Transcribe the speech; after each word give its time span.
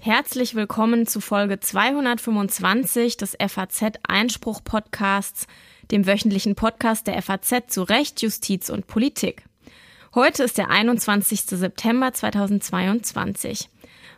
Herzlich 0.00 0.54
willkommen 0.54 1.06
zu 1.06 1.20
Folge 1.20 1.58
225 1.58 3.16
des 3.16 3.36
FAZ 3.44 3.98
Einspruch 4.06 4.62
Podcasts, 4.62 5.48
dem 5.90 6.06
wöchentlichen 6.06 6.54
Podcast 6.54 7.08
der 7.08 7.20
FAZ 7.20 7.64
zu 7.66 7.82
Recht, 7.82 8.22
Justiz 8.22 8.70
und 8.70 8.86
Politik. 8.86 9.44
Heute 10.14 10.44
ist 10.44 10.58
der 10.58 10.70
21. 10.70 11.40
September 11.42 12.12
2022. 12.12 13.68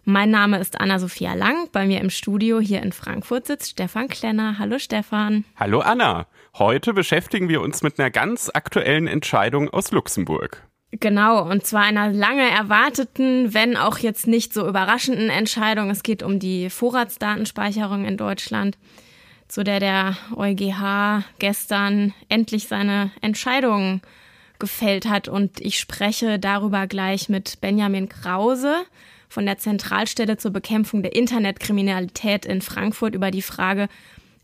Mein 0.04 0.30
Name 0.30 0.58
ist 0.58 0.78
Anna-Sophia 0.78 1.34
Lang. 1.34 1.68
Bei 1.72 1.86
mir 1.86 2.00
im 2.00 2.10
Studio 2.10 2.60
hier 2.60 2.82
in 2.82 2.92
Frankfurt 2.92 3.46
sitzt 3.46 3.70
Stefan 3.70 4.08
Klenner. 4.08 4.58
Hallo 4.58 4.78
Stefan. 4.78 5.44
Hallo 5.56 5.80
Anna. 5.80 6.26
Heute 6.58 6.92
beschäftigen 6.92 7.48
wir 7.48 7.62
uns 7.62 7.82
mit 7.82 7.98
einer 7.98 8.10
ganz 8.10 8.50
aktuellen 8.52 9.06
Entscheidung 9.06 9.70
aus 9.70 9.90
Luxemburg. 9.90 10.67
Genau, 10.92 11.42
und 11.48 11.66
zwar 11.66 11.82
einer 11.82 12.10
lange 12.10 12.48
erwarteten, 12.48 13.52
wenn 13.52 13.76
auch 13.76 13.98
jetzt 13.98 14.26
nicht 14.26 14.54
so 14.54 14.66
überraschenden 14.66 15.28
Entscheidung. 15.28 15.90
Es 15.90 16.02
geht 16.02 16.22
um 16.22 16.38
die 16.38 16.70
Vorratsdatenspeicherung 16.70 18.06
in 18.06 18.16
Deutschland, 18.16 18.78
zu 19.48 19.64
der 19.64 19.80
der 19.80 20.16
EuGH 20.34 21.24
gestern 21.38 22.14
endlich 22.30 22.68
seine 22.68 23.10
Entscheidung 23.20 24.00
gefällt 24.58 25.06
hat. 25.06 25.28
Und 25.28 25.60
ich 25.60 25.78
spreche 25.78 26.38
darüber 26.38 26.86
gleich 26.86 27.28
mit 27.28 27.60
Benjamin 27.60 28.08
Krause 28.08 28.74
von 29.28 29.44
der 29.44 29.58
Zentralstelle 29.58 30.38
zur 30.38 30.52
Bekämpfung 30.52 31.02
der 31.02 31.14
Internetkriminalität 31.14 32.46
in 32.46 32.62
Frankfurt 32.62 33.14
über 33.14 33.30
die 33.30 33.42
Frage, 33.42 33.88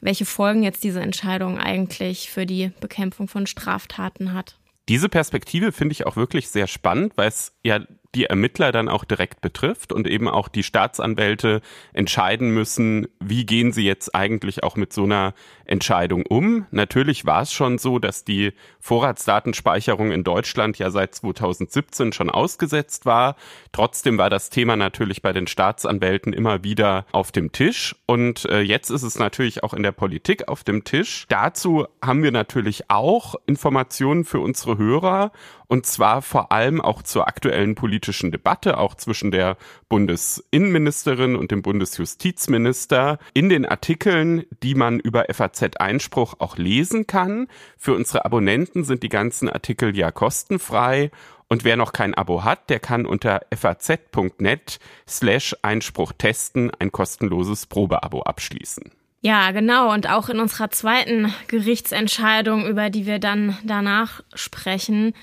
welche 0.02 0.27
Folgen 0.27 0.62
jetzt 0.62 0.84
diese 0.84 1.00
Entscheidung 1.00 1.58
eigentlich 1.58 2.28
für 2.28 2.45
die 2.45 2.70
Bekämpfung 2.80 3.28
von 3.28 3.47
Straftaten 3.47 4.34
hat. 4.34 4.56
Diese 4.88 5.09
Perspektive 5.09 5.73
finde 5.73 5.93
ich 5.93 6.06
auch 6.06 6.16
wirklich 6.16 6.48
sehr 6.48 6.66
spannend, 6.66 7.16
weil 7.16 7.29
es 7.29 7.52
ja 7.62 7.80
die 8.14 8.27
Ermittler 8.27 8.73
dann 8.73 8.88
auch 8.88 9.04
direkt 9.04 9.41
betrifft 9.41 9.92
und 9.92 10.06
eben 10.06 10.28
auch 10.28 10.48
die 10.48 10.62
Staatsanwälte 10.62 11.60
entscheiden 11.92 12.50
müssen, 12.50 13.08
wie 13.20 13.44
gehen 13.44 13.72
sie 13.72 13.84
jetzt 13.84 14.14
eigentlich 14.14 14.62
auch 14.62 14.77
mit 14.77 14.92
so 14.92 15.05
einer 15.05 15.34
Entscheidung 15.64 16.24
um. 16.27 16.66
Natürlich 16.70 17.24
war 17.27 17.42
es 17.42 17.52
schon 17.52 17.78
so, 17.78 17.98
dass 17.98 18.24
die 18.24 18.52
Vorratsdatenspeicherung 18.80 20.12
in 20.12 20.24
Deutschland 20.24 20.78
ja 20.78 20.91
seit 20.91 21.14
2017 21.14 22.12
schon 22.12 22.30
ausgesetzt 22.30 23.06
war. 23.06 23.36
Trotzdem 23.72 24.19
war 24.19 24.30
das 24.30 24.50
Thema 24.50 24.77
natürlich 24.77 25.22
bei 25.22 25.33
den 25.33 25.46
Staatsanwälten 25.46 26.33
immer 26.33 26.64
wieder 26.64 27.06
auf 27.12 27.33
dem 27.33 27.52
Tisch 27.52 27.96
und 28.06 28.44
äh, 28.46 28.61
jetzt 28.61 28.91
ist 28.91 29.02
es 29.02 29.19
natürlich 29.19 29.62
auch 29.62 29.74
in 29.74 29.83
der 29.83 29.92
Politik 29.92 30.48
auf 30.48 30.64
dem 30.64 30.84
Tisch. 30.84 31.27
Dazu 31.28 31.86
haben 32.02 32.22
wir 32.22 32.33
natürlich 32.33 32.91
auch 32.91 33.34
Informationen 33.46 34.24
für 34.24 34.41
unsere 34.41 34.78
Hörer 34.78 35.33
und 35.67 35.87
zwar 35.87 36.23
vor 36.23 36.53
allem 36.53 36.81
auch 36.81 37.03
zur 37.03 37.29
aktuellen 37.29 37.75
politischen 37.75 38.31
Debatte, 38.31 38.79
auch 38.79 38.95
zwischen 38.95 39.31
der 39.31 39.57
Bundesinnenministerin 39.89 41.37
und 41.37 41.51
dem 41.51 41.62
Bundesjustizminister 41.62 43.19
in 43.33 43.48
den 43.48 43.67
Artikeln, 43.67 44.45
die 44.62 44.75
man 44.75 45.01
über 45.01 45.27
FAZ-Einspruch 45.33 46.35
auch 46.39 46.57
lesen 46.57 47.07
kann. 47.07 47.48
Für 47.77 47.95
unsere 47.95 48.25
Abonnenten 48.25 48.85
sind 48.85 49.03
die 49.03 49.09
ganzen 49.09 49.48
Artikel 49.48 49.97
ja 49.97 50.11
kostenfrei 50.11 51.11
und 51.48 51.65
wer 51.65 51.77
noch 51.77 51.92
kein 51.92 52.15
Abo 52.15 52.42
hat, 52.45 52.70
der 52.70 52.81
kann 52.81 53.07
unter 53.07 53.42
faz.net 53.55 54.79
slash 55.07 55.55
Einspruch 55.62 56.12
testen 56.12 56.73
ein 56.79 56.91
kostenloses 56.91 57.67
Probeabo 57.67 58.23
abschließen. 58.23 58.91
Ja, 59.20 59.53
genau. 59.53 59.92
Und 59.92 60.09
auch 60.09 60.29
in 60.29 60.39
unserer 60.39 60.70
zweiten 60.70 61.33
Gerichtsentscheidung, 61.47 62.67
über 62.67 62.91
die 62.91 63.07
wir 63.07 63.19
dann 63.19 63.57
danach 63.65 64.23
sprechen, 64.35 65.15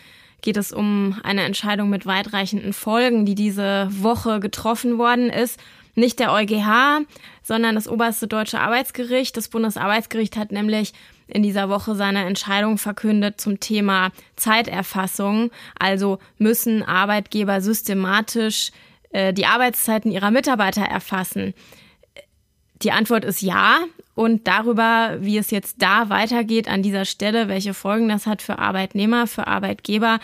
geht 0.41 0.57
es 0.57 0.71
um 0.71 1.19
eine 1.23 1.43
Entscheidung 1.43 1.89
mit 1.89 2.05
weitreichenden 2.05 2.73
Folgen, 2.73 3.25
die 3.25 3.35
diese 3.35 3.87
Woche 3.91 4.39
getroffen 4.39 4.97
worden 4.97 5.29
ist. 5.29 5.59
Nicht 5.93 6.19
der 6.19 6.31
EuGH, 6.31 7.05
sondern 7.43 7.75
das 7.75 7.87
oberste 7.87 8.27
deutsche 8.27 8.59
Arbeitsgericht. 8.59 9.35
Das 9.35 9.49
Bundesarbeitsgericht 9.49 10.37
hat 10.37 10.51
nämlich 10.51 10.93
in 11.27 11.43
dieser 11.43 11.69
Woche 11.69 11.95
seine 11.95 12.25
Entscheidung 12.25 12.77
verkündet 12.77 13.39
zum 13.39 13.59
Thema 13.59 14.11
Zeiterfassung. 14.35 15.51
Also 15.77 16.19
müssen 16.37 16.83
Arbeitgeber 16.83 17.61
systematisch 17.61 18.71
äh, 19.11 19.33
die 19.33 19.45
Arbeitszeiten 19.45 20.11
ihrer 20.11 20.31
Mitarbeiter 20.31 20.83
erfassen. 20.83 21.53
Die 22.81 22.91
Antwort 22.91 23.25
ist 23.25 23.41
ja. 23.41 23.79
Und 24.15 24.47
darüber, 24.47 25.17
wie 25.19 25.37
es 25.37 25.51
jetzt 25.51 25.81
da 25.81 26.09
weitergeht 26.09 26.67
an 26.67 26.83
dieser 26.83 27.05
Stelle, 27.05 27.47
welche 27.47 27.73
Folgen 27.73 28.09
das 28.09 28.27
hat 28.27 28.41
für 28.41 28.59
Arbeitnehmer, 28.59 29.27
für 29.27 29.47
Arbeitgeber, 29.47 30.19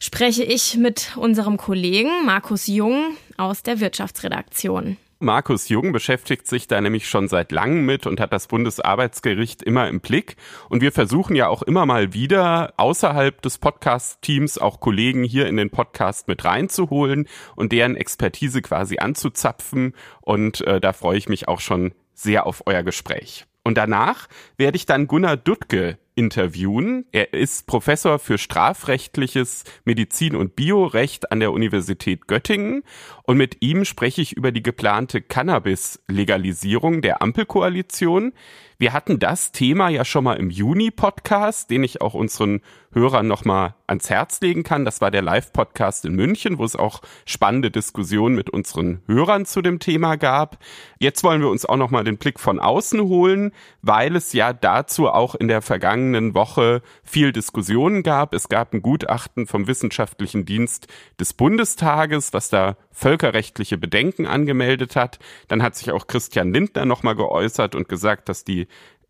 spreche 0.00 0.44
ich 0.44 0.76
mit 0.76 1.16
unserem 1.16 1.56
Kollegen 1.56 2.26
Markus 2.26 2.66
Jung 2.66 3.16
aus 3.36 3.62
der 3.62 3.80
Wirtschaftsredaktion. 3.80 4.96
Markus 5.20 5.70
Jung 5.70 5.92
beschäftigt 5.92 6.46
sich 6.46 6.66
da 6.68 6.80
nämlich 6.80 7.08
schon 7.08 7.28
seit 7.28 7.50
langem 7.50 7.86
mit 7.86 8.06
und 8.06 8.20
hat 8.20 8.32
das 8.32 8.46
Bundesarbeitsgericht 8.46 9.62
immer 9.62 9.88
im 9.88 10.00
Blick. 10.00 10.36
Und 10.68 10.82
wir 10.82 10.92
versuchen 10.92 11.34
ja 11.34 11.48
auch 11.48 11.62
immer 11.62 11.86
mal 11.86 12.12
wieder 12.12 12.74
außerhalb 12.76 13.40
des 13.40 13.56
Podcast-Teams 13.58 14.58
auch 14.58 14.80
Kollegen 14.80 15.24
hier 15.24 15.46
in 15.46 15.56
den 15.56 15.70
Podcast 15.70 16.28
mit 16.28 16.44
reinzuholen 16.44 17.26
und 17.56 17.72
deren 17.72 17.96
Expertise 17.96 18.60
quasi 18.60 18.98
anzuzapfen. 18.98 19.94
Und 20.20 20.60
äh, 20.62 20.80
da 20.80 20.92
freue 20.92 21.16
ich 21.16 21.28
mich 21.28 21.48
auch 21.48 21.60
schon 21.60 21.94
sehr 22.14 22.46
auf 22.46 22.62
euer 22.66 22.82
Gespräch. 22.82 23.46
Und 23.64 23.78
danach 23.78 24.28
werde 24.58 24.76
ich 24.76 24.84
dann 24.86 25.06
Gunnar 25.06 25.38
Duttke 25.38 25.98
interviewen. 26.14 27.06
Er 27.12 27.32
ist 27.32 27.66
Professor 27.66 28.18
für 28.18 28.38
strafrechtliches 28.38 29.64
Medizin- 29.84 30.36
und 30.36 30.54
Biorecht 30.54 31.32
an 31.32 31.40
der 31.40 31.52
Universität 31.52 32.28
Göttingen 32.28 32.84
und 33.26 33.38
mit 33.38 33.56
ihm 33.60 33.86
spreche 33.86 34.20
ich 34.20 34.36
über 34.36 34.52
die 34.52 34.62
geplante 34.62 35.22
Cannabis-Legalisierung 35.22 37.00
der 37.00 37.22
Ampelkoalition. 37.22 38.34
Wir 38.76 38.92
hatten 38.92 39.18
das 39.18 39.52
Thema 39.52 39.88
ja 39.88 40.04
schon 40.04 40.24
mal 40.24 40.34
im 40.34 40.50
Juni-Podcast, 40.50 41.70
den 41.70 41.84
ich 41.84 42.02
auch 42.02 42.12
unseren 42.12 42.60
Hörern 42.92 43.26
nochmal 43.26 43.74
ans 43.86 44.10
Herz 44.10 44.40
legen 44.40 44.62
kann. 44.62 44.84
Das 44.84 45.00
war 45.00 45.10
der 45.10 45.22
Live-Podcast 45.22 46.04
in 46.04 46.14
München, 46.14 46.58
wo 46.58 46.64
es 46.64 46.76
auch 46.76 47.00
spannende 47.24 47.70
Diskussionen 47.70 48.34
mit 48.34 48.50
unseren 48.50 49.02
Hörern 49.06 49.46
zu 49.46 49.62
dem 49.62 49.78
Thema 49.78 50.16
gab. 50.16 50.58
Jetzt 50.98 51.24
wollen 51.24 51.40
wir 51.40 51.48
uns 51.48 51.64
auch 51.64 51.76
nochmal 51.76 52.04
den 52.04 52.18
Blick 52.18 52.38
von 52.40 52.60
außen 52.60 53.00
holen, 53.02 53.52
weil 53.82 54.16
es 54.16 54.32
ja 54.32 54.52
dazu 54.52 55.08
auch 55.08 55.34
in 55.34 55.48
der 55.48 55.62
vergangenen 55.62 56.34
Woche 56.34 56.82
viel 57.02 57.32
Diskussionen 57.32 58.02
gab. 58.02 58.34
Es 58.34 58.48
gab 58.48 58.74
ein 58.74 58.82
Gutachten 58.82 59.46
vom 59.46 59.66
Wissenschaftlichen 59.66 60.44
Dienst 60.44 60.88
des 61.18 61.32
Bundestages, 61.32 62.32
was 62.32 62.48
da 62.48 62.76
völkerrechtliche 63.14 63.78
Bedenken 63.78 64.26
angemeldet 64.26 64.96
hat. 64.96 65.18
Dann 65.48 65.62
hat 65.62 65.76
sich 65.76 65.92
auch 65.92 66.06
Christian 66.06 66.52
Lindner 66.52 66.84
nochmal 66.84 67.14
geäußert 67.14 67.74
und 67.74 67.88
gesagt, 67.88 68.28
dass 68.28 68.44
die 68.44 68.66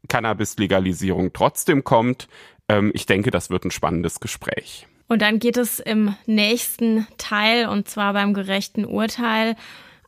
Cannabis-Legalisierung 0.09 1.32
trotzdem 1.32 1.84
kommt. 1.84 2.28
Ähm, 2.69 2.91
ich 2.94 3.06
denke, 3.06 3.31
das 3.31 3.48
wird 3.48 3.64
ein 3.64 3.70
spannendes 3.70 4.20
Gespräch. 4.20 4.87
Und 5.09 5.22
dann 5.22 5.38
geht 5.38 5.56
es 5.56 5.81
im 5.81 6.14
nächsten 6.26 7.06
Teil, 7.16 7.69
und 7.69 7.88
zwar 7.88 8.12
beim 8.12 8.34
gerechten 8.34 8.84
Urteil, 8.84 9.56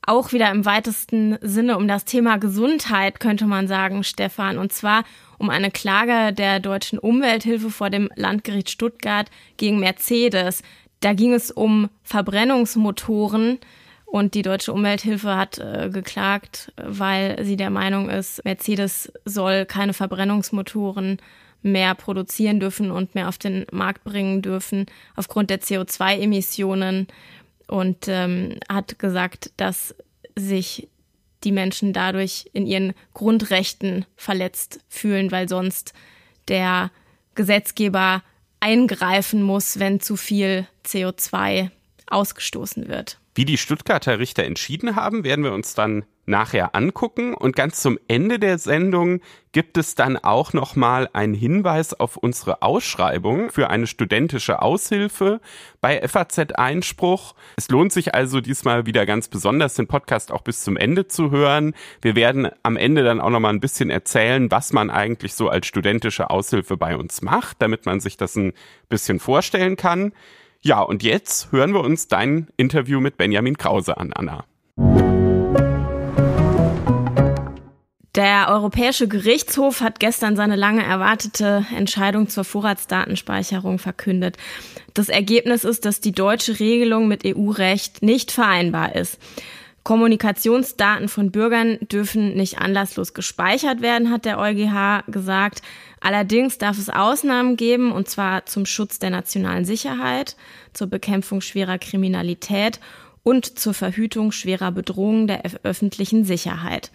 auch 0.02 0.32
wieder 0.32 0.50
im 0.50 0.64
weitesten 0.64 1.36
Sinne 1.40 1.76
um 1.76 1.88
das 1.88 2.04
Thema 2.04 2.36
Gesundheit, 2.38 3.18
könnte 3.18 3.46
man 3.46 3.66
sagen, 3.66 4.04
Stefan. 4.04 4.58
Und 4.58 4.72
zwar 4.72 5.04
um 5.38 5.50
eine 5.50 5.70
Klage 5.70 6.32
der 6.32 6.60
deutschen 6.60 6.98
Umwelthilfe 6.98 7.70
vor 7.70 7.90
dem 7.90 8.10
Landgericht 8.14 8.70
Stuttgart 8.70 9.30
gegen 9.56 9.80
Mercedes. 9.80 10.62
Da 11.00 11.12
ging 11.12 11.32
es 11.32 11.50
um 11.50 11.88
Verbrennungsmotoren 12.02 13.58
und 14.06 14.34
die 14.34 14.42
deutsche 14.42 14.72
Umwelthilfe 14.72 15.36
hat 15.36 15.58
äh, 15.58 15.90
geklagt, 15.92 16.72
weil 16.76 17.44
sie 17.44 17.56
der 17.56 17.70
Meinung 17.70 18.08
ist, 18.08 18.42
Mercedes 18.44 19.12
soll 19.24 19.66
keine 19.66 19.92
Verbrennungsmotoren 19.92 21.18
mehr 21.62 21.94
produzieren 21.96 22.60
dürfen 22.60 22.90
und 22.92 23.14
mehr 23.14 23.28
auf 23.28 23.38
den 23.38 23.66
Markt 23.72 24.04
bringen 24.04 24.40
dürfen 24.40 24.86
aufgrund 25.16 25.50
der 25.50 25.60
CO2-Emissionen 25.60 27.08
und 27.66 28.06
ähm, 28.06 28.60
hat 28.68 28.98
gesagt, 29.00 29.50
dass 29.56 29.94
sich 30.36 30.88
die 31.42 31.52
Menschen 31.52 31.92
dadurch 31.92 32.48
in 32.52 32.66
ihren 32.66 32.94
Grundrechten 33.12 34.06
verletzt 34.16 34.80
fühlen, 34.88 35.32
weil 35.32 35.48
sonst 35.48 35.92
der 36.48 36.90
Gesetzgeber 37.34 38.22
eingreifen 38.60 39.42
muss, 39.42 39.78
wenn 39.78 40.00
zu 40.00 40.16
viel 40.16 40.66
CO2 40.86 41.70
ausgestoßen 42.06 42.88
wird. 42.88 43.18
Wie 43.36 43.44
die 43.44 43.58
Stuttgarter 43.58 44.18
Richter 44.18 44.44
entschieden 44.44 44.96
haben, 44.96 45.22
werden 45.22 45.44
wir 45.44 45.52
uns 45.52 45.74
dann 45.74 46.06
nachher 46.24 46.74
angucken. 46.74 47.34
Und 47.34 47.54
ganz 47.54 47.82
zum 47.82 47.98
Ende 48.08 48.38
der 48.38 48.56
Sendung 48.56 49.20
gibt 49.52 49.76
es 49.76 49.94
dann 49.94 50.16
auch 50.16 50.54
nochmal 50.54 51.10
einen 51.12 51.34
Hinweis 51.34 51.92
auf 51.92 52.16
unsere 52.16 52.62
Ausschreibung 52.62 53.50
für 53.50 53.68
eine 53.68 53.86
studentische 53.86 54.62
Aushilfe 54.62 55.42
bei 55.82 56.00
FAZ 56.08 56.52
Einspruch. 56.54 57.34
Es 57.58 57.68
lohnt 57.68 57.92
sich 57.92 58.14
also 58.14 58.40
diesmal 58.40 58.86
wieder 58.86 59.04
ganz 59.04 59.28
besonders, 59.28 59.74
den 59.74 59.86
Podcast 59.86 60.32
auch 60.32 60.40
bis 60.40 60.64
zum 60.64 60.78
Ende 60.78 61.06
zu 61.06 61.30
hören. 61.30 61.74
Wir 62.00 62.16
werden 62.16 62.48
am 62.62 62.78
Ende 62.78 63.04
dann 63.04 63.20
auch 63.20 63.28
nochmal 63.28 63.52
ein 63.52 63.60
bisschen 63.60 63.90
erzählen, 63.90 64.50
was 64.50 64.72
man 64.72 64.88
eigentlich 64.88 65.34
so 65.34 65.50
als 65.50 65.66
studentische 65.66 66.30
Aushilfe 66.30 66.78
bei 66.78 66.96
uns 66.96 67.20
macht, 67.20 67.60
damit 67.60 67.84
man 67.84 68.00
sich 68.00 68.16
das 68.16 68.34
ein 68.34 68.54
bisschen 68.88 69.20
vorstellen 69.20 69.76
kann. 69.76 70.14
Ja, 70.62 70.80
und 70.80 71.02
jetzt 71.02 71.52
hören 71.52 71.72
wir 71.72 71.80
uns 71.80 72.08
dein 72.08 72.48
Interview 72.56 73.00
mit 73.00 73.16
Benjamin 73.16 73.56
Krause 73.56 73.96
an, 73.98 74.12
Anna. 74.12 74.44
Der 78.16 78.48
Europäische 78.48 79.08
Gerichtshof 79.08 79.82
hat 79.82 80.00
gestern 80.00 80.36
seine 80.36 80.56
lange 80.56 80.82
erwartete 80.82 81.66
Entscheidung 81.76 82.30
zur 82.30 82.44
Vorratsdatenspeicherung 82.44 83.78
verkündet. 83.78 84.38
Das 84.94 85.10
Ergebnis 85.10 85.64
ist, 85.64 85.84
dass 85.84 86.00
die 86.00 86.12
deutsche 86.12 86.58
Regelung 86.58 87.08
mit 87.08 87.26
EU-Recht 87.26 88.02
nicht 88.02 88.32
vereinbar 88.32 88.96
ist. 88.96 89.18
Kommunikationsdaten 89.84 91.08
von 91.08 91.30
Bürgern 91.30 91.78
dürfen 91.80 92.34
nicht 92.34 92.58
anlasslos 92.58 93.12
gespeichert 93.12 93.82
werden, 93.82 94.10
hat 94.10 94.24
der 94.24 94.38
EuGH 94.38 95.04
gesagt. 95.06 95.62
Allerdings 96.00 96.58
darf 96.58 96.78
es 96.78 96.90
Ausnahmen 96.90 97.56
geben, 97.56 97.92
und 97.92 98.08
zwar 98.08 98.46
zum 98.46 98.66
Schutz 98.66 98.98
der 98.98 99.10
nationalen 99.10 99.64
Sicherheit, 99.64 100.36
zur 100.72 100.88
Bekämpfung 100.88 101.40
schwerer 101.40 101.78
Kriminalität 101.78 102.80
und 103.22 103.58
zur 103.58 103.74
Verhütung 103.74 104.30
schwerer 104.30 104.70
Bedrohungen 104.70 105.26
der 105.26 105.42
öffentlichen 105.64 106.24
Sicherheit. 106.24 106.90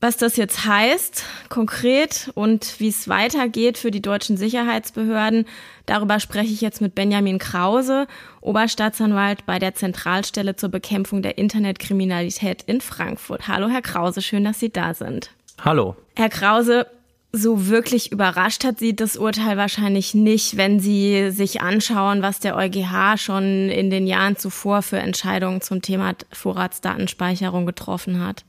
Was 0.00 0.18
das 0.18 0.36
jetzt 0.36 0.66
heißt, 0.66 1.24
konkret 1.48 2.30
und 2.34 2.78
wie 2.80 2.88
es 2.88 3.08
weitergeht 3.08 3.78
für 3.78 3.90
die 3.90 4.02
deutschen 4.02 4.36
Sicherheitsbehörden, 4.36 5.46
darüber 5.86 6.20
spreche 6.20 6.52
ich 6.52 6.60
jetzt 6.60 6.82
mit 6.82 6.94
Benjamin 6.94 7.38
Krause, 7.38 8.06
Oberstaatsanwalt 8.42 9.46
bei 9.46 9.58
der 9.58 9.74
Zentralstelle 9.74 10.54
zur 10.54 10.68
Bekämpfung 10.68 11.22
der 11.22 11.38
Internetkriminalität 11.38 12.62
in 12.62 12.82
Frankfurt. 12.82 13.48
Hallo, 13.48 13.68
Herr 13.68 13.80
Krause, 13.80 14.20
schön, 14.20 14.44
dass 14.44 14.60
Sie 14.60 14.70
da 14.70 14.92
sind. 14.92 15.30
Hallo. 15.64 15.96
Herr 16.14 16.28
Krause, 16.28 16.86
so 17.36 17.68
wirklich 17.68 18.12
überrascht 18.12 18.64
hat 18.64 18.78
Sie 18.78 18.96
das 18.96 19.16
Urteil 19.16 19.56
wahrscheinlich 19.56 20.14
nicht, 20.14 20.56
wenn 20.56 20.80
Sie 20.80 21.30
sich 21.30 21.60
anschauen, 21.60 22.22
was 22.22 22.40
der 22.40 22.56
EuGH 22.56 23.18
schon 23.18 23.68
in 23.68 23.90
den 23.90 24.06
Jahren 24.06 24.36
zuvor 24.36 24.82
für 24.82 24.98
Entscheidungen 24.98 25.60
zum 25.60 25.82
Thema 25.82 26.14
Vorratsdatenspeicherung 26.32 27.66
getroffen 27.66 28.24
hat. 28.24 28.44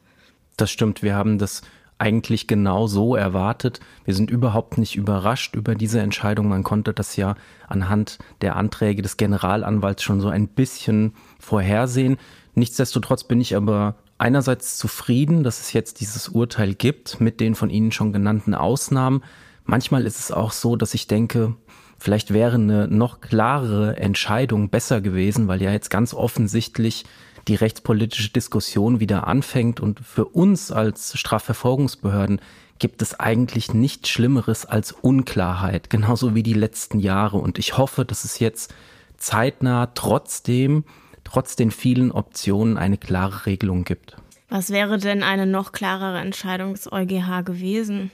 Das 0.55 0.71
stimmt, 0.71 1.03
wir 1.03 1.15
haben 1.15 1.37
das 1.37 1.61
eigentlich 1.99 2.47
genau 2.47 2.87
so 2.87 3.15
erwartet. 3.15 3.79
Wir 4.05 4.13
sind 4.13 4.29
überhaupt 4.29 4.77
nicht 4.77 4.95
überrascht 4.95 5.55
über 5.55 5.75
diese 5.75 5.99
Entscheidung. 5.99 6.47
Man 6.47 6.63
konnte 6.63 6.93
das 6.93 7.15
ja 7.15 7.35
anhand 7.67 8.19
der 8.41 8.55
Anträge 8.55 9.01
des 9.01 9.17
Generalanwalts 9.17 10.03
schon 10.03 10.21
so 10.21 10.29
ein 10.29 10.47
bisschen 10.47 11.13
vorhersehen. 11.39 12.17
Nichtsdestotrotz 12.53 13.23
bin 13.23 13.41
ich 13.41 13.55
aber 13.55 13.95
einerseits 14.17 14.77
zufrieden, 14.77 15.43
dass 15.43 15.59
es 15.59 15.73
jetzt 15.73 15.99
dieses 16.01 16.29
Urteil 16.29 16.73
gibt 16.73 17.19
mit 17.19 17.39
den 17.39 17.55
von 17.55 17.69
Ihnen 17.69 17.91
schon 17.91 18.13
genannten 18.13 18.53
Ausnahmen. 18.53 19.23
Manchmal 19.65 20.05
ist 20.05 20.19
es 20.19 20.31
auch 20.31 20.51
so, 20.51 20.75
dass 20.75 20.93
ich 20.93 21.07
denke, 21.07 21.55
vielleicht 21.99 22.33
wäre 22.33 22.55
eine 22.55 22.87
noch 22.87 23.21
klarere 23.21 23.97
Entscheidung 23.97 24.69
besser 24.69 25.01
gewesen, 25.01 25.47
weil 25.47 25.61
ja 25.61 25.71
jetzt 25.71 25.89
ganz 25.89 26.13
offensichtlich 26.13 27.05
die 27.47 27.55
rechtspolitische 27.55 28.31
Diskussion 28.31 28.99
wieder 28.99 29.27
anfängt. 29.27 29.79
Und 29.79 29.99
für 29.99 30.25
uns 30.25 30.71
als 30.71 31.17
Strafverfolgungsbehörden 31.17 32.41
gibt 32.79 33.01
es 33.01 33.19
eigentlich 33.19 33.73
nichts 33.73 34.09
Schlimmeres 34.09 34.65
als 34.65 34.91
Unklarheit, 34.91 35.89
genauso 35.89 36.35
wie 36.35 36.43
die 36.43 36.53
letzten 36.53 36.99
Jahre. 36.99 37.37
Und 37.37 37.57
ich 37.57 37.77
hoffe, 37.77 38.05
dass 38.05 38.23
es 38.23 38.39
jetzt 38.39 38.73
zeitnah 39.17 39.87
trotzdem, 39.87 40.83
trotz 41.27 41.57
den 41.57 41.71
vielen 41.71 42.11
Optionen, 42.11 42.77
eine 42.77 42.97
klare 42.97 43.45
Regelung 43.45 43.83
gibt. 43.83 44.15
Was 44.47 44.69
wäre 44.69 44.97
denn 44.97 45.23
eine 45.23 45.45
noch 45.45 45.73
klarere 45.73 46.19
Entscheidung 46.19 46.73
des 46.73 46.89
EuGH 46.89 47.43
gewesen? 47.43 48.11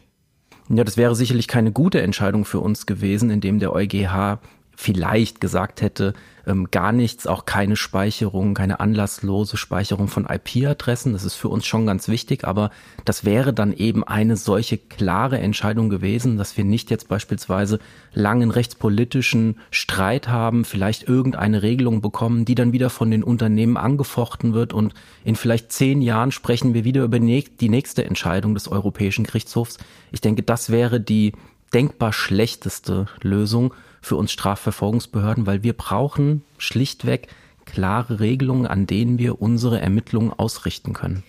Ja, 0.68 0.84
das 0.84 0.98
wäre 0.98 1.16
sicherlich 1.16 1.48
keine 1.48 1.72
gute 1.72 2.02
Entscheidung 2.02 2.44
für 2.44 2.60
uns 2.60 2.88
gewesen, 2.88 3.30
indem 3.30 3.60
der 3.60 3.72
EuGH 3.72 4.40
vielleicht 4.76 5.40
gesagt 5.42 5.84
hätte, 5.84 6.14
ähm, 6.46 6.70
gar 6.72 6.92
nichts, 6.92 7.26
auch 7.26 7.46
keine 7.46 7.76
Speicherung, 7.76 8.54
keine 8.54 8.80
anlasslose 8.80 9.58
Speicherung 9.58 10.08
von 10.08 10.26
IP-Adressen. 10.26 11.14
Das 11.14 11.24
ist 11.24 11.36
für 11.36 11.48
uns 11.48 11.66
schon 11.66 11.86
ganz 11.86 12.08
wichtig, 12.08 12.46
aber 12.46 12.72
das 13.06 13.24
wäre 13.24 13.54
dann 13.54 13.74
eben 13.74 14.04
eine 14.04 14.36
solche 14.36 14.78
klare 14.78 15.40
Entscheidung 15.40 15.90
gewesen, 15.90 16.38
dass 16.38 16.58
wir 16.58 16.66
nicht 16.66 16.92
jetzt 16.92 17.08
beispielsweise 17.08 17.80
langen 18.14 18.52
rechtspolitischen 18.52 19.60
Streit 19.72 20.28
haben, 20.28 20.66
vielleicht 20.66 21.08
irgendeine 21.08 21.62
Regelung 21.62 22.02
bekommen, 22.02 22.46
die 22.46 22.56
dann 22.56 22.74
wieder 22.74 22.90
von 22.90 23.10
den 23.10 23.24
Unternehmen 23.24 23.78
angefochten 23.78 24.54
wird 24.54 24.74
und 24.74 24.94
in 25.24 25.36
vielleicht 25.36 25.72
zehn 25.72 26.02
Jahren 26.02 26.32
sprechen 26.32 26.74
wir 26.74 26.84
wieder 26.84 27.04
über 27.04 27.20
die 27.20 27.70
nächste 27.70 28.04
Entscheidung 28.06 28.54
des 28.54 28.68
Europäischen 28.68 29.24
Gerichtshofs. 29.24 29.78
Ich 30.12 30.22
denke, 30.22 30.44
das 30.44 30.70
wäre 30.70 31.00
die 31.00 31.34
denkbar 31.74 32.14
schlechteste 32.14 33.08
Lösung 33.22 33.74
für 34.04 34.18
uns 34.18 34.32
Strafverfolgungsbehörden, 34.32 35.48
weil 35.48 35.64
wir 35.64 35.74
brauchen 35.74 36.44
schlichtweg 36.58 37.30
klare 37.66 38.20
Regelungen, 38.20 38.68
an 38.68 38.86
denen 38.86 39.18
wir 39.18 39.42
unsere 39.42 39.80
Ermittlungen 39.80 40.32
ausrichten 40.32 40.94
können. 40.94 41.24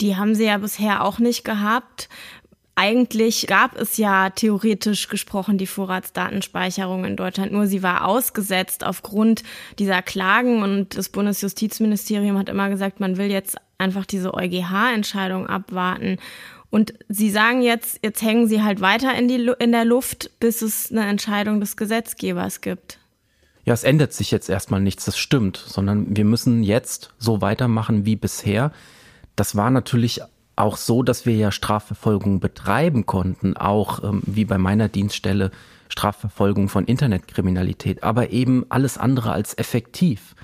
Die 0.00 0.16
haben 0.16 0.34
sie 0.34 0.46
ja 0.46 0.58
bisher 0.58 1.04
auch 1.04 1.18
nicht 1.18 1.44
gehabt. 1.44 2.08
Eigentlich 2.74 3.46
gab 3.48 3.76
es 3.76 3.98
ja 3.98 4.30
theoretisch 4.30 5.08
gesprochen 5.08 5.58
die 5.58 5.66
Vorratsdatenspeicherung 5.66 7.04
in 7.04 7.16
Deutschland, 7.16 7.52
nur 7.52 7.66
sie 7.66 7.82
war 7.82 8.06
ausgesetzt 8.06 8.84
aufgrund 8.86 9.42
dieser 9.78 10.00
Klagen 10.00 10.62
und 10.62 10.96
das 10.96 11.10
Bundesjustizministerium 11.10 12.38
hat 12.38 12.48
immer 12.48 12.70
gesagt, 12.70 12.98
man 12.98 13.18
will 13.18 13.30
jetzt 13.30 13.56
einfach 13.76 14.06
diese 14.06 14.32
EuGH-Entscheidung 14.32 15.48
abwarten. 15.48 16.18
Und 16.72 16.94
Sie 17.10 17.30
sagen 17.30 17.60
jetzt, 17.60 18.00
jetzt 18.02 18.22
hängen 18.22 18.48
Sie 18.48 18.62
halt 18.62 18.80
weiter 18.80 19.14
in, 19.14 19.28
die, 19.28 19.52
in 19.58 19.72
der 19.72 19.84
Luft, 19.84 20.30
bis 20.40 20.62
es 20.62 20.90
eine 20.90 21.04
Entscheidung 21.04 21.60
des 21.60 21.76
Gesetzgebers 21.76 22.62
gibt. 22.62 22.98
Ja, 23.66 23.74
es 23.74 23.84
ändert 23.84 24.14
sich 24.14 24.30
jetzt 24.30 24.48
erstmal 24.48 24.80
nichts, 24.80 25.04
das 25.04 25.18
stimmt, 25.18 25.58
sondern 25.58 26.16
wir 26.16 26.24
müssen 26.24 26.62
jetzt 26.62 27.12
so 27.18 27.42
weitermachen 27.42 28.06
wie 28.06 28.16
bisher. 28.16 28.72
Das 29.36 29.54
war 29.54 29.70
natürlich 29.70 30.22
auch 30.56 30.78
so, 30.78 31.02
dass 31.02 31.26
wir 31.26 31.36
ja 31.36 31.52
Strafverfolgung 31.52 32.40
betreiben 32.40 33.04
konnten, 33.04 33.54
auch 33.54 34.02
ähm, 34.02 34.22
wie 34.24 34.46
bei 34.46 34.56
meiner 34.56 34.88
Dienststelle 34.88 35.50
Strafverfolgung 35.90 36.70
von 36.70 36.86
Internetkriminalität, 36.86 38.02
aber 38.02 38.30
eben 38.30 38.64
alles 38.70 38.96
andere 38.96 39.32
als 39.32 39.58
effektiv. 39.58 40.34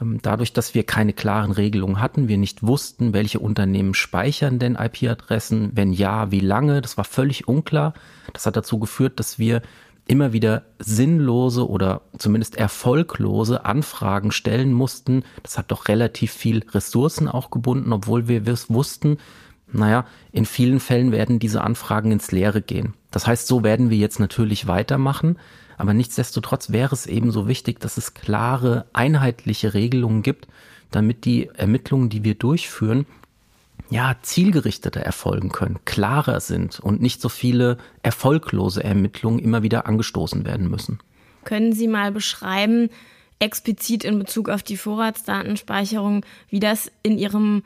Ähm, 0.00 0.18
dadurch, 0.22 0.52
dass 0.52 0.74
wir 0.74 0.84
keine 0.84 1.12
klaren 1.12 1.52
Regelungen 1.52 2.00
hatten, 2.00 2.28
wir 2.28 2.38
nicht 2.38 2.62
wussten, 2.62 3.12
welche 3.12 3.40
Unternehmen 3.40 3.94
speichern 3.94 4.58
denn 4.58 4.76
IP-Adressen, 4.76 5.72
wenn 5.74 5.92
ja, 5.92 6.30
wie 6.30 6.40
lange, 6.40 6.80
das 6.80 6.96
war 6.96 7.04
völlig 7.04 7.48
unklar. 7.48 7.94
Das 8.32 8.46
hat 8.46 8.56
dazu 8.56 8.78
geführt, 8.78 9.18
dass 9.18 9.38
wir 9.38 9.62
immer 10.06 10.32
wieder 10.32 10.62
sinnlose 10.78 11.68
oder 11.68 12.00
zumindest 12.16 12.56
erfolglose 12.56 13.66
Anfragen 13.66 14.32
stellen 14.32 14.72
mussten. 14.72 15.22
Das 15.42 15.58
hat 15.58 15.70
doch 15.70 15.88
relativ 15.88 16.32
viel 16.32 16.64
Ressourcen 16.70 17.28
auch 17.28 17.50
gebunden, 17.50 17.92
obwohl 17.92 18.26
wir 18.26 18.46
wussten, 18.46 19.18
naja, 19.70 20.06
in 20.32 20.46
vielen 20.46 20.80
Fällen 20.80 21.12
werden 21.12 21.38
diese 21.38 21.62
Anfragen 21.62 22.10
ins 22.10 22.32
Leere 22.32 22.62
gehen. 22.62 22.94
Das 23.10 23.26
heißt, 23.26 23.46
so 23.46 23.62
werden 23.62 23.90
wir 23.90 23.98
jetzt 23.98 24.18
natürlich 24.18 24.66
weitermachen. 24.66 25.36
Aber 25.78 25.94
nichtsdestotrotz 25.94 26.70
wäre 26.70 26.92
es 26.92 27.06
eben 27.06 27.30
so 27.30 27.48
wichtig, 27.48 27.80
dass 27.80 27.96
es 27.96 28.12
klare, 28.12 28.86
einheitliche 28.92 29.74
Regelungen 29.74 30.22
gibt, 30.22 30.48
damit 30.90 31.24
die 31.24 31.48
Ermittlungen, 31.54 32.08
die 32.08 32.24
wir 32.24 32.34
durchführen, 32.34 33.06
ja, 33.88 34.16
zielgerichteter 34.20 35.00
erfolgen 35.00 35.50
können, 35.50 35.78
klarer 35.84 36.40
sind 36.40 36.80
und 36.80 37.00
nicht 37.00 37.22
so 37.22 37.28
viele 37.28 37.78
erfolglose 38.02 38.84
Ermittlungen 38.84 39.38
immer 39.38 39.62
wieder 39.62 39.86
angestoßen 39.86 40.44
werden 40.44 40.68
müssen. 40.68 40.98
Können 41.44 41.72
Sie 41.72 41.88
mal 41.88 42.12
beschreiben, 42.12 42.90
explizit 43.38 44.04
in 44.04 44.18
Bezug 44.18 44.48
auf 44.48 44.62
die 44.62 44.76
Vorratsdatenspeicherung, 44.76 46.26
wie 46.50 46.60
das 46.60 46.90
in 47.02 47.16
Ihrem 47.16 47.62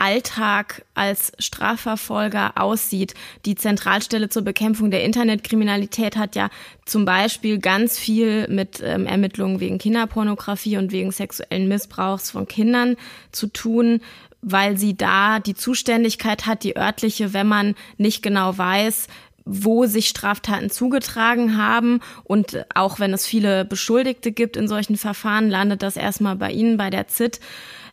Alltag 0.00 0.84
als 0.94 1.32
Strafverfolger 1.38 2.52
aussieht. 2.56 3.14
Die 3.44 3.54
Zentralstelle 3.54 4.30
zur 4.30 4.42
Bekämpfung 4.42 4.90
der 4.90 5.04
Internetkriminalität 5.04 6.16
hat 6.16 6.36
ja 6.36 6.48
zum 6.86 7.04
Beispiel 7.04 7.58
ganz 7.58 7.98
viel 7.98 8.48
mit 8.48 8.80
ähm, 8.82 9.06
Ermittlungen 9.06 9.60
wegen 9.60 9.78
Kinderpornografie 9.78 10.78
und 10.78 10.90
wegen 10.90 11.12
sexuellen 11.12 11.68
Missbrauchs 11.68 12.30
von 12.30 12.48
Kindern 12.48 12.96
zu 13.30 13.46
tun 13.46 14.00
weil 14.42 14.78
sie 14.78 14.96
da 14.96 15.38
die 15.38 15.54
Zuständigkeit 15.54 16.46
hat, 16.46 16.64
die 16.64 16.74
örtliche, 16.74 17.34
wenn 17.34 17.46
man 17.46 17.74
nicht 17.98 18.22
genau 18.22 18.56
weiß, 18.56 19.06
wo 19.44 19.86
sich 19.86 20.08
Straftaten 20.08 20.70
zugetragen 20.70 21.56
haben. 21.56 22.00
Und 22.24 22.64
auch 22.74 23.00
wenn 23.00 23.12
es 23.12 23.26
viele 23.26 23.64
Beschuldigte 23.64 24.32
gibt 24.32 24.56
in 24.56 24.68
solchen 24.68 24.96
Verfahren, 24.96 25.50
landet 25.50 25.82
das 25.82 25.96
erstmal 25.96 26.36
bei 26.36 26.50
Ihnen, 26.52 26.76
bei 26.76 26.90
der 26.90 27.08
ZIT. 27.08 27.40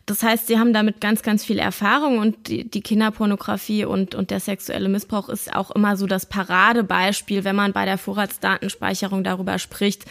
Das 0.08 0.22
heißt, 0.22 0.46
sie 0.46 0.58
haben 0.58 0.72
damit 0.72 1.02
ganz, 1.02 1.22
ganz 1.22 1.44
viel 1.44 1.58
Erfahrung 1.58 2.16
und 2.16 2.48
die, 2.48 2.68
die 2.68 2.80
Kinderpornografie 2.80 3.84
und, 3.84 4.14
und 4.14 4.30
der 4.30 4.40
sexuelle 4.40 4.88
Missbrauch 4.88 5.28
ist 5.28 5.54
auch 5.54 5.70
immer 5.70 5.98
so 5.98 6.06
das 6.06 6.24
Paradebeispiel, 6.24 7.44
wenn 7.44 7.54
man 7.54 7.74
bei 7.74 7.84
der 7.84 7.98
Vorratsdatenspeicherung 7.98 9.22
darüber 9.22 9.58
spricht, 9.58 10.06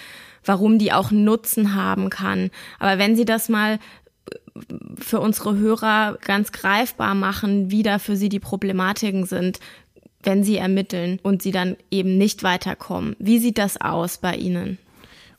warum 0.46 0.78
die 0.78 0.94
auch 0.94 1.10
Nutzen 1.10 1.74
haben 1.74 2.12
kann. 2.12 2.52
Aber 2.78 3.00
wenn 3.00 3.16
Sie 3.16 3.26
das 3.26 3.50
mal 3.50 3.80
für 5.00 5.20
unsere 5.20 5.56
Hörer 5.56 6.20
ganz 6.24 6.52
greifbar 6.52 7.16
machen, 7.16 7.72
wie 7.72 7.82
da 7.82 7.98
für 7.98 8.16
Sie 8.16 8.30
die 8.30 8.40
Problematiken 8.40 9.26
sind, 9.26 9.60
wenn 10.22 10.44
Sie 10.44 10.58
ermitteln 10.58 11.20
und 11.24 11.42
Sie 11.42 11.52
dann 11.52 11.76
eben 11.90 12.20
nicht 12.20 12.44
weiterkommen. 12.44 13.16
Wie 13.18 13.40
sieht 13.40 13.58
das 13.58 13.82
aus 13.82 14.20
bei 14.20 14.36
Ihnen? 14.36 14.78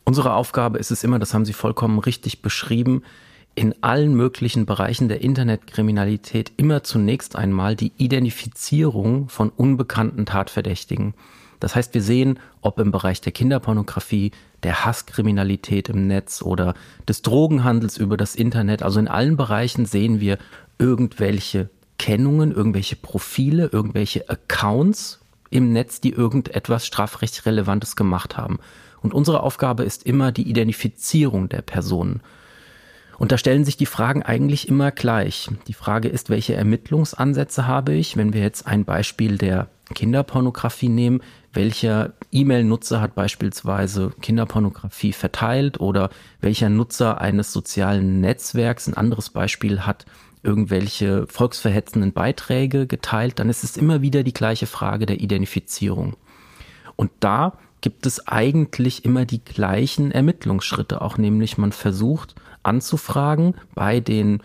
Unsere 0.04 0.34
Aufgabe 0.34 0.78
ist 0.78 0.90
es 0.90 1.04
immer, 1.04 1.20
das 1.20 1.32
haben 1.32 1.44
Sie 1.44 1.52
vollkommen 1.52 2.00
richtig 2.00 2.42
beschrieben, 2.42 3.04
in 3.58 3.74
allen 3.82 4.14
möglichen 4.14 4.66
Bereichen 4.66 5.08
der 5.08 5.20
Internetkriminalität 5.20 6.52
immer 6.56 6.84
zunächst 6.84 7.34
einmal 7.34 7.74
die 7.74 7.90
Identifizierung 7.96 9.28
von 9.28 9.50
unbekannten 9.50 10.26
Tatverdächtigen. 10.26 11.14
Das 11.58 11.74
heißt, 11.74 11.92
wir 11.92 12.02
sehen, 12.02 12.38
ob 12.60 12.78
im 12.78 12.92
Bereich 12.92 13.20
der 13.20 13.32
Kinderpornografie, 13.32 14.30
der 14.62 14.84
Hasskriminalität 14.84 15.88
im 15.88 16.06
Netz 16.06 16.40
oder 16.40 16.74
des 17.08 17.22
Drogenhandels 17.22 17.96
über 17.96 18.16
das 18.16 18.36
Internet, 18.36 18.84
also 18.84 19.00
in 19.00 19.08
allen 19.08 19.36
Bereichen 19.36 19.86
sehen 19.86 20.20
wir 20.20 20.38
irgendwelche 20.78 21.68
Kennungen, 21.98 22.52
irgendwelche 22.52 22.94
Profile, 22.94 23.70
irgendwelche 23.72 24.30
Accounts 24.30 25.18
im 25.50 25.72
Netz, 25.72 26.00
die 26.00 26.10
irgendetwas 26.10 26.86
strafrechtsrelevantes 26.86 27.96
gemacht 27.96 28.36
haben. 28.36 28.60
Und 29.02 29.14
unsere 29.14 29.42
Aufgabe 29.42 29.82
ist 29.82 30.06
immer 30.06 30.30
die 30.30 30.48
Identifizierung 30.48 31.48
der 31.48 31.62
Personen. 31.62 32.20
Und 33.18 33.32
da 33.32 33.38
stellen 33.38 33.64
sich 33.64 33.76
die 33.76 33.86
Fragen 33.86 34.22
eigentlich 34.22 34.68
immer 34.68 34.92
gleich. 34.92 35.50
Die 35.66 35.74
Frage 35.74 36.08
ist, 36.08 36.30
welche 36.30 36.54
Ermittlungsansätze 36.54 37.66
habe 37.66 37.92
ich? 37.94 38.16
Wenn 38.16 38.32
wir 38.32 38.40
jetzt 38.40 38.66
ein 38.66 38.84
Beispiel 38.84 39.36
der 39.38 39.68
Kinderpornografie 39.92 40.88
nehmen, 40.88 41.20
welcher 41.52 42.12
E-Mail-Nutzer 42.30 43.00
hat 43.00 43.16
beispielsweise 43.16 44.12
Kinderpornografie 44.22 45.12
verteilt 45.12 45.80
oder 45.80 46.10
welcher 46.40 46.68
Nutzer 46.68 47.20
eines 47.20 47.52
sozialen 47.52 48.20
Netzwerks, 48.20 48.86
ein 48.86 48.94
anderes 48.94 49.30
Beispiel, 49.30 49.80
hat 49.80 50.06
irgendwelche 50.44 51.26
volksverhetzenden 51.26 52.12
Beiträge 52.12 52.86
geteilt, 52.86 53.40
dann 53.40 53.50
ist 53.50 53.64
es 53.64 53.76
immer 53.76 54.02
wieder 54.02 54.22
die 54.22 54.32
gleiche 54.32 54.66
Frage 54.66 55.06
der 55.06 55.20
Identifizierung. 55.20 56.16
Und 56.94 57.10
da 57.18 57.54
gibt 57.80 58.06
es 58.06 58.28
eigentlich 58.28 59.04
immer 59.04 59.24
die 59.24 59.42
gleichen 59.42 60.12
Ermittlungsschritte, 60.12 61.00
auch 61.00 61.18
nämlich 61.18 61.58
man 61.58 61.72
versucht 61.72 62.36
anzufragen 62.62 63.54
bei 63.74 64.00
den 64.00 64.42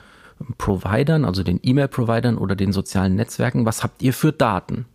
Providern, 0.57 1.25
also 1.25 1.43
den 1.43 1.59
E-Mail-Providern 1.61 2.37
oder 2.37 2.55
den 2.55 2.73
sozialen 2.73 3.15
Netzwerken, 3.15 3.65
was 3.65 3.83
habt 3.83 4.01
ihr 4.01 4.13
für 4.13 4.31
Daten? 4.31 4.85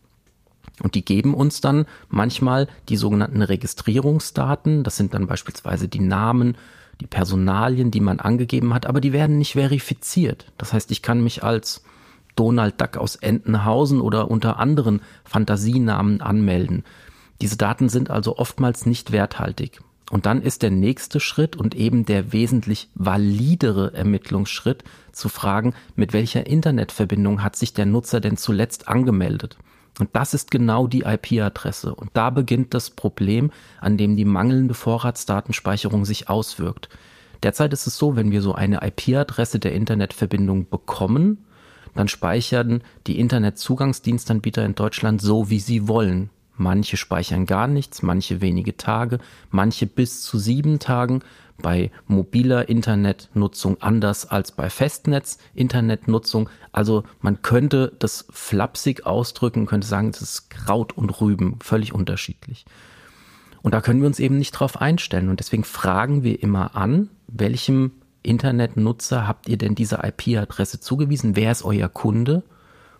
Und 0.82 0.94
die 0.94 1.04
geben 1.04 1.34
uns 1.34 1.60
dann 1.60 1.86
manchmal 2.08 2.68
die 2.88 2.96
sogenannten 2.96 3.42
Registrierungsdaten. 3.42 4.84
Das 4.84 4.96
sind 4.96 5.14
dann 5.14 5.26
beispielsweise 5.26 5.88
die 5.88 6.00
Namen, 6.00 6.56
die 7.00 7.06
Personalien, 7.06 7.90
die 7.90 8.00
man 8.00 8.20
angegeben 8.20 8.74
hat, 8.74 8.86
aber 8.86 9.00
die 9.00 9.12
werden 9.12 9.38
nicht 9.38 9.52
verifiziert. 9.52 10.52
Das 10.56 10.72
heißt, 10.72 10.90
ich 10.90 11.02
kann 11.02 11.22
mich 11.22 11.42
als 11.42 11.82
Donald 12.36 12.80
Duck 12.80 12.96
aus 12.96 13.16
Entenhausen 13.16 14.00
oder 14.00 14.30
unter 14.30 14.58
anderen 14.58 15.00
Fantasienamen 15.24 16.20
anmelden. 16.20 16.84
Diese 17.40 17.56
Daten 17.56 17.88
sind 17.88 18.10
also 18.10 18.36
oftmals 18.36 18.86
nicht 18.86 19.10
werthaltig. 19.10 19.80
Und 20.10 20.24
dann 20.24 20.40
ist 20.40 20.62
der 20.62 20.70
nächste 20.70 21.20
Schritt 21.20 21.56
und 21.56 21.74
eben 21.74 22.06
der 22.06 22.32
wesentlich 22.32 22.88
validere 22.94 23.92
Ermittlungsschritt 23.92 24.84
zu 25.12 25.28
fragen, 25.28 25.74
mit 25.96 26.12
welcher 26.12 26.46
Internetverbindung 26.46 27.42
hat 27.42 27.56
sich 27.56 27.74
der 27.74 27.86
Nutzer 27.86 28.20
denn 28.20 28.36
zuletzt 28.36 28.88
angemeldet. 28.88 29.58
Und 29.98 30.10
das 30.14 30.32
ist 30.32 30.50
genau 30.50 30.86
die 30.86 31.02
IP-Adresse. 31.02 31.94
Und 31.94 32.10
da 32.14 32.30
beginnt 32.30 32.72
das 32.72 32.90
Problem, 32.90 33.50
an 33.80 33.96
dem 33.96 34.16
die 34.16 34.24
mangelnde 34.24 34.74
Vorratsdatenspeicherung 34.74 36.04
sich 36.04 36.28
auswirkt. 36.30 36.88
Derzeit 37.42 37.72
ist 37.72 37.86
es 37.86 37.98
so, 37.98 38.16
wenn 38.16 38.30
wir 38.30 38.42
so 38.42 38.54
eine 38.54 38.80
IP-Adresse 38.82 39.58
der 39.58 39.74
Internetverbindung 39.74 40.68
bekommen, 40.68 41.44
dann 41.94 42.08
speichern 42.08 42.82
die 43.06 43.18
Internetzugangsdienstanbieter 43.18 44.64
in 44.64 44.74
Deutschland 44.74 45.20
so, 45.20 45.50
wie 45.50 45.60
sie 45.60 45.88
wollen. 45.88 46.30
Manche 46.58 46.96
speichern 46.96 47.46
gar 47.46 47.66
nichts, 47.66 48.02
manche 48.02 48.40
wenige 48.40 48.76
Tage, 48.76 49.18
manche 49.50 49.86
bis 49.86 50.22
zu 50.22 50.38
sieben 50.38 50.78
Tagen. 50.78 51.22
Bei 51.60 51.90
mobiler 52.06 52.68
Internetnutzung 52.68 53.82
anders 53.82 54.26
als 54.26 54.52
bei 54.52 54.70
Festnetz-Internetnutzung. 54.70 56.48
Also 56.70 57.02
man 57.20 57.42
könnte 57.42 57.92
das 57.98 58.26
flapsig 58.30 59.06
ausdrücken, 59.06 59.66
könnte 59.66 59.86
sagen, 59.86 60.12
das 60.12 60.22
ist 60.22 60.50
Kraut 60.50 60.96
und 60.96 61.20
Rüben, 61.20 61.58
völlig 61.60 61.92
unterschiedlich. 61.92 62.64
Und 63.62 63.74
da 63.74 63.80
können 63.80 64.00
wir 64.00 64.06
uns 64.06 64.20
eben 64.20 64.38
nicht 64.38 64.52
drauf 64.52 64.80
einstellen. 64.80 65.28
Und 65.28 65.40
deswegen 65.40 65.64
fragen 65.64 66.22
wir 66.22 66.42
immer 66.42 66.76
an, 66.76 67.10
welchem 67.26 67.90
Internetnutzer 68.22 69.26
habt 69.26 69.48
ihr 69.48 69.58
denn 69.58 69.74
diese 69.74 70.00
IP-Adresse 70.02 70.80
zugewiesen? 70.80 71.34
Wer 71.34 71.50
ist 71.50 71.64
euer 71.64 71.88
Kunde? 71.88 72.44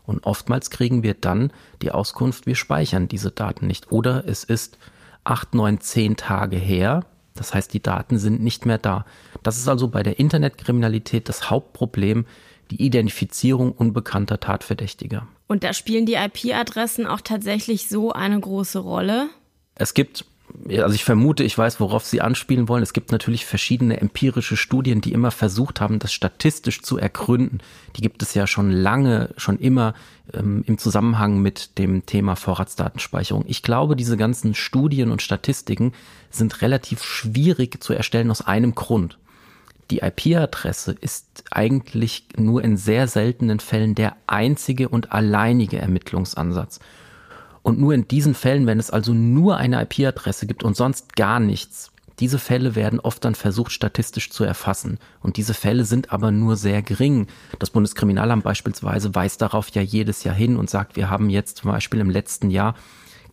Und 0.09 0.25
oftmals 0.25 0.71
kriegen 0.71 1.03
wir 1.03 1.13
dann 1.13 1.53
die 1.83 1.93
Auskunft, 1.93 2.47
wir 2.47 2.55
speichern 2.55 3.09
diese 3.09 3.31
Daten 3.31 3.67
nicht. 3.67 3.93
Oder 3.93 4.27
es 4.27 4.43
ist 4.43 4.79
acht, 5.23 5.55
neun, 5.55 5.81
zehn 5.81 6.17
Tage 6.17 6.57
her. 6.57 7.05
Das 7.35 7.53
heißt, 7.53 7.75
die 7.75 7.83
Daten 7.83 8.17
sind 8.19 8.43
nicht 8.43 8.65
mehr 8.65 8.79
da. 8.79 9.05
Das 9.43 9.59
ist 9.59 9.69
also 9.69 9.89
bei 9.89 10.03
der 10.03 10.19
Internetkriminalität 10.19 11.29
das 11.29 11.51
Hauptproblem, 11.51 12.25
die 12.71 12.83
Identifizierung 12.83 13.71
unbekannter 13.71 14.41
Tatverdächtiger. 14.41 15.29
Und 15.47 15.63
da 15.63 15.75
spielen 15.75 16.07
die 16.07 16.15
IP-Adressen 16.15 17.07
auch 17.07 17.21
tatsächlich 17.21 17.91
so 17.91 18.11
eine 18.11 18.41
große 18.41 18.79
Rolle? 18.79 19.29
Es 19.75 19.93
gibt 19.93 20.25
also 20.71 20.95
ich 20.95 21.05
vermute, 21.05 21.45
ich 21.45 21.57
weiß, 21.57 21.81
worauf 21.81 22.05
Sie 22.05 22.21
anspielen 22.21 22.69
wollen. 22.69 22.83
Es 22.83 22.93
gibt 22.93 23.13
natürlich 23.13 23.47
verschiedene 23.47 24.01
empirische 24.01 24.57
Studien, 24.57 25.01
die 25.01 25.13
immer 25.13 25.31
versucht 25.31 25.81
haben, 25.81 25.99
das 25.99 26.13
statistisch 26.13 26.83
zu 26.83 26.99
ergründen. 26.99 27.61
Die 27.97 28.03
gibt 28.03 28.23
es 28.23 28.35
ja 28.35 28.47
schon 28.47 28.71
lange, 28.71 29.31
schon 29.37 29.59
immer 29.59 29.95
ähm, 30.33 30.65
im 30.67 30.79
Zusammenhang 30.79 31.41
mit 31.41 31.79
dem 31.79 32.07
Thema 32.07 32.37
Vorratsdatenspeicherung. 32.37 33.45
Ich 33.47 33.63
glaube, 33.63 33.97
diese 33.97 34.17
ganzen 34.17 34.55
Studien 34.55 35.11
und 35.11 35.23
Statistiken 35.23 35.93
sind 36.31 36.63
relativ 36.63 37.03
schwierig 37.03 37.83
zu 37.83 37.93
erstellen 37.93 38.31
aus 38.31 38.47
einem 38.47 38.75
Grund. 38.75 39.19
Die 39.91 40.01
IP-Adresse 40.01 40.95
ist 41.01 41.45
eigentlich 41.51 42.27
nur 42.37 42.63
in 42.63 42.77
sehr 42.77 43.09
seltenen 43.09 43.59
Fällen 43.59 43.95
der 43.95 44.17
einzige 44.27 44.91
und 44.91 45.13
alleinige 45.13 45.79
Ermittlungsansatz. 45.79 46.81
Und 47.69 47.79
nur 47.79 47.93
in 47.93 48.09
diesen 48.09 48.33
Fällen, 48.33 48.67
wenn 48.67 48.79
es 48.79 48.91
also 48.91 49.13
nur 49.13 49.59
eine 49.59 49.83
IP-Adresse 49.83 50.47
gibt 50.47 50.65
und 50.65 50.75
sonst 50.75 51.17
gar 51.17 51.39
nichts, 51.39 51.93
diese 52.19 52.39
Fälle 52.39 52.75
werden 52.75 52.99
oft 52.99 53.23
dann 53.27 53.35
versucht, 53.35 53.73
statistisch 53.73 54.31
zu 54.31 54.43
erfassen. 54.43 54.97
Und 55.21 55.37
diese 55.37 55.53
Fälle 55.53 55.85
sind 55.85 56.11
aber 56.11 56.31
nur 56.31 56.57
sehr 56.57 56.81
gering. 56.81 57.27
Das 57.59 57.69
Bundeskriminalamt 57.69 58.43
beispielsweise 58.43 59.15
weist 59.15 59.43
darauf 59.43 59.69
ja 59.69 59.83
jedes 59.83 60.25
Jahr 60.25 60.35
hin 60.35 60.57
und 60.57 60.71
sagt, 60.71 60.97
wir 60.97 61.11
haben 61.11 61.29
jetzt 61.29 61.59
zum 61.59 61.71
Beispiel 61.71 62.01
im 62.01 62.09
letzten 62.09 62.49
Jahr 62.49 62.75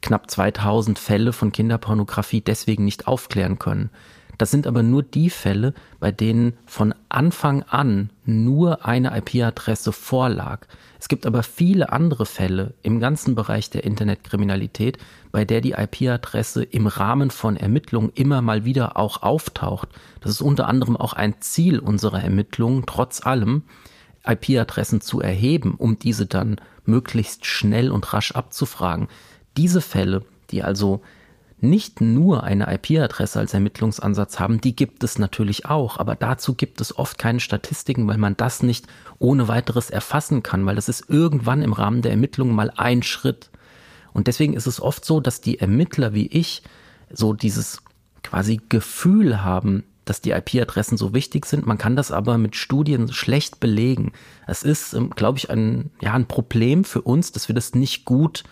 knapp 0.01 0.29
2000 0.29 0.99
Fälle 0.99 1.31
von 1.31 1.53
Kinderpornografie 1.53 2.41
deswegen 2.41 2.83
nicht 2.83 3.07
aufklären 3.07 3.57
können. 3.57 3.89
Das 4.37 4.51
sind 4.51 4.67
aber 4.67 4.83
nur 4.83 5.01
die 5.01 5.29
Fälle, 5.29 5.73
bei 6.01 6.11
denen 6.11 6.57
von 6.65 6.93
Anfang 7.07 7.63
an 7.63 8.09
nur 8.25 8.85
eine 8.85 9.17
IP-Adresse 9.17 9.93
vorlag. 9.93 10.67
Es 11.05 11.07
gibt 11.07 11.27
aber 11.27 11.43
viele 11.43 11.91
andere 11.91 12.25
Fälle 12.25 12.73
im 12.81 12.99
ganzen 12.99 13.35
Bereich 13.35 13.69
der 13.69 13.83
Internetkriminalität, 13.83 14.97
bei 15.31 15.45
der 15.45 15.61
die 15.61 15.73
IP-Adresse 15.73 16.63
im 16.63 16.87
Rahmen 16.87 17.29
von 17.29 17.57
Ermittlungen 17.57 18.11
immer 18.15 18.41
mal 18.41 18.65
wieder 18.65 18.97
auch 18.97 19.21
auftaucht. 19.21 19.89
Das 20.21 20.31
ist 20.31 20.41
unter 20.41 20.67
anderem 20.67 20.97
auch 20.97 21.13
ein 21.13 21.35
Ziel 21.41 21.77
unserer 21.77 22.23
Ermittlungen, 22.23 22.85
trotz 22.87 23.23
allem 23.23 23.61
IP-Adressen 24.25 24.99
zu 24.99 25.21
erheben, 25.21 25.75
um 25.77 25.99
diese 25.99 26.25
dann 26.25 26.55
möglichst 26.85 27.45
schnell 27.45 27.91
und 27.91 28.11
rasch 28.11 28.31
abzufragen. 28.31 29.07
Diese 29.57 29.81
Fälle, 29.81 30.25
die 30.49 30.63
also 30.63 31.03
nicht 31.69 32.01
nur 32.01 32.43
eine 32.43 32.73
IP-Adresse 32.73 33.39
als 33.39 33.53
Ermittlungsansatz 33.53 34.39
haben, 34.39 34.61
die 34.61 34.75
gibt 34.75 35.03
es 35.03 35.19
natürlich 35.19 35.65
auch, 35.65 35.97
aber 35.97 36.15
dazu 36.15 36.53
gibt 36.53 36.81
es 36.81 36.97
oft 36.97 37.17
keine 37.17 37.39
Statistiken, 37.39 38.07
weil 38.07 38.17
man 38.17 38.37
das 38.37 38.63
nicht 38.63 38.87
ohne 39.19 39.47
weiteres 39.47 39.89
erfassen 39.89 40.43
kann, 40.43 40.65
weil 40.65 40.75
das 40.75 40.89
ist 40.89 41.09
irgendwann 41.09 41.61
im 41.61 41.73
Rahmen 41.73 42.01
der 42.01 42.11
Ermittlungen 42.11 42.55
mal 42.55 42.71
ein 42.75 43.03
Schritt. 43.03 43.49
Und 44.13 44.27
deswegen 44.27 44.53
ist 44.53 44.67
es 44.67 44.81
oft 44.81 45.03
so, 45.03 45.19
dass 45.19 45.41
die 45.41 45.59
Ermittler 45.59 46.13
wie 46.13 46.27
ich 46.27 46.63
so 47.11 47.33
dieses 47.33 47.81
quasi 48.23 48.61
Gefühl 48.69 49.43
haben, 49.43 49.83
dass 50.05 50.21
die 50.21 50.31
IP-Adressen 50.31 50.97
so 50.97 51.13
wichtig 51.13 51.45
sind. 51.45 51.65
Man 51.65 51.77
kann 51.77 51.95
das 51.95 52.11
aber 52.11 52.37
mit 52.37 52.55
Studien 52.55 53.11
schlecht 53.11 53.59
belegen. 53.59 54.13
Es 54.47 54.63
ist, 54.63 54.93
ähm, 54.93 55.09
glaube 55.09 55.39
ich, 55.39 55.49
ein, 55.49 55.91
ja, 56.01 56.13
ein 56.13 56.27
Problem 56.27 56.83
für 56.83 57.01
uns, 57.01 57.31
dass 57.31 57.47
wir 57.47 57.55
das 57.55 57.73
nicht 57.73 58.05
gut 58.05 58.43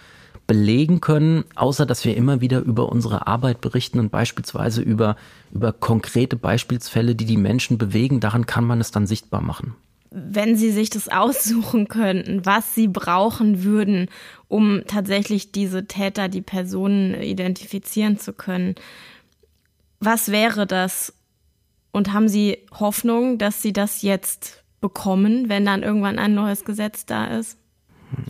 belegen 0.54 1.02
können, 1.02 1.46
außer 1.56 1.88
dass 1.88 2.06
wir 2.06 2.16
immer 2.16 2.40
wieder 2.40 2.60
über 2.60 2.92
unsere 2.92 3.26
Arbeit 3.26 3.60
berichten 3.60 3.98
und 3.98 4.12
beispielsweise 4.12 4.84
über, 4.84 5.16
über 5.52 5.74
konkrete 5.74 6.36
Beispielsfälle, 6.36 7.16
die 7.16 7.26
die 7.26 7.38
Menschen 7.38 7.80
bewegen. 7.80 8.20
Daran 8.20 8.46
kann 8.46 8.64
man 8.64 8.80
es 8.80 8.92
dann 8.92 9.08
sichtbar 9.08 9.42
machen. 9.42 9.74
Wenn 10.12 10.56
Sie 10.56 10.70
sich 10.70 10.92
das 10.92 11.10
aussuchen 11.10 11.88
könnten, 11.88 12.46
was 12.46 12.76
Sie 12.76 12.88
brauchen 12.88 13.64
würden, 13.64 14.10
um 14.48 14.84
tatsächlich 14.86 15.52
diese 15.52 15.88
Täter, 15.88 16.30
die 16.30 16.44
Personen 16.44 17.20
identifizieren 17.20 18.20
zu 18.20 18.32
können, 18.32 18.76
was 20.00 20.30
wäre 20.30 20.68
das? 20.68 21.14
Und 21.92 22.14
haben 22.14 22.28
Sie 22.28 22.60
Hoffnung, 22.80 23.40
dass 23.40 23.64
Sie 23.64 23.74
das 23.74 24.04
jetzt 24.04 24.64
bekommen, 24.82 25.50
wenn 25.50 25.66
dann 25.66 25.82
irgendwann 25.82 26.20
ein 26.20 26.36
neues 26.36 26.64
Gesetz 26.64 27.08
da 27.08 27.26
ist? 27.26 27.58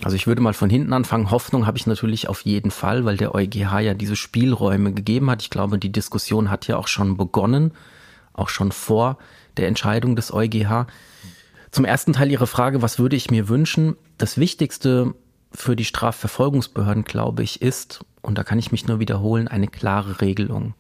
Also 0.03 0.15
ich 0.15 0.27
würde 0.27 0.41
mal 0.41 0.53
von 0.53 0.69
hinten 0.69 0.93
anfangen. 0.93 1.31
Hoffnung 1.31 1.65
habe 1.65 1.77
ich 1.77 1.87
natürlich 1.87 2.29
auf 2.29 2.41
jeden 2.41 2.71
Fall, 2.71 3.05
weil 3.05 3.17
der 3.17 3.35
EuGH 3.35 3.79
ja 3.79 3.93
diese 3.93 4.15
Spielräume 4.15 4.93
gegeben 4.93 5.29
hat. 5.29 5.41
Ich 5.41 5.49
glaube, 5.49 5.79
die 5.79 5.91
Diskussion 5.91 6.49
hat 6.49 6.67
ja 6.67 6.77
auch 6.77 6.87
schon 6.87 7.17
begonnen, 7.17 7.71
auch 8.33 8.49
schon 8.49 8.71
vor 8.71 9.17
der 9.57 9.67
Entscheidung 9.67 10.15
des 10.15 10.33
EuGH. 10.33 10.87
Zum 11.71 11.85
ersten 11.85 12.13
Teil 12.13 12.31
Ihrer 12.31 12.47
Frage, 12.47 12.81
was 12.81 12.99
würde 12.99 13.15
ich 13.15 13.31
mir 13.31 13.49
wünschen? 13.49 13.95
Das 14.17 14.37
Wichtigste 14.37 15.15
für 15.51 15.75
die 15.75 15.85
Strafverfolgungsbehörden, 15.85 17.03
glaube 17.03 17.43
ich, 17.43 17.61
ist, 17.61 18.05
und 18.21 18.37
da 18.37 18.43
kann 18.43 18.59
ich 18.59 18.71
mich 18.71 18.87
nur 18.87 18.99
wiederholen, 18.99 19.47
eine 19.47 19.67
klare 19.67 20.21
Regelung. 20.21 20.73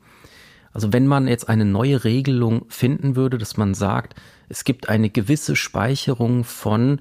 Also 0.71 0.91
wenn 0.91 1.05
man 1.05 1.27
jetzt 1.27 1.49
eine 1.49 1.65
neue 1.65 2.03
Regelung 2.03 2.65
finden 2.69 3.15
würde, 3.15 3.37
dass 3.37 3.57
man 3.57 3.75
sagt, 3.75 4.15
es 4.49 4.63
gibt 4.63 4.89
eine 4.89 5.09
gewisse 5.09 5.55
Speicherung 5.55 6.43
von 6.43 6.99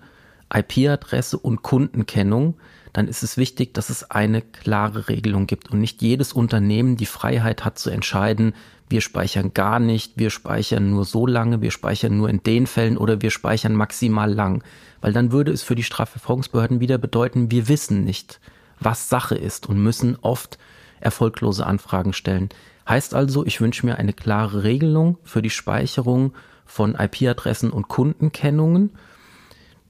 IP-Adresse 0.52 1.38
und 1.38 1.62
Kundenkennung, 1.62 2.54
dann 2.92 3.08
ist 3.08 3.22
es 3.22 3.36
wichtig, 3.36 3.72
dass 3.72 3.88
es 3.88 4.10
eine 4.10 4.42
klare 4.42 5.08
Regelung 5.08 5.46
gibt 5.46 5.70
und 5.70 5.80
nicht 5.80 6.02
jedes 6.02 6.32
Unternehmen 6.32 6.96
die 6.96 7.06
Freiheit 7.06 7.64
hat 7.64 7.78
zu 7.78 7.90
entscheiden, 7.90 8.52
wir 8.92 9.00
speichern 9.00 9.54
gar 9.54 9.80
nicht, 9.80 10.12
wir 10.16 10.28
speichern 10.28 10.90
nur 10.90 11.06
so 11.06 11.26
lange, 11.26 11.62
wir 11.62 11.70
speichern 11.70 12.18
nur 12.18 12.28
in 12.28 12.42
den 12.42 12.66
Fällen 12.66 12.98
oder 12.98 13.22
wir 13.22 13.30
speichern 13.30 13.74
maximal 13.74 14.30
lang. 14.30 14.62
Weil 15.00 15.14
dann 15.14 15.32
würde 15.32 15.50
es 15.50 15.62
für 15.62 15.74
die 15.74 15.82
Strafverfolgungsbehörden 15.82 16.78
wieder 16.80 16.98
bedeuten, 16.98 17.50
wir 17.50 17.68
wissen 17.68 18.04
nicht, 18.04 18.38
was 18.78 19.08
Sache 19.08 19.34
ist 19.34 19.66
und 19.66 19.82
müssen 19.82 20.18
oft 20.20 20.58
erfolglose 21.00 21.66
Anfragen 21.66 22.12
stellen. 22.12 22.50
Heißt 22.86 23.14
also, 23.14 23.46
ich 23.46 23.62
wünsche 23.62 23.86
mir 23.86 23.96
eine 23.96 24.12
klare 24.12 24.62
Regelung 24.62 25.16
für 25.24 25.40
die 25.40 25.48
Speicherung 25.48 26.34
von 26.66 26.94
IP-Adressen 26.94 27.70
und 27.70 27.88
Kundenkennungen. 27.88 28.90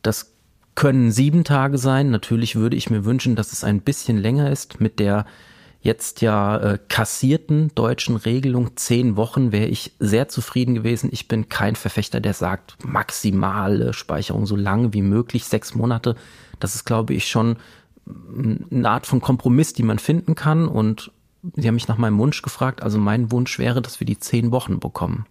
Das 0.03 0.32
können 0.75 1.11
sieben 1.11 1.45
Tage 1.45 1.79
sein. 1.79 2.11
Natürlich 2.11 2.57
würde 2.57 2.77
ich 2.77 2.91
mir 2.91 3.05
wünschen, 3.05 3.37
dass 3.37 3.53
es 3.53 3.65
ein 3.65 3.81
bisschen 3.81 4.19
länger 4.19 4.51
ist. 4.51 4.81
Mit 4.81 4.99
der 4.99 5.27
jetzt 5.81 6.21
ja 6.21 6.57
äh, 6.59 6.79
kassierten 6.89 7.73
deutschen 7.75 8.17
Regelung 8.17 8.77
zehn 8.77 9.17
Wochen 9.17 9.53
wäre 9.53 9.67
ich 9.67 9.93
sehr 9.99 10.29
zufrieden 10.29 10.75
gewesen. 10.75 11.11
Ich 11.13 11.29
bin 11.29 11.49
kein 11.49 11.75
Verfechter, 11.75 12.21
der 12.21 12.35
sagt 12.35 12.77
maximale 12.85 13.93
Speicherung 13.93 14.47
so 14.47 14.57
lange 14.57 14.95
wie 14.95 15.03
möglich, 15.03 15.45
sechs 15.45 15.75
Monate. 15.75 16.15
Das 16.61 16.75
ist, 16.75 16.85
glaube 16.85 17.15
ich, 17.15 17.29
schon 17.29 17.57
eine 18.71 18.89
Art 18.89 19.07
von 19.07 19.21
Kompromiss, 19.21 19.73
die 19.73 19.83
man 19.83 19.99
finden 19.99 20.35
kann. 20.35 20.69
Und 20.69 21.11
Sie 21.57 21.67
haben 21.67 21.75
mich 21.75 21.89
nach 21.89 21.99
meinem 21.99 22.19
Wunsch 22.19 22.43
gefragt. 22.43 22.83
Also 22.83 22.99
mein 22.99 23.33
Wunsch 23.33 23.59
wäre, 23.59 23.83
dass 23.83 23.99
wir 23.99 24.07
die 24.07 24.19
zehn 24.19 24.53
Wochen 24.53 24.79
bekommen. 24.79 25.27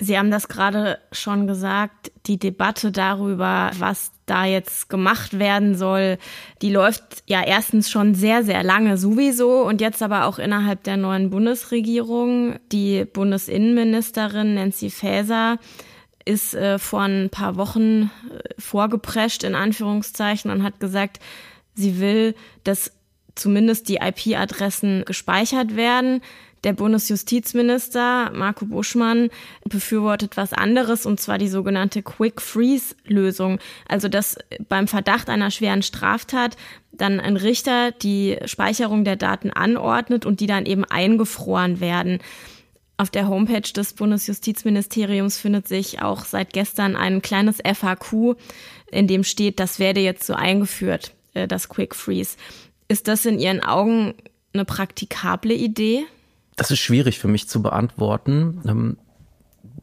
Sie 0.00 0.16
haben 0.16 0.30
das 0.30 0.46
gerade 0.46 1.00
schon 1.10 1.48
gesagt, 1.48 2.12
die 2.26 2.38
Debatte 2.38 2.92
darüber, 2.92 3.72
was 3.78 4.12
da 4.26 4.44
jetzt 4.44 4.88
gemacht 4.88 5.38
werden 5.40 5.74
soll, 5.74 6.18
die 6.62 6.70
läuft 6.70 7.24
ja 7.26 7.42
erstens 7.44 7.90
schon 7.90 8.14
sehr, 8.14 8.44
sehr 8.44 8.62
lange 8.62 8.96
sowieso 8.96 9.62
und 9.62 9.80
jetzt 9.80 10.02
aber 10.02 10.26
auch 10.26 10.38
innerhalb 10.38 10.84
der 10.84 10.96
neuen 10.96 11.30
Bundesregierung. 11.30 12.60
Die 12.70 13.04
Bundesinnenministerin 13.06 14.54
Nancy 14.54 14.90
Faeser 14.90 15.58
ist 16.24 16.54
äh, 16.54 16.78
vor 16.78 17.02
ein 17.02 17.30
paar 17.30 17.56
Wochen 17.56 18.02
äh, 18.02 18.08
vorgeprescht 18.58 19.42
in 19.42 19.54
Anführungszeichen 19.54 20.50
und 20.50 20.62
hat 20.62 20.78
gesagt, 20.78 21.18
sie 21.74 21.98
will, 21.98 22.34
dass 22.64 22.92
zumindest 23.34 23.88
die 23.88 23.96
IP-Adressen 23.96 25.04
gespeichert 25.06 25.74
werden. 25.74 26.20
Der 26.64 26.72
Bundesjustizminister 26.72 28.30
Marco 28.34 28.66
Buschmann 28.66 29.30
befürwortet 29.64 30.36
was 30.36 30.52
anderes, 30.52 31.06
und 31.06 31.20
zwar 31.20 31.38
die 31.38 31.48
sogenannte 31.48 32.02
Quick 32.02 32.40
Freeze 32.40 32.96
Lösung. 33.06 33.58
Also, 33.88 34.08
dass 34.08 34.36
beim 34.68 34.88
Verdacht 34.88 35.28
einer 35.30 35.50
schweren 35.50 35.82
Straftat 35.82 36.56
dann 36.92 37.20
ein 37.20 37.36
Richter 37.36 37.92
die 37.92 38.38
Speicherung 38.44 39.04
der 39.04 39.16
Daten 39.16 39.50
anordnet 39.50 40.26
und 40.26 40.40
die 40.40 40.46
dann 40.46 40.66
eben 40.66 40.84
eingefroren 40.84 41.80
werden. 41.80 42.18
Auf 42.96 43.10
der 43.10 43.28
Homepage 43.28 43.60
des 43.60 43.92
Bundesjustizministeriums 43.92 45.38
findet 45.38 45.68
sich 45.68 46.02
auch 46.02 46.24
seit 46.24 46.52
gestern 46.52 46.96
ein 46.96 47.22
kleines 47.22 47.58
FAQ, 47.58 48.36
in 48.90 49.06
dem 49.06 49.22
steht, 49.22 49.60
das 49.60 49.78
werde 49.78 50.00
jetzt 50.00 50.26
so 50.26 50.34
eingeführt, 50.34 51.14
äh, 51.34 51.46
das 51.46 51.68
Quick 51.68 51.94
Freeze. 51.94 52.36
Ist 52.88 53.06
das 53.06 53.24
in 53.24 53.38
Ihren 53.38 53.62
Augen 53.62 54.14
eine 54.52 54.64
praktikable 54.64 55.54
Idee? 55.54 56.06
Das 56.58 56.72
ist 56.72 56.80
schwierig 56.80 57.18
für 57.20 57.28
mich 57.28 57.48
zu 57.48 57.62
beantworten, 57.62 58.60
ähm, 58.66 58.96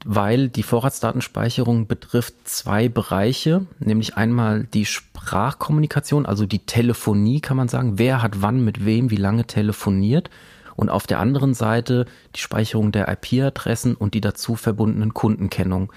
weil 0.03 0.49
die 0.49 0.61
Vorratsdatenspeicherung 0.61 1.87
betrifft 1.87 2.47
zwei 2.47 2.89
Bereiche, 2.89 3.65
nämlich 3.79 4.17
einmal 4.17 4.65
die 4.65 4.85
Sprachkommunikation, 4.85 6.25
also 6.25 6.45
die 6.45 6.65
Telefonie 6.65 7.39
kann 7.39 7.57
man 7.57 7.69
sagen, 7.69 7.97
wer 7.97 8.21
hat 8.21 8.41
wann 8.41 8.63
mit 8.63 8.85
wem 8.85 9.09
wie 9.09 9.15
lange 9.15 9.45
telefoniert 9.47 10.29
und 10.75 10.89
auf 10.89 11.07
der 11.07 11.19
anderen 11.19 11.53
Seite 11.53 12.05
die 12.35 12.41
Speicherung 12.41 12.91
der 12.91 13.07
IP-Adressen 13.07 13.95
und 13.95 14.13
die 14.13 14.21
dazu 14.21 14.55
verbundenen 14.55 15.13
Kundenkennung. 15.13 15.91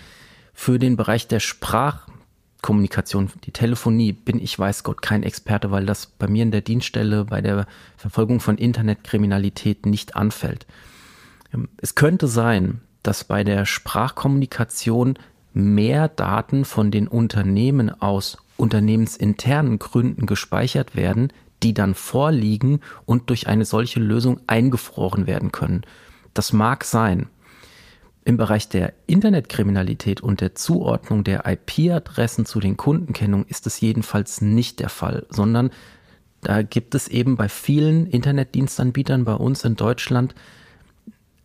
Für 0.55 0.79
den 0.79 0.97
Bereich 0.97 1.29
der 1.29 1.41
Sprach 1.41 2.08
Kommunikation, 2.63 3.31
die 3.45 3.53
Telefonie, 3.53 4.13
bin 4.13 4.41
ich 4.41 4.59
weiß 4.59 4.83
Gott 4.83 5.01
kein 5.01 5.23
Experte, 5.23 5.71
weil 5.71 5.87
das 5.87 6.07
bei 6.07 6.27
mir 6.27 6.43
in 6.43 6.51
der 6.51 6.61
Dienststelle 6.61 7.25
bei 7.25 7.41
der 7.41 7.67
Verfolgung 7.97 8.41
von 8.41 8.59
Internetkriminalität 8.59 9.87
nicht 9.87 10.17
anfällt. 10.17 10.67
Ähm, 11.55 11.69
es 11.79 11.95
könnte 11.95 12.27
sein, 12.27 12.81
dass 13.03 13.25
bei 13.25 13.45
der 13.45 13.65
Sprachkommunikation 13.65 15.19
mehr 15.53 16.09
Daten 16.09 16.65
von 16.65 16.91
den 16.91 17.09
Unternehmen 17.09 17.91
aus 18.03 18.39
unternehmensinternen 18.57 19.79
Gründen 19.79 20.27
gespeichert 20.27 20.97
werden, 20.97 21.33
die 21.63 21.75
dann 21.75 21.95
vorliegen 21.95 22.81
und 23.07 23.31
durch 23.31 23.47
eine 23.47 23.65
solche 23.65 24.01
Lösung 24.01 24.41
eingefroren 24.47 25.27
werden 25.27 25.53
können. 25.53 25.83
Das 26.35 26.53
mag 26.53 26.85
sein. 26.85 27.29
Im 28.29 28.37
Bereich 28.37 28.69
der 28.69 28.93
Internetkriminalität 29.07 30.21
und 30.21 30.43
der 30.43 30.55
Zuordnung 30.55 31.25
der 31.25 31.47
IP-Adressen 31.47 32.45
zu 32.45 32.61
den 32.61 32.77
Kundenkennungen 32.77 33.47
ist 33.49 33.67
es 33.67 33.81
jedenfalls 33.81 34.43
nicht 34.43 34.81
der 34.81 34.91
Fall, 34.91 35.25
sondern 35.31 35.71
da 36.43 36.61
gibt 36.61 36.95
es 36.95 37.09
eben 37.09 37.37
bei 37.37 37.49
vielen 37.49 38.07
Internetdienstanbietern 38.07 39.25
bei 39.25 39.33
uns 39.33 39.65
in 39.65 39.77
Deutschland 39.77 40.35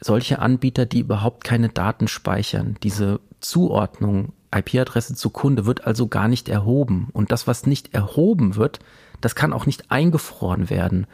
solche 0.02 0.39
Anbieter, 0.39 0.86
die 0.86 1.00
überhaupt 1.00 1.46
keine 1.46 1.69
Daten 1.69 2.10
speichern. 2.10 2.76
Diese 2.84 3.22
Zuordnung 3.39 4.34
IP-Adresse 4.54 5.15
zu 5.15 5.30
Kunde 5.30 5.65
wird 5.65 5.88
also 5.88 6.10
gar 6.10 6.28
nicht 6.28 6.50
erhoben. 6.50 7.08
Und 7.13 7.32
das, 7.32 7.48
was 7.48 7.65
nicht 7.65 7.93
erhoben 7.93 8.58
wird, 8.58 8.80
das 9.22 9.36
kann 9.36 9.54
auch 9.54 9.65
nicht 9.65 9.89
eingefroren 9.89 10.69
werden. 10.69 11.08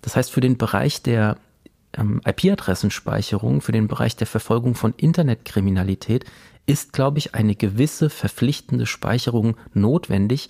Das 0.00 0.16
heißt, 0.16 0.32
für 0.32 0.40
den 0.40 0.58
Bereich 0.58 1.00
der 1.00 1.36
ähm, 1.96 2.20
IP-Adressenspeicherung 2.24 3.60
für 3.60 3.72
den 3.72 3.88
Bereich 3.88 4.16
der 4.16 4.26
Verfolgung 4.26 4.74
von 4.74 4.94
Internetkriminalität 4.96 6.24
ist, 6.66 6.92
glaube 6.92 7.18
ich, 7.18 7.34
eine 7.34 7.54
gewisse 7.54 8.10
verpflichtende 8.10 8.86
Speicherung 8.86 9.56
notwendig, 9.74 10.48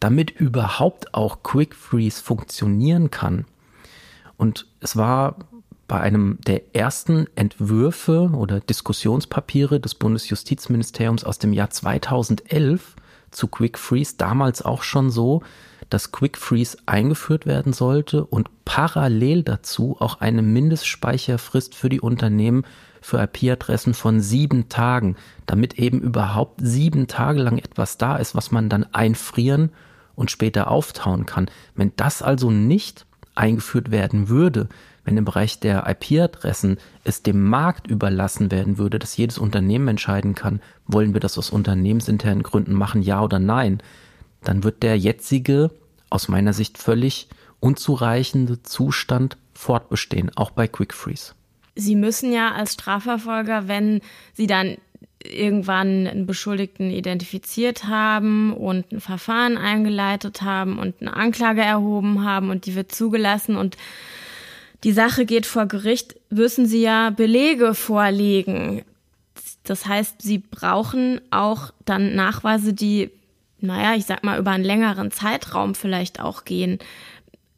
damit 0.00 0.30
überhaupt 0.30 1.14
auch 1.14 1.42
Quick 1.42 1.74
Freeze 1.74 2.22
funktionieren 2.22 3.10
kann. 3.10 3.44
Und 4.36 4.66
es 4.80 4.96
war 4.96 5.36
bei 5.86 6.00
einem 6.00 6.38
der 6.46 6.74
ersten 6.74 7.26
Entwürfe 7.36 8.30
oder 8.34 8.60
Diskussionspapiere 8.60 9.78
des 9.78 9.94
Bundesjustizministeriums 9.94 11.22
aus 11.22 11.38
dem 11.38 11.52
Jahr 11.52 11.70
2011 11.70 12.96
zu 13.30 13.46
Quick 13.46 13.78
Freeze 13.78 14.14
damals 14.16 14.62
auch 14.62 14.82
schon 14.82 15.10
so, 15.10 15.42
dass 15.92 16.10
Quick 16.10 16.38
Freeze 16.38 16.78
eingeführt 16.86 17.44
werden 17.44 17.72
sollte 17.74 18.24
und 18.24 18.48
parallel 18.64 19.42
dazu 19.42 19.96
auch 20.00 20.20
eine 20.20 20.40
Mindestspeicherfrist 20.40 21.74
für 21.74 21.90
die 21.90 22.00
Unternehmen 22.00 22.64
für 23.02 23.20
IP-Adressen 23.20 23.92
von 23.92 24.20
sieben 24.20 24.68
Tagen, 24.68 25.16
damit 25.44 25.78
eben 25.78 26.00
überhaupt 26.00 26.60
sieben 26.62 27.08
Tage 27.08 27.40
lang 27.40 27.58
etwas 27.58 27.98
da 27.98 28.16
ist, 28.16 28.34
was 28.34 28.50
man 28.52 28.68
dann 28.68 28.84
einfrieren 28.92 29.70
und 30.14 30.30
später 30.30 30.70
auftauen 30.70 31.26
kann. 31.26 31.50
Wenn 31.74 31.92
das 31.96 32.22
also 32.22 32.50
nicht 32.50 33.04
eingeführt 33.34 33.90
werden 33.90 34.28
würde, 34.28 34.68
wenn 35.04 35.16
im 35.16 35.24
Bereich 35.24 35.60
der 35.60 35.86
IP-Adressen 35.88 36.78
es 37.04 37.22
dem 37.22 37.42
Markt 37.42 37.86
überlassen 37.86 38.50
werden 38.50 38.78
würde, 38.78 38.98
dass 38.98 39.16
jedes 39.16 39.36
Unternehmen 39.36 39.88
entscheiden 39.88 40.34
kann, 40.34 40.62
wollen 40.86 41.12
wir 41.12 41.20
das 41.20 41.36
aus 41.36 41.50
unternehmensinternen 41.50 42.42
Gründen 42.42 42.72
machen, 42.72 43.02
ja 43.02 43.20
oder 43.22 43.40
nein, 43.40 43.82
dann 44.44 44.64
wird 44.64 44.82
der 44.82 44.96
jetzige 44.96 45.70
aus 46.12 46.28
meiner 46.28 46.52
Sicht 46.52 46.78
völlig 46.78 47.28
unzureichende 47.60 48.62
Zustand 48.62 49.36
fortbestehen, 49.54 50.30
auch 50.36 50.50
bei 50.50 50.68
Quick 50.68 50.94
Freeze. 50.94 51.34
Sie 51.74 51.96
müssen 51.96 52.32
ja 52.32 52.52
als 52.52 52.74
Strafverfolger, 52.74 53.66
wenn 53.66 54.00
Sie 54.34 54.46
dann 54.46 54.76
irgendwann 55.24 56.06
einen 56.06 56.26
Beschuldigten 56.26 56.90
identifiziert 56.90 57.84
haben 57.84 58.52
und 58.52 58.92
ein 58.92 59.00
Verfahren 59.00 59.56
eingeleitet 59.56 60.42
haben 60.42 60.78
und 60.78 61.00
eine 61.00 61.14
Anklage 61.14 61.62
erhoben 61.62 62.24
haben 62.24 62.50
und 62.50 62.66
die 62.66 62.74
wird 62.74 62.92
zugelassen 62.92 63.56
und 63.56 63.76
die 64.84 64.92
Sache 64.92 65.24
geht 65.24 65.46
vor 65.46 65.66
Gericht, 65.66 66.16
müssen 66.28 66.66
Sie 66.66 66.82
ja 66.82 67.10
Belege 67.10 67.72
vorlegen. 67.74 68.82
Das 69.62 69.86
heißt, 69.86 70.20
Sie 70.20 70.38
brauchen 70.38 71.20
auch 71.30 71.72
dann 71.84 72.16
Nachweise, 72.16 72.74
die 72.74 73.10
naja, 73.62 73.94
ich 73.96 74.04
sag 74.04 74.24
mal, 74.24 74.38
über 74.38 74.50
einen 74.50 74.64
längeren 74.64 75.10
Zeitraum 75.10 75.74
vielleicht 75.74 76.20
auch 76.20 76.44
gehen. 76.44 76.78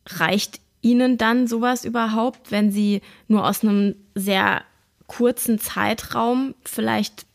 Reicht 0.06 0.60
Ihnen 0.82 1.16
dann 1.16 1.46
sowas 1.46 1.84
überhaupt, 1.84 2.50
wenn 2.50 2.70
Sie 2.70 3.00
nur 3.26 3.48
aus 3.48 3.62
einem 3.62 3.96
sehr 4.14 4.62
kurzen 5.06 5.58
Zeitraum 5.58 6.54
vielleicht 6.62 7.26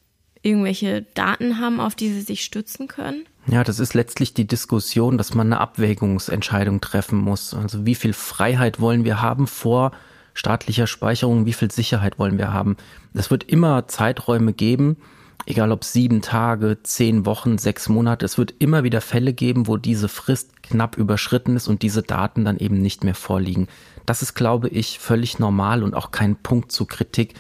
irgendwelche 0.42 1.02
Daten 1.16 1.60
haben, 1.60 1.80
auf 1.80 1.96
die 1.96 2.10
Sie 2.10 2.22
sich 2.22 2.44
stützen 2.44 2.88
können? 2.88 3.26
Ja, 3.48 3.64
das 3.64 3.80
ist 3.80 3.94
letztlich 3.96 4.34
die 4.34 4.46
Diskussion, 4.46 5.18
dass 5.18 5.34
man 5.34 5.48
eine 5.48 5.60
Abwägungsentscheidung 5.60 6.82
treffen 6.82 7.18
muss. 7.18 7.54
Also 7.54 7.86
wie 7.86 7.96
viel 7.96 8.14
Freiheit 8.14 8.80
wollen 8.80 9.04
wir 9.04 9.22
haben 9.22 9.48
vor 9.48 9.92
staatlicher 10.36 10.88
Speicherung, 10.88 11.46
wie 11.46 11.54
viel 11.54 11.72
Sicherheit 11.72 12.20
wollen 12.20 12.38
wir 12.38 12.54
haben. 12.54 12.78
Es 13.14 13.32
wird 13.32 13.44
immer 13.44 13.88
Zeiträume 13.88 14.54
geben, 14.54 14.98
egal 15.46 15.72
ob 15.72 15.84
sieben 15.84 16.22
Tage, 16.22 16.78
zehn 16.84 17.26
Wochen, 17.26 17.58
sechs 17.58 17.90
Monate, 17.90 18.26
es 18.26 18.38
wird 18.38 18.54
immer 18.60 18.84
wieder 18.84 19.02
Fälle 19.02 19.34
geben, 19.34 19.68
wo 19.68 19.78
diese 19.78 20.08
Frist 20.08 20.64
knapp 20.64 20.98
überschritten 20.98 21.56
ist 21.56 21.68
und 21.68 21.82
diese 21.82 22.04
Daten 22.04 22.46
dann 22.46 22.58
eben 22.58 22.82
nicht 22.82 23.04
mehr 23.04 23.16
vorliegen. 23.16 23.68
Das 24.06 24.22
ist, 24.22 24.34
glaube 24.34 24.70
ich, 24.70 25.00
völlig 25.00 25.40
normal 25.40 25.84
und 25.84 25.94
auch 25.94 26.12
kein 26.12 26.36
Punkt 26.36 26.72
zu 26.72 26.86
Kritik. 26.86 27.36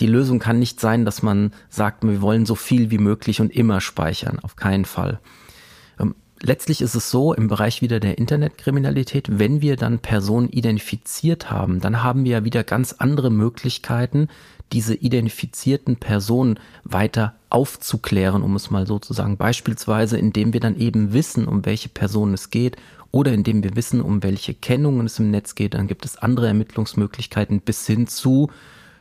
Die 0.00 0.06
Lösung 0.06 0.38
kann 0.38 0.58
nicht 0.58 0.80
sein, 0.80 1.04
dass 1.04 1.22
man 1.22 1.52
sagt, 1.68 2.02
wir 2.02 2.22
wollen 2.22 2.46
so 2.46 2.54
viel 2.54 2.90
wie 2.90 2.98
möglich 2.98 3.40
und 3.40 3.54
immer 3.54 3.80
speichern. 3.80 4.38
Auf 4.38 4.56
keinen 4.56 4.86
Fall. 4.86 5.20
Ähm, 6.00 6.14
letztlich 6.40 6.80
ist 6.80 6.94
es 6.94 7.10
so 7.10 7.34
im 7.34 7.48
Bereich 7.48 7.82
wieder 7.82 8.00
der 8.00 8.16
Internetkriminalität, 8.16 9.38
wenn 9.38 9.60
wir 9.60 9.76
dann 9.76 9.98
Personen 9.98 10.48
identifiziert 10.48 11.50
haben, 11.50 11.80
dann 11.80 12.02
haben 12.02 12.24
wir 12.24 12.32
ja 12.32 12.44
wieder 12.44 12.64
ganz 12.64 12.92
andere 12.92 13.30
Möglichkeiten, 13.30 14.28
diese 14.72 14.94
identifizierten 14.94 15.96
Personen 15.96 16.58
weiter 16.82 17.34
aufzuklären, 17.50 18.42
um 18.42 18.56
es 18.56 18.70
mal 18.70 18.86
so 18.86 18.98
zu 18.98 19.12
sagen. 19.12 19.36
Beispielsweise, 19.36 20.18
indem 20.18 20.52
wir 20.52 20.60
dann 20.60 20.76
eben 20.76 21.12
wissen, 21.12 21.46
um 21.46 21.64
welche 21.64 21.88
Person 21.88 22.34
es 22.34 22.50
geht 22.50 22.76
oder 23.10 23.32
indem 23.32 23.62
wir 23.62 23.76
wissen, 23.76 24.00
um 24.00 24.22
welche 24.22 24.54
Kennungen 24.54 25.06
es 25.06 25.20
im 25.20 25.30
Netz 25.30 25.54
geht. 25.54 25.74
Dann 25.74 25.86
gibt 25.86 26.04
es 26.04 26.16
andere 26.16 26.48
Ermittlungsmöglichkeiten 26.48 27.60
bis 27.60 27.86
hin 27.86 28.08
zu 28.08 28.50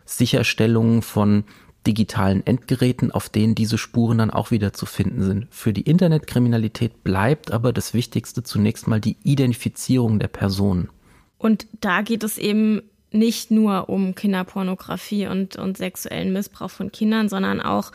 Sicherstellungen 0.06 1.02
von 1.02 1.45
digitalen 1.88 2.45
Endgeräten, 2.45 3.12
auf 3.12 3.30
denen 3.30 3.56
diese 3.56 3.78
Spuren 3.78 4.19
dann 4.19 4.32
auch 4.32 4.52
wieder 4.52 4.71
zu 4.73 4.86
finden 4.86 5.23
sind. 5.23 5.47
Für 5.49 5.73
die 5.73 5.82
Internetkriminalität 5.82 7.04
bleibt 7.04 7.52
aber 7.52 7.73
das 7.73 7.93
Wichtigste 7.93 8.43
zunächst 8.43 8.88
mal 8.88 9.02
die 9.02 9.17
Identifizierung 9.23 10.19
der 10.19 10.28
Person. 10.28 10.89
Und 11.38 11.67
da 11.82 12.04
geht 12.04 12.23
es 12.23 12.38
eben 12.38 12.82
nicht 13.13 13.52
nur 13.52 13.89
um 13.89 14.15
Kinderpornografie 14.15 15.28
und, 15.28 15.56
und 15.56 15.78
sexuellen 15.78 16.34
Missbrauch 16.34 16.71
von 16.71 16.91
Kindern, 16.91 17.30
sondern 17.30 17.62
auch 17.62 17.91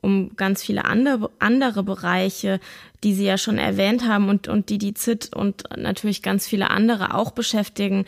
um 0.00 0.36
ganz 0.36 0.62
viele 0.62 0.84
andere, 0.84 1.30
andere 1.38 1.82
Bereiche, 1.82 2.60
die 3.02 3.14
Sie 3.14 3.24
ja 3.24 3.38
schon 3.38 3.58
erwähnt 3.58 4.06
haben 4.06 4.28
und, 4.28 4.48
und 4.48 4.68
die 4.68 4.78
die 4.78 4.94
ZIT 4.94 5.34
und 5.34 5.64
natürlich 5.76 6.22
ganz 6.22 6.46
viele 6.46 6.70
andere 6.70 7.14
auch 7.14 7.32
beschäftigen. 7.32 8.04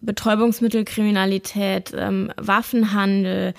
Betäubungsmittelkriminalität, 0.00 1.92
ähm, 1.96 2.32
Waffenhandel. 2.36 3.54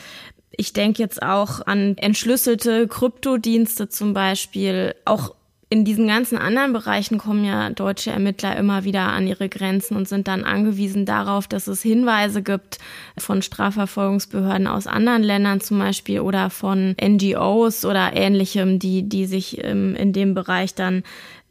Ich 0.52 0.74
denke 0.74 1.02
jetzt 1.02 1.24
auch 1.24 1.66
an 1.66 1.98
entschlüsselte 1.98 2.88
Kryptodienste 2.88 3.90
zum 3.90 4.14
Beispiel, 4.14 4.94
auch 5.06 5.36
in 5.74 5.86
diesen 5.86 6.06
ganzen 6.06 6.38
anderen 6.38 6.72
Bereichen 6.72 7.18
kommen 7.18 7.44
ja 7.44 7.72
deutsche 7.72 8.12
Ermittler 8.12 8.56
immer 8.58 8.84
wieder 8.84 9.08
an 9.12 9.26
ihre 9.26 9.50
Grenzen 9.50 9.98
und 9.98 10.08
sind 10.08 10.28
dann 10.28 10.44
angewiesen 10.44 11.08
darauf, 11.08 11.48
dass 11.48 11.66
es 11.66 11.82
Hinweise 11.82 12.44
gibt 12.44 12.78
von 13.18 13.42
Strafverfolgungsbehörden 13.42 14.68
aus 14.68 14.86
anderen 14.86 15.24
Ländern 15.24 15.62
zum 15.62 15.80
Beispiel 15.80 16.20
oder 16.20 16.52
von 16.52 16.96
NGOs 17.04 17.86
oder 17.86 18.14
ähnlichem, 18.14 18.78
die, 18.78 19.10
die 19.10 19.26
sich 19.26 19.58
in 19.64 20.14
dem 20.14 20.36
Bereich 20.36 20.76
dann 20.76 21.02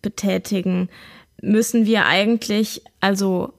betätigen. 0.02 0.88
Müssen 1.40 1.84
wir 1.84 2.06
eigentlich 2.06 2.82
also 3.00 3.54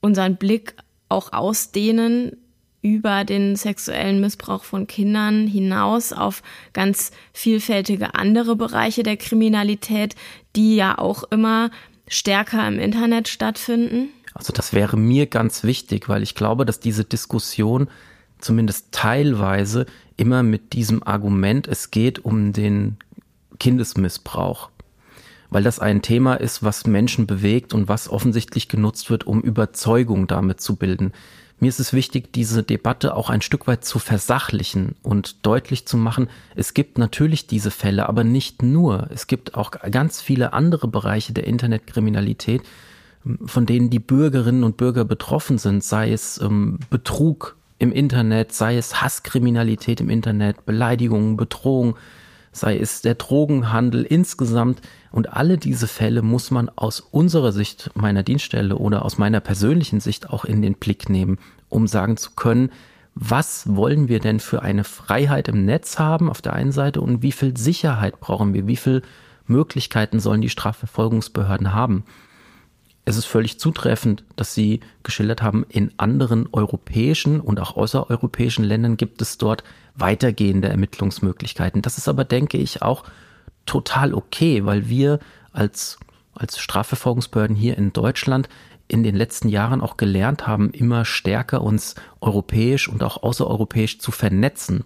unseren 0.00 0.34
Blick 0.34 0.74
auch 1.08 1.32
ausdehnen 1.32 2.41
über 2.82 3.24
den 3.24 3.54
sexuellen 3.56 4.20
Missbrauch 4.20 4.64
von 4.64 4.86
Kindern 4.86 5.46
hinaus 5.46 6.12
auf 6.12 6.42
ganz 6.72 7.12
vielfältige 7.32 8.16
andere 8.16 8.56
Bereiche 8.56 9.04
der 9.04 9.16
Kriminalität, 9.16 10.16
die 10.56 10.76
ja 10.76 10.98
auch 10.98 11.22
immer 11.30 11.70
stärker 12.08 12.66
im 12.66 12.78
Internet 12.78 13.28
stattfinden? 13.28 14.08
Also 14.34 14.52
das 14.52 14.72
wäre 14.72 14.96
mir 14.96 15.26
ganz 15.26 15.62
wichtig, 15.62 16.08
weil 16.08 16.22
ich 16.22 16.34
glaube, 16.34 16.66
dass 16.66 16.80
diese 16.80 17.04
Diskussion 17.04 17.88
zumindest 18.38 18.88
teilweise 18.90 19.86
immer 20.16 20.42
mit 20.42 20.72
diesem 20.72 21.02
Argument, 21.02 21.68
es 21.68 21.90
geht 21.90 22.24
um 22.24 22.52
den 22.52 22.96
Kindesmissbrauch, 23.60 24.70
weil 25.50 25.62
das 25.62 25.78
ein 25.78 26.02
Thema 26.02 26.34
ist, 26.34 26.62
was 26.62 26.86
Menschen 26.86 27.26
bewegt 27.26 27.74
und 27.74 27.88
was 27.88 28.08
offensichtlich 28.08 28.68
genutzt 28.68 29.10
wird, 29.10 29.26
um 29.26 29.40
Überzeugung 29.40 30.26
damit 30.26 30.60
zu 30.60 30.76
bilden. 30.76 31.12
Mir 31.62 31.68
ist 31.68 31.78
es 31.78 31.92
wichtig, 31.92 32.32
diese 32.32 32.64
Debatte 32.64 33.14
auch 33.14 33.30
ein 33.30 33.40
Stück 33.40 33.68
weit 33.68 33.84
zu 33.84 34.00
versachlichen 34.00 34.96
und 35.04 35.46
deutlich 35.46 35.86
zu 35.86 35.96
machen, 35.96 36.28
es 36.56 36.74
gibt 36.74 36.98
natürlich 36.98 37.46
diese 37.46 37.70
Fälle, 37.70 38.08
aber 38.08 38.24
nicht 38.24 38.64
nur. 38.64 39.06
Es 39.14 39.28
gibt 39.28 39.54
auch 39.54 39.70
ganz 39.70 40.20
viele 40.20 40.54
andere 40.54 40.88
Bereiche 40.88 41.32
der 41.32 41.46
Internetkriminalität, 41.46 42.62
von 43.46 43.64
denen 43.64 43.90
die 43.90 44.00
Bürgerinnen 44.00 44.64
und 44.64 44.76
Bürger 44.76 45.04
betroffen 45.04 45.56
sind, 45.56 45.84
sei 45.84 46.10
es 46.10 46.40
ähm, 46.40 46.80
Betrug 46.90 47.54
im 47.78 47.92
Internet, 47.92 48.52
sei 48.52 48.76
es 48.76 49.00
Hasskriminalität 49.00 50.00
im 50.00 50.10
Internet, 50.10 50.66
Beleidigungen, 50.66 51.36
Bedrohung, 51.36 51.94
sei 52.52 52.78
es 52.78 53.00
der 53.00 53.14
Drogenhandel 53.14 54.04
insgesamt. 54.04 54.80
Und 55.10 55.32
alle 55.32 55.58
diese 55.58 55.88
Fälle 55.88 56.22
muss 56.22 56.50
man 56.50 56.68
aus 56.68 57.00
unserer 57.00 57.52
Sicht 57.52 57.90
meiner 57.94 58.22
Dienststelle 58.22 58.76
oder 58.76 59.04
aus 59.04 59.18
meiner 59.18 59.40
persönlichen 59.40 60.00
Sicht 60.00 60.30
auch 60.30 60.44
in 60.44 60.62
den 60.62 60.74
Blick 60.74 61.08
nehmen, 61.08 61.38
um 61.68 61.86
sagen 61.86 62.16
zu 62.16 62.32
können, 62.36 62.70
was 63.14 63.74
wollen 63.74 64.08
wir 64.08 64.20
denn 64.20 64.40
für 64.40 64.62
eine 64.62 64.84
Freiheit 64.84 65.48
im 65.48 65.64
Netz 65.64 65.98
haben 65.98 66.30
auf 66.30 66.40
der 66.40 66.54
einen 66.54 66.72
Seite 66.72 67.00
und 67.00 67.22
wie 67.22 67.32
viel 67.32 67.56
Sicherheit 67.56 68.20
brauchen 68.20 68.54
wir, 68.54 68.66
wie 68.66 68.76
viel 68.76 69.02
Möglichkeiten 69.46 70.20
sollen 70.20 70.40
die 70.40 70.48
Strafverfolgungsbehörden 70.48 71.74
haben. 71.74 72.04
Es 73.04 73.16
ist 73.16 73.26
völlig 73.26 73.58
zutreffend, 73.58 74.24
dass 74.36 74.54
Sie 74.54 74.80
geschildert 75.02 75.42
haben, 75.42 75.66
in 75.68 75.92
anderen 75.96 76.48
europäischen 76.52 77.40
und 77.40 77.58
auch 77.58 77.76
außereuropäischen 77.76 78.64
Ländern 78.64 78.96
gibt 78.96 79.20
es 79.20 79.38
dort 79.38 79.64
weitergehende 79.94 80.68
Ermittlungsmöglichkeiten. 80.68 81.82
Das 81.82 81.98
ist 81.98 82.08
aber, 82.08 82.24
denke 82.24 82.58
ich, 82.58 82.82
auch 82.82 83.04
total 83.66 84.14
okay, 84.14 84.64
weil 84.64 84.88
wir 84.88 85.18
als, 85.52 85.98
als 86.34 86.58
Strafverfolgungsbehörden 86.58 87.56
hier 87.56 87.76
in 87.76 87.92
Deutschland 87.92 88.48
in 88.88 89.02
den 89.02 89.14
letzten 89.14 89.48
Jahren 89.48 89.80
auch 89.80 89.96
gelernt 89.96 90.46
haben, 90.46 90.70
immer 90.70 91.04
stärker 91.04 91.62
uns 91.62 91.94
europäisch 92.20 92.88
und 92.88 93.02
auch 93.02 93.22
außereuropäisch 93.22 93.98
zu 93.98 94.10
vernetzen. 94.10 94.84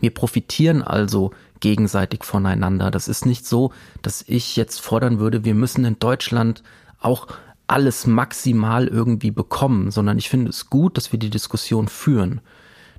Wir 0.00 0.12
profitieren 0.12 0.82
also 0.82 1.32
gegenseitig 1.60 2.24
voneinander. 2.24 2.90
Das 2.90 3.08
ist 3.08 3.26
nicht 3.26 3.46
so, 3.46 3.72
dass 4.02 4.22
ich 4.26 4.56
jetzt 4.56 4.80
fordern 4.80 5.18
würde, 5.18 5.44
wir 5.44 5.54
müssen 5.54 5.84
in 5.84 5.98
Deutschland 5.98 6.62
auch 7.00 7.28
alles 7.66 8.06
maximal 8.06 8.88
irgendwie 8.88 9.30
bekommen, 9.30 9.90
sondern 9.90 10.18
ich 10.18 10.28
finde 10.28 10.50
es 10.50 10.70
gut, 10.70 10.96
dass 10.96 11.12
wir 11.12 11.18
die 11.18 11.30
Diskussion 11.30 11.88
führen. 11.88 12.40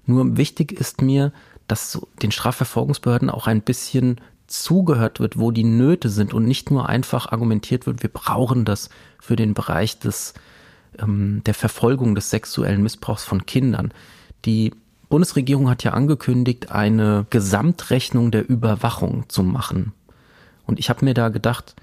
Nur 0.06 0.38
wichtig 0.38 0.72
ist 0.72 1.02
mir, 1.02 1.32
dass 1.68 2.02
den 2.22 2.32
Strafverfolgungsbehörden 2.32 3.30
auch 3.30 3.48
ein 3.48 3.62
bisschen 3.62 4.20
zugehört 4.48 5.20
wird, 5.20 5.40
wo 5.40 5.52
die 5.52 5.64
Nöte 5.64 6.10
sind 6.10 6.34
und 6.34 6.46
nicht 6.46 6.72
nur 6.72 6.90
einfach 6.90 7.32
argumentiert 7.32 7.86
wird, 7.86 8.04
wir 8.04 8.10
brauchen 8.10 8.66
das 8.66 8.90
für 9.20 9.36
den 9.36 9.54
Bereich 9.54 10.00
des, 10.00 10.34
ähm, 11.00 11.42
der 11.46 11.54
Verfolgung 11.54 12.16
des 12.16 12.30
sexuellen 12.30 12.84
Missbrauchs 12.84 13.24
von 13.24 13.46
Kindern. 13.46 13.94
Die 14.46 14.74
Bundesregierung 15.10 15.70
hat 15.70 15.84
ja 15.84 15.92
angekündigt, 15.92 16.72
eine 16.72 17.26
Gesamtrechnung 17.30 18.32
der 18.32 18.50
Überwachung 18.50 19.26
zu 19.30 19.44
machen. 19.44 19.94
Und 20.66 20.80
ich 20.80 20.90
habe 20.90 21.06
mir 21.06 21.14
da 21.14 21.30
gedacht, 21.30 21.76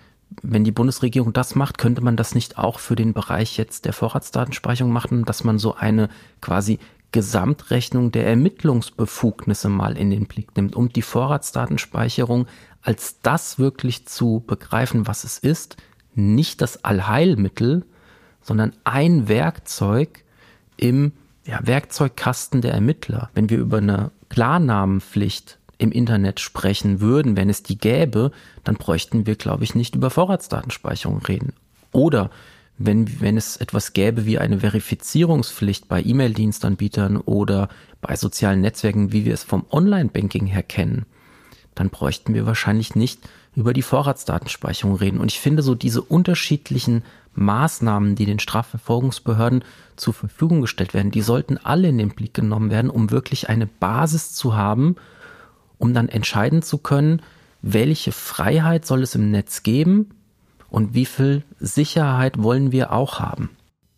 wenn 0.43 0.65
die 0.65 0.73
Bundesregierung 0.73 1.33
das 1.33 1.55
macht, 1.55 1.79
könnte 1.79 2.03
man 2.03 2.17
das 2.17 2.35
nicht 2.35 2.59
auch 2.59 2.79
für 2.79 2.97
den 2.97 3.13
Bereich 3.13 3.57
jetzt 3.57 3.85
der 3.87 3.93
Vorratsdatenspeicherung 3.93 4.93
machen, 4.93 5.25
dass 5.25 5.45
man 5.45 5.59
so 5.59 5.75
eine 5.75 6.09
quasi 6.41 6.79
Gesamtrechnung 7.13 8.13
der 8.13 8.27
Ermittlungsbefugnisse 8.27 9.69
mal 9.69 9.97
in 9.97 10.11
den 10.11 10.27
Blick 10.27 10.57
nimmt, 10.57 10.77
um 10.77 10.91
die 10.91 11.03
Vorratsdatenspeicherung 11.03 12.47
als 12.83 13.21
das 13.23 13.59
wirklich 13.59 14.07
zu 14.07 14.43
begreifen, 14.47 15.07
was 15.07 15.25
es 15.25 15.39
ist, 15.39 15.77
nicht 16.15 16.61
das 16.61 16.85
Allheilmittel, 16.85 17.85
sondern 18.43 18.73
ein 18.85 19.29
Werkzeug 19.29 20.25
im 20.77 21.13
ja, 21.47 21.61
Werkzeugkasten 21.63 22.61
der 22.61 22.73
Ermittler. 22.73 23.31
Wenn 23.35 23.51
wir 23.51 23.59
über 23.59 23.79
eine 23.79 24.11
Klarnamenpflicht 24.29 25.59
im 25.79 25.93
Internet 25.93 26.41
sprechen 26.41 27.01
würden, 27.01 27.37
wenn 27.37 27.49
es 27.49 27.63
die 27.63 27.79
gäbe, 27.79 28.33
dann 28.65 28.77
bräuchten 28.77 29.27
wir, 29.27 29.37
glaube 29.37 29.65
ich, 29.65 29.75
nicht 29.75 29.95
über 29.95 30.11
Vorratsdatenspeicherung 30.11 31.23
reden. 31.23 31.53
Oder 31.93 32.31
wenn, 32.79 33.21
wenn 33.21 33.37
es 33.37 33.57
etwas 33.57 33.93
gäbe 33.93 34.25
wie 34.25 34.39
eine 34.39 34.61
Verifizierungspflicht 34.61 35.89
bei 35.89 36.01
E-Mail-Dienstanbietern 36.03 37.17
oder 37.17 37.69
bei 38.01 38.15
sozialen 38.15 38.61
Netzwerken, 38.61 39.13
wie 39.13 39.25
wir 39.25 39.35
es 39.35 39.43
vom 39.43 39.67
Online-Banking 39.71 40.47
her 40.47 40.63
kennen, 40.63 41.05
dann 41.75 41.91
bräuchten 41.91 42.35
wir 42.35 42.47
wahrscheinlich 42.47 42.95
nicht 42.95 43.21
über 43.57 43.73
die 43.73 43.83
Vorratsdatenspeicherung 43.83 44.95
reden. 44.95 45.19
Und 45.19 45.33
ich 45.33 45.41
finde 45.41 45.63
so 45.63 45.75
diese 45.75 46.03
unterschiedlichen 46.03 47.03
Maßnahmen, 47.35 48.15
die 48.15 48.27
den 48.27 48.39
Strafverfolgungsbehörden 48.39 49.65
zur 49.97 50.15
Verfügung 50.15 50.61
gestellt 50.61 50.95
werden, 50.95 51.11
die 51.11 51.21
sollten 51.21 51.59
alle 51.59 51.89
in 51.89 51.99
den 51.99 52.11
Blick 52.11 52.35
genommen 52.35 52.71
werden, 52.71 52.91
um 52.91 53.11
wirklich 53.11 53.49
eine 53.49 53.67
Basis 53.67 54.35
zu 54.35 54.57
haben, 54.57 54.95
um 55.79 55.95
dann 55.95 56.09
entscheiden 56.09 56.63
zu 56.63 56.79
können, 56.79 57.23
welche 57.61 58.13
Freiheit 58.13 58.87
soll 58.87 59.03
es 59.03 59.17
im 59.17 59.33
Netz 59.33 59.65
geben 59.65 60.11
und 60.71 60.95
wie 60.95 61.07
viel 61.07 61.43
Sicherheit 61.59 62.43
wollen 62.43 62.73
wir 62.73 62.93
auch 62.93 63.21
haben. 63.21 63.51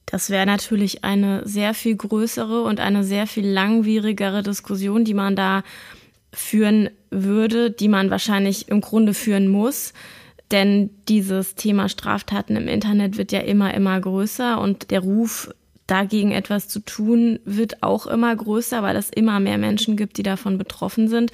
Das 0.07 0.31
wäre 0.31 0.47
natürlich 0.47 1.05
eine 1.05 1.47
sehr 1.47 1.73
viel 1.73 1.97
größere 1.97 2.63
und 2.63 2.81
eine 2.81 3.05
sehr 3.05 3.27
viel 3.27 3.47
langwierigere 3.47 4.43
Diskussion, 4.43 5.05
die 5.05 5.15
man 5.15 5.37
da 5.37 5.63
führen 6.33 6.91
würde, 7.11 7.71
die 7.71 7.89
man 7.89 8.11
wahrscheinlich 8.11 8.69
im 8.69 8.81
Grunde 8.81 9.15
führen 9.15 9.49
muss. 9.49 9.93
Denn 10.51 10.91
dieses 11.09 11.55
Thema 11.55 11.89
Straftaten 11.89 12.57
im 12.57 12.67
Internet 12.67 13.19
wird 13.19 13.31
ja 13.31 13.41
immer, 13.41 13.73
immer 13.73 14.01
größer 14.01 14.61
und 14.61 14.91
der 14.91 15.01
Ruf 15.01 15.53
dagegen 15.91 16.31
etwas 16.31 16.69
zu 16.69 16.81
tun, 16.81 17.41
wird 17.45 17.83
auch 17.83 18.07
immer 18.07 18.35
größer, 18.35 18.83
weil 18.83 18.97
es 18.97 19.11
immer 19.11 19.41
mehr 19.41 19.59
Menschen 19.59 19.97
gibt, 19.97 20.19
die 20.19 20.23
davon 20.23 20.57
betroffen 20.57 21.09
sind. 21.09 21.33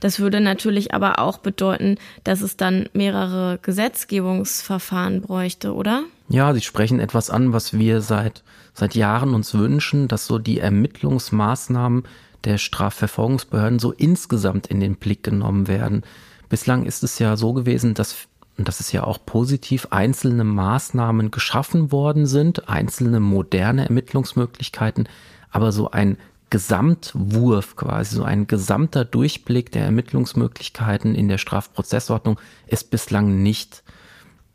Das 0.00 0.18
würde 0.18 0.40
natürlich 0.40 0.94
aber 0.94 1.18
auch 1.18 1.38
bedeuten, 1.38 1.96
dass 2.24 2.40
es 2.40 2.56
dann 2.56 2.88
mehrere 2.92 3.58
Gesetzgebungsverfahren 3.60 5.20
bräuchte, 5.20 5.74
oder? 5.74 6.04
Ja, 6.28 6.54
Sie 6.54 6.62
sprechen 6.62 7.00
etwas 7.00 7.30
an, 7.30 7.52
was 7.52 7.76
wir 7.76 8.00
seit, 8.00 8.42
seit 8.72 8.94
Jahren 8.94 9.34
uns 9.34 9.54
wünschen, 9.54 10.08
dass 10.08 10.26
so 10.26 10.38
die 10.38 10.58
Ermittlungsmaßnahmen 10.58 12.04
der 12.44 12.58
Strafverfolgungsbehörden 12.58 13.78
so 13.78 13.92
insgesamt 13.92 14.68
in 14.68 14.80
den 14.80 14.96
Blick 14.96 15.22
genommen 15.22 15.68
werden. 15.68 16.02
Bislang 16.48 16.86
ist 16.86 17.02
es 17.02 17.18
ja 17.18 17.36
so 17.36 17.52
gewesen, 17.52 17.94
dass 17.94 18.28
und 18.58 18.66
das 18.66 18.80
ist 18.80 18.92
ja 18.92 19.04
auch 19.04 19.18
positiv, 19.24 19.86
einzelne 19.90 20.44
Maßnahmen 20.44 21.30
geschaffen 21.30 21.92
worden 21.92 22.26
sind, 22.26 22.68
einzelne 22.68 23.20
moderne 23.20 23.84
Ermittlungsmöglichkeiten, 23.86 25.08
aber 25.50 25.70
so 25.70 25.92
ein 25.92 26.18
Gesamtwurf 26.50 27.76
quasi, 27.76 28.16
so 28.16 28.24
ein 28.24 28.46
gesamter 28.46 29.04
Durchblick 29.04 29.70
der 29.70 29.84
Ermittlungsmöglichkeiten 29.84 31.14
in 31.14 31.28
der 31.28 31.38
Strafprozessordnung 31.38 32.40
ist 32.66 32.90
bislang 32.90 33.42
nicht 33.42 33.84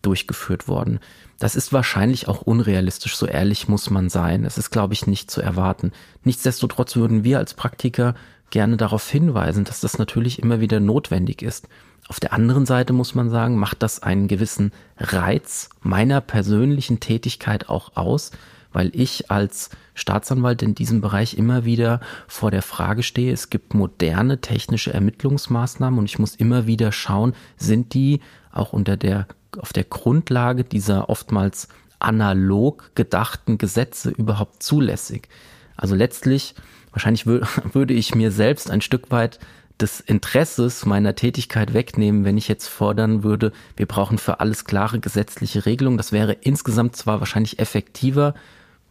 durchgeführt 0.01 0.67
worden. 0.67 0.99
Das 1.39 1.55
ist 1.55 1.71
wahrscheinlich 1.71 2.27
auch 2.27 2.41
unrealistisch, 2.41 3.15
so 3.15 3.25
ehrlich 3.25 3.69
muss 3.69 3.89
man 3.89 4.09
sein. 4.09 4.43
Es 4.43 4.57
ist, 4.57 4.69
glaube 4.69 4.93
ich, 4.93 5.07
nicht 5.07 5.31
zu 5.31 5.41
erwarten. 5.41 5.91
Nichtsdestotrotz 6.23 6.95
würden 6.95 7.23
wir 7.23 7.37
als 7.37 7.53
Praktiker 7.53 8.15
gerne 8.49 8.75
darauf 8.75 9.09
hinweisen, 9.09 9.63
dass 9.63 9.79
das 9.79 9.97
natürlich 9.97 10.39
immer 10.41 10.59
wieder 10.59 10.79
notwendig 10.79 11.41
ist. 11.41 11.67
Auf 12.09 12.19
der 12.19 12.33
anderen 12.33 12.65
Seite 12.65 12.93
muss 12.93 13.15
man 13.15 13.29
sagen, 13.29 13.57
macht 13.57 13.81
das 13.81 14.03
einen 14.03 14.27
gewissen 14.27 14.71
Reiz 14.97 15.69
meiner 15.81 16.21
persönlichen 16.21 16.99
Tätigkeit 16.99 17.69
auch 17.69 17.95
aus, 17.95 18.31
weil 18.73 18.91
ich 18.93 19.31
als 19.31 19.69
Staatsanwalt 19.93 20.61
in 20.63 20.75
diesem 20.75 20.99
Bereich 20.99 21.37
immer 21.37 21.63
wieder 21.63 22.01
vor 22.27 22.51
der 22.51 22.63
Frage 22.63 23.03
stehe, 23.03 23.31
es 23.31 23.49
gibt 23.49 23.73
moderne 23.73 24.41
technische 24.41 24.93
Ermittlungsmaßnahmen 24.93 25.99
und 25.99 26.05
ich 26.05 26.19
muss 26.19 26.35
immer 26.35 26.65
wieder 26.67 26.91
schauen, 26.91 27.33
sind 27.55 27.93
die 27.93 28.19
auch 28.51 28.73
unter 28.73 28.97
der, 28.97 29.27
auf 29.59 29.71
der 29.71 29.83
Grundlage 29.83 30.63
dieser 30.63 31.09
oftmals 31.09 31.67
analog 31.99 32.91
gedachten 32.95 33.57
Gesetze 33.57 34.09
überhaupt 34.09 34.61
zulässig? 34.63 35.29
Also 35.77 35.95
letztlich, 35.95 36.55
wahrscheinlich 36.91 37.25
würde 37.27 37.93
ich 37.93 38.15
mir 38.15 38.31
selbst 38.31 38.69
ein 38.69 38.81
Stück 38.81 39.11
weit 39.11 39.39
des 39.79 39.99
Interesses 39.99 40.85
meiner 40.85 41.15
Tätigkeit 41.15 41.73
wegnehmen, 41.73 42.25
wenn 42.25 42.37
ich 42.37 42.47
jetzt 42.47 42.67
fordern 42.67 43.23
würde, 43.23 43.51
wir 43.75 43.85
brauchen 43.85 44.17
für 44.17 44.39
alles 44.39 44.65
klare 44.65 44.99
gesetzliche 44.99 45.65
Regelungen. 45.65 45.97
Das 45.97 46.11
wäre 46.11 46.33
insgesamt 46.33 46.95
zwar 46.95 47.19
wahrscheinlich 47.19 47.59
effektiver, 47.59 48.33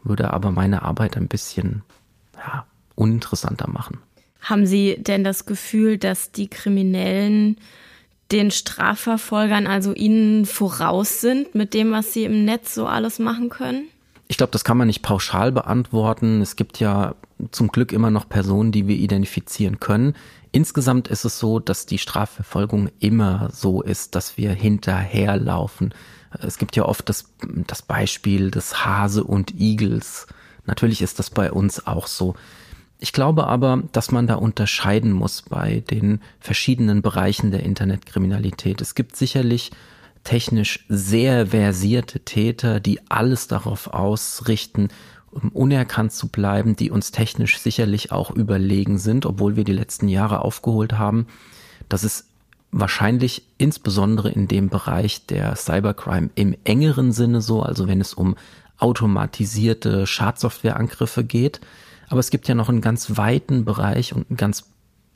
würde 0.02 0.32
aber 0.32 0.50
meine 0.50 0.82
Arbeit 0.82 1.16
ein 1.16 1.28
bisschen 1.28 1.82
ja, 2.36 2.66
uninteressanter 2.94 3.70
machen. 3.70 3.98
Haben 4.40 4.66
Sie 4.66 4.96
denn 4.98 5.22
das 5.22 5.46
Gefühl, 5.46 5.98
dass 5.98 6.32
die 6.32 6.48
Kriminellen 6.48 7.56
den 8.32 8.50
Strafverfolgern, 8.50 9.66
also 9.66 9.92
ihnen 9.92 10.46
voraus 10.46 11.20
sind 11.20 11.54
mit 11.54 11.74
dem, 11.74 11.92
was 11.92 12.12
sie 12.12 12.24
im 12.24 12.44
Netz 12.44 12.74
so 12.74 12.86
alles 12.86 13.18
machen 13.18 13.50
können? 13.50 13.84
Ich 14.32 14.38
glaube, 14.38 14.50
das 14.50 14.64
kann 14.64 14.78
man 14.78 14.86
nicht 14.86 15.02
pauschal 15.02 15.52
beantworten. 15.52 16.40
Es 16.40 16.56
gibt 16.56 16.80
ja 16.80 17.16
zum 17.50 17.68
Glück 17.68 17.92
immer 17.92 18.10
noch 18.10 18.30
Personen, 18.30 18.72
die 18.72 18.88
wir 18.88 18.96
identifizieren 18.96 19.78
können. 19.78 20.14
Insgesamt 20.52 21.06
ist 21.06 21.26
es 21.26 21.38
so, 21.38 21.58
dass 21.58 21.84
die 21.84 21.98
Strafverfolgung 21.98 22.88
immer 22.98 23.50
so 23.52 23.82
ist, 23.82 24.14
dass 24.14 24.38
wir 24.38 24.52
hinterherlaufen. 24.52 25.92
Es 26.40 26.56
gibt 26.56 26.76
ja 26.76 26.86
oft 26.86 27.10
das, 27.10 27.26
das 27.66 27.82
Beispiel 27.82 28.50
des 28.50 28.86
Hase 28.86 29.22
und 29.22 29.50
Igels. 29.60 30.26
Natürlich 30.64 31.02
ist 31.02 31.18
das 31.18 31.28
bei 31.28 31.52
uns 31.52 31.86
auch 31.86 32.06
so. 32.06 32.34
Ich 32.98 33.12
glaube 33.12 33.48
aber, 33.48 33.82
dass 33.92 34.12
man 34.12 34.26
da 34.26 34.36
unterscheiden 34.36 35.12
muss 35.12 35.42
bei 35.42 35.80
den 35.90 36.22
verschiedenen 36.40 37.02
Bereichen 37.02 37.50
der 37.50 37.64
Internetkriminalität. 37.64 38.80
Es 38.80 38.94
gibt 38.94 39.14
sicherlich 39.14 39.72
technisch 40.24 40.84
sehr 40.88 41.48
versierte 41.48 42.20
Täter, 42.20 42.80
die 42.80 43.00
alles 43.08 43.48
darauf 43.48 43.88
ausrichten, 43.88 44.88
um 45.30 45.48
unerkannt 45.48 46.12
zu 46.12 46.28
bleiben, 46.28 46.76
die 46.76 46.90
uns 46.90 47.10
technisch 47.10 47.58
sicherlich 47.58 48.12
auch 48.12 48.30
überlegen 48.30 48.98
sind, 48.98 49.26
obwohl 49.26 49.56
wir 49.56 49.64
die 49.64 49.72
letzten 49.72 50.08
Jahre 50.08 50.42
aufgeholt 50.42 50.92
haben. 50.92 51.26
Das 51.88 52.04
ist 52.04 52.26
wahrscheinlich 52.70 53.42
insbesondere 53.58 54.30
in 54.30 54.48
dem 54.48 54.68
Bereich 54.68 55.26
der 55.26 55.56
Cybercrime 55.56 56.30
im 56.34 56.56
engeren 56.64 57.12
Sinne 57.12 57.40
so, 57.40 57.62
also 57.62 57.88
wenn 57.88 58.00
es 58.00 58.14
um 58.14 58.36
automatisierte 58.78 60.06
Schadsoftwareangriffe 60.06 61.24
geht. 61.24 61.60
Aber 62.08 62.20
es 62.20 62.30
gibt 62.30 62.48
ja 62.48 62.54
noch 62.54 62.68
einen 62.68 62.80
ganz 62.80 63.16
weiten 63.16 63.64
Bereich 63.64 64.12
und 64.12 64.28
einen 64.28 64.36
ganz 64.36 64.64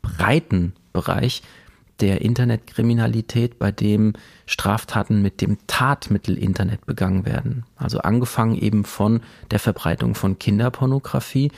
breiten 0.02 0.74
Bereich, 0.92 1.42
der 2.00 2.20
Internetkriminalität, 2.20 3.58
bei 3.58 3.72
dem 3.72 4.12
Straftaten 4.46 5.22
mit 5.22 5.40
dem 5.40 5.58
Tatmittel 5.66 6.36
Internet 6.36 6.86
begangen 6.86 7.24
werden. 7.24 7.64
Also 7.76 7.98
angefangen 7.98 8.56
eben 8.56 8.84
von 8.84 9.20
der 9.50 9.58
Verbreitung 9.58 10.14
von 10.14 10.38
Kinderpornografie 10.38 11.50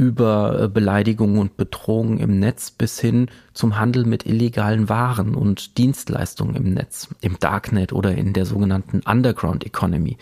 über 0.00 0.62
äh, 0.62 0.68
Beleidigungen 0.68 1.38
und 1.38 1.58
Bedrohungen 1.58 2.18
im 2.20 2.38
Netz 2.38 2.70
bis 2.70 2.98
hin 2.98 3.28
zum 3.52 3.78
Handel 3.78 4.06
mit 4.06 4.24
illegalen 4.24 4.88
Waren 4.88 5.34
und 5.34 5.76
Dienstleistungen 5.76 6.56
im 6.56 6.72
Netz, 6.72 7.08
im 7.20 7.38
Darknet 7.38 7.92
oder 7.92 8.14
in 8.14 8.32
der 8.32 8.46
sogenannten 8.46 9.00
Underground 9.00 9.66
Economy. 9.66 10.16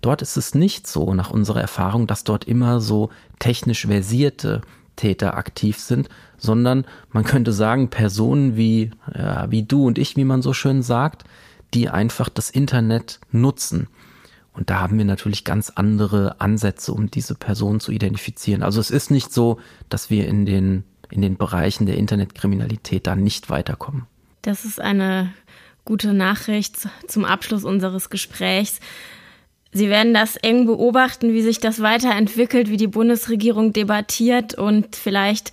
Dort 0.00 0.22
ist 0.22 0.36
es 0.36 0.54
nicht 0.54 0.86
so, 0.86 1.14
nach 1.14 1.30
unserer 1.30 1.60
Erfahrung, 1.60 2.06
dass 2.06 2.22
dort 2.22 2.44
immer 2.44 2.80
so 2.80 3.10
technisch 3.40 3.86
versierte 3.86 4.60
Täter 4.96 5.36
aktiv 5.36 5.78
sind, 5.78 6.08
sondern 6.36 6.84
man 7.10 7.24
könnte 7.24 7.52
sagen, 7.52 7.88
Personen 7.88 8.56
wie, 8.56 8.90
ja, 9.14 9.50
wie 9.50 9.62
du 9.62 9.86
und 9.86 9.98
ich, 9.98 10.16
wie 10.16 10.24
man 10.24 10.42
so 10.42 10.52
schön 10.52 10.82
sagt, 10.82 11.24
die 11.72 11.88
einfach 11.88 12.28
das 12.28 12.50
Internet 12.50 13.20
nutzen. 13.30 13.88
Und 14.52 14.70
da 14.70 14.80
haben 14.80 14.96
wir 14.98 15.04
natürlich 15.04 15.44
ganz 15.44 15.70
andere 15.70 16.40
Ansätze, 16.40 16.92
um 16.92 17.10
diese 17.10 17.34
Personen 17.34 17.80
zu 17.80 17.90
identifizieren. 17.90 18.62
Also 18.62 18.80
es 18.80 18.90
ist 18.90 19.10
nicht 19.10 19.32
so, 19.32 19.58
dass 19.88 20.10
wir 20.10 20.28
in 20.28 20.46
den, 20.46 20.84
in 21.10 21.22
den 21.22 21.36
Bereichen 21.36 21.86
der 21.86 21.96
Internetkriminalität 21.96 23.06
da 23.06 23.16
nicht 23.16 23.50
weiterkommen. 23.50 24.06
Das 24.42 24.64
ist 24.64 24.80
eine 24.80 25.32
gute 25.84 26.12
Nachricht 26.14 26.88
zum 27.08 27.24
Abschluss 27.24 27.64
unseres 27.64 28.10
Gesprächs. 28.10 28.78
Sie 29.74 29.88
werden 29.90 30.14
das 30.14 30.36
eng 30.36 30.66
beobachten, 30.66 31.32
wie 31.32 31.42
sich 31.42 31.58
das 31.58 31.82
weiterentwickelt, 31.82 32.70
wie 32.70 32.76
die 32.76 32.86
Bundesregierung 32.86 33.72
debattiert 33.72 34.54
und 34.54 34.94
vielleicht 34.94 35.50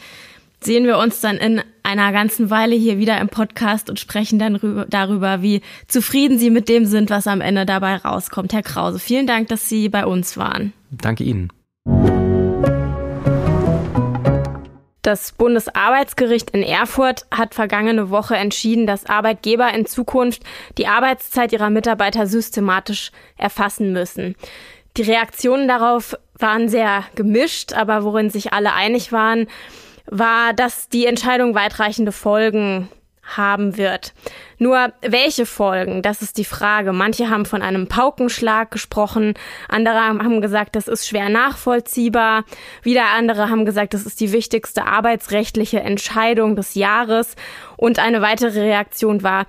sehen 0.64 0.86
wir 0.86 1.00
uns 1.00 1.22
dann 1.22 1.38
in 1.38 1.62
einer 1.82 2.12
ganzen 2.12 2.52
Weile 2.52 2.76
hier 2.76 3.00
wieder 3.00 3.20
im 3.20 3.30
Podcast 3.30 3.90
und 3.90 4.00
sprechen 4.00 4.38
dann 4.38 4.86
darüber, 4.90 5.42
wie 5.42 5.62
zufrieden 5.88 6.38
Sie 6.38 6.52
mit 6.52 6.70
dem 6.70 6.86
sind, 6.86 7.10
was 7.10 7.26
am 7.26 7.42
Ende 7.42 7.66
dabei 7.66 7.96
rauskommt. 7.96 8.54
Herr 8.54 8.62
Krause, 8.62 9.00
vielen 9.00 9.26
Dank, 9.26 9.48
dass 9.48 9.68
Sie 9.68 9.90
bei 9.90 10.06
uns 10.06 10.38
waren. 10.38 10.72
Danke 10.92 11.24
Ihnen. 11.24 11.52
Das 15.02 15.32
Bundesarbeitsgericht 15.32 16.52
in 16.52 16.62
Erfurt 16.62 17.26
hat 17.32 17.56
vergangene 17.56 18.12
Woche 18.12 18.36
entschieden, 18.36 18.86
dass 18.86 19.08
Arbeitgeber 19.08 19.74
in 19.74 19.88
Zukunft 19.88 20.44
die 20.78 20.86
Arbeitszeit 20.86 21.52
ihrer 21.54 21.72
Mitarbeiter 21.72 22.28
systematisch 22.28 23.12
erfassen 23.36 23.94
müssen. 23.94 24.36
Die 24.98 25.02
Reaktionen 25.02 25.68
darauf 25.68 26.16
waren 26.38 26.70
sehr 26.70 27.04
gemischt, 27.16 27.74
aber 27.74 28.04
worin 28.04 28.30
sich 28.30 28.54
alle 28.54 28.74
einig 28.74 29.12
waren, 29.12 29.48
war, 30.06 30.54
dass 30.54 30.90
die 30.90 31.08
Entscheidung 31.08 31.56
weitreichende 31.56 32.12
Folgen 32.12 32.90
haben 33.24 33.78
wird. 33.78 34.14
Nur 34.58 34.94
welche 35.02 35.46
Folgen, 35.46 36.02
das 36.02 36.22
ist 36.22 36.38
die 36.38 36.46
Frage. 36.46 36.92
Manche 36.94 37.30
haben 37.30 37.46
von 37.46 37.62
einem 37.62 37.88
Paukenschlag 37.88 38.72
gesprochen, 38.72 39.34
andere 39.68 40.00
haben 40.00 40.42
gesagt, 40.42 40.76
das 40.76 40.88
ist 40.88 41.08
schwer 41.08 41.30
nachvollziehbar, 41.30 42.44
wieder 42.84 43.06
andere 43.16 43.50
haben 43.50 43.66
gesagt, 43.66 43.94
das 43.94 44.06
ist 44.06 44.20
die 44.20 44.32
wichtigste 44.32 44.86
arbeitsrechtliche 44.86 45.80
Entscheidung 45.80 46.56
des 46.56 46.76
Jahres 46.76 47.36
und 47.78 48.00
eine 48.00 48.22
weitere 48.22 48.60
Reaktion 48.62 49.24
war, 49.24 49.46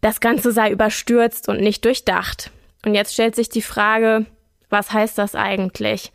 das 0.00 0.20
Ganze 0.20 0.52
sei 0.52 0.70
überstürzt 0.70 1.48
und 1.48 1.60
nicht 1.60 1.84
durchdacht. 1.84 2.50
Und 2.84 2.94
jetzt 2.94 3.12
stellt 3.12 3.34
sich 3.34 3.50
die 3.50 3.62
Frage, 3.62 4.24
was 4.70 4.92
heißt 4.92 5.18
das 5.18 5.34
eigentlich? 5.34 6.12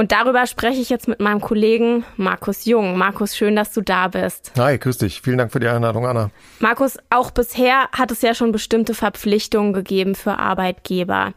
Und 0.00 0.12
darüber 0.12 0.46
spreche 0.46 0.80
ich 0.80 0.88
jetzt 0.88 1.08
mit 1.08 1.20
meinem 1.20 1.42
Kollegen 1.42 2.06
Markus 2.16 2.64
Jung. 2.64 2.96
Markus, 2.96 3.36
schön, 3.36 3.54
dass 3.54 3.74
du 3.74 3.82
da 3.82 4.08
bist. 4.08 4.50
Hi, 4.56 4.78
grüß 4.78 4.96
dich. 4.96 5.20
Vielen 5.20 5.36
Dank 5.36 5.52
für 5.52 5.60
die 5.60 5.68
Einladung, 5.68 6.06
Anna. 6.06 6.30
Markus, 6.58 6.96
auch 7.10 7.30
bisher 7.30 7.86
hat 7.92 8.10
es 8.10 8.22
ja 8.22 8.32
schon 8.32 8.50
bestimmte 8.50 8.94
Verpflichtungen 8.94 9.74
gegeben 9.74 10.14
für 10.14 10.38
Arbeitgeber, 10.38 11.34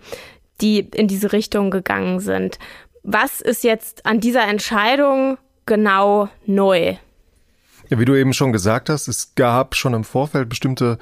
die 0.62 0.80
in 0.80 1.10
diese 1.10 1.34
Richtung 1.34 1.72
gegangen 1.72 2.22
sind. 2.22 2.58
Was 3.04 3.42
ist 3.42 3.66
jetzt 3.66 4.06
an 4.06 4.22
dieser 4.22 4.48
Entscheidung 4.48 5.38
genau 5.66 6.30
neu? 6.46 6.96
Ja, 7.90 8.00
wie 8.00 8.06
du 8.06 8.16
eben 8.16 8.32
schon 8.32 8.54
gesagt 8.54 8.88
hast, 8.90 9.10
es 9.10 9.36
gab 9.36 9.76
schon 9.76 9.94
im 9.94 10.06
Vorfeld 10.06 10.48
bestimmte 10.48 11.00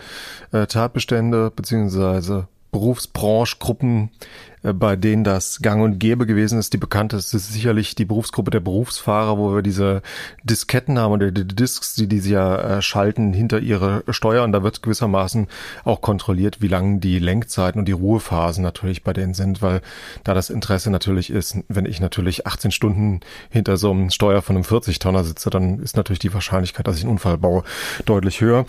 äh, 0.52 0.66
Tatbestände 0.66 1.52
beziehungsweise 1.56 2.48
Berufsbranchgruppen, 2.72 4.10
äh, 4.10 4.32
bei 4.64 4.96
denen 4.96 5.24
das 5.24 5.62
gang 5.62 5.84
und 5.84 6.00
gäbe 6.00 6.26
gewesen 6.26 6.60
ist. 6.60 6.74
Die 6.74 6.78
bekannteste 6.78 7.38
ist 7.38 7.52
sicherlich 7.52 7.96
die 7.96 8.06
Berufsgruppe 8.06 8.52
der 8.52 8.60
Berufsfahrer, 8.60 9.38
wo 9.38 9.56
wir 9.56 9.62
diese 9.62 10.02
Disketten 10.44 11.00
haben 11.00 11.14
oder 11.14 11.32
die 11.32 11.48
Disks, 11.48 11.96
die, 11.96 12.08
die 12.08 12.20
sie 12.20 12.34
ja 12.34 12.78
äh, 12.78 12.82
schalten 12.82 13.34
hinter 13.34 13.60
ihre 13.60 14.04
Steuer 14.10 14.44
und 14.44 14.52
da 14.52 14.64
wird 14.64 14.84
gewissermaßen 14.84 15.48
auch 15.84 16.02
kontrolliert, 16.02 16.62
wie 16.62 16.68
lang 16.68 17.00
die 17.00 17.20
Lenkzeiten 17.20 17.80
und 17.80 17.88
die 17.88 17.94
Ruhephasen 17.94 18.64
natürlich 18.64 19.04
bei 19.04 19.14
denen 19.14 19.34
sind, 19.34 19.62
weil 19.62 19.82
da 20.24 20.34
das 20.34 20.50
Interesse 20.50 20.92
natürlich 20.92 21.30
ist, 21.30 21.58
wenn 21.68 21.86
ich 21.86 22.00
natürlich 22.00 22.46
18 22.46 22.72
Stunden 22.72 23.22
hinter 23.50 23.78
so 23.78 23.92
einem 23.92 24.10
Steuer 24.10 24.42
von 24.42 24.56
einem 24.56 24.66
40-Tonner 24.66 25.24
sitze, 25.24 25.50
dann 25.50 25.80
ist 25.80 25.98
natürlich 25.98 26.20
die 26.20 26.34
Wahrscheinlichkeit, 26.34 26.88
dass 26.88 26.98
ich 26.98 27.04
einen 27.04 27.12
Unfall 27.12 27.38
baue, 27.38 27.64
deutlich 28.06 28.42
höher. 28.42 28.66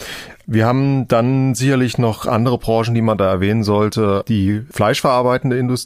Wir 0.46 0.66
haben 0.66 1.06
dann 1.06 1.54
sicherlich 1.54 1.98
noch 1.98 2.26
andere 2.26 2.58
Branchen, 2.58 2.94
die 2.94 3.02
man 3.02 3.16
da 3.16 3.28
erwähnen 3.28 3.62
sollte. 3.62 4.24
Die 4.26 4.62
fleischverarbeitende 4.70 5.56
Industrie, 5.56 5.81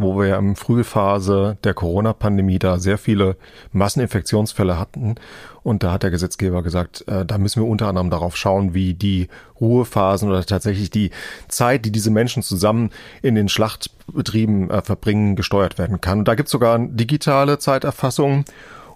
wo 0.00 0.18
wir 0.18 0.28
ja 0.28 0.38
im 0.38 0.56
Frühphase 0.56 1.58
der 1.62 1.74
Corona-Pandemie 1.74 2.58
da 2.58 2.78
sehr 2.78 2.96
viele 2.96 3.36
Masseninfektionsfälle 3.72 4.78
hatten. 4.78 5.16
Und 5.62 5.82
da 5.82 5.92
hat 5.92 6.02
der 6.02 6.10
Gesetzgeber 6.10 6.62
gesagt, 6.62 7.06
äh, 7.06 7.26
da 7.26 7.36
müssen 7.36 7.62
wir 7.62 7.68
unter 7.68 7.86
anderem 7.86 8.08
darauf 8.08 8.36
schauen, 8.36 8.72
wie 8.72 8.94
die 8.94 9.28
Ruhephasen 9.60 10.28
oder 10.30 10.44
tatsächlich 10.44 10.90
die 10.90 11.10
Zeit, 11.48 11.84
die 11.84 11.92
diese 11.92 12.10
Menschen 12.10 12.42
zusammen 12.42 12.90
in 13.20 13.34
den 13.34 13.50
Schlachtbetrieben 13.50 14.70
äh, 14.70 14.80
verbringen, 14.80 15.36
gesteuert 15.36 15.76
werden 15.76 16.00
kann. 16.00 16.20
Und 16.20 16.28
da 16.28 16.34
gibt 16.34 16.46
es 16.46 16.52
sogar 16.52 16.78
digitale 16.78 17.58
Zeiterfassung. 17.58 18.46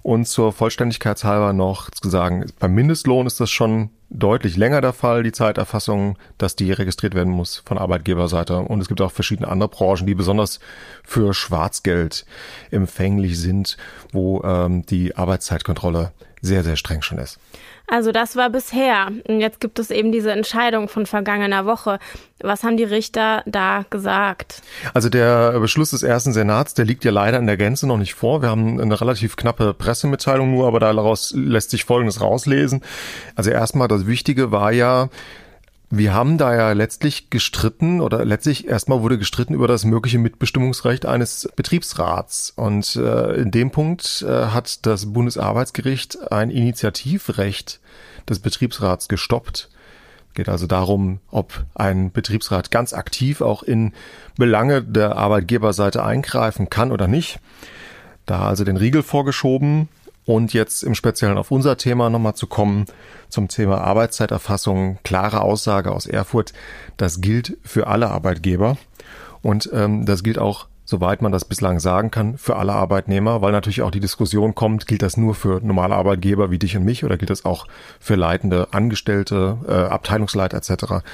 Und 0.05 0.27
zur 0.27 0.53
Vollständigkeit 0.53 1.25
halber 1.25 1.55
noch 1.55 1.91
zu 1.91 2.11
sagen, 2.11 2.45
beim 2.59 2.75
Mindestlohn 2.75 3.27
ist 3.27 3.41
das 3.41 3.51
schon 3.51 3.89
deutlich 4.11 4.59
länger 4.59 4.83
der 4.83 4.93
Fall, 4.93 5.23
die 5.23 5.33
Zeiterfassung, 5.33 6.19
dass 6.37 6.57
die 6.57 6.73
registriert 6.73 7.15
werden 7.15 7.33
muss 7.33 7.63
von 7.65 7.79
Arbeitgeberseite. 7.79 8.59
Und 8.59 8.83
es 8.83 8.89
gibt 8.89 9.01
auch 9.01 9.11
verschiedene 9.11 9.49
andere 9.49 9.71
Branchen, 9.71 10.07
die 10.07 10.15
besonders 10.15 10.61
für 11.05 11.33
Schwarzgeld 11.33 12.27
empfänglich 12.71 13.41
sind, 13.41 13.79
wo 14.13 14.43
ähm, 14.43 14.85
die 14.85 15.17
Arbeitszeitkontrolle 15.17 16.13
sehr, 16.43 16.65
sehr 16.65 16.77
streng 16.77 17.01
schon 17.01 17.17
ist. 17.17 17.39
Also 17.87 18.13
das 18.13 18.35
war 18.35 18.51
bisher. 18.51 19.09
Und 19.29 19.41
jetzt 19.41 19.61
gibt 19.61 19.79
es 19.79 19.91
eben 19.91 20.11
diese 20.11 20.33
Entscheidung 20.33 20.89
von 20.89 21.05
vergangener 21.07 21.67
Woche. 21.67 21.99
Was 22.41 22.63
haben 22.65 22.77
die 22.77 22.85
Richter 22.85 23.43
da 23.47 23.85
gesagt? 23.91 24.63
Also 24.95 25.09
der 25.09 25.59
Beschluss 25.61 25.91
des 25.91 26.03
ersten 26.03 26.33
Senats, 26.33 26.75
der 26.75 26.87
liegt 26.87 27.05
ja 27.05 27.11
leider 27.11 27.39
in 27.39 27.47
der 27.47 27.57
Gänze 27.57 27.87
noch 27.87 27.99
nicht 27.99 28.15
vor. 28.15 28.43
Wir 28.43 28.49
haben 28.49 28.81
eine 28.81 29.01
relativ 29.01 29.37
knappe 29.37 29.75
Pressemitteilung 29.75 30.51
nur, 30.51 30.67
aber 30.67 30.81
daraus 30.81 31.33
lässt 31.37 31.71
sich 31.71 31.85
Folgendes 31.85 32.21
rauslesen. 32.21 32.83
Also 33.35 33.51
erstmal 33.51 33.89
das 33.89 34.07
Wichtige 34.07 34.51
war 34.51 34.73
ja, 34.73 35.09
wir 35.91 36.13
haben 36.13 36.39
da 36.39 36.55
ja 36.55 36.73
letztlich 36.73 37.31
gestritten 37.31 38.01
oder 38.01 38.25
letztlich 38.25 38.67
erstmal 38.67 39.03
wurde 39.03 39.19
gestritten 39.19 39.55
über 39.55 39.69
das 39.69 39.85
mögliche 39.85 40.19
Mitbestimmungsrecht 40.19 41.07
eines 41.07 41.49
Betriebsrats. 41.57 42.53
Und 42.57 42.97
äh, 42.97 43.35
in 43.35 43.51
dem 43.51 43.71
Punkt 43.71 44.25
äh, 44.27 44.47
hat 44.47 44.87
das 44.87 45.13
Bundesarbeitsgericht 45.13 46.33
ein 46.33 46.51
Initiativrecht 46.51 47.81
des 48.29 48.41
Betriebsrats 48.41 49.09
gestoppt. 49.09 49.69
Geht 50.35 50.49
also 50.49 50.67
darum, 50.67 51.21
ob 51.31 51.65
ein 51.75 52.11
Betriebsrat 52.11 52.73
ganz 52.73 52.93
aktiv 52.93 53.41
auch 53.41 53.63
in 53.63 53.93
Belange 54.37 54.83
der 54.83 55.17
Arbeitgeberseite 55.17 56.05
eingreifen 56.05 56.71
kann 56.71 56.91
oder 56.91 57.07
nicht. 57.07 57.39
Da 58.27 58.49
also 58.49 58.65
den 58.65 58.77
Riegel 58.77 59.03
vorgeschoben 59.03 59.89
und 60.27 60.53
jetzt 60.53 60.83
im 60.83 60.95
Speziellen 60.95 61.39
auf 61.39 61.51
unser 61.51 61.77
Thema 61.77 62.11
nochmal 62.11 62.35
zu 62.35 62.47
kommen, 62.47 62.87
zum 63.29 63.49
Thema 63.49 63.81
Arbeitszeiterfassung, 63.83 64.99
klare 65.03 65.43
Aussage 65.43 65.93
aus 65.93 66.07
Erfurt, 66.07 66.53
das 66.97 67.21
gilt 67.21 67.59
für 67.63 67.87
alle 67.87 68.11
Arbeitgeber 68.11 68.77
und 69.43 69.69
ähm, 69.73 70.07
das 70.07 70.23
gilt 70.23 70.39
auch, 70.39 70.67
soweit 70.87 71.23
man 71.23 71.33
das 71.33 71.45
bislang 71.45 71.81
sagen 71.81 72.11
kann, 72.11 72.39
für 72.39 72.57
alle 72.57 72.73
Arbeitnehmer, 72.73 73.43
weil 73.43 73.53
natürlich 73.53 73.83
auch 73.83 73.91
die 73.91 74.01
Diskussion 74.01 74.55
kommt, 74.55 74.87
gilt 74.87 75.03
das 75.03 75.17
nur 75.17 75.35
für 75.35 75.61
normale 75.63 75.95
Arbeitgeber 75.95 76.51
wie 76.51 76.59
dich 76.59 76.77
und 76.77 76.85
mich 76.85 77.05
oder 77.05 77.17
gilt 77.17 77.31
das 77.31 77.45
auch 77.45 77.67
für 78.01 78.15
leitende 78.15 78.69
Angestellte, 78.73 79.59
äh, 79.67 79.73
Abteilungsleiter 79.73 80.57
etc. 80.57 81.05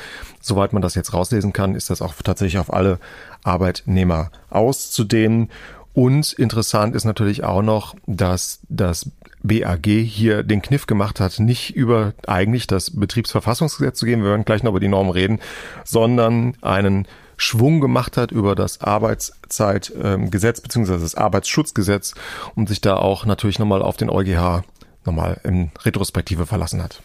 Soweit 0.41 0.73
man 0.73 0.83
das 0.83 0.95
jetzt 0.95 1.13
rauslesen 1.13 1.53
kann, 1.53 1.75
ist 1.75 1.91
das 1.91 2.03
auch 2.03 2.15
tatsächlich 2.15 2.59
auf 2.59 2.73
alle 2.73 2.99
Arbeitnehmer 3.43 4.31
auszudehnen. 4.51 5.51
Und 5.93 6.33
interessant 6.33 6.95
ist 6.95 7.05
natürlich 7.05 7.45
auch 7.45 7.63
noch, 7.63 7.97
dass 8.07 8.61
das 8.69 9.11
BAG 9.43 9.87
hier 9.87 10.43
den 10.43 10.63
Kniff 10.63 10.87
gemacht 10.87 11.19
hat, 11.19 11.41
nicht 11.41 11.75
über 11.75 12.13
eigentlich 12.27 12.67
das 12.67 12.99
Betriebsverfassungsgesetz 12.99 13.99
zu 13.99 14.07
gehen, 14.07 14.23
wir 14.23 14.31
werden 14.31 14.45
gleich 14.45 14.63
noch 14.63 14.71
über 14.71 14.81
die 14.81 14.89
Normen 14.89 15.11
reden, 15.11 15.41
sondern 15.85 16.55
einen 16.63 17.09
Schwung 17.37 17.81
gemacht 17.81 18.19
hat 18.19 18.33
über 18.33 18.55
das 18.55 18.83
Arbeitszeitgesetz 18.83 20.61
beziehungsweise 20.61 21.03
das 21.03 21.15
Arbeitsschutzgesetz 21.15 22.15
und 22.55 22.69
sich 22.69 22.83
da 22.83 22.97
auch 22.97 23.25
natürlich 23.25 23.59
nochmal 23.59 23.83
auf 23.83 23.97
den 23.97 24.11
EuGH 24.11 24.63
nochmal 25.07 25.41
in 25.45 25.71
Retrospektive 25.83 26.45
verlassen 26.45 26.83
hat. 26.83 27.01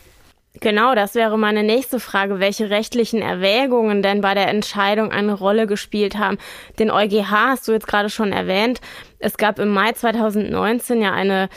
Genau, 0.62 0.96
das 0.96 1.16
wäre 1.16 1.38
meine 1.38 1.64
nächste 1.64 2.00
Frage, 2.00 2.40
welche 2.40 2.70
rechtlichen 2.70 3.22
Erwägungen 3.22 4.02
denn 4.02 4.22
bei 4.22 4.34
der 4.34 4.48
Entscheidung 4.48 5.12
eine 5.12 5.34
Rolle 5.34 5.68
gespielt 5.68 6.18
haben. 6.18 6.38
Den 6.80 6.92
EuGH 6.92 7.30
hast 7.30 7.68
du 7.68 7.74
jetzt 7.74 7.88
gerade 7.88 8.10
schon 8.10 8.32
erwähnt. 8.32 8.80
Es 9.26 9.38
gab 9.38 9.58
im 9.58 9.70
Mai 9.70 9.92
2019 9.92 11.02
ja 11.02 11.12
eine 11.12 11.50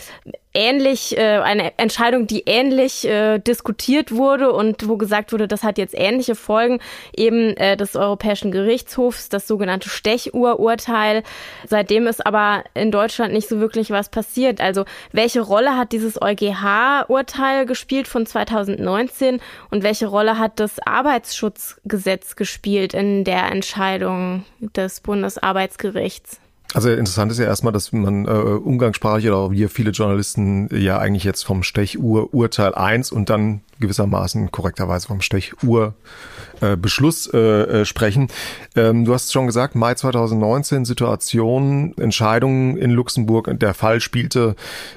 ähnlich, 0.54 1.18
äh, 1.18 1.36
eine 1.36 1.78
Entscheidung, 1.78 2.26
die 2.26 2.44
ähnlich 2.46 3.06
äh, 3.06 3.38
diskutiert 3.40 4.10
wurde 4.10 4.52
und 4.52 4.88
wo 4.88 4.96
gesagt 4.96 5.34
wurde, 5.34 5.48
das 5.48 5.64
hat 5.64 5.76
jetzt 5.76 5.94
ähnliche 5.94 6.34
Folgen, 6.34 6.80
eben 7.14 7.54
äh, 7.58 7.76
des 7.76 7.94
Europäischen 7.94 8.52
Gerichtshofs, 8.52 9.28
das 9.28 9.46
sogenannte 9.46 9.90
Stechuhrurteil. 9.90 11.22
Seitdem 11.66 12.06
ist 12.06 12.26
aber 12.26 12.64
in 12.72 12.90
Deutschland 12.90 13.34
nicht 13.34 13.50
so 13.50 13.60
wirklich 13.60 13.90
was 13.90 14.08
passiert. 14.08 14.62
Also 14.62 14.86
welche 15.12 15.42
Rolle 15.42 15.76
hat 15.76 15.92
dieses 15.92 16.18
EuGH-Urteil 16.22 17.66
gespielt 17.66 18.08
von 18.08 18.24
2019 18.24 19.42
und 19.70 19.82
welche 19.82 20.06
Rolle 20.06 20.38
hat 20.38 20.58
das 20.58 20.78
Arbeitsschutzgesetz 20.78 22.34
gespielt 22.34 22.94
in 22.94 23.24
der 23.24 23.52
Entscheidung 23.52 24.46
des 24.58 25.02
Bundesarbeitsgerichts? 25.02 26.40
Also 26.74 26.90
interessant 26.90 27.32
ist 27.32 27.38
ja 27.38 27.46
erstmal, 27.46 27.72
dass 27.72 27.92
man 27.92 28.26
äh, 28.26 28.28
umgangssprachlich 28.28 29.26
oder 29.28 29.38
auch 29.38 29.52
wir 29.52 29.70
viele 29.70 29.90
Journalisten 29.90 30.68
ja 30.70 30.98
eigentlich 30.98 31.24
jetzt 31.24 31.44
vom 31.44 31.62
Stechuhr-Urteil 31.62 32.74
1 32.74 33.10
und 33.10 33.30
dann 33.30 33.62
gewissermaßen 33.80 34.50
korrekterweise 34.50 35.06
vom 35.06 35.22
Stechuhr-Beschluss 35.22 37.30
äh, 37.32 37.38
äh, 37.38 37.86
sprechen. 37.86 38.28
Ähm, 38.76 39.06
du 39.06 39.14
hast 39.14 39.32
schon 39.32 39.46
gesagt, 39.46 39.76
Mai 39.76 39.94
2019, 39.94 40.84
Situation, 40.84 41.94
Entscheidung 41.96 42.76
in 42.76 42.90
Luxemburg. 42.90 43.48
Der 43.58 43.72
Fall 43.72 44.02
spielte 44.02 44.54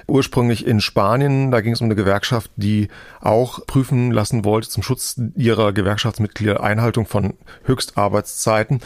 ursprünglich 0.08 0.68
in 0.68 0.82
Spanien. 0.82 1.52
Da 1.52 1.62
ging 1.62 1.72
es 1.72 1.80
um 1.80 1.86
eine 1.86 1.96
Gewerkschaft, 1.96 2.52
die 2.58 2.90
auch 3.22 3.66
prüfen 3.66 4.12
lassen 4.12 4.44
wollte 4.44 4.68
zum 4.68 4.84
Schutz 4.84 5.22
ihrer 5.36 5.72
Gewerkschaftsmitglieder 5.72 6.62
Einhaltung 6.62 7.06
von 7.06 7.36
Höchstarbeitszeiten. 7.64 8.82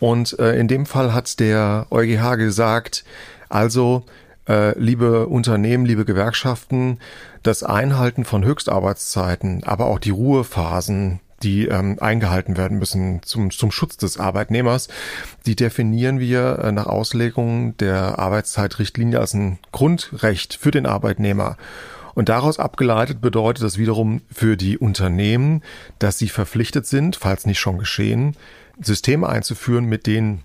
Und 0.00 0.38
äh, 0.38 0.58
in 0.58 0.68
dem 0.68 0.86
Fall 0.86 1.12
hat 1.12 1.40
der 1.40 1.86
EuGH 1.90 2.36
gesagt, 2.36 3.04
also 3.48 4.04
äh, 4.48 4.78
liebe 4.78 5.26
Unternehmen, 5.26 5.84
liebe 5.84 6.04
Gewerkschaften, 6.04 6.98
das 7.42 7.62
Einhalten 7.62 8.24
von 8.24 8.44
Höchstarbeitszeiten, 8.44 9.64
aber 9.64 9.86
auch 9.86 9.98
die 9.98 10.10
Ruhephasen, 10.10 11.20
die 11.42 11.66
ähm, 11.66 11.98
eingehalten 12.00 12.56
werden 12.56 12.78
müssen 12.78 13.22
zum, 13.22 13.50
zum 13.50 13.70
Schutz 13.70 13.96
des 13.96 14.18
Arbeitnehmers, 14.18 14.88
die 15.46 15.54
definieren 15.54 16.18
wir 16.18 16.58
äh, 16.58 16.72
nach 16.72 16.86
Auslegung 16.86 17.76
der 17.76 18.18
Arbeitszeitrichtlinie 18.18 19.20
als 19.20 19.34
ein 19.34 19.58
Grundrecht 19.70 20.54
für 20.54 20.70
den 20.70 20.86
Arbeitnehmer. 20.86 21.56
Und 22.14 22.28
daraus 22.28 22.58
abgeleitet 22.58 23.20
bedeutet 23.20 23.62
das 23.62 23.78
wiederum 23.78 24.22
für 24.32 24.56
die 24.56 24.76
Unternehmen, 24.76 25.62
dass 26.00 26.18
sie 26.18 26.28
verpflichtet 26.28 26.84
sind, 26.84 27.14
falls 27.14 27.46
nicht 27.46 27.60
schon 27.60 27.78
geschehen, 27.78 28.34
Systeme 28.80 29.28
einzuführen, 29.28 29.84
mit 29.84 30.06
denen 30.06 30.42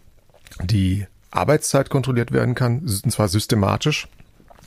die 0.62 1.06
Arbeitszeit 1.32 1.90
kontrolliert 1.90 2.32
werden 2.32 2.56
kann, 2.56 2.80
und 2.80 3.12
zwar 3.12 3.28
systematisch. 3.28 4.08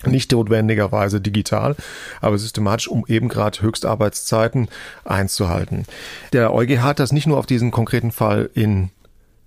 Nicht 0.04 0.32
notwendigerweise 0.32 1.22
digital, 1.22 1.74
aber 2.20 2.36
systematisch, 2.36 2.86
um 2.86 3.04
eben 3.08 3.28
gerade 3.28 3.62
Höchstarbeitszeiten 3.62 4.68
einzuhalten. 5.04 5.86
Der 6.34 6.52
EuGH 6.52 6.82
hat 6.82 6.98
das 6.98 7.12
nicht 7.12 7.26
nur 7.26 7.38
auf 7.38 7.46
diesen 7.46 7.70
konkreten 7.70 8.12
Fall 8.12 8.50
in 8.52 8.90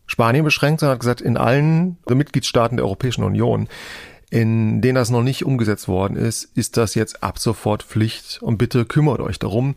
Spanien 0.07 0.43
beschränkt, 0.43 0.79
sondern 0.79 0.95
hat 0.95 1.01
gesagt, 1.01 1.21
in 1.21 1.37
allen 1.37 1.97
Mitgliedstaaten 2.09 2.77
der 2.77 2.85
Europäischen 2.85 3.23
Union, 3.23 3.67
in 4.31 4.81
denen 4.81 4.95
das 4.95 5.11
noch 5.11 5.21
nicht 5.21 5.45
umgesetzt 5.45 5.87
worden 5.87 6.17
ist, 6.17 6.45
ist 6.55 6.77
das 6.77 6.95
jetzt 6.95 7.21
ab 7.21 7.37
sofort 7.37 7.83
Pflicht 7.83 8.41
und 8.41 8.57
bitte 8.57 8.85
kümmert 8.85 9.19
euch 9.19 9.37
darum. 9.37 9.75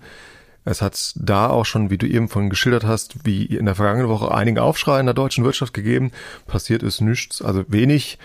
Es 0.64 0.80
hat 0.80 1.12
da 1.16 1.48
auch 1.48 1.64
schon, 1.64 1.90
wie 1.90 1.98
du 1.98 2.06
eben 2.06 2.28
von 2.28 2.50
geschildert 2.50 2.84
hast, 2.84 3.24
wie 3.24 3.44
in 3.44 3.66
der 3.66 3.74
vergangenen 3.74 4.08
Woche 4.08 4.32
einige 4.32 4.62
Aufschrei 4.62 5.00
in 5.00 5.06
der 5.06 5.14
deutschen 5.14 5.44
Wirtschaft 5.44 5.74
gegeben. 5.74 6.12
Passiert 6.46 6.82
ist 6.82 7.00
nichts, 7.00 7.42
also 7.42 7.64
wenig. 7.68 8.18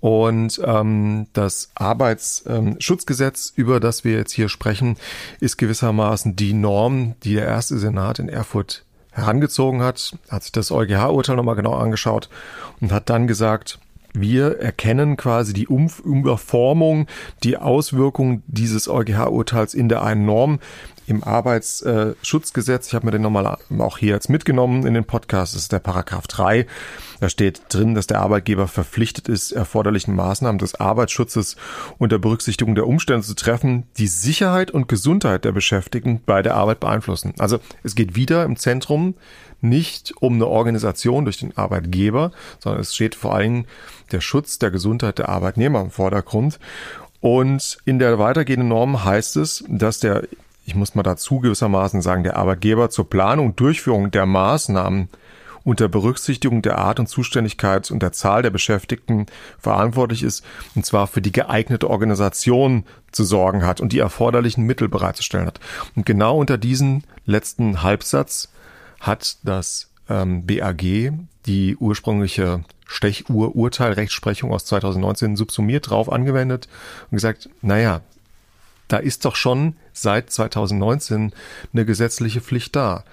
Und 0.00 0.60
ähm, 0.64 1.26
das 1.34 1.70
Arbeitsschutzgesetz, 1.74 3.52
über 3.54 3.80
das 3.80 4.02
wir 4.04 4.12
jetzt 4.12 4.32
hier 4.32 4.48
sprechen, 4.48 4.96
ist 5.40 5.58
gewissermaßen 5.58 6.36
die 6.36 6.54
Norm, 6.54 7.16
die 7.22 7.34
der 7.34 7.46
erste 7.46 7.78
Senat 7.78 8.18
in 8.18 8.28
Erfurt 8.28 8.84
herangezogen 9.12 9.82
hat, 9.82 10.16
hat 10.30 10.42
sich 10.44 10.52
das 10.52 10.70
EuGH-Urteil 10.70 11.36
nochmal 11.36 11.56
genau 11.56 11.74
angeschaut 11.74 12.30
und 12.80 12.92
hat 12.92 13.10
dann 13.10 13.26
gesagt, 13.26 13.78
wir 14.12 14.58
erkennen 14.58 15.16
quasi 15.16 15.52
die 15.52 15.68
Umf 15.68 16.00
Überformung, 16.00 17.06
die 17.42 17.56
Auswirkungen 17.56 18.42
dieses 18.46 18.88
EuGH-Urteils 18.88 19.74
in 19.74 19.88
der 19.88 20.02
einen 20.02 20.24
Norm 20.24 20.58
im 21.06 21.24
Arbeitsschutzgesetz. 21.24 22.88
Ich 22.88 22.94
habe 22.94 23.06
mir 23.06 23.12
den 23.12 23.22
nochmal 23.22 23.58
auch 23.78 23.98
hier 23.98 24.14
jetzt 24.14 24.30
mitgenommen 24.30 24.86
in 24.86 24.94
den 24.94 25.04
Podcast. 25.04 25.54
Das 25.54 25.62
ist 25.62 25.72
der 25.72 25.80
Paragraph 25.80 26.26
3. 26.28 26.66
Da 27.20 27.28
steht 27.28 27.62
drin, 27.68 27.94
dass 27.94 28.06
der 28.06 28.20
Arbeitgeber 28.20 28.68
verpflichtet 28.68 29.28
ist, 29.28 29.52
erforderlichen 29.52 30.14
Maßnahmen 30.14 30.58
des 30.58 30.76
Arbeitsschutzes 30.76 31.56
unter 31.98 32.18
Berücksichtigung 32.18 32.74
der 32.74 32.86
Umstände 32.86 33.26
zu 33.26 33.34
treffen, 33.34 33.84
die 33.98 34.06
Sicherheit 34.06 34.70
und 34.70 34.88
Gesundheit 34.88 35.44
der 35.44 35.52
Beschäftigten 35.52 36.20
bei 36.24 36.42
der 36.42 36.54
Arbeit 36.54 36.80
beeinflussen. 36.80 37.34
Also 37.38 37.58
es 37.82 37.94
geht 37.94 38.14
wieder 38.14 38.44
im 38.44 38.56
Zentrum 38.56 39.14
nicht 39.60 40.14
um 40.20 40.34
eine 40.34 40.46
Organisation 40.46 41.24
durch 41.24 41.38
den 41.38 41.56
Arbeitgeber, 41.56 42.32
sondern 42.58 42.80
es 42.80 42.94
steht 42.94 43.14
vor 43.14 43.34
allem 43.34 43.64
der 44.12 44.20
Schutz 44.20 44.58
der 44.58 44.70
Gesundheit 44.70 45.18
der 45.18 45.28
Arbeitnehmer 45.28 45.80
im 45.80 45.90
Vordergrund. 45.90 46.58
Und 47.20 47.78
in 47.84 47.98
der 47.98 48.18
weitergehenden 48.18 48.68
Norm 48.68 49.04
heißt 49.04 49.36
es, 49.36 49.64
dass 49.68 50.00
der, 50.00 50.24
ich 50.64 50.74
muss 50.74 50.94
mal 50.94 51.02
dazu 51.02 51.40
gewissermaßen 51.40 52.00
sagen, 52.00 52.24
der 52.24 52.36
Arbeitgeber 52.36 52.90
zur 52.90 53.08
Planung, 53.08 53.56
Durchführung 53.56 54.10
der 54.10 54.26
Maßnahmen 54.26 55.08
unter 55.62 55.88
Berücksichtigung 55.88 56.62
der 56.62 56.78
Art 56.78 57.00
und 57.00 57.06
Zuständigkeit 57.06 57.90
und 57.90 58.02
der 58.02 58.12
Zahl 58.12 58.42
der 58.42 58.50
Beschäftigten 58.50 59.26
verantwortlich 59.58 60.22
ist, 60.22 60.44
und 60.74 60.86
zwar 60.86 61.06
für 61.06 61.20
die 61.20 61.32
geeignete 61.32 61.90
Organisation 61.90 62.84
zu 63.12 63.24
sorgen 63.24 63.64
hat 63.66 63.80
und 63.80 63.92
die 63.92 63.98
erforderlichen 63.98 64.64
Mittel 64.64 64.88
bereitzustellen 64.88 65.46
hat. 65.46 65.60
Und 65.96 66.06
genau 66.06 66.38
unter 66.38 66.58
diesen 66.58 67.04
letzten 67.26 67.82
Halbsatz 67.82 68.48
hat 69.00 69.38
das 69.42 69.90
ähm, 70.08 70.46
BAG 70.46 71.12
die 71.46 71.76
ursprüngliche 71.76 72.64
Stechuhr-Urteil-Rechtsprechung 72.86 74.52
aus 74.52 74.66
2019 74.66 75.36
subsumiert 75.36 75.90
drauf 75.90 76.12
angewendet 76.12 76.68
und 77.10 77.16
gesagt, 77.16 77.48
naja, 77.62 78.02
da 78.88 78.98
ist 78.98 79.24
doch 79.24 79.36
schon 79.36 79.76
seit 79.92 80.30
2019 80.30 81.32
eine 81.72 81.84
gesetzliche 81.84 82.40
Pflicht 82.40 82.76
da. 82.76 83.04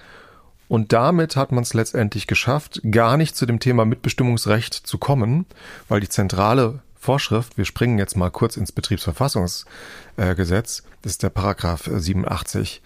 Und 0.66 0.92
damit 0.92 1.36
hat 1.36 1.52
man 1.52 1.62
es 1.62 1.72
letztendlich 1.72 2.26
geschafft, 2.26 2.82
gar 2.90 3.16
nicht 3.16 3.36
zu 3.36 3.46
dem 3.46 3.60
Thema 3.60 3.86
Mitbestimmungsrecht 3.86 4.74
zu 4.74 4.98
kommen, 4.98 5.46
weil 5.88 6.00
die 6.00 6.08
zentrale 6.08 6.80
Vorschrift, 7.00 7.56
wir 7.56 7.64
springen 7.64 7.98
jetzt 7.98 8.16
mal 8.16 8.30
kurz 8.30 8.56
ins 8.56 8.72
Betriebsverfassungsgesetz, 8.72 10.82
das 11.02 11.12
ist 11.12 11.22
der 11.22 11.30
Paragraph 11.30 11.88
87. 11.90 12.82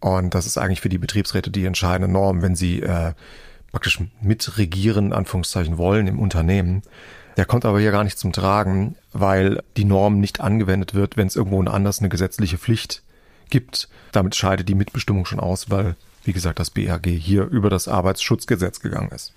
Und 0.00 0.34
das 0.34 0.46
ist 0.46 0.58
eigentlich 0.58 0.80
für 0.80 0.88
die 0.88 0.98
Betriebsräte 0.98 1.50
die 1.50 1.64
entscheidende 1.64 2.12
Norm, 2.12 2.42
wenn 2.42 2.54
sie 2.54 2.82
äh, 2.82 3.12
praktisch 3.72 4.00
mitregieren, 4.20 5.12
Anführungszeichen, 5.12 5.78
wollen 5.78 6.06
im 6.06 6.18
Unternehmen. 6.18 6.82
Der 7.36 7.44
kommt 7.44 7.64
aber 7.64 7.80
hier 7.80 7.90
gar 7.90 8.04
nicht 8.04 8.18
zum 8.18 8.32
Tragen, 8.32 8.96
weil 9.12 9.62
die 9.76 9.84
Norm 9.84 10.20
nicht 10.20 10.40
angewendet 10.40 10.94
wird, 10.94 11.16
wenn 11.16 11.26
es 11.26 11.36
irgendwo 11.36 11.62
anders 11.62 12.00
eine 12.00 12.08
gesetzliche 12.08 12.58
Pflicht 12.58 13.02
gibt. 13.50 13.88
Damit 14.12 14.34
scheidet 14.34 14.68
die 14.68 14.74
Mitbestimmung 14.74 15.24
schon 15.24 15.40
aus, 15.40 15.70
weil 15.70 15.96
wie 16.24 16.32
gesagt, 16.32 16.58
das 16.58 16.70
BAG 16.70 17.06
hier 17.06 17.44
über 17.44 17.70
das 17.70 17.88
Arbeitsschutzgesetz 17.88 18.80
gegangen 18.80 19.10
ist. 19.12 19.32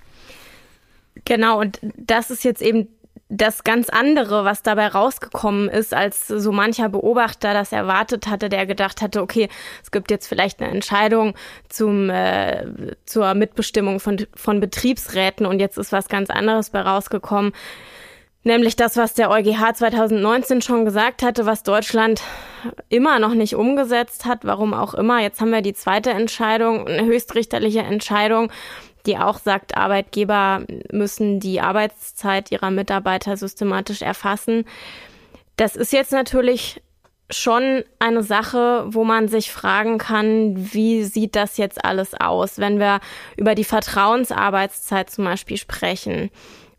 Genau, 1.26 1.59
und 1.59 1.80
das 1.95 2.32
ist 2.32 2.43
jetzt 2.43 2.62
eben 2.62 2.88
das 3.34 3.63
ganz 3.63 3.88
andere, 3.89 4.43
was 4.43 4.61
dabei 4.61 4.88
rausgekommen 4.88 5.69
ist, 5.69 5.93
als 5.93 6.27
so 6.27 6.51
mancher 6.51 6.89
Beobachter 6.89 7.53
das 7.53 7.71
erwartet 7.71 8.27
hatte, 8.27 8.49
der 8.49 8.65
gedacht 8.65 9.01
hatte, 9.01 9.21
okay, 9.21 9.47
es 9.82 9.89
gibt 9.89 10.11
jetzt 10.11 10.27
vielleicht 10.27 10.61
eine 10.61 10.69
Entscheidung 10.69 11.34
zum, 11.69 12.09
äh, 12.09 12.65
zur 13.05 13.34
Mitbestimmung 13.34 14.01
von, 14.01 14.27
von 14.36 14.59
Betriebsräten 14.59 15.45
und 15.45 15.61
jetzt 15.61 15.77
ist 15.77 15.93
was 15.93 16.09
ganz 16.09 16.29
anderes 16.29 16.71
bei 16.71 16.82
rausgekommen. 16.82 17.53
Nämlich 18.43 18.75
das, 18.75 18.97
was 18.97 19.13
der 19.13 19.29
EuGH 19.29 19.75
2019 19.75 20.61
schon 20.61 20.84
gesagt 20.84 21.23
hatte, 21.23 21.45
was 21.45 21.63
Deutschland 21.63 22.21
immer 22.89 23.19
noch 23.19 23.36
nicht 23.36 23.55
umgesetzt 23.55 24.25
hat, 24.25 24.39
warum 24.43 24.73
auch 24.73 24.93
immer. 24.93 25.21
Jetzt 25.21 25.39
haben 25.39 25.51
wir 25.51 25.61
die 25.61 25.73
zweite 25.73 26.09
Entscheidung, 26.09 26.88
eine 26.88 27.05
höchstrichterliche 27.05 27.82
Entscheidung, 27.82 28.51
die 29.06 29.18
auch 29.18 29.39
sagt, 29.39 29.78
Arbeitgeber 29.78 30.64
müssen 30.91 31.39
die 31.39 31.62
Arbeitszeit 31.62 32.52
ihrer 32.52 32.72
Mitarbeiter 32.72 33.38
systematisch 33.38 34.02
erfassen. 34.02 34.66
Das 35.58 35.76
ist 35.76 35.93
jetzt 35.93 36.12
natürlich 36.12 36.82
schon 37.30 37.84
eine 37.99 38.24
Sache, 38.24 38.86
wo 38.88 39.04
man 39.04 39.28
sich 39.28 39.52
fragen 39.52 39.97
kann, 39.97 40.74
wie 40.74 41.04
sieht 41.04 41.36
das 41.36 41.58
jetzt 41.58 41.86
alles 41.86 42.14
aus, 42.14 42.58
wenn 42.58 42.80
wir 42.80 42.99
über 43.38 43.56
die 43.56 43.64
Vertrauensarbeitszeit 43.64 45.10
zum 45.10 45.26
Beispiel 45.26 45.58
sprechen 45.58 46.30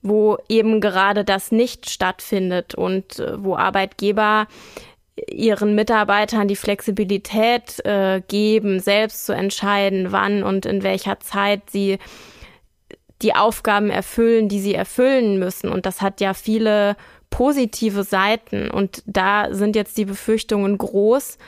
wo 0.03 0.37
eben 0.49 0.81
gerade 0.81 1.25
das 1.25 1.53
nicht 1.53 1.89
stattfindet 1.89 2.75
und 2.75 3.21
äh, 3.21 3.43
wo 3.43 3.57
Arbeitgeber 3.57 4.49
ihren 5.17 5.75
Mitarbeitern 5.75 6.49
die 6.49 6.57
Flexibilität 6.57 7.85
äh, 7.85 8.23
geben, 8.27 8.81
selbst 8.81 9.27
zu 9.27 9.35
entscheiden, 9.35 10.11
wann 10.11 10.43
und 10.43 10.65
in 10.67 10.83
welcher 10.83 11.21
Zeit 11.21 11.71
sie 11.71 11.99
die 13.21 13.35
Aufgaben 13.35 13.91
erfüllen, 13.91 14.49
die 14.49 14.61
sie 14.61 14.75
erfüllen 14.75 15.39
müssen. 15.39 15.69
Und 15.71 15.87
das 15.87 16.01
hat 16.01 16.21
ja 16.21 16.35
viele 16.35 16.97
positive 17.31 18.05
Seiten. 18.05 18.71
Und 18.71 19.03
da 19.07 19.55
sind 19.55 19.77
jetzt 19.77 19.97
die 19.97 20.05
Befürchtungen 20.05 20.77
groß, 20.79 21.39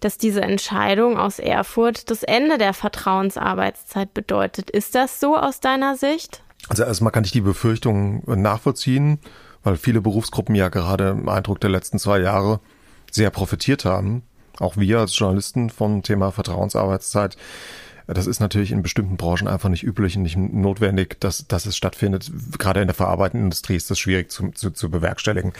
dass 0.00 0.18
diese 0.18 0.40
Entscheidung 0.40 1.18
aus 1.18 1.38
Erfurt 1.38 2.10
das 2.10 2.22
Ende 2.22 2.58
der 2.58 2.72
Vertrauensarbeitszeit 2.72 4.14
bedeutet. 4.14 4.70
Ist 4.70 4.94
das 4.94 5.20
so 5.20 5.36
aus 5.36 5.60
deiner 5.60 5.96
Sicht? 5.96 6.42
Also 6.68 6.84
erstmal 6.84 7.12
kann 7.12 7.24
ich 7.24 7.32
die 7.32 7.40
Befürchtung 7.42 8.22
nachvollziehen, 8.26 9.18
weil 9.62 9.76
viele 9.76 10.00
Berufsgruppen 10.00 10.54
ja 10.54 10.68
gerade 10.68 11.10
im 11.10 11.28
Eindruck 11.28 11.60
der 11.60 11.70
letzten 11.70 11.98
zwei 11.98 12.18
Jahre 12.18 12.60
sehr 13.10 13.30
profitiert 13.30 13.84
haben. 13.84 14.22
Auch 14.58 14.76
wir 14.76 14.98
als 14.98 15.18
Journalisten 15.18 15.70
vom 15.70 16.02
Thema 16.02 16.32
Vertrauensarbeitszeit. 16.32 17.36
Das 18.06 18.26
ist 18.26 18.40
natürlich 18.40 18.72
in 18.72 18.82
bestimmten 18.82 19.16
Branchen 19.16 19.46
einfach 19.46 19.68
nicht 19.68 19.84
üblich 19.84 20.16
und 20.16 20.22
nicht 20.22 20.36
notwendig, 20.36 21.20
dass, 21.20 21.46
dass 21.46 21.66
es 21.66 21.76
stattfindet. 21.76 22.30
Gerade 22.58 22.80
in 22.80 22.88
der 22.88 22.94
verarbeitenden 22.94 23.46
Industrie 23.46 23.76
ist 23.76 23.90
das 23.90 24.00
schwierig 24.00 24.30
zu, 24.30 24.50
zu, 24.50 24.70
zu 24.70 24.90
bewerkstelligen. 24.90 25.52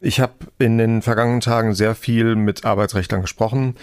Ich 0.00 0.20
habe 0.20 0.34
in 0.58 0.78
den 0.78 1.02
vergangenen 1.02 1.40
Tagen 1.40 1.74
sehr 1.74 1.96
viel 1.96 2.36
mit 2.36 2.64
Arbeitsrechtlern 2.64 3.22
gesprochen, 3.22 3.74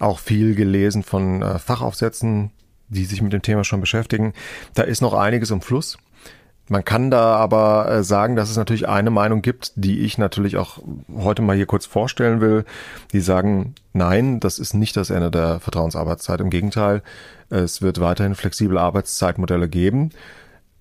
auch 0.00 0.18
viel 0.18 0.56
gelesen 0.56 1.04
von 1.04 1.42
äh, 1.42 1.58
Fachaufsätzen, 1.60 2.50
die 2.88 3.04
sich 3.04 3.22
mit 3.22 3.32
dem 3.32 3.42
Thema 3.42 3.62
schon 3.62 3.80
beschäftigen. 3.80 4.34
Da 4.74 4.82
ist 4.82 5.00
noch 5.00 5.14
einiges 5.14 5.50
im 5.50 5.60
Fluss. 5.60 5.96
Man 6.68 6.84
kann 6.84 7.10
da 7.10 7.36
aber 7.36 7.90
äh, 7.90 8.02
sagen, 8.02 8.36
dass 8.36 8.50
es 8.50 8.56
natürlich 8.56 8.88
eine 8.88 9.10
Meinung 9.10 9.42
gibt, 9.42 9.72
die 9.76 10.00
ich 10.00 10.16
natürlich 10.16 10.56
auch 10.56 10.78
heute 11.14 11.42
mal 11.42 11.56
hier 11.56 11.66
kurz 11.66 11.84
vorstellen 11.84 12.40
will. 12.40 12.64
Die 13.12 13.20
sagen, 13.20 13.74
nein, 13.92 14.40
das 14.40 14.58
ist 14.58 14.72
nicht 14.72 14.96
das 14.96 15.10
Ende 15.10 15.30
der 15.30 15.60
Vertrauensarbeitszeit. 15.60 16.40
Im 16.40 16.50
Gegenteil, 16.50 17.02
es 17.50 17.82
wird 17.82 18.00
weiterhin 18.00 18.34
flexible 18.34 18.78
Arbeitszeitmodelle 18.78 19.68
geben. 19.68 20.10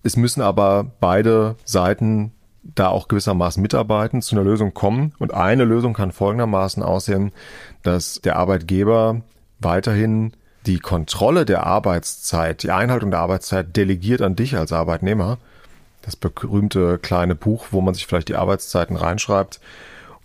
Es 0.03 0.15
müssen 0.15 0.41
aber 0.41 0.86
beide 0.99 1.55
Seiten 1.65 2.31
da 2.63 2.88
auch 2.88 3.09
gewissermaßen 3.09 3.61
mitarbeiten, 3.61 4.21
zu 4.21 4.36
einer 4.36 4.45
Lösung 4.45 4.73
kommen. 4.73 5.13
Und 5.19 5.34
eine 5.34 5.65
Lösung 5.65 5.93
kann 5.93 6.11
folgendermaßen 6.11 6.81
aussehen, 6.81 7.31
dass 7.81 8.21
der 8.21 8.38
Arbeitgeber 8.38 9.21
weiterhin 9.59 10.34
die 10.65 10.79
Kontrolle 10.79 11.43
der 11.43 11.65
Arbeitszeit, 11.65 12.63
die 12.63 12.71
Einhaltung 12.71 13.11
der 13.11 13.19
Arbeitszeit 13.19 13.75
delegiert 13.75 14.21
an 14.21 14.38
dich 14.38 14.55
als 14.55 14.71
Arbeitnehmer. 14.71 15.39
Das 16.04 16.16
berühmte 16.16 16.99
kleine 16.99 17.34
Buch, 17.34 17.68
wo 17.72 17.82
man 17.82 17.93
sich 17.93 18.06
vielleicht 18.06 18.30
die 18.30 18.36
Arbeitszeiten 18.36 18.95
reinschreibt. 18.95 19.60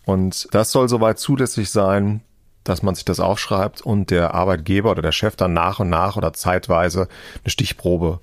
Und 0.04 0.48
das 0.52 0.72
soll 0.72 0.88
soweit 0.88 1.18
zulässig 1.18 1.70
sein, 1.70 2.20
dass 2.64 2.82
man 2.82 2.94
sich 2.94 3.04
das 3.04 3.20
aufschreibt 3.20 3.80
und 3.80 4.10
der 4.10 4.34
Arbeitgeber 4.34 4.90
oder 4.90 5.02
der 5.02 5.12
Chef 5.12 5.36
dann 5.36 5.52
nach 5.52 5.80
und 5.80 5.88
nach 5.88 6.16
oder 6.16 6.32
zeitweise 6.32 7.08
eine 7.42 7.50
Stichprobe 7.50 8.20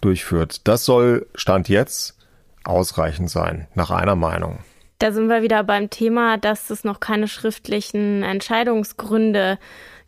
durchführt. 0.00 0.66
Das 0.66 0.84
soll 0.84 1.26
Stand 1.34 1.68
jetzt 1.68 2.16
ausreichend 2.64 3.30
sein, 3.30 3.68
nach 3.74 3.90
einer 3.90 4.16
Meinung. 4.16 4.58
Da 4.98 5.12
sind 5.12 5.28
wir 5.28 5.42
wieder 5.42 5.62
beim 5.62 5.90
Thema, 5.90 6.38
dass 6.38 6.70
es 6.70 6.82
noch 6.82 7.00
keine 7.00 7.28
schriftlichen 7.28 8.22
Entscheidungsgründe 8.22 9.58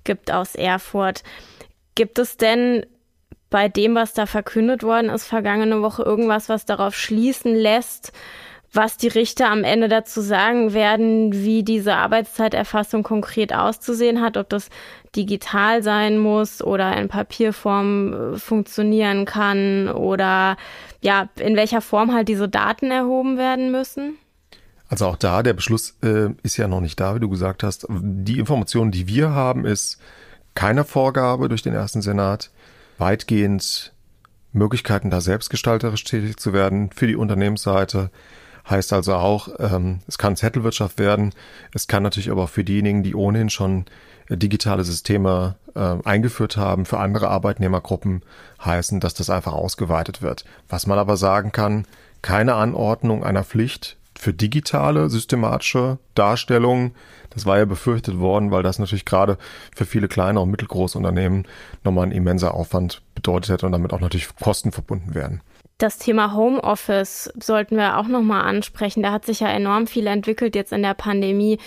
gibt 0.04 0.32
aus 0.32 0.54
Erfurt. 0.54 1.22
Gibt 1.94 2.18
es 2.18 2.36
denn 2.36 2.86
bei 3.50 3.68
dem, 3.68 3.94
was 3.94 4.12
da 4.12 4.26
verkündet 4.26 4.82
worden 4.82 5.10
ist, 5.10 5.24
vergangene 5.24 5.82
Woche 5.82 6.02
irgendwas, 6.02 6.48
was 6.48 6.64
darauf 6.64 6.94
schließen 6.94 7.54
lässt, 7.54 8.12
was 8.72 8.98
die 8.98 9.08
Richter 9.08 9.48
am 9.50 9.64
Ende 9.64 9.88
dazu 9.88 10.20
sagen 10.20 10.74
werden, 10.74 11.32
wie 11.32 11.62
diese 11.62 11.94
Arbeitszeiterfassung 11.94 13.02
konkret 13.02 13.54
auszusehen 13.54 14.20
hat, 14.20 14.36
ob 14.36 14.50
das 14.50 14.68
digital 15.16 15.82
sein 15.82 16.18
muss 16.18 16.62
oder 16.62 16.94
in 16.96 17.08
Papierform 17.08 18.34
äh, 18.34 18.38
funktionieren 18.38 19.24
kann 19.24 19.88
oder 19.88 20.56
ja, 21.00 21.28
in 21.36 21.56
welcher 21.56 21.80
Form 21.80 22.12
halt 22.12 22.28
diese 22.28 22.48
Daten 22.48 22.90
erhoben 22.90 23.38
werden 23.38 23.72
müssen? 23.72 24.18
Also 24.88 25.06
auch 25.06 25.16
da, 25.16 25.42
der 25.42 25.54
Beschluss 25.54 25.96
äh, 26.02 26.30
ist 26.42 26.56
ja 26.56 26.68
noch 26.68 26.80
nicht 26.80 27.00
da, 27.00 27.14
wie 27.14 27.20
du 27.20 27.28
gesagt 27.28 27.62
hast. 27.62 27.86
Die 27.88 28.38
Information, 28.38 28.90
die 28.90 29.06
wir 29.06 29.30
haben, 29.30 29.64
ist 29.64 29.98
keine 30.54 30.84
Vorgabe 30.84 31.48
durch 31.48 31.62
den 31.62 31.74
ersten 31.74 32.02
Senat, 32.02 32.50
weitgehend 32.98 33.92
Möglichkeiten, 34.52 35.10
da 35.10 35.20
selbstgestalterisch 35.20 36.04
tätig 36.04 36.38
zu 36.38 36.52
werden 36.52 36.90
für 36.90 37.06
die 37.06 37.16
Unternehmensseite. 37.16 38.10
Heißt 38.68 38.92
also 38.92 39.14
auch, 39.14 39.48
ähm, 39.58 40.00
es 40.06 40.18
kann 40.18 40.36
Zettelwirtschaft 40.36 40.98
werden. 40.98 41.32
Es 41.72 41.86
kann 41.86 42.02
natürlich 42.02 42.30
aber 42.30 42.44
auch 42.44 42.48
für 42.50 42.64
diejenigen, 42.64 43.02
die 43.02 43.14
ohnehin 43.14 43.48
schon 43.48 43.86
äh, 44.28 44.36
digitale 44.36 44.84
Systeme 44.84 45.56
äh, 45.74 45.96
eingeführt 46.04 46.56
haben, 46.56 46.84
für 46.84 46.98
andere 46.98 47.28
Arbeitnehmergruppen 47.28 48.22
heißen, 48.62 49.00
dass 49.00 49.14
das 49.14 49.30
einfach 49.30 49.52
ausgeweitet 49.52 50.20
wird. 50.20 50.44
Was 50.68 50.86
man 50.86 50.98
aber 50.98 51.16
sagen 51.16 51.52
kann, 51.52 51.86
keine 52.20 52.54
Anordnung 52.54 53.24
einer 53.24 53.44
Pflicht 53.44 53.96
für 54.18 54.34
digitale 54.34 55.08
systematische 55.08 55.98
Darstellungen. 56.14 56.94
Das 57.30 57.46
war 57.46 57.58
ja 57.58 57.64
befürchtet 57.64 58.18
worden, 58.18 58.50
weil 58.50 58.62
das 58.62 58.78
natürlich 58.78 59.04
gerade 59.04 59.38
für 59.74 59.84
viele 59.84 60.08
kleine 60.08 60.40
und 60.40 60.50
mittelgroße 60.50 60.96
Unternehmen 60.96 61.46
nochmal 61.84 62.06
ein 62.06 62.12
immenser 62.12 62.54
Aufwand 62.54 63.02
bedeutet 63.14 63.50
hätte 63.50 63.66
und 63.66 63.72
damit 63.72 63.92
auch 63.92 64.00
natürlich 64.00 64.28
Kosten 64.36 64.72
verbunden 64.72 65.14
werden. 65.14 65.42
Das 65.78 65.98
Thema 65.98 66.34
Homeoffice 66.34 67.32
sollten 67.40 67.76
wir 67.76 67.98
auch 67.98 68.08
nochmal 68.08 68.42
ansprechen. 68.42 69.02
Da 69.02 69.12
hat 69.12 69.24
sich 69.24 69.40
ja 69.40 69.48
enorm 69.48 69.86
viel 69.86 70.06
entwickelt 70.06 70.56
jetzt 70.56 70.72
in 70.72 70.82
der 70.82 70.94
Pandemie. 70.94 71.58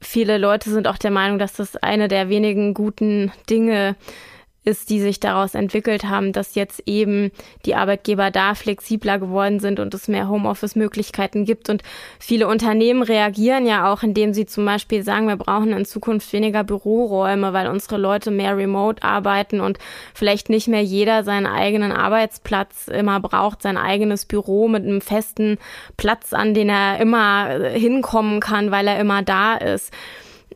Viele 0.00 0.38
Leute 0.38 0.70
sind 0.70 0.86
auch 0.86 0.98
der 0.98 1.10
Meinung, 1.10 1.38
dass 1.38 1.54
das 1.54 1.76
eine 1.76 2.08
der 2.08 2.28
wenigen 2.28 2.74
guten 2.74 3.32
Dinge 3.48 3.90
ist, 3.90 4.37
die 4.64 5.00
sich 5.00 5.18
daraus 5.18 5.54
entwickelt 5.54 6.04
haben, 6.04 6.32
dass 6.32 6.54
jetzt 6.54 6.82
eben 6.86 7.30
die 7.64 7.74
Arbeitgeber 7.74 8.30
da 8.30 8.54
flexibler 8.54 9.18
geworden 9.18 9.60
sind 9.60 9.80
und 9.80 9.94
es 9.94 10.08
mehr 10.08 10.28
Homeoffice-Möglichkeiten 10.28 11.44
gibt. 11.44 11.70
Und 11.70 11.82
viele 12.18 12.46
Unternehmen 12.48 13.02
reagieren 13.02 13.66
ja 13.66 13.90
auch, 13.90 14.02
indem 14.02 14.34
sie 14.34 14.46
zum 14.46 14.66
Beispiel 14.66 15.02
sagen, 15.02 15.26
wir 15.26 15.36
brauchen 15.36 15.72
in 15.72 15.84
Zukunft 15.86 16.32
weniger 16.32 16.64
Büroräume, 16.64 17.52
weil 17.52 17.68
unsere 17.68 17.96
Leute 17.96 18.30
mehr 18.30 18.56
remote 18.56 19.02
arbeiten 19.02 19.60
und 19.60 19.78
vielleicht 20.12 20.50
nicht 20.50 20.68
mehr 20.68 20.82
jeder 20.82 21.24
seinen 21.24 21.46
eigenen 21.46 21.92
Arbeitsplatz 21.92 22.88
immer 22.88 23.20
braucht, 23.20 23.62
sein 23.62 23.78
eigenes 23.78 24.26
Büro 24.26 24.68
mit 24.68 24.84
einem 24.84 25.00
festen 25.00 25.58
Platz, 25.96 26.32
an 26.32 26.52
den 26.52 26.68
er 26.68 27.00
immer 27.00 27.70
hinkommen 27.70 28.40
kann, 28.40 28.70
weil 28.70 28.86
er 28.86 29.00
immer 29.00 29.22
da 29.22 29.56
ist. 29.56 29.92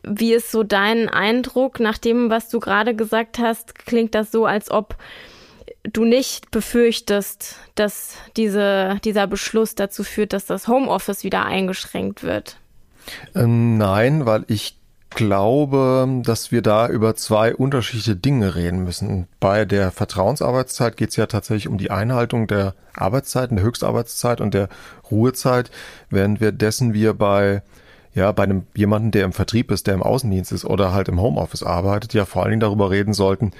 Wie 0.03 0.33
ist 0.33 0.51
so 0.51 0.63
dein 0.63 1.09
Eindruck 1.09 1.79
nach 1.79 1.97
dem, 1.97 2.29
was 2.29 2.49
du 2.49 2.59
gerade 2.59 2.95
gesagt 2.95 3.39
hast? 3.39 3.75
Klingt 3.75 4.15
das 4.15 4.31
so, 4.31 4.45
als 4.45 4.69
ob 4.69 4.97
du 5.83 6.05
nicht 6.05 6.51
befürchtest, 6.51 7.57
dass 7.75 8.15
diese, 8.37 8.99
dieser 9.03 9.27
Beschluss 9.27 9.75
dazu 9.75 10.03
führt, 10.03 10.33
dass 10.33 10.45
das 10.45 10.67
Homeoffice 10.67 11.23
wieder 11.23 11.45
eingeschränkt 11.45 12.23
wird? 12.23 12.57
Ähm, 13.35 13.77
nein, 13.77 14.25
weil 14.25 14.45
ich 14.47 14.77
glaube, 15.09 16.07
dass 16.23 16.51
wir 16.51 16.61
da 16.61 16.87
über 16.87 17.15
zwei 17.15 17.55
unterschiedliche 17.55 18.15
Dinge 18.15 18.55
reden 18.55 18.83
müssen. 18.83 19.27
Bei 19.39 19.65
der 19.65 19.91
Vertrauensarbeitszeit 19.91 20.97
geht 20.97 21.09
es 21.09 21.15
ja 21.15 21.27
tatsächlich 21.27 21.67
um 21.67 21.77
die 21.77 21.91
Einhaltung 21.91 22.47
der 22.47 22.73
Arbeitszeiten, 22.95 23.57
der 23.57 23.65
Höchstarbeitszeit 23.65 24.41
und 24.41 24.53
der 24.53 24.69
Ruhezeit, 25.11 25.69
während 26.09 26.41
wir 26.41 26.51
dessen 26.51 26.93
wir 26.93 27.13
bei 27.13 27.61
ja, 28.13 28.31
bei 28.31 28.43
einem 28.43 28.67
jemanden, 28.75 29.11
der 29.11 29.25
im 29.25 29.33
Vertrieb 29.33 29.71
ist, 29.71 29.87
der 29.87 29.95
im 29.95 30.03
Außendienst 30.03 30.51
ist 30.51 30.65
oder 30.65 30.93
halt 30.93 31.07
im 31.07 31.19
Homeoffice 31.19 31.63
arbeitet, 31.63 32.13
ja 32.13 32.25
vor 32.25 32.43
allen 32.43 32.51
Dingen 32.51 32.59
darüber 32.59 32.91
reden 32.91 33.13
sollten, 33.13 33.51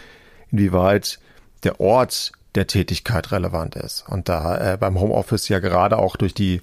inwieweit 0.52 1.20
der 1.64 1.80
Ort 1.80 2.34
der 2.56 2.68
Tätigkeit 2.68 3.32
relevant 3.32 3.76
ist. 3.76 4.06
Und 4.08 4.30
da 4.30 4.74
äh, 4.74 4.78
beim 4.78 5.00
Homeoffice 5.00 5.50
ja 5.50 5.60
gerade 5.60 5.98
auch 5.98 6.16
durch 6.16 6.36
die 6.36 6.62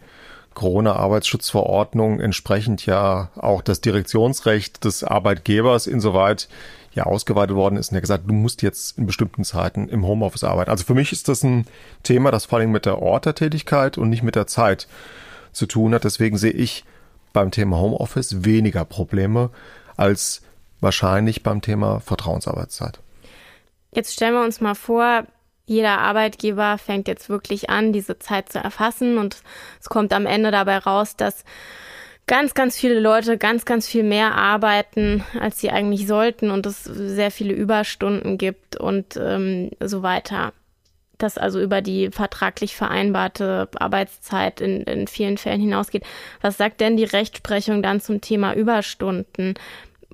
Corona-Arbeitsschutzverordnung 0.54 2.20
entsprechend 2.20 2.86
ja 2.86 3.30
auch 3.36 3.62
das 3.62 3.80
Direktionsrecht 3.80 4.84
des 4.84 5.04
Arbeitgebers 5.04 5.86
insoweit 5.86 6.48
ja 6.92 7.04
ausgeweitet 7.04 7.54
worden 7.54 7.76
ist 7.76 7.90
und 7.90 7.96
er 7.96 8.00
gesagt, 8.00 8.28
du 8.28 8.34
musst 8.34 8.62
jetzt 8.62 8.98
in 8.98 9.06
bestimmten 9.06 9.44
Zeiten 9.44 9.88
im 9.88 10.06
Homeoffice 10.06 10.42
arbeiten. 10.42 10.70
Also 10.70 10.84
für 10.84 10.94
mich 10.94 11.12
ist 11.12 11.28
das 11.28 11.44
ein 11.44 11.66
Thema, 12.02 12.32
das 12.32 12.46
vor 12.46 12.58
allem 12.58 12.72
mit 12.72 12.84
der 12.84 13.00
Ort 13.00 13.26
der 13.26 13.36
Tätigkeit 13.36 13.96
und 13.96 14.10
nicht 14.10 14.24
mit 14.24 14.34
der 14.34 14.48
Zeit 14.48 14.88
zu 15.52 15.66
tun 15.66 15.94
hat. 15.94 16.04
Deswegen 16.04 16.36
sehe 16.36 16.50
ich 16.50 16.84
beim 17.32 17.50
Thema 17.50 17.78
Homeoffice 17.78 18.44
weniger 18.44 18.84
Probleme 18.84 19.50
als 19.96 20.42
wahrscheinlich 20.80 21.42
beim 21.42 21.60
Thema 21.60 22.00
Vertrauensarbeitszeit. 22.00 23.00
Jetzt 23.92 24.14
stellen 24.14 24.34
wir 24.34 24.44
uns 24.44 24.60
mal 24.60 24.74
vor, 24.74 25.24
jeder 25.66 25.98
Arbeitgeber 25.98 26.78
fängt 26.78 27.06
jetzt 27.06 27.28
wirklich 27.28 27.70
an, 27.70 27.92
diese 27.92 28.18
Zeit 28.18 28.50
zu 28.50 28.58
erfassen 28.58 29.18
und 29.18 29.42
es 29.80 29.88
kommt 29.88 30.12
am 30.12 30.26
Ende 30.26 30.50
dabei 30.50 30.78
raus, 30.78 31.16
dass 31.16 31.44
ganz, 32.26 32.54
ganz 32.54 32.76
viele 32.76 32.98
Leute 33.00 33.38
ganz, 33.38 33.64
ganz 33.64 33.86
viel 33.86 34.04
mehr 34.04 34.34
arbeiten, 34.34 35.24
als 35.38 35.60
sie 35.60 35.70
eigentlich 35.70 36.06
sollten 36.06 36.50
und 36.50 36.66
es 36.66 36.84
sehr 36.84 37.30
viele 37.30 37.52
Überstunden 37.54 38.38
gibt 38.38 38.76
und 38.76 39.16
ähm, 39.16 39.70
so 39.80 40.02
weiter 40.02 40.52
das 41.22 41.38
also 41.38 41.60
über 41.60 41.82
die 41.82 42.10
vertraglich 42.10 42.76
vereinbarte 42.76 43.68
Arbeitszeit 43.76 44.60
in, 44.60 44.82
in 44.82 45.06
vielen 45.06 45.38
Fällen 45.38 45.60
hinausgeht. 45.60 46.04
Was 46.40 46.56
sagt 46.56 46.80
denn 46.80 46.96
die 46.96 47.04
Rechtsprechung 47.04 47.82
dann 47.82 48.00
zum 48.00 48.20
Thema 48.20 48.54
Überstunden? 48.54 49.54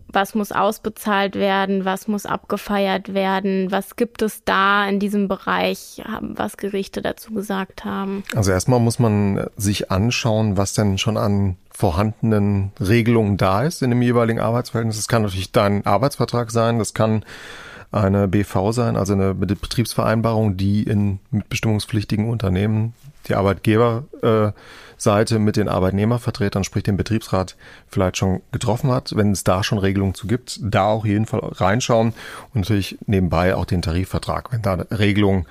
Was 0.08 0.34
muss 0.34 0.52
ausbezahlt 0.52 1.34
werden? 1.34 1.84
Was 1.84 2.06
muss 2.06 2.26
abgefeiert 2.26 3.12
werden? 3.12 3.70
Was 3.70 3.96
gibt 3.96 4.22
es 4.22 4.44
da 4.44 4.88
in 4.88 5.00
diesem 5.00 5.28
Bereich, 5.28 6.02
was 6.20 6.56
Gerichte 6.56 7.02
dazu 7.02 7.34
gesagt 7.34 7.84
haben? 7.84 8.22
Also 8.34 8.52
erstmal 8.52 8.80
muss 8.80 8.98
man 8.98 9.48
sich 9.56 9.90
anschauen, 9.90 10.56
was 10.56 10.74
denn 10.74 10.98
schon 10.98 11.16
an 11.16 11.56
vorhandenen 11.70 12.72
Regelungen 12.80 13.36
da 13.36 13.64
ist 13.64 13.82
in 13.82 13.90
dem 13.90 14.00
jeweiligen 14.00 14.40
Arbeitsverhältnis. 14.40 14.96
Das 14.96 15.08
kann 15.08 15.22
natürlich 15.22 15.52
dein 15.52 15.84
Arbeitsvertrag 15.84 16.50
sein, 16.50 16.78
das 16.78 16.94
kann 16.94 17.24
eine 17.96 18.28
BV 18.28 18.72
sein, 18.72 18.96
also 18.96 19.12
eine 19.12 19.34
Betriebsvereinbarung, 19.34 20.56
die 20.56 20.82
in 20.82 21.18
mitbestimmungspflichtigen 21.30 22.28
Unternehmen 22.28 22.94
die 23.28 23.34
Arbeitgeberseite 23.34 24.54
äh, 25.34 25.38
mit 25.38 25.56
den 25.56 25.68
Arbeitnehmervertretern, 25.68 26.64
sprich 26.64 26.84
dem 26.84 26.96
Betriebsrat, 26.96 27.56
vielleicht 27.88 28.16
schon 28.16 28.42
getroffen 28.52 28.90
hat. 28.90 29.16
Wenn 29.16 29.32
es 29.32 29.44
da 29.44 29.64
schon 29.64 29.78
Regelungen 29.78 30.14
zu 30.14 30.26
gibt, 30.26 30.60
da 30.62 30.86
auch 30.86 31.04
jeden 31.04 31.26
Fall 31.26 31.40
reinschauen 31.42 32.14
und 32.54 32.60
natürlich 32.60 32.98
nebenbei 33.06 33.54
auch 33.54 33.64
den 33.64 33.82
Tarifvertrag, 33.82 34.52
wenn 34.52 34.62
da 34.62 34.74
Regelungen 34.74 35.46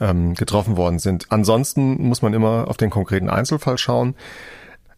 ähm, 0.00 0.34
getroffen 0.34 0.76
worden 0.76 0.98
sind. 0.98 1.26
Ansonsten 1.30 2.02
muss 2.02 2.22
man 2.22 2.32
immer 2.32 2.68
auf 2.68 2.76
den 2.76 2.90
konkreten 2.90 3.28
Einzelfall 3.28 3.78
schauen. 3.78 4.14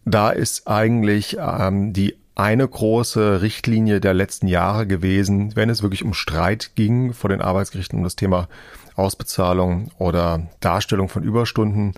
Da 0.05 0.29
ist 0.29 0.67
eigentlich 0.67 1.37
ähm, 1.39 1.93
die 1.93 2.15
eine 2.41 2.67
große 2.67 3.43
Richtlinie 3.43 4.01
der 4.01 4.15
letzten 4.15 4.47
Jahre 4.47 4.87
gewesen, 4.87 5.55
wenn 5.55 5.69
es 5.69 5.83
wirklich 5.83 6.03
um 6.03 6.15
Streit 6.15 6.71
ging 6.73 7.13
vor 7.13 7.29
den 7.29 7.39
Arbeitsgerichten 7.39 7.99
um 7.99 8.03
das 8.03 8.15
Thema 8.15 8.47
Ausbezahlung 8.95 9.91
oder 9.99 10.47
Darstellung 10.59 11.07
von 11.07 11.21
Überstunden, 11.21 11.93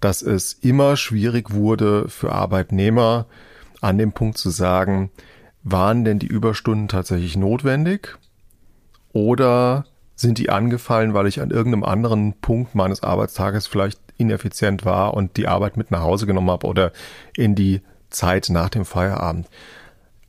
dass 0.00 0.20
es 0.20 0.52
immer 0.52 0.98
schwierig 0.98 1.52
wurde 1.54 2.06
für 2.10 2.32
Arbeitnehmer 2.32 3.24
an 3.80 3.96
dem 3.96 4.12
Punkt 4.12 4.36
zu 4.36 4.50
sagen, 4.50 5.10
waren 5.62 6.04
denn 6.04 6.18
die 6.18 6.26
Überstunden 6.26 6.88
tatsächlich 6.88 7.38
notwendig 7.38 8.18
oder 9.14 9.86
sind 10.16 10.36
die 10.36 10.50
angefallen, 10.50 11.14
weil 11.14 11.26
ich 11.28 11.40
an 11.40 11.50
irgendeinem 11.50 11.84
anderen 11.84 12.34
Punkt 12.34 12.74
meines 12.74 13.02
Arbeitstages 13.02 13.66
vielleicht 13.66 13.98
ineffizient 14.18 14.84
war 14.84 15.14
und 15.14 15.38
die 15.38 15.48
Arbeit 15.48 15.78
mit 15.78 15.90
nach 15.90 16.02
Hause 16.02 16.26
genommen 16.26 16.50
habe 16.50 16.66
oder 16.66 16.92
in 17.34 17.54
die 17.54 17.80
Zeit 18.10 18.48
nach 18.50 18.68
dem 18.68 18.84
Feierabend. 18.84 19.48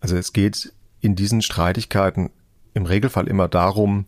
Also 0.02 0.16
es 0.16 0.34
geht 0.34 0.74
in 1.02 1.16
diesen 1.16 1.42
Streitigkeiten 1.42 2.30
im 2.74 2.86
Regelfall 2.86 3.28
immer 3.28 3.48
darum, 3.48 4.06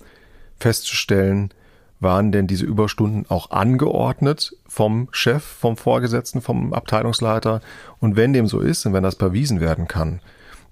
festzustellen, 0.59 1.53
waren 1.99 2.31
denn 2.31 2.47
diese 2.47 2.65
Überstunden 2.65 3.25
auch 3.29 3.51
angeordnet 3.51 4.55
vom 4.67 5.07
Chef, 5.11 5.43
vom 5.43 5.77
Vorgesetzten, 5.77 6.41
vom 6.41 6.73
Abteilungsleiter? 6.73 7.61
Und 7.99 8.15
wenn 8.15 8.33
dem 8.33 8.47
so 8.47 8.59
ist 8.59 8.85
und 8.85 8.93
wenn 8.93 9.03
das 9.03 9.15
bewiesen 9.15 9.61
werden 9.61 9.87
kann, 9.87 10.19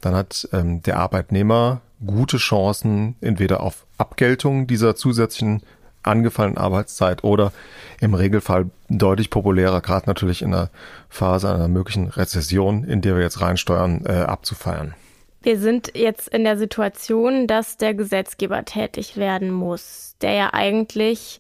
dann 0.02 0.16
hat 0.16 0.50
ähm, 0.54 0.82
der 0.82 0.98
Arbeitnehmer 0.98 1.82
gute 2.06 2.38
Chancen, 2.38 3.16
entweder 3.22 3.62
auf 3.62 3.86
Abgeltung 3.98 4.66
dieser 4.66 4.96
zusätzlichen 4.96 5.62
angefallenen 6.02 6.58
Arbeitszeit 6.58 7.24
oder 7.24 7.52
im 8.00 8.14
Regelfall 8.14 8.70
deutlich 8.88 9.30
populärer, 9.30 9.82
gerade 9.82 10.08
natürlich 10.08 10.42
in 10.42 10.52
der 10.52 10.70
Phase 11.10 11.54
einer 11.54 11.68
möglichen 11.68 12.08
Rezession, 12.08 12.86
in 12.86 13.02
der 13.02 13.16
wir 13.16 13.24
jetzt 13.24 13.42
reinsteuern, 13.42 14.06
äh, 14.06 14.22
abzufeiern. 14.22 14.96
Wir 15.42 15.58
sind 15.58 15.92
jetzt 15.96 16.28
in 16.28 16.44
der 16.44 16.58
Situation, 16.58 17.48
dass 17.48 17.78
der 17.78 17.94
Gesetzgeber 17.94 18.66
tätig 18.66 19.16
werden 19.16 19.52
muss, 19.52 20.16
der 20.22 20.34
ja 20.34 20.50
eigentlich 20.54 21.40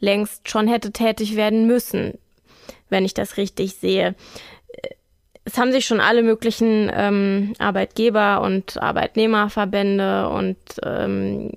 längst 0.00 0.50
schon 0.50 0.66
hätte 0.66 0.92
tätig 0.92 1.36
werden 1.36 1.66
müssen, 1.66 2.18
wenn 2.88 3.04
ich 3.04 3.14
das 3.14 3.36
richtig 3.36 3.76
sehe. 3.76 4.14
Es 5.44 5.58
haben 5.58 5.70
sich 5.70 5.86
schon 5.86 6.00
alle 6.00 6.24
möglichen 6.24 6.90
ähm, 6.92 7.52
Arbeitgeber 7.60 8.40
und 8.42 8.82
Arbeitnehmerverbände 8.82 10.28
und 10.28 10.56
ähm, 10.82 11.52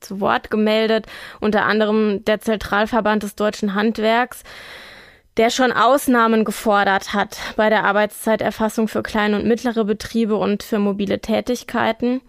zu 0.00 0.20
Wort 0.20 0.50
gemeldet, 0.50 1.04
unter 1.40 1.66
anderem 1.66 2.24
der 2.24 2.40
Zentralverband 2.40 3.22
des 3.22 3.36
deutschen 3.36 3.74
Handwerks, 3.74 4.44
der 5.36 5.50
schon 5.50 5.72
Ausnahmen 5.72 6.44
gefordert 6.44 7.12
hat 7.12 7.36
bei 7.56 7.68
der 7.68 7.84
Arbeitszeiterfassung 7.84 8.88
für 8.88 9.02
kleine 9.02 9.36
und 9.36 9.46
mittlere 9.46 9.84
Betriebe 9.84 10.36
und 10.36 10.62
für 10.62 10.78
mobile 10.78 11.20
Tätigkeiten. 11.20 12.20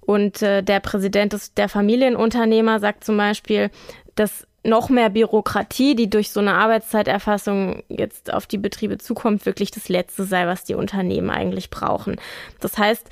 Und 0.00 0.42
äh, 0.42 0.62
der 0.62 0.80
Präsident 0.80 1.32
des, 1.32 1.54
der 1.54 1.68
Familienunternehmer 1.68 2.80
sagt 2.80 3.04
zum 3.04 3.16
Beispiel, 3.16 3.70
dass 4.16 4.46
noch 4.64 4.88
mehr 4.88 5.10
Bürokratie, 5.10 5.94
die 5.94 6.08
durch 6.08 6.30
so 6.30 6.40
eine 6.40 6.54
Arbeitszeiterfassung 6.54 7.82
jetzt 7.88 8.32
auf 8.32 8.46
die 8.46 8.58
Betriebe 8.58 8.98
zukommt, 8.98 9.44
wirklich 9.44 9.70
das 9.70 9.88
Letzte 9.88 10.24
sei, 10.24 10.46
was 10.46 10.64
die 10.64 10.74
Unternehmen 10.74 11.30
eigentlich 11.30 11.68
brauchen. 11.70 12.16
Das 12.60 12.78
heißt, 12.78 13.08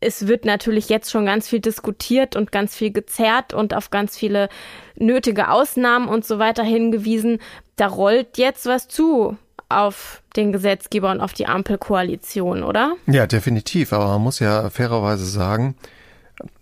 es 0.00 0.26
wird 0.26 0.44
natürlich 0.44 0.88
jetzt 0.88 1.10
schon 1.10 1.26
ganz 1.26 1.48
viel 1.48 1.60
diskutiert 1.60 2.36
und 2.36 2.52
ganz 2.52 2.74
viel 2.74 2.92
gezerrt 2.92 3.54
und 3.54 3.74
auf 3.74 3.90
ganz 3.90 4.16
viele 4.16 4.48
nötige 4.96 5.50
Ausnahmen 5.50 6.08
und 6.08 6.24
so 6.24 6.38
weiter 6.38 6.62
hingewiesen. 6.62 7.38
Da 7.76 7.86
rollt 7.86 8.38
jetzt 8.38 8.66
was 8.66 8.88
zu 8.88 9.36
auf 9.68 10.22
den 10.36 10.52
Gesetzgeber 10.52 11.10
und 11.10 11.20
auf 11.20 11.32
die 11.32 11.46
Ampelkoalition, 11.46 12.62
oder? 12.62 12.94
Ja, 13.06 13.26
definitiv. 13.26 13.92
Aber 13.92 14.06
man 14.08 14.22
muss 14.22 14.38
ja 14.38 14.70
fairerweise 14.70 15.26
sagen, 15.26 15.76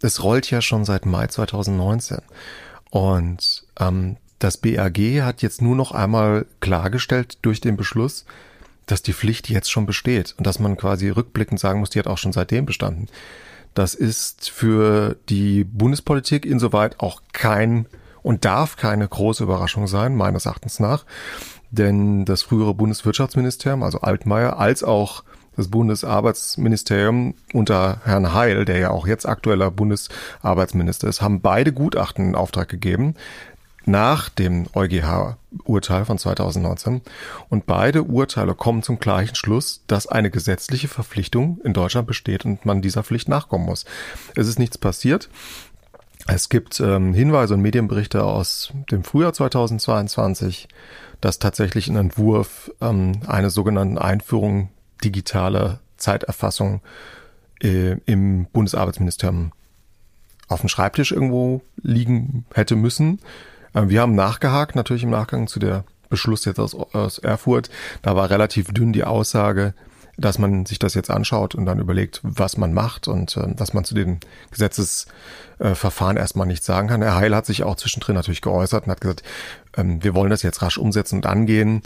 es 0.01 0.23
rollt 0.23 0.51
ja 0.51 0.63
schon 0.63 0.85
seit 0.85 1.05
Mai 1.05 1.27
2019. 1.27 2.19
Und 2.91 3.65
ähm, 3.79 4.17
das 4.39 4.57
BAG 4.57 4.99
hat 5.23 5.43
jetzt 5.43 5.61
nur 5.61 5.77
noch 5.77 5.93
einmal 5.93 6.47
klargestellt 6.61 7.39
durch 7.43 7.61
den 7.61 7.77
Beschluss, 7.77 8.25
dass 8.87 9.03
die 9.03 9.13
Pflicht 9.13 9.49
jetzt 9.49 9.71
schon 9.71 9.87
besteht 9.87 10.35
und 10.39 10.47
dass 10.47 10.59
man 10.59 10.77
quasi 10.77 11.09
rückblickend 11.09 11.61
sagen 11.61 11.81
muss, 11.81 11.91
die 11.91 11.99
hat 11.99 12.07
auch 12.07 12.19
schon 12.19 12.33
seitdem 12.33 12.67
bestanden. 12.67 13.09
Das 13.75 13.95
ist 13.95 14.51
für 14.51 15.17
die 15.29 15.65
Bundespolitik 15.65 16.47
insoweit 16.47 17.01
auch 17.01 17.23
kein 17.33 17.87
und 18.23 18.45
darf 18.45 18.77
keine 18.77 19.07
große 19.07 19.43
Überraschung 19.43 19.87
sein, 19.87 20.15
meines 20.15 20.47
Erachtens 20.47 20.81
nach. 20.81 21.05
Denn 21.71 22.25
das 22.25 22.43
frühere 22.43 22.73
Bundeswirtschaftsministerium, 22.73 23.83
also 23.83 24.01
Altmaier, 24.01 24.59
als 24.59 24.85
auch 24.85 25.25
das 25.57 25.69
Bundesarbeitsministerium 25.69 27.35
unter 27.53 28.01
Herrn 28.05 28.33
Heil, 28.33 28.65
der 28.65 28.79
ja 28.79 28.91
auch 28.91 29.07
jetzt 29.07 29.27
aktueller 29.27 29.71
Bundesarbeitsminister 29.71 31.09
ist, 31.09 31.21
haben 31.21 31.41
beide 31.41 31.73
Gutachten 31.73 32.29
in 32.29 32.35
Auftrag 32.35 32.69
gegeben 32.69 33.15
nach 33.87 34.29
dem 34.29 34.67
EuGH-Urteil 34.75 36.05
von 36.05 36.19
2019. 36.19 37.03
Und 37.49 37.67
beide 37.67 38.05
Urteile 38.05 38.55
kommen 38.55 38.83
zum 38.83 38.99
gleichen 38.99 39.35
Schluss, 39.35 39.83
dass 39.87 40.07
eine 40.07 40.31
gesetzliche 40.31 40.89
Verpflichtung 40.89 41.61
in 41.65 41.73
Deutschland 41.73 42.07
besteht 42.07 42.45
und 42.45 42.65
man 42.65 42.83
dieser 42.83 43.03
Pflicht 43.03 43.29
nachkommen 43.29 43.67
muss. 43.67 43.85
Es 44.37 44.49
ist 44.49 44.59
nichts 44.59 44.79
passiert. 44.79 45.29
Es 46.27 46.49
gibt 46.49 46.81
ähm, 46.81 47.13
Hinweise 47.13 47.55
und 47.55 47.61
Medienberichte 47.61 48.25
aus 48.25 48.73
dem 48.91 49.05
Frühjahr 49.05 49.35
2022, 49.35 50.69
dass 51.21 51.39
tatsächlich 51.39 51.89
ein 51.89 51.97
Entwurf 51.97 52.71
ähm, 52.81 53.21
eine 53.27 53.51
sogenannten 53.51 53.99
Einführung 53.99 54.71
digitale 55.05 55.81
Zeiterfassung 55.99 56.81
äh, 57.63 57.97
im 58.07 58.47
Bundesarbeitsministerium 58.47 59.53
auf 60.49 60.61
dem 60.61 60.69
Schreibtisch 60.69 61.13
irgendwo 61.13 61.63
liegen 61.83 62.47
hätte 62.55 62.77
müssen. 62.77 63.21
Äh, 63.75 63.89
wir 63.89 64.01
haben 64.01 64.15
nachgehakt, 64.15 64.77
natürlich 64.77 65.03
im 65.03 65.11
Nachgang 65.11 65.47
zu 65.47 65.59
der 65.59 65.85
Beschluss 66.09 66.45
jetzt 66.45 66.61
aus, 66.61 66.75
aus 66.75 67.19
Erfurt. 67.19 67.71
Da 68.03 68.17
war 68.17 68.31
relativ 68.31 68.73
dünn 68.73 68.93
die 68.93 69.05
Aussage, 69.05 69.75
dass 70.17 70.39
man 70.39 70.65
sich 70.65 70.79
das 70.79 70.95
jetzt 70.95 71.11
anschaut 71.11 71.55
und 71.55 71.67
dann 71.67 71.81
überlegt, 71.81 72.21
was 72.23 72.57
man 72.57 72.73
macht 72.73 73.09
und 73.09 73.37
äh, 73.37 73.55
dass 73.55 73.75
man 73.75 73.85
zu 73.85 73.95
den 73.95 74.21
Gesetzesverfahren 74.51 76.17
äh, 76.17 76.21
erstmal 76.21 76.47
nichts 76.47 76.67
sagen 76.67 76.89
kann. 76.89 77.03
Herr 77.03 77.17
Heil 77.17 77.35
hat 77.35 77.47
sich 77.47 77.65
auch 77.65 77.77
zwischendrin 77.77 78.15
natürlich 78.15 78.43
geäußert 78.43 78.87
und 78.87 78.93
hat 78.93 79.01
gesagt, 79.01 79.23
ähm, 79.77 80.03
wir 80.03 80.15
wollen 80.15 80.31
das 80.31 80.43
jetzt 80.43 80.63
rasch 80.63 80.79
umsetzen 80.79 81.17
und 81.17 81.27
angehen. 81.27 81.83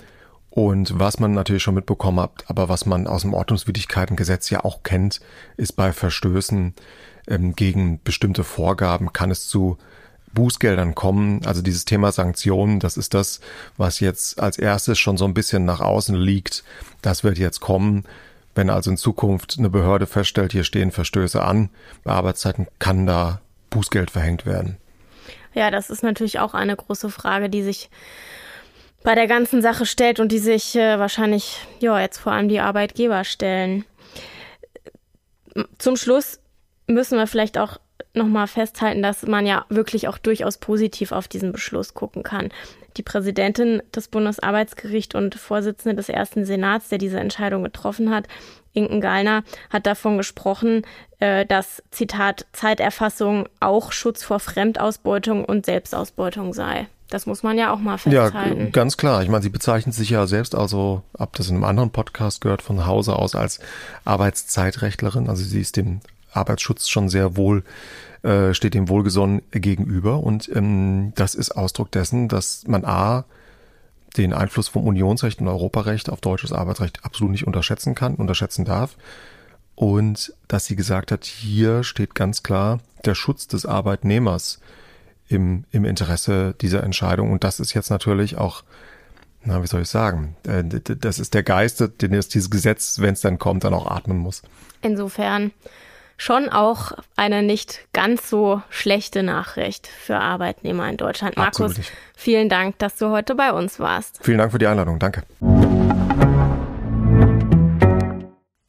Und 0.50 0.98
was 0.98 1.20
man 1.20 1.32
natürlich 1.32 1.62
schon 1.62 1.74
mitbekommen 1.74 2.20
hat, 2.20 2.44
aber 2.46 2.68
was 2.68 2.86
man 2.86 3.06
aus 3.06 3.22
dem 3.22 3.34
Ordnungswidrigkeitengesetz 3.34 4.50
ja 4.50 4.64
auch 4.64 4.82
kennt, 4.82 5.20
ist 5.56 5.72
bei 5.72 5.92
Verstößen 5.92 6.74
ähm, 7.28 7.54
gegen 7.54 8.02
bestimmte 8.02 8.44
Vorgaben 8.44 9.12
kann 9.12 9.30
es 9.30 9.46
zu 9.46 9.78
Bußgeldern 10.32 10.94
kommen. 10.94 11.44
Also 11.44 11.62
dieses 11.62 11.84
Thema 11.84 12.12
Sanktionen, 12.12 12.80
das 12.80 12.96
ist 12.96 13.14
das, 13.14 13.40
was 13.76 14.00
jetzt 14.00 14.40
als 14.40 14.58
erstes 14.58 14.98
schon 14.98 15.16
so 15.16 15.24
ein 15.24 15.34
bisschen 15.34 15.64
nach 15.64 15.80
außen 15.80 16.16
liegt. 16.16 16.64
Das 17.02 17.24
wird 17.24 17.38
jetzt 17.38 17.60
kommen. 17.60 18.04
Wenn 18.54 18.70
also 18.70 18.90
in 18.90 18.96
Zukunft 18.96 19.56
eine 19.58 19.70
Behörde 19.70 20.06
feststellt, 20.06 20.52
hier 20.52 20.64
stehen 20.64 20.90
Verstöße 20.90 21.42
an, 21.42 21.70
bei 22.02 22.12
Arbeitszeiten 22.12 22.66
kann 22.78 23.06
da 23.06 23.40
Bußgeld 23.70 24.10
verhängt 24.10 24.46
werden. 24.46 24.78
Ja, 25.54 25.70
das 25.70 25.90
ist 25.90 26.02
natürlich 26.02 26.40
auch 26.40 26.54
eine 26.54 26.74
große 26.74 27.10
Frage, 27.10 27.50
die 27.50 27.62
sich 27.62 27.90
bei 29.02 29.14
der 29.14 29.26
ganzen 29.26 29.62
Sache 29.62 29.86
stellt 29.86 30.20
und 30.20 30.32
die 30.32 30.38
sich 30.38 30.74
äh, 30.74 30.98
wahrscheinlich, 30.98 31.60
ja, 31.80 32.00
jetzt 32.00 32.18
vor 32.18 32.32
allem 32.32 32.48
die 32.48 32.60
Arbeitgeber 32.60 33.24
stellen. 33.24 33.84
Zum 35.78 35.96
Schluss 35.96 36.40
müssen 36.86 37.18
wir 37.18 37.26
vielleicht 37.26 37.58
auch 37.58 37.78
nochmal 38.14 38.46
festhalten, 38.46 39.02
dass 39.02 39.26
man 39.26 39.46
ja 39.46 39.64
wirklich 39.68 40.08
auch 40.08 40.18
durchaus 40.18 40.58
positiv 40.58 41.12
auf 41.12 41.28
diesen 41.28 41.52
Beschluss 41.52 41.94
gucken 41.94 42.22
kann. 42.22 42.50
Die 42.96 43.02
Präsidentin 43.02 43.82
des 43.94 44.08
Bundesarbeitsgerichts 44.08 45.14
und 45.14 45.34
Vorsitzende 45.34 45.94
des 45.94 46.08
ersten 46.08 46.44
Senats, 46.44 46.88
der 46.88 46.98
diese 46.98 47.20
Entscheidung 47.20 47.62
getroffen 47.62 48.10
hat, 48.10 48.26
Inken 48.72 49.00
Gallner, 49.00 49.44
hat 49.70 49.86
davon 49.86 50.16
gesprochen, 50.16 50.82
äh, 51.20 51.46
dass, 51.46 51.82
Zitat, 51.90 52.46
Zeiterfassung 52.52 53.48
auch 53.60 53.92
Schutz 53.92 54.22
vor 54.24 54.40
Fremdausbeutung 54.40 55.44
und 55.44 55.66
Selbstausbeutung 55.66 56.52
sei. 56.52 56.88
Das 57.10 57.24
muss 57.24 57.42
man 57.42 57.56
ja 57.56 57.72
auch 57.72 57.78
mal 57.78 57.96
festhalten. 57.96 58.64
Ja, 58.66 58.70
ganz 58.70 58.98
klar. 58.98 59.22
Ich 59.22 59.28
meine, 59.28 59.42
sie 59.42 59.48
bezeichnet 59.48 59.94
sich 59.94 60.10
ja 60.10 60.26
selbst 60.26 60.54
also, 60.54 61.02
ab 61.16 61.32
das 61.36 61.48
in 61.48 61.56
einem 61.56 61.64
anderen 61.64 61.90
Podcast 61.90 62.42
gehört, 62.42 62.60
von 62.60 62.86
Hause 62.86 63.16
aus 63.16 63.34
als 63.34 63.60
Arbeitszeitrechtlerin. 64.04 65.28
Also 65.28 65.42
sie 65.42 65.60
ist 65.60 65.76
dem 65.76 66.00
Arbeitsschutz 66.32 66.88
schon 66.88 67.08
sehr 67.08 67.36
wohl, 67.36 67.64
äh, 68.22 68.54
steht 68.54 68.74
dem 68.74 68.88
wohlgesonnen 68.88 69.42
gegenüber. 69.50 70.20
Und 70.20 70.50
ähm, 70.54 71.12
das 71.14 71.34
ist 71.34 71.52
Ausdruck 71.52 71.90
dessen, 71.92 72.28
dass 72.28 72.66
man 72.66 72.84
A, 72.84 73.24
den 74.16 74.32
Einfluss 74.32 74.68
vom 74.68 74.86
Unionsrecht 74.86 75.40
und 75.40 75.48
Europarecht 75.48 76.10
auf 76.10 76.20
deutsches 76.20 76.52
Arbeitsrecht 76.52 77.04
absolut 77.04 77.32
nicht 77.32 77.46
unterschätzen 77.46 77.94
kann, 77.94 78.14
unterschätzen 78.14 78.64
darf. 78.64 78.96
Und 79.74 80.34
dass 80.48 80.66
sie 80.66 80.74
gesagt 80.74 81.12
hat, 81.12 81.24
hier 81.24 81.84
steht 81.84 82.14
ganz 82.14 82.42
klar 82.42 82.80
der 83.04 83.14
Schutz 83.14 83.46
des 83.46 83.64
Arbeitnehmers 83.64 84.60
im, 85.28 85.64
im 85.70 85.84
Interesse 85.84 86.54
dieser 86.60 86.82
Entscheidung. 86.82 87.30
Und 87.30 87.44
das 87.44 87.60
ist 87.60 87.74
jetzt 87.74 87.90
natürlich 87.90 88.36
auch, 88.38 88.64
na, 89.44 89.62
wie 89.62 89.68
soll 89.68 89.82
ich 89.82 89.88
sagen, 89.88 90.36
äh, 90.46 90.64
das 90.64 91.18
ist 91.20 91.34
der 91.34 91.44
Geist, 91.44 91.84
den 92.00 92.12
jetzt 92.12 92.34
dieses 92.34 92.50
Gesetz, 92.50 92.98
wenn 92.98 93.14
es 93.14 93.20
dann 93.20 93.38
kommt, 93.38 93.62
dann 93.64 93.74
auch 93.74 93.86
atmen 93.86 94.18
muss. 94.18 94.42
Insofern 94.82 95.52
schon 96.18 96.50
auch 96.50 96.92
eine 97.16 97.42
nicht 97.42 97.88
ganz 97.94 98.28
so 98.28 98.60
schlechte 98.68 99.22
Nachricht 99.22 99.86
für 99.86 100.16
Arbeitnehmer 100.16 100.88
in 100.90 100.98
Deutschland. 100.98 101.36
Markus, 101.36 101.76
vielen 102.14 102.50
Dank, 102.50 102.78
dass 102.78 102.96
du 102.96 103.08
heute 103.08 103.34
bei 103.34 103.52
uns 103.52 103.80
warst. 103.80 104.18
Vielen 104.22 104.38
Dank 104.38 104.52
für 104.52 104.58
die 104.58 104.66
Einladung. 104.66 104.98
Danke. 104.98 105.22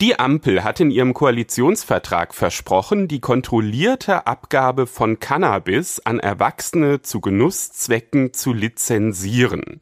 Die 0.02 0.18
Ampel 0.18 0.64
hat 0.64 0.80
in 0.80 0.92
ihrem 0.92 1.14
Koalitionsvertrag 1.14 2.34
versprochen, 2.34 3.10
die 3.10 3.20
kontrollierte 3.20 4.28
Abgabe 4.28 4.88
von 4.88 5.20
Cannabis 5.20 6.00
an 6.00 6.20
Erwachsene 6.20 7.02
zu 7.02 7.20
Genusszwecken 7.20 8.32
zu 8.32 8.54
lizenzieren. 8.54 9.82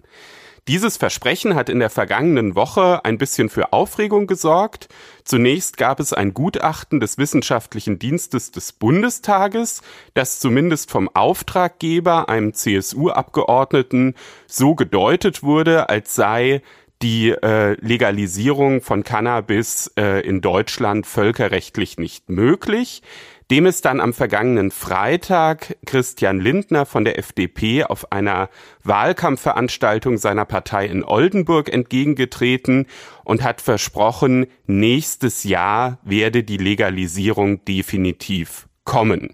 Dieses 0.68 0.98
Versprechen 0.98 1.56
hat 1.56 1.70
in 1.70 1.80
der 1.80 1.90
vergangenen 1.90 2.56
Woche 2.56 3.06
ein 3.06 3.18
bisschen 3.18 3.50
für 3.50 3.72
Aufregung 3.72 4.28
gesorgt. 4.28 4.90
Zunächst 5.24 5.78
gab 5.78 6.02
es 6.02 6.12
ein 6.12 6.34
Gutachten 6.34 7.00
des 7.00 7.18
Wissenschaftlichen 7.18 8.00
Dienstes 8.00 8.52
des 8.52 8.74
Bundestages, 8.74 9.82
das 10.14 10.40
zumindest 10.40 10.92
vom 10.92 11.10
Auftraggeber, 11.14 12.28
einem 12.28 12.54
CSU-Abgeordneten, 12.54 14.16
so 14.46 14.76
gedeutet 14.76 15.42
wurde, 15.42 15.88
als 15.88 16.16
sei 16.16 16.62
die 17.02 17.30
äh, 17.30 17.74
Legalisierung 17.80 18.82
von 18.82 19.04
Cannabis 19.04 19.92
äh, 19.98 20.28
in 20.28 20.42
Deutschland 20.42 21.06
völkerrechtlich 21.06 21.98
nicht 21.98 22.30
möglich. 22.30 23.04
Dem 23.50 23.66
ist 23.66 23.86
dann 23.86 24.02
am 24.02 24.12
vergangenen 24.12 24.72
Freitag 24.72 25.78
Christian 25.86 26.42
Lindner 26.42 26.86
von 26.86 27.06
der 27.06 27.18
FDP 27.18 27.86
auf 27.86 28.12
einer 28.12 28.50
Wahlkampfveranstaltung 28.84 30.18
seiner 30.18 30.44
Partei 30.44 30.86
in 30.86 31.02
Oldenburg 31.02 31.72
entgegengetreten 31.72 32.88
und 33.24 33.44
hat 33.44 33.62
versprochen, 33.62 34.48
nächstes 34.66 35.46
Jahr 35.46 35.98
werde 36.04 36.44
die 36.44 36.58
Legalisierung 36.58 37.64
definitiv 37.64 38.68
kommen. 38.84 39.34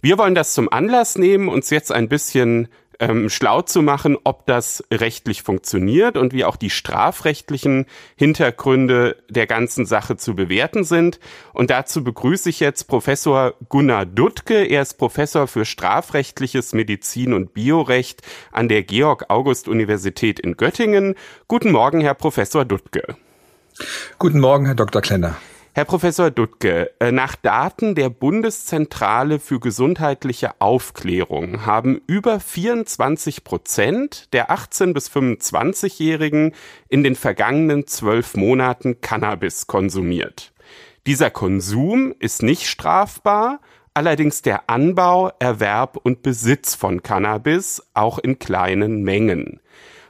Wir 0.00 0.18
wollen 0.18 0.34
das 0.34 0.54
zum 0.54 0.68
Anlass 0.72 1.16
nehmen, 1.16 1.48
uns 1.48 1.70
jetzt 1.70 1.92
ein 1.92 2.08
bisschen 2.08 2.66
ähm, 3.00 3.28
schlau 3.28 3.62
zu 3.62 3.82
machen, 3.82 4.16
ob 4.24 4.46
das 4.46 4.84
rechtlich 4.92 5.42
funktioniert 5.42 6.16
und 6.16 6.32
wie 6.32 6.44
auch 6.44 6.56
die 6.56 6.70
strafrechtlichen 6.70 7.86
Hintergründe 8.16 9.16
der 9.28 9.46
ganzen 9.46 9.86
Sache 9.86 10.16
zu 10.16 10.34
bewerten 10.34 10.84
sind. 10.84 11.20
Und 11.52 11.70
dazu 11.70 12.04
begrüße 12.04 12.48
ich 12.48 12.60
jetzt 12.60 12.84
Professor 12.84 13.54
Gunnar 13.68 14.06
Duttke. 14.06 14.64
Er 14.64 14.82
ist 14.82 14.98
Professor 14.98 15.46
für 15.46 15.64
strafrechtliches 15.64 16.72
Medizin 16.72 17.32
und 17.32 17.54
Biorecht 17.54 18.22
an 18.50 18.68
der 18.68 18.82
Georg-August-Universität 18.82 20.40
in 20.40 20.56
Göttingen. 20.56 21.14
Guten 21.48 21.72
Morgen, 21.72 22.00
Herr 22.00 22.14
Professor 22.14 22.64
Duttke. 22.64 23.16
Guten 24.18 24.40
Morgen, 24.40 24.66
Herr 24.66 24.74
Dr. 24.74 25.02
Klenner. 25.02 25.36
Herr 25.74 25.86
Professor 25.86 26.30
Duttke, 26.30 26.90
äh, 27.00 27.12
nach 27.12 27.34
Daten 27.34 27.94
der 27.94 28.10
Bundeszentrale 28.10 29.38
für 29.38 29.58
gesundheitliche 29.58 30.60
Aufklärung 30.60 31.64
haben 31.64 32.02
über 32.06 32.40
24 32.40 33.42
Prozent 33.42 34.28
der 34.34 34.50
18 34.50 34.92
bis 34.92 35.08
25-Jährigen 35.08 36.54
in 36.90 37.02
den 37.02 37.16
vergangenen 37.16 37.86
zwölf 37.86 38.36
Monaten 38.36 39.00
Cannabis 39.00 39.66
konsumiert. 39.66 40.52
Dieser 41.06 41.30
Konsum 41.30 42.14
ist 42.18 42.42
nicht 42.42 42.66
strafbar, 42.66 43.58
allerdings 43.94 44.42
der 44.42 44.68
Anbau, 44.68 45.32
Erwerb 45.38 45.96
und 45.96 46.20
Besitz 46.20 46.74
von 46.74 47.02
Cannabis 47.02 47.82
auch 47.94 48.18
in 48.18 48.38
kleinen 48.38 49.04
Mengen. 49.04 49.58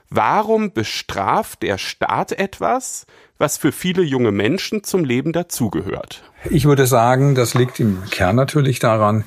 Warum 0.09 0.73
bestraft 0.73 1.63
der 1.63 1.77
Staat 1.77 2.33
etwas, 2.33 3.07
was 3.37 3.57
für 3.57 3.71
viele 3.71 4.03
junge 4.03 4.31
Menschen 4.31 4.83
zum 4.83 5.05
Leben 5.05 5.33
dazugehört? 5.33 6.23
Ich 6.49 6.65
würde 6.65 6.85
sagen, 6.87 7.35
das 7.35 7.53
liegt 7.53 7.79
im 7.79 8.03
Kern 8.11 8.35
natürlich 8.35 8.79
daran, 8.79 9.23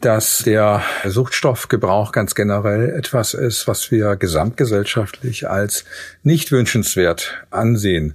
dass 0.00 0.42
der 0.44 0.82
Suchtstoffgebrauch 1.06 2.12
ganz 2.12 2.34
generell 2.34 2.90
etwas 2.90 3.32
ist, 3.32 3.66
was 3.66 3.90
wir 3.90 4.16
gesamtgesellschaftlich 4.16 5.48
als 5.48 5.84
nicht 6.22 6.52
wünschenswert 6.52 7.46
ansehen. 7.50 8.14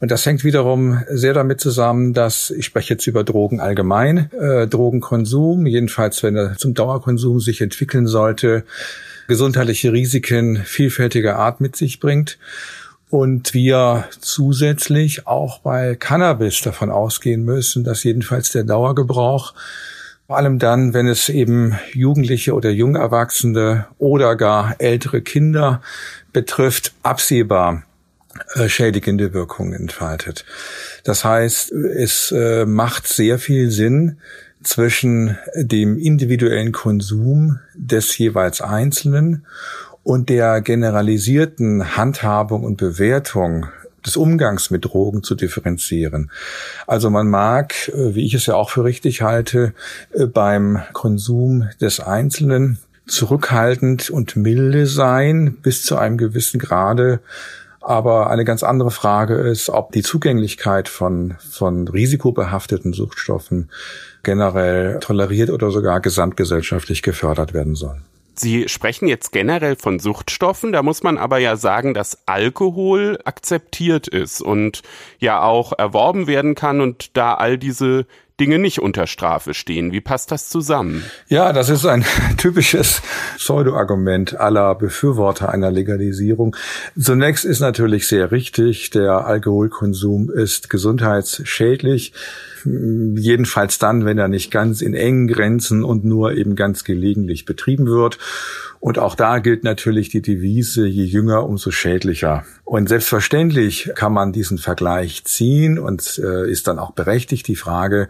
Und 0.00 0.10
das 0.10 0.24
hängt 0.24 0.42
wiederum 0.42 1.02
sehr 1.10 1.34
damit 1.34 1.60
zusammen, 1.60 2.14
dass 2.14 2.50
ich 2.50 2.64
spreche 2.64 2.94
jetzt 2.94 3.06
über 3.06 3.24
Drogen 3.24 3.60
allgemein, 3.60 4.30
äh, 4.32 4.66
Drogenkonsum, 4.66 5.66
jedenfalls 5.66 6.22
wenn 6.22 6.36
er 6.36 6.56
zum 6.56 6.72
Dauerkonsum 6.72 7.40
sich 7.40 7.60
entwickeln 7.60 8.06
sollte, 8.06 8.64
gesundheitliche 9.26 9.92
Risiken 9.92 10.56
vielfältiger 10.64 11.36
Art 11.36 11.60
mit 11.60 11.76
sich 11.76 12.00
bringt 12.00 12.38
und 13.10 13.54
wir 13.54 14.04
zusätzlich 14.20 15.26
auch 15.26 15.60
bei 15.60 15.94
Cannabis 15.94 16.60
davon 16.60 16.90
ausgehen 16.90 17.44
müssen, 17.44 17.84
dass 17.84 18.04
jedenfalls 18.04 18.52
der 18.52 18.64
Dauergebrauch, 18.64 19.54
vor 20.26 20.36
allem 20.36 20.58
dann, 20.58 20.92
wenn 20.92 21.08
es 21.08 21.30
eben 21.30 21.78
Jugendliche 21.92 22.54
oder 22.54 22.70
Jungerwachsene 22.70 23.86
oder 23.96 24.36
gar 24.36 24.76
ältere 24.78 25.22
Kinder 25.22 25.80
betrifft, 26.32 26.92
absehbar 27.02 27.82
äh, 28.54 28.68
schädigende 28.68 29.32
Wirkungen 29.32 29.72
entfaltet. 29.72 30.44
Das 31.04 31.24
heißt, 31.24 31.72
es 31.72 32.30
äh, 32.30 32.66
macht 32.66 33.08
sehr 33.08 33.38
viel 33.38 33.70
Sinn, 33.70 34.18
zwischen 34.62 35.38
dem 35.54 35.98
individuellen 35.98 36.72
Konsum 36.72 37.60
des 37.74 38.16
jeweils 38.18 38.60
Einzelnen 38.60 39.46
und 40.08 40.30
der 40.30 40.62
generalisierten 40.62 41.98
Handhabung 41.98 42.64
und 42.64 42.78
Bewertung 42.78 43.66
des 44.06 44.16
Umgangs 44.16 44.70
mit 44.70 44.86
Drogen 44.86 45.22
zu 45.22 45.34
differenzieren. 45.34 46.30
Also 46.86 47.10
man 47.10 47.28
mag, 47.28 47.88
äh, 47.88 48.14
wie 48.14 48.24
ich 48.24 48.32
es 48.32 48.46
ja 48.46 48.54
auch 48.54 48.70
für 48.70 48.84
richtig 48.84 49.20
halte, 49.20 49.74
äh, 50.14 50.24
beim 50.24 50.80
Konsum 50.94 51.68
des 51.82 52.00
Einzelnen 52.00 52.78
zurückhaltend 53.06 54.08
und 54.08 54.34
milde 54.34 54.86
sein, 54.86 55.58
bis 55.60 55.84
zu 55.84 55.98
einem 55.98 56.16
gewissen 56.16 56.58
Grade. 56.58 57.20
Aber 57.82 58.30
eine 58.30 58.46
ganz 58.46 58.62
andere 58.62 58.90
Frage 58.90 59.34
ist, 59.34 59.68
ob 59.68 59.92
die 59.92 60.02
Zugänglichkeit 60.02 60.88
von, 60.88 61.34
von 61.50 61.86
risikobehafteten 61.86 62.94
Suchtstoffen 62.94 63.68
generell 64.22 65.00
toleriert 65.00 65.50
oder 65.50 65.70
sogar 65.70 66.00
gesamtgesellschaftlich 66.00 67.02
gefördert 67.02 67.52
werden 67.52 67.74
soll. 67.74 68.00
Sie 68.38 68.68
sprechen 68.68 69.08
jetzt 69.08 69.32
generell 69.32 69.76
von 69.76 69.98
Suchtstoffen, 69.98 70.72
da 70.72 70.82
muss 70.82 71.02
man 71.02 71.18
aber 71.18 71.38
ja 71.38 71.56
sagen, 71.56 71.94
dass 71.94 72.18
Alkohol 72.26 73.18
akzeptiert 73.24 74.08
ist 74.08 74.40
und 74.40 74.82
ja 75.18 75.42
auch 75.42 75.72
erworben 75.76 76.26
werden 76.26 76.54
kann 76.54 76.80
und 76.80 77.16
da 77.16 77.34
all 77.34 77.58
diese 77.58 78.06
Dinge 78.40 78.58
nicht 78.60 78.80
unter 78.80 79.08
Strafe 79.08 79.52
stehen. 79.52 79.90
Wie 79.90 80.00
passt 80.00 80.30
das 80.30 80.48
zusammen? 80.48 81.02
Ja, 81.28 81.52
das 81.52 81.68
ist 81.68 81.84
ein 81.86 82.04
typisches 82.36 83.02
Pseudo-Argument 83.36 84.38
aller 84.38 84.74
Befürworter 84.76 85.48
einer 85.48 85.72
Legalisierung. 85.72 86.54
Zunächst 86.96 87.44
ist 87.44 87.60
natürlich 87.60 88.06
sehr 88.06 88.30
richtig, 88.30 88.90
der 88.90 89.26
Alkoholkonsum 89.26 90.30
ist 90.30 90.70
gesundheitsschädlich. 90.70 92.12
Jedenfalls 92.64 93.78
dann, 93.78 94.04
wenn 94.04 94.18
er 94.18 94.28
nicht 94.28 94.50
ganz 94.50 94.80
in 94.80 94.94
engen 94.94 95.28
Grenzen 95.28 95.84
und 95.84 96.04
nur 96.04 96.32
eben 96.32 96.56
ganz 96.56 96.84
gelegentlich 96.84 97.44
betrieben 97.44 97.86
wird. 97.86 98.18
Und 98.80 98.98
auch 98.98 99.16
da 99.16 99.40
gilt 99.40 99.64
natürlich 99.64 100.08
die 100.08 100.22
Devise, 100.22 100.86
je 100.86 101.04
jünger, 101.04 101.44
umso 101.44 101.72
schädlicher. 101.72 102.44
Und 102.64 102.88
selbstverständlich 102.88 103.90
kann 103.94 104.12
man 104.12 104.32
diesen 104.32 104.58
Vergleich 104.58 105.24
ziehen 105.24 105.78
und 105.78 106.20
äh, 106.22 106.48
ist 106.48 106.68
dann 106.68 106.78
auch 106.78 106.92
berechtigt 106.92 107.48
die 107.48 107.56
Frage, 107.56 108.08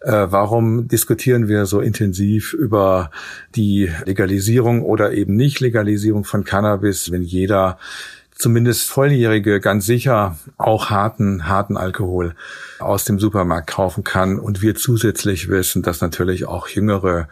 äh, 0.00 0.26
warum 0.28 0.86
diskutieren 0.86 1.48
wir 1.48 1.66
so 1.66 1.80
intensiv 1.80 2.52
über 2.52 3.10
die 3.56 3.90
Legalisierung 4.04 4.82
oder 4.82 5.12
eben 5.12 5.34
nicht 5.34 5.60
Legalisierung 5.60 6.24
von 6.24 6.44
Cannabis, 6.44 7.10
wenn 7.10 7.22
jeder 7.22 7.78
zumindest 8.34 8.88
Volljährige 8.90 9.60
ganz 9.60 9.86
sicher 9.86 10.36
auch 10.56 10.90
harten, 10.90 11.48
harten 11.48 11.76
Alkohol 11.76 12.34
aus 12.78 13.04
dem 13.04 13.18
Supermarkt 13.18 13.68
kaufen 13.68 14.04
kann 14.04 14.38
und 14.38 14.62
wir 14.62 14.74
zusätzlich 14.74 15.48
wissen, 15.48 15.82
dass 15.82 16.00
natürlich 16.00 16.46
auch 16.46 16.68
Jüngere 16.68 17.28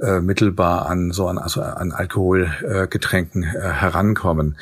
äh, 0.00 0.20
mittelbar 0.20 0.86
an 0.86 1.12
so 1.12 1.28
an, 1.28 1.38
also 1.38 1.62
an 1.62 1.92
Alkoholgetränken 1.92 3.42
äh, 3.44 3.60
herankommen. 3.60 4.56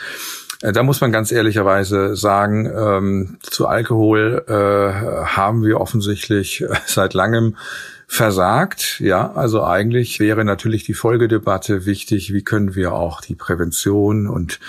Äh, 0.60 0.72
da 0.72 0.82
muss 0.82 1.00
man 1.00 1.12
ganz 1.12 1.32
ehrlicherweise 1.32 2.16
sagen, 2.16 2.66
ähm, 2.66 3.38
zu 3.42 3.66
Alkohol 3.66 4.44
äh, 4.46 5.26
haben 5.26 5.64
wir 5.64 5.80
offensichtlich 5.80 6.64
seit 6.86 7.14
langem 7.14 7.56
versagt. 8.06 9.00
Ja, 9.00 9.32
also 9.32 9.64
eigentlich 9.64 10.20
wäre 10.20 10.44
natürlich 10.44 10.84
die 10.84 10.94
Folgedebatte 10.94 11.86
wichtig, 11.86 12.32
wie 12.32 12.42
können 12.42 12.74
wir 12.74 12.92
auch 12.92 13.22
die 13.22 13.34
Prävention 13.34 14.28
und 14.28 14.60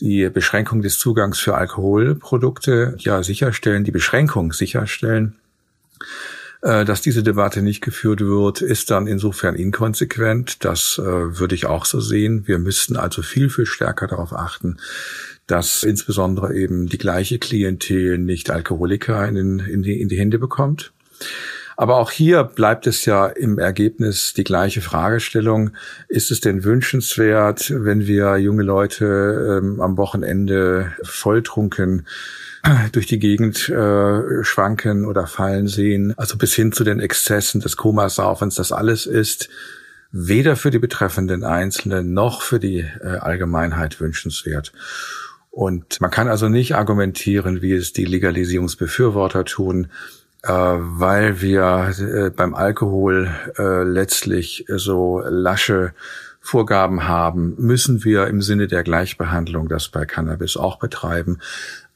die 0.00 0.28
Beschränkung 0.28 0.82
des 0.82 0.98
Zugangs 0.98 1.38
für 1.38 1.54
Alkoholprodukte 1.54 2.96
ja 2.98 3.22
sicherstellen, 3.22 3.84
die 3.84 3.92
Beschränkung 3.92 4.52
sicherstellen. 4.52 5.36
Äh, 6.62 6.84
dass 6.84 7.00
diese 7.00 7.22
Debatte 7.22 7.62
nicht 7.62 7.80
geführt 7.80 8.20
wird, 8.20 8.60
ist 8.60 8.90
dann 8.90 9.06
insofern 9.06 9.54
inkonsequent. 9.54 10.64
Das 10.64 10.98
äh, 10.98 11.38
würde 11.38 11.54
ich 11.54 11.66
auch 11.66 11.84
so 11.84 12.00
sehen. 12.00 12.46
Wir 12.46 12.58
müssten 12.58 12.96
also 12.96 13.22
viel, 13.22 13.50
viel 13.50 13.66
stärker 13.66 14.06
darauf 14.06 14.32
achten, 14.32 14.78
dass 15.46 15.82
insbesondere 15.82 16.54
eben 16.54 16.88
die 16.88 16.98
gleiche 16.98 17.38
Klientel 17.38 18.18
nicht 18.18 18.50
Alkoholiker 18.50 19.28
in, 19.28 19.60
in, 19.60 19.82
die, 19.82 20.00
in 20.00 20.08
die 20.08 20.18
Hände 20.18 20.38
bekommt. 20.38 20.92
Aber 21.76 21.96
auch 21.96 22.10
hier 22.10 22.42
bleibt 22.44 22.86
es 22.86 23.04
ja 23.04 23.26
im 23.26 23.58
Ergebnis 23.58 24.32
die 24.34 24.44
gleiche 24.44 24.80
Fragestellung. 24.80 25.72
Ist 26.08 26.30
es 26.30 26.40
denn 26.40 26.64
wünschenswert, 26.64 27.70
wenn 27.70 28.06
wir 28.06 28.38
junge 28.38 28.62
Leute 28.62 29.60
ähm, 29.62 29.80
am 29.80 29.98
Wochenende 29.98 30.92
volltrunken 31.02 32.06
durch 32.92 33.06
die 33.06 33.18
Gegend 33.18 33.68
äh, 33.68 34.42
schwanken 34.42 35.04
oder 35.04 35.26
fallen 35.26 35.68
sehen, 35.68 36.14
also 36.16 36.36
bis 36.36 36.54
hin 36.54 36.72
zu 36.72 36.82
den 36.82 36.98
Exzessen 36.98 37.60
des 37.60 37.76
Komasaufens, 37.76 38.56
das 38.56 38.72
alles 38.72 39.06
ist 39.06 39.48
weder 40.10 40.56
für 40.56 40.70
die 40.70 40.78
betreffenden 40.78 41.44
Einzelnen 41.44 42.14
noch 42.14 42.42
für 42.42 42.58
die 42.58 42.78
äh, 42.78 43.18
Allgemeinheit 43.20 44.00
wünschenswert. 44.00 44.72
Und 45.50 46.00
man 46.00 46.10
kann 46.10 46.28
also 46.28 46.48
nicht 46.48 46.74
argumentieren, 46.74 47.60
wie 47.60 47.72
es 47.72 47.92
die 47.92 48.04
Legalisierungsbefürworter 48.04 49.44
tun, 49.44 49.84
äh, 49.86 50.25
weil 50.48 51.40
wir 51.40 51.92
äh, 51.98 52.30
beim 52.30 52.54
Alkohol 52.54 53.30
äh, 53.58 53.82
letztlich 53.82 54.64
so 54.68 55.22
lasche 55.24 55.92
Vorgaben 56.46 57.08
haben, 57.08 57.54
müssen 57.58 58.04
wir 58.04 58.28
im 58.28 58.40
Sinne 58.40 58.68
der 58.68 58.84
Gleichbehandlung 58.84 59.68
das 59.68 59.88
bei 59.88 60.06
Cannabis 60.06 60.56
auch 60.56 60.78
betreiben. 60.78 61.40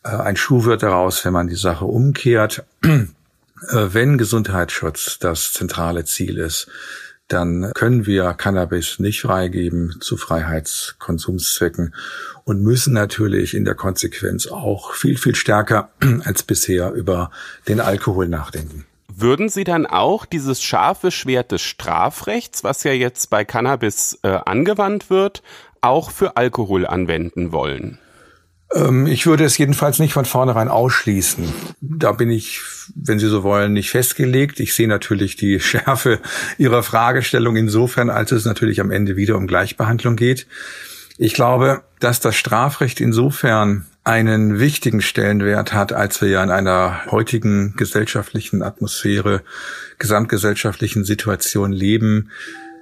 Äh, 0.03 0.09
ein 0.09 0.37
Schuh 0.37 0.65
wird 0.65 0.83
daraus, 0.83 1.25
wenn 1.25 1.33
man 1.33 1.47
die 1.47 1.57
Sache 1.57 1.85
umkehrt. 1.87 2.65
Äh, 3.69 3.93
wenn 3.93 4.17
Gesundheitsschutz 4.17 5.19
das 5.19 5.53
zentrale 5.53 6.07
Ziel 6.07 6.39
ist, 6.39 6.67
dann 7.33 7.73
können 7.75 8.07
wir 8.07 8.35
Cannabis 8.35 8.99
nicht 8.99 9.23
freigeben 9.23 9.97
zu 10.01 10.17
Freiheitskonsumszwecken 10.17 11.95
und 12.45 12.63
müssen 12.63 12.93
natürlich 12.93 13.55
in 13.55 13.65
der 13.65 13.75
Konsequenz 13.75 14.47
auch 14.49 14.95
viel, 14.95 15.17
viel 15.17 15.35
stärker 15.35 15.91
als 16.25 16.43
bisher 16.43 16.93
über 16.93 17.31
den 17.69 17.81
Alkohol 17.81 18.29
nachdenken. 18.29 18.85
Würden 19.09 19.49
Sie 19.49 19.65
dann 19.65 19.87
auch 19.87 20.25
dieses 20.25 20.63
scharfe 20.63 21.11
Schwert 21.11 21.53
des 21.53 21.63
Strafrechts, 21.63 22.65
was 22.65 22.85
ja 22.85 22.93
jetzt 22.93 23.29
bei 23.31 23.45
Cannabis 23.45 24.19
äh, 24.23 24.29
angewandt 24.29 25.11
wird, 25.11 25.43
auch 25.83 26.11
für 26.11 26.37
Alkohol 26.37 26.87
anwenden 26.87 27.53
wollen? 27.53 27.99
Ähm, 28.75 29.07
ich 29.07 29.27
würde 29.27 29.45
es 29.45 29.59
jedenfalls 29.59 29.99
nicht 29.99 30.13
von 30.13 30.25
vornherein 30.25 30.69
ausschließen. 30.69 31.45
Da 31.81 32.13
bin 32.13 32.31
ich, 32.31 32.61
wenn 32.95 33.19
Sie 33.19 33.29
so 33.29 33.43
wollen, 33.43 33.73
nicht 33.73 33.91
festgelegt. 33.91 34.61
Ich 34.61 34.75
sehe 34.75 34.89
natürlich 34.89 35.37
die 35.37 35.61
Schärfe 35.61 36.21
Ihrer 36.59 36.83
Fragestellung 36.83 37.57
insofern, 37.57 38.11
als 38.11 38.33
es 38.33 38.45
natürlich 38.45 38.81
am 38.81 38.91
Ende 38.91 39.17
wieder 39.17 39.37
um 39.37 39.47
Gleichbehandlung 39.47 40.17
geht. 40.17 40.47
Ich 41.19 41.35
glaube, 41.35 41.83
dass 41.99 42.21
das 42.21 42.35
Strafrecht 42.37 43.01
insofern 43.01 43.85
einen 44.05 44.59
wichtigen 44.59 45.03
Stellenwert 45.03 45.75
hat, 45.75 45.93
als 45.93 46.23
wir 46.23 46.29
ja 46.29 46.43
in 46.43 46.51
einer 46.51 47.03
heutigen 47.11 47.75
gesellschaftlichen 47.77 48.63
Atmosphäre, 48.63 49.43
gesamtgesellschaftlichen 49.99 51.05
Situation 51.05 51.73
leben, 51.73 52.31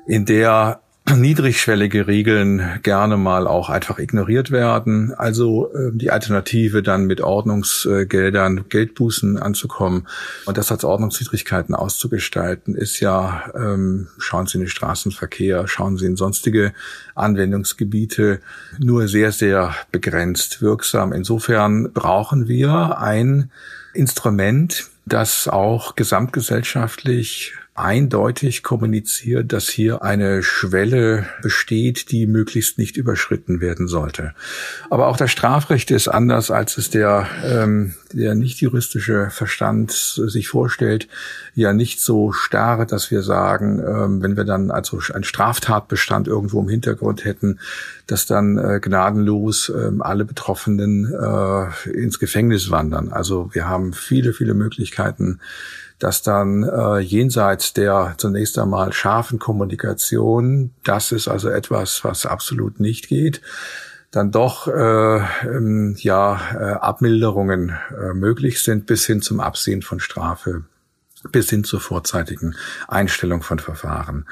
in 0.07 0.25
der 0.25 0.81
niedrigschwellige 1.17 2.07
Regeln 2.07 2.81
gerne 2.83 3.17
mal 3.17 3.47
auch 3.47 3.71
einfach 3.71 3.99
ignoriert 3.99 4.51
werden. 4.51 5.15
Also 5.15 5.73
äh, 5.73 5.91
die 5.93 6.11
Alternative 6.11 6.83
dann 6.83 7.07
mit 7.07 7.21
Ordnungsgeldern, 7.21 8.69
Geldbußen 8.69 9.39
anzukommen 9.39 10.07
und 10.47 10.59
das 10.59 10.71
als 10.73 10.85
Ordnungswidrigkeiten 10.85 11.75
auszugestalten, 11.75 12.75
ist 12.75 13.01
ja, 13.01 13.51
ähm, 13.55 14.09
schauen 14.19 14.47
Sie 14.47 14.59
in 14.59 14.65
den 14.65 14.71
Straßenverkehr, 14.71 15.67
schauen 15.69 15.97
Sie 15.97 16.07
in 16.07 16.17
sonstige 16.17 16.73
Anwendungsgebiete, 17.15 18.41
nur 18.79 19.09
sehr, 19.09 19.33
sehr 19.33 19.75
begrenzt 19.93 20.63
wirksam. 20.63 21.13
Insofern 21.13 21.93
brauchen 21.93 22.49
wir 22.49 22.99
ein 22.99 23.51
Instrument, 23.95 24.89
das 25.07 25.49
auch 25.49 25.97
gesamtgesellschaftlich 25.97 27.55
eindeutig 27.79 28.63
kommuniziert, 28.63 29.53
dass 29.53 29.69
hier 29.69 30.03
eine 30.03 30.43
Schwelle 30.43 31.27
besteht, 31.43 32.11
die 32.11 32.27
möglichst 32.27 32.79
nicht 32.79 32.97
überschritten 32.97 33.61
werden 33.61 33.89
sollte. 33.89 34.35
Aber 34.91 35.07
auch 35.07 35.17
das 35.17 35.31
Strafrecht 35.31 35.91
ist 35.91 36.09
anders, 36.09 36.51
als 36.51 36.77
es 36.77 36.91
der, 36.91 37.27
ähm, 37.45 37.95
der 38.13 38.35
nicht 38.35 38.61
juristische 38.61 39.31
Verstand 39.31 39.93
sich 39.93 40.49
vorstellt, 40.49 41.09
ja 41.55 41.73
nicht 41.73 42.01
so 42.01 42.33
starr, 42.33 42.87
dass 42.87 43.11
wir 43.11 43.23
sagen, 43.23 43.81
ähm, 43.81 44.23
wenn 44.23 44.37
wir 44.37 44.45
dann 44.45 44.71
also 44.71 45.01
einen 45.13 45.25
Straftatbestand 45.25 46.29
irgendwo 46.29 46.61
im 46.61 46.69
Hintergrund 46.69 47.25
hätten, 47.25 47.59
dass 48.07 48.27
dann 48.27 48.59
äh, 48.59 48.81
gnadenlos 48.81 49.69
äh, 49.69 49.91
alle 50.01 50.25
Betroffenen 50.25 51.13
äh, 51.13 51.91
ins 51.91 52.19
Gefängnis 52.19 52.71
wandern. 52.71 53.13
Also 53.13 53.51
wir 53.53 53.69
haben 53.69 53.93
viele, 53.93 54.33
viele 54.33 54.55
Möglichkeiten, 54.55 55.41
dass 55.99 56.23
dann 56.23 56.63
äh, 56.63 56.99
jenseits 56.99 57.73
der 57.73 58.15
zunächst 58.19 58.59
einmal 58.59 58.93
scharfen 58.93 59.39
Kommunikation, 59.39 60.71
das 60.85 61.13
ist 61.13 61.29
also 61.29 61.49
etwas, 61.49 62.05
was 62.05 62.27
absolut 62.27 62.81
nicht 62.81 63.09
geht, 63.09 63.41
dann 64.11 64.31
doch 64.31 64.69
äh, 64.69 65.19
ähm, 65.47 65.97
ja 65.99 66.41
äh, 66.55 66.73
Abmilderungen 66.75 67.77
äh, 67.91 68.15
möglich 68.15 68.63
sind 68.63 68.87
bis 68.87 69.05
hin 69.07 69.21
zum 69.21 69.41
Absehen 69.41 69.83
von 69.83 70.01
Strafe, 70.01 70.65
bis 71.31 71.51
hin 71.51 71.65
zur 71.65 71.81
vorzeitigen 71.81 72.55
Einstellung 72.87 73.43
von 73.43 73.59
Verfahren. 73.59 74.27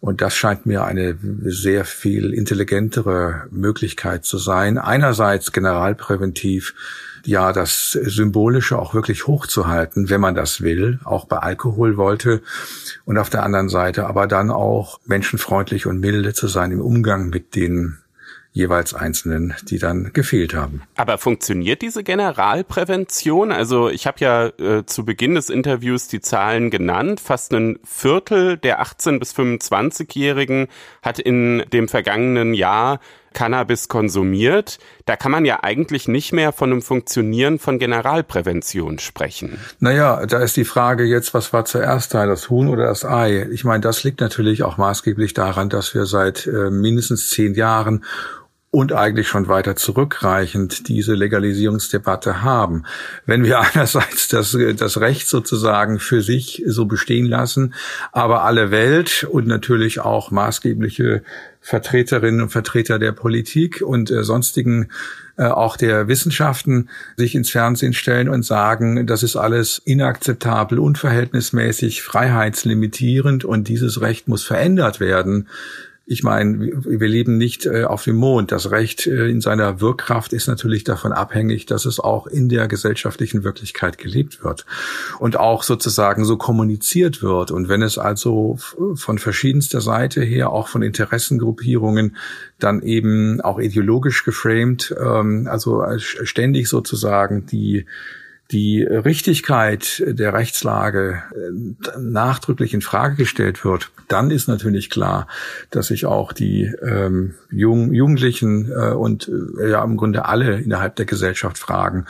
Und 0.00 0.20
das 0.20 0.36
scheint 0.36 0.66
mir 0.66 0.84
eine 0.84 1.18
sehr 1.42 1.84
viel 1.84 2.32
intelligentere 2.32 3.46
Möglichkeit 3.50 4.24
zu 4.24 4.38
sein. 4.38 4.78
Einerseits 4.78 5.50
generalpräventiv 5.50 6.74
ja 7.28 7.52
das 7.52 7.92
Symbolische 7.92 8.78
auch 8.78 8.94
wirklich 8.94 9.26
hochzuhalten, 9.26 10.08
wenn 10.08 10.20
man 10.20 10.34
das 10.34 10.62
will, 10.62 10.98
auch 11.04 11.26
bei 11.26 11.38
Alkohol 11.38 11.96
wollte. 11.96 12.42
Und 13.04 13.18
auf 13.18 13.28
der 13.28 13.42
anderen 13.42 13.68
Seite 13.68 14.06
aber 14.06 14.26
dann 14.26 14.50
auch 14.50 14.98
menschenfreundlich 15.04 15.86
und 15.86 16.00
milde 16.00 16.32
zu 16.32 16.48
sein 16.48 16.72
im 16.72 16.80
Umgang 16.80 17.28
mit 17.28 17.54
den 17.54 17.98
jeweils 18.52 18.94
Einzelnen, 18.94 19.54
die 19.64 19.78
dann 19.78 20.12
gefehlt 20.14 20.54
haben. 20.54 20.82
Aber 20.96 21.18
funktioniert 21.18 21.82
diese 21.82 22.02
Generalprävention? 22.02 23.52
Also 23.52 23.90
ich 23.90 24.06
habe 24.06 24.18
ja 24.20 24.46
äh, 24.46 24.86
zu 24.86 25.04
Beginn 25.04 25.34
des 25.34 25.50
Interviews 25.50 26.08
die 26.08 26.20
Zahlen 26.20 26.70
genannt. 26.70 27.20
Fast 27.20 27.52
ein 27.52 27.78
Viertel 27.84 28.56
der 28.56 28.80
18 28.80 29.20
bis 29.20 29.34
25-Jährigen 29.34 30.66
hat 31.02 31.18
in 31.18 31.62
dem 31.72 31.88
vergangenen 31.88 32.54
Jahr 32.54 33.00
Cannabis 33.32 33.88
konsumiert, 33.88 34.78
da 35.06 35.16
kann 35.16 35.32
man 35.32 35.44
ja 35.44 35.60
eigentlich 35.62 36.08
nicht 36.08 36.32
mehr 36.32 36.52
von 36.52 36.72
einem 36.72 36.82
Funktionieren 36.82 37.58
von 37.58 37.78
Generalprävention 37.78 38.98
sprechen. 38.98 39.58
Naja, 39.80 40.26
da 40.26 40.38
ist 40.38 40.56
die 40.56 40.64
Frage 40.64 41.04
jetzt, 41.04 41.34
was 41.34 41.52
war 41.52 41.64
zuerst 41.64 42.14
da, 42.14 42.26
das 42.26 42.50
Huhn 42.50 42.68
oder 42.68 42.86
das 42.86 43.04
Ei? 43.04 43.48
Ich 43.50 43.64
meine, 43.64 43.80
das 43.80 44.04
liegt 44.04 44.20
natürlich 44.20 44.62
auch 44.62 44.76
maßgeblich 44.76 45.34
daran, 45.34 45.68
dass 45.68 45.94
wir 45.94 46.06
seit 46.06 46.46
äh, 46.46 46.70
mindestens 46.70 47.30
zehn 47.30 47.54
Jahren 47.54 48.04
und 48.70 48.92
eigentlich 48.92 49.28
schon 49.28 49.48
weiter 49.48 49.76
zurückreichend 49.76 50.88
diese 50.88 51.14
Legalisierungsdebatte 51.14 52.42
haben. 52.42 52.84
Wenn 53.24 53.44
wir 53.44 53.60
einerseits 53.74 54.28
das, 54.28 54.56
das 54.76 55.00
Recht 55.00 55.26
sozusagen 55.28 55.98
für 55.98 56.22
sich 56.22 56.62
so 56.66 56.84
bestehen 56.84 57.26
lassen, 57.26 57.74
aber 58.12 58.44
alle 58.44 58.70
Welt 58.70 59.26
und 59.30 59.46
natürlich 59.46 60.00
auch 60.00 60.30
maßgebliche 60.30 61.22
Vertreterinnen 61.60 62.42
und 62.42 62.50
Vertreter 62.50 62.98
der 62.98 63.12
Politik 63.12 63.82
und 63.82 64.10
äh, 64.10 64.22
sonstigen 64.22 64.88
äh, 65.36 65.44
auch 65.44 65.76
der 65.76 66.08
Wissenschaften 66.08 66.88
sich 67.16 67.34
ins 67.34 67.50
Fernsehen 67.50 67.92
stellen 67.92 68.28
und 68.28 68.44
sagen, 68.44 69.06
das 69.06 69.22
ist 69.22 69.36
alles 69.36 69.80
inakzeptabel, 69.84 70.78
unverhältnismäßig, 70.78 72.02
freiheitslimitierend 72.02 73.44
und 73.44 73.68
dieses 73.68 74.00
Recht 74.00 74.28
muss 74.28 74.44
verändert 74.44 75.00
werden, 75.00 75.48
ich 76.10 76.22
meine, 76.22 76.70
wir 76.84 77.06
leben 77.06 77.36
nicht 77.36 77.66
äh, 77.66 77.84
auf 77.84 78.04
dem 78.04 78.16
Mond. 78.16 78.50
Das 78.50 78.70
Recht 78.70 79.06
äh, 79.06 79.28
in 79.28 79.42
seiner 79.42 79.82
Wirkkraft 79.82 80.32
ist 80.32 80.46
natürlich 80.46 80.82
davon 80.82 81.12
abhängig, 81.12 81.66
dass 81.66 81.84
es 81.84 82.00
auch 82.00 82.26
in 82.26 82.48
der 82.48 82.66
gesellschaftlichen 82.66 83.44
Wirklichkeit 83.44 83.98
gelebt 83.98 84.42
wird 84.42 84.64
und 85.18 85.38
auch 85.38 85.62
sozusagen 85.62 86.24
so 86.24 86.38
kommuniziert 86.38 87.22
wird. 87.22 87.50
Und 87.50 87.68
wenn 87.68 87.82
es 87.82 87.98
also 87.98 88.56
von 88.94 89.18
verschiedenster 89.18 89.82
Seite 89.82 90.22
her, 90.22 90.50
auch 90.50 90.68
von 90.68 90.80
Interessengruppierungen, 90.80 92.16
dann 92.58 92.80
eben 92.80 93.42
auch 93.42 93.58
ideologisch 93.58 94.24
geframed, 94.24 94.94
ähm, 94.98 95.46
also 95.50 95.84
ständig 95.98 96.70
sozusagen 96.70 97.44
die 97.44 97.84
die 98.50 98.82
Richtigkeit 98.82 100.02
der 100.06 100.32
Rechtslage 100.32 101.22
äh, 101.32 101.98
nachdrücklich 101.98 102.72
in 102.72 102.80
Frage 102.80 103.16
gestellt 103.16 103.64
wird, 103.64 103.90
dann 104.08 104.30
ist 104.30 104.48
natürlich 104.48 104.88
klar, 104.88 105.28
dass 105.70 105.88
sich 105.88 106.06
auch 106.06 106.32
die 106.32 106.72
ähm, 106.82 107.34
Jung, 107.50 107.92
Jugendlichen 107.92 108.70
äh, 108.72 108.92
und 108.92 109.30
äh, 109.60 109.70
ja 109.70 109.84
im 109.84 109.98
Grunde 109.98 110.24
alle 110.24 110.58
innerhalb 110.60 110.96
der 110.96 111.04
Gesellschaft 111.04 111.58
fragen, 111.58 112.06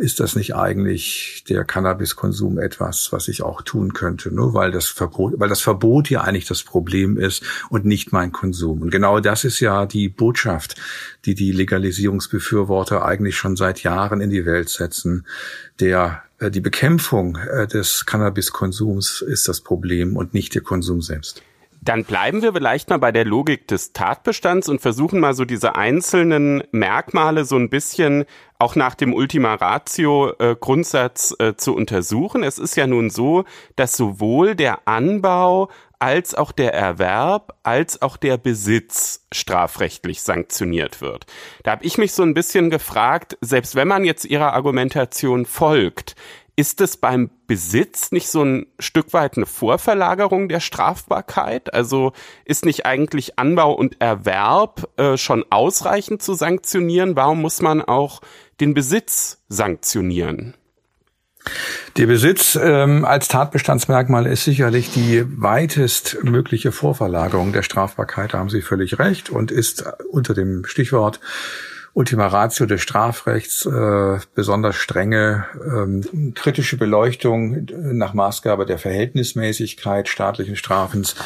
ist 0.00 0.20
das 0.20 0.36
nicht 0.36 0.54
eigentlich 0.54 1.44
der 1.48 1.64
Cannabiskonsum 1.64 2.58
etwas, 2.58 3.12
was 3.12 3.28
ich 3.28 3.42
auch 3.42 3.62
tun 3.62 3.92
könnte, 3.92 4.34
nur 4.34 4.54
weil 4.54 4.70
das 4.70 4.86
Verbot, 4.86 5.34
weil 5.36 5.48
das 5.48 5.60
Verbot 5.60 6.08
ja 6.08 6.22
eigentlich 6.22 6.46
das 6.46 6.62
Problem 6.62 7.18
ist 7.18 7.42
und 7.68 7.84
nicht 7.84 8.12
mein 8.12 8.32
Konsum. 8.32 8.80
Und 8.80 8.90
genau 8.90 9.20
das 9.20 9.44
ist 9.44 9.60
ja 9.60 9.84
die 9.84 10.08
Botschaft, 10.08 10.76
die 11.24 11.34
die 11.34 11.52
Legalisierungsbefürworter 11.52 13.04
eigentlich 13.04 13.36
schon 13.36 13.56
seit 13.56 13.82
Jahren 13.82 14.20
in 14.20 14.30
die 14.30 14.46
Welt 14.46 14.68
setzen. 14.68 15.26
Der 15.80 16.22
äh, 16.38 16.50
die 16.50 16.60
Bekämpfung 16.60 17.36
äh, 17.36 17.66
des 17.66 18.06
Cannabiskonsums 18.06 19.22
ist 19.22 19.48
das 19.48 19.60
Problem 19.60 20.16
und 20.16 20.34
nicht 20.34 20.54
der 20.54 20.62
Konsum 20.62 21.02
selbst. 21.02 21.42
Dann 21.86 22.02
bleiben 22.04 22.42
wir 22.42 22.52
vielleicht 22.52 22.90
mal 22.90 22.98
bei 22.98 23.12
der 23.12 23.24
Logik 23.24 23.68
des 23.68 23.92
Tatbestands 23.92 24.68
und 24.68 24.80
versuchen 24.80 25.20
mal 25.20 25.34
so 25.34 25.44
diese 25.44 25.76
einzelnen 25.76 26.64
Merkmale 26.72 27.44
so 27.44 27.54
ein 27.54 27.70
bisschen 27.70 28.24
auch 28.58 28.74
nach 28.74 28.96
dem 28.96 29.14
Ultima 29.14 29.54
Ratio 29.54 30.32
äh, 30.40 30.56
Grundsatz 30.58 31.32
äh, 31.38 31.54
zu 31.54 31.76
untersuchen. 31.76 32.42
Es 32.42 32.58
ist 32.58 32.76
ja 32.76 32.88
nun 32.88 33.08
so, 33.08 33.44
dass 33.76 33.96
sowohl 33.96 34.56
der 34.56 34.88
Anbau 34.88 35.70
als 36.00 36.34
auch 36.34 36.50
der 36.50 36.74
Erwerb 36.74 37.54
als 37.62 38.02
auch 38.02 38.16
der 38.16 38.36
Besitz 38.36 39.24
strafrechtlich 39.32 40.22
sanktioniert 40.22 41.00
wird. 41.00 41.26
Da 41.62 41.70
habe 41.70 41.84
ich 41.84 41.98
mich 41.98 42.12
so 42.12 42.24
ein 42.24 42.34
bisschen 42.34 42.68
gefragt, 42.68 43.38
selbst 43.40 43.76
wenn 43.76 43.86
man 43.86 44.04
jetzt 44.04 44.24
ihrer 44.24 44.54
Argumentation 44.54 45.46
folgt, 45.46 46.16
Ist 46.58 46.80
es 46.80 46.96
beim 46.96 47.28
Besitz 47.46 48.12
nicht 48.12 48.30
so 48.30 48.42
ein 48.42 48.66
Stück 48.78 49.12
weit 49.12 49.36
eine 49.36 49.44
Vorverlagerung 49.44 50.48
der 50.48 50.60
Strafbarkeit? 50.60 51.74
Also 51.74 52.14
ist 52.46 52.64
nicht 52.64 52.86
eigentlich 52.86 53.38
Anbau 53.38 53.74
und 53.74 54.00
Erwerb 54.00 54.88
äh, 54.96 55.18
schon 55.18 55.44
ausreichend 55.50 56.22
zu 56.22 56.32
sanktionieren? 56.32 57.14
Warum 57.14 57.42
muss 57.42 57.60
man 57.60 57.82
auch 57.82 58.22
den 58.58 58.72
Besitz 58.72 59.42
sanktionieren? 59.50 60.54
Der 61.98 62.06
Besitz 62.06 62.58
ähm, 62.60 63.04
als 63.04 63.28
Tatbestandsmerkmal 63.28 64.26
ist 64.26 64.44
sicherlich 64.44 64.90
die 64.90 65.24
weitest 65.40 66.24
mögliche 66.24 66.72
Vorverlagerung 66.72 67.52
der 67.52 67.62
Strafbarkeit, 67.62 68.34
da 68.34 68.38
haben 68.38 68.50
Sie 68.50 68.62
völlig 68.62 68.98
recht, 68.98 69.30
und 69.30 69.50
ist 69.50 69.84
unter 70.10 70.34
dem 70.34 70.64
Stichwort 70.64 71.20
Ultima 71.96 72.26
Ratio 72.26 72.66
des 72.66 72.82
Strafrechts 72.82 73.64
äh, 73.64 74.18
besonders 74.34 74.76
strenge 74.76 75.46
ähm, 75.64 76.34
kritische 76.34 76.76
Beleuchtung 76.76 77.66
nach 77.72 78.12
Maßgabe 78.12 78.66
der 78.66 78.76
Verhältnismäßigkeit 78.76 80.06
staatlichen 80.06 80.56
Strafens 80.56 81.16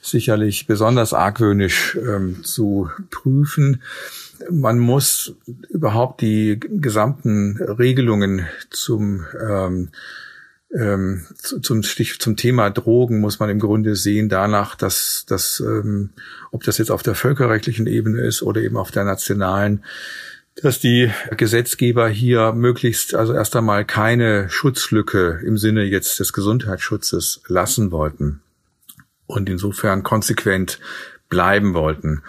sicherlich 0.00 0.68
besonders 0.68 1.14
argwöhnisch 1.14 1.98
ähm, 2.00 2.44
zu 2.44 2.90
prüfen. 3.10 3.82
Man 4.48 4.78
muss 4.78 5.34
überhaupt 5.68 6.20
die 6.20 6.60
gesamten 6.60 7.56
Regelungen 7.60 8.46
zum 8.70 9.26
ähm, 9.34 9.88
ähm, 10.76 11.26
zum 11.40 11.82
Stich, 11.82 12.20
zum 12.20 12.36
Thema 12.36 12.70
Drogen 12.70 13.20
muss 13.20 13.40
man 13.40 13.50
im 13.50 13.58
Grunde 13.58 13.96
sehen 13.96 14.28
danach, 14.28 14.76
dass, 14.76 15.24
dass 15.26 15.60
ähm, 15.60 16.10
ob 16.52 16.62
das 16.64 16.78
jetzt 16.78 16.90
auf 16.90 17.02
der 17.02 17.14
völkerrechtlichen 17.14 17.86
Ebene 17.86 18.20
ist 18.20 18.42
oder 18.42 18.60
eben 18.60 18.76
auf 18.76 18.90
der 18.90 19.04
nationalen, 19.04 19.84
dass 20.62 20.78
die 20.78 21.10
Gesetzgeber 21.36 22.08
hier 22.08 22.52
möglichst 22.52 23.14
also 23.14 23.32
erst 23.32 23.56
einmal 23.56 23.84
keine 23.84 24.48
Schutzlücke 24.50 25.40
im 25.44 25.58
Sinne 25.58 25.84
jetzt 25.84 26.20
des 26.20 26.32
Gesundheitsschutzes 26.32 27.40
lassen 27.46 27.90
wollten 27.90 28.40
und 29.26 29.48
insofern 29.48 30.02
konsequent 30.02 30.78
bleiben 31.28 31.74
wollten. 31.74 32.22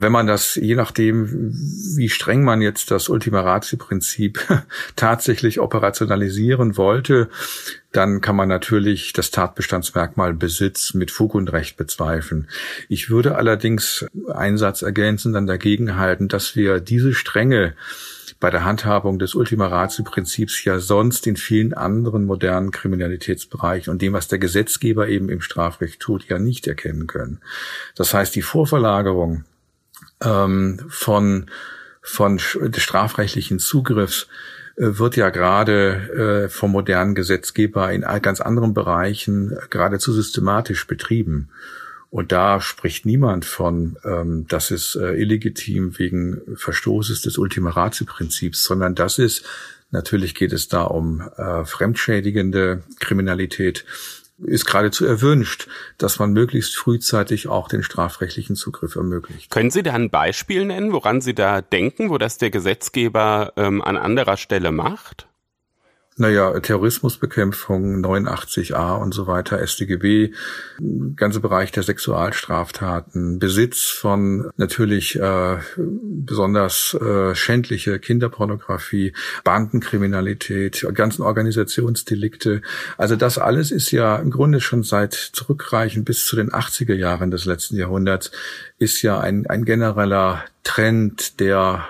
Wenn 0.00 0.12
man 0.12 0.26
das, 0.26 0.54
je 0.54 0.76
nachdem, 0.76 1.52
wie 1.94 2.08
streng 2.08 2.42
man 2.42 2.62
jetzt 2.62 2.90
das 2.90 3.10
Ultima 3.10 3.42
Ratio-Prinzip 3.42 4.40
tatsächlich 4.96 5.60
operationalisieren 5.60 6.78
wollte, 6.78 7.28
dann 7.92 8.22
kann 8.22 8.34
man 8.34 8.48
natürlich 8.48 9.12
das 9.12 9.30
Tatbestandsmerkmal 9.30 10.32
Besitz 10.32 10.94
mit 10.94 11.10
Fug 11.10 11.34
und 11.34 11.52
Recht 11.52 11.76
bezweifeln. 11.76 12.48
Ich 12.88 13.10
würde 13.10 13.36
allerdings 13.36 14.06
einen 14.32 14.56
Satz 14.56 14.80
ergänzen, 14.80 15.34
dann 15.34 15.46
dagegen 15.46 15.96
halten, 15.96 16.28
dass 16.28 16.56
wir 16.56 16.80
diese 16.80 17.12
Strenge 17.12 17.74
bei 18.40 18.48
der 18.48 18.64
Handhabung 18.64 19.18
des 19.18 19.34
Ultima 19.34 19.66
Ratio-Prinzips 19.66 20.64
ja 20.64 20.78
sonst 20.78 21.26
in 21.26 21.36
vielen 21.36 21.74
anderen 21.74 22.24
modernen 22.24 22.70
Kriminalitätsbereichen 22.70 23.92
und 23.92 24.00
dem, 24.00 24.14
was 24.14 24.28
der 24.28 24.38
Gesetzgeber 24.38 25.08
eben 25.08 25.28
im 25.28 25.42
Strafrecht 25.42 26.00
tut, 26.00 26.26
ja 26.28 26.38
nicht 26.38 26.66
erkennen 26.66 27.06
können. 27.06 27.42
Das 27.96 28.14
heißt, 28.14 28.34
die 28.34 28.40
Vorverlagerung 28.40 29.44
ähm, 30.22 30.80
von, 30.88 31.46
von 32.02 32.38
strafrechtlichen 32.38 33.58
Zugriffs 33.58 34.28
äh, 34.76 34.98
wird 34.98 35.16
ja 35.16 35.30
gerade 35.30 36.44
äh, 36.44 36.48
vom 36.48 36.72
modernen 36.72 37.14
Gesetzgeber 37.14 37.92
in 37.92 38.02
ganz 38.22 38.40
anderen 38.40 38.74
Bereichen 38.74 39.56
geradezu 39.70 40.12
systematisch 40.12 40.86
betrieben. 40.86 41.50
Und 42.10 42.32
da 42.32 42.60
spricht 42.60 43.06
niemand 43.06 43.44
von, 43.44 43.96
ähm, 44.04 44.46
das 44.48 44.72
ist 44.72 44.96
äh, 44.96 45.14
illegitim 45.14 45.96
wegen 45.98 46.40
Verstoßes 46.56 47.22
des 47.22 47.38
Ultima 47.38 47.70
Ratio-Prinzips, 47.70 48.64
sondern 48.64 48.96
das 48.96 49.18
ist, 49.20 49.44
natürlich 49.92 50.34
geht 50.34 50.52
es 50.52 50.66
da 50.66 50.82
um 50.82 51.20
äh, 51.36 51.64
fremdschädigende 51.64 52.82
Kriminalität, 52.98 53.84
ist 54.42 54.64
geradezu 54.64 55.04
erwünscht, 55.04 55.68
dass 55.98 56.18
man 56.18 56.32
möglichst 56.32 56.76
frühzeitig 56.76 57.48
auch 57.48 57.68
den 57.68 57.82
strafrechtlichen 57.82 58.56
Zugriff 58.56 58.96
ermöglicht. 58.96 59.50
Können 59.50 59.70
Sie 59.70 59.82
da 59.82 59.92
ein 59.92 60.10
Beispiel 60.10 60.64
nennen, 60.64 60.92
woran 60.92 61.20
Sie 61.20 61.34
da 61.34 61.60
denken, 61.60 62.10
wo 62.10 62.18
das 62.18 62.38
der 62.38 62.50
Gesetzgeber 62.50 63.52
ähm, 63.56 63.82
an 63.82 63.96
anderer 63.96 64.36
Stelle 64.36 64.72
macht? 64.72 65.29
Naja, 66.20 66.60
Terrorismusbekämpfung, 66.60 68.04
89a 68.04 68.98
und 69.00 69.14
so 69.14 69.26
weiter, 69.26 69.66
StGB, 69.66 70.34
ganze 71.16 71.40
Bereich 71.40 71.72
der 71.72 71.82
Sexualstraftaten, 71.82 73.38
Besitz 73.38 73.84
von 73.86 74.50
natürlich 74.58 75.18
äh, 75.18 75.56
besonders 75.78 76.92
äh, 76.92 77.34
schändliche 77.34 77.98
Kinderpornografie, 77.98 79.14
Bandenkriminalität, 79.44 80.86
ganzen 80.92 81.22
Organisationsdelikte. 81.22 82.60
Also 82.98 83.16
das 83.16 83.38
alles 83.38 83.70
ist 83.70 83.90
ja 83.90 84.16
im 84.16 84.30
Grunde 84.30 84.60
schon 84.60 84.82
seit 84.82 85.14
zurückreichend 85.14 86.04
bis 86.04 86.26
zu 86.26 86.36
den 86.36 86.50
80er 86.50 86.94
Jahren 86.94 87.30
des 87.30 87.46
letzten 87.46 87.78
Jahrhunderts, 87.78 88.30
ist 88.78 89.00
ja 89.00 89.18
ein, 89.20 89.46
ein 89.46 89.64
genereller 89.64 90.44
Trend, 90.64 91.40
der 91.40 91.86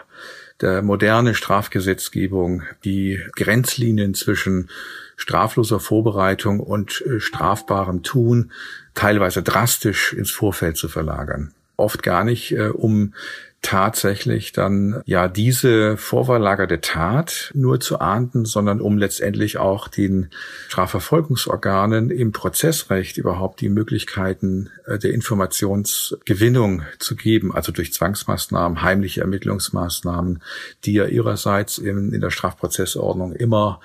der 0.60 0.82
moderne 0.82 1.34
Strafgesetzgebung 1.34 2.62
die 2.84 3.20
Grenzlinien 3.36 4.14
zwischen 4.14 4.68
strafloser 5.16 5.80
Vorbereitung 5.80 6.60
und 6.60 7.02
äh, 7.06 7.20
strafbarem 7.20 8.02
Tun 8.02 8.52
teilweise 8.94 9.42
drastisch 9.42 10.12
ins 10.12 10.30
Vorfeld 10.30 10.76
zu 10.76 10.88
verlagern. 10.88 11.52
Oft 11.76 12.02
gar 12.02 12.24
nicht, 12.24 12.52
äh, 12.52 12.68
um 12.68 13.14
tatsächlich 13.62 14.52
dann 14.52 15.02
ja 15.04 15.28
diese 15.28 15.96
vorverlagerte 15.96 16.80
Tat 16.80 17.50
nur 17.54 17.78
zu 17.78 18.00
ahnden, 18.00 18.46
sondern 18.46 18.80
um 18.80 18.96
letztendlich 18.96 19.58
auch 19.58 19.88
den 19.88 20.30
Strafverfolgungsorganen 20.68 22.10
im 22.10 22.32
Prozessrecht 22.32 23.18
überhaupt 23.18 23.60
die 23.60 23.68
Möglichkeiten 23.68 24.70
äh, 24.86 24.98
der 24.98 25.12
Informationsgewinnung 25.12 26.82
zu 26.98 27.16
geben, 27.16 27.54
also 27.54 27.70
durch 27.70 27.92
Zwangsmaßnahmen, 27.92 28.82
heimliche 28.82 29.20
Ermittlungsmaßnahmen, 29.20 30.42
die 30.84 30.94
ja 30.94 31.04
ihrerseits 31.06 31.76
in, 31.76 32.12
in 32.12 32.20
der 32.20 32.30
Strafprozessordnung 32.30 33.34
immer 33.34 33.80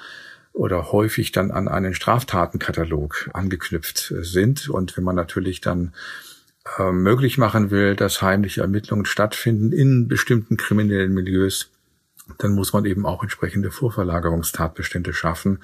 oder 0.53 0.93
häufig 0.93 1.33
dann 1.33 1.51
an 1.51 1.67
einen 1.67 1.93
Straftatenkatalog 1.93 3.29
angeknüpft 3.33 4.13
sind. 4.21 4.69
Und 4.69 4.95
wenn 4.95 5.03
man 5.03 5.17
natürlich 5.17 5.59
dann 5.59 5.91
äh, 6.77 6.91
möglich 6.91 7.37
machen 7.37 7.71
will, 7.71 7.95
dass 7.95 8.21
heimliche 8.21 8.61
Ermittlungen 8.61 9.05
stattfinden 9.05 9.71
in 9.71 10.07
bestimmten 10.07 10.57
kriminellen 10.57 11.13
Milieus, 11.13 11.69
dann 12.39 12.51
muss 12.51 12.73
man 12.73 12.85
eben 12.85 13.05
auch 13.05 13.21
entsprechende 13.21 13.71
Vorverlagerungstatbestände 13.71 15.13
schaffen, 15.13 15.59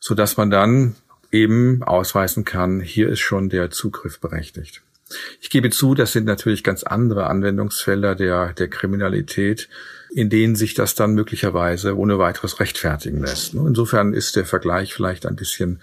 so 0.00 0.14
dass 0.14 0.36
man 0.36 0.50
dann 0.50 0.96
eben 1.32 1.82
ausweisen 1.82 2.44
kann, 2.44 2.80
hier 2.80 3.08
ist 3.08 3.20
schon 3.20 3.48
der 3.48 3.70
Zugriff 3.70 4.20
berechtigt. 4.20 4.82
Ich 5.40 5.50
gebe 5.50 5.70
zu, 5.70 5.94
das 5.94 6.12
sind 6.12 6.24
natürlich 6.24 6.64
ganz 6.64 6.82
andere 6.82 7.26
Anwendungsfelder 7.26 8.14
der, 8.14 8.52
der 8.54 8.68
Kriminalität, 8.68 9.68
in 10.10 10.30
denen 10.30 10.56
sich 10.56 10.74
das 10.74 10.94
dann 10.94 11.14
möglicherweise 11.14 11.96
ohne 11.96 12.18
weiteres 12.18 12.58
rechtfertigen 12.58 13.20
lässt. 13.20 13.54
Insofern 13.54 14.14
ist 14.14 14.34
der 14.34 14.46
Vergleich 14.46 14.94
vielleicht 14.94 15.26
ein 15.26 15.36
bisschen 15.36 15.80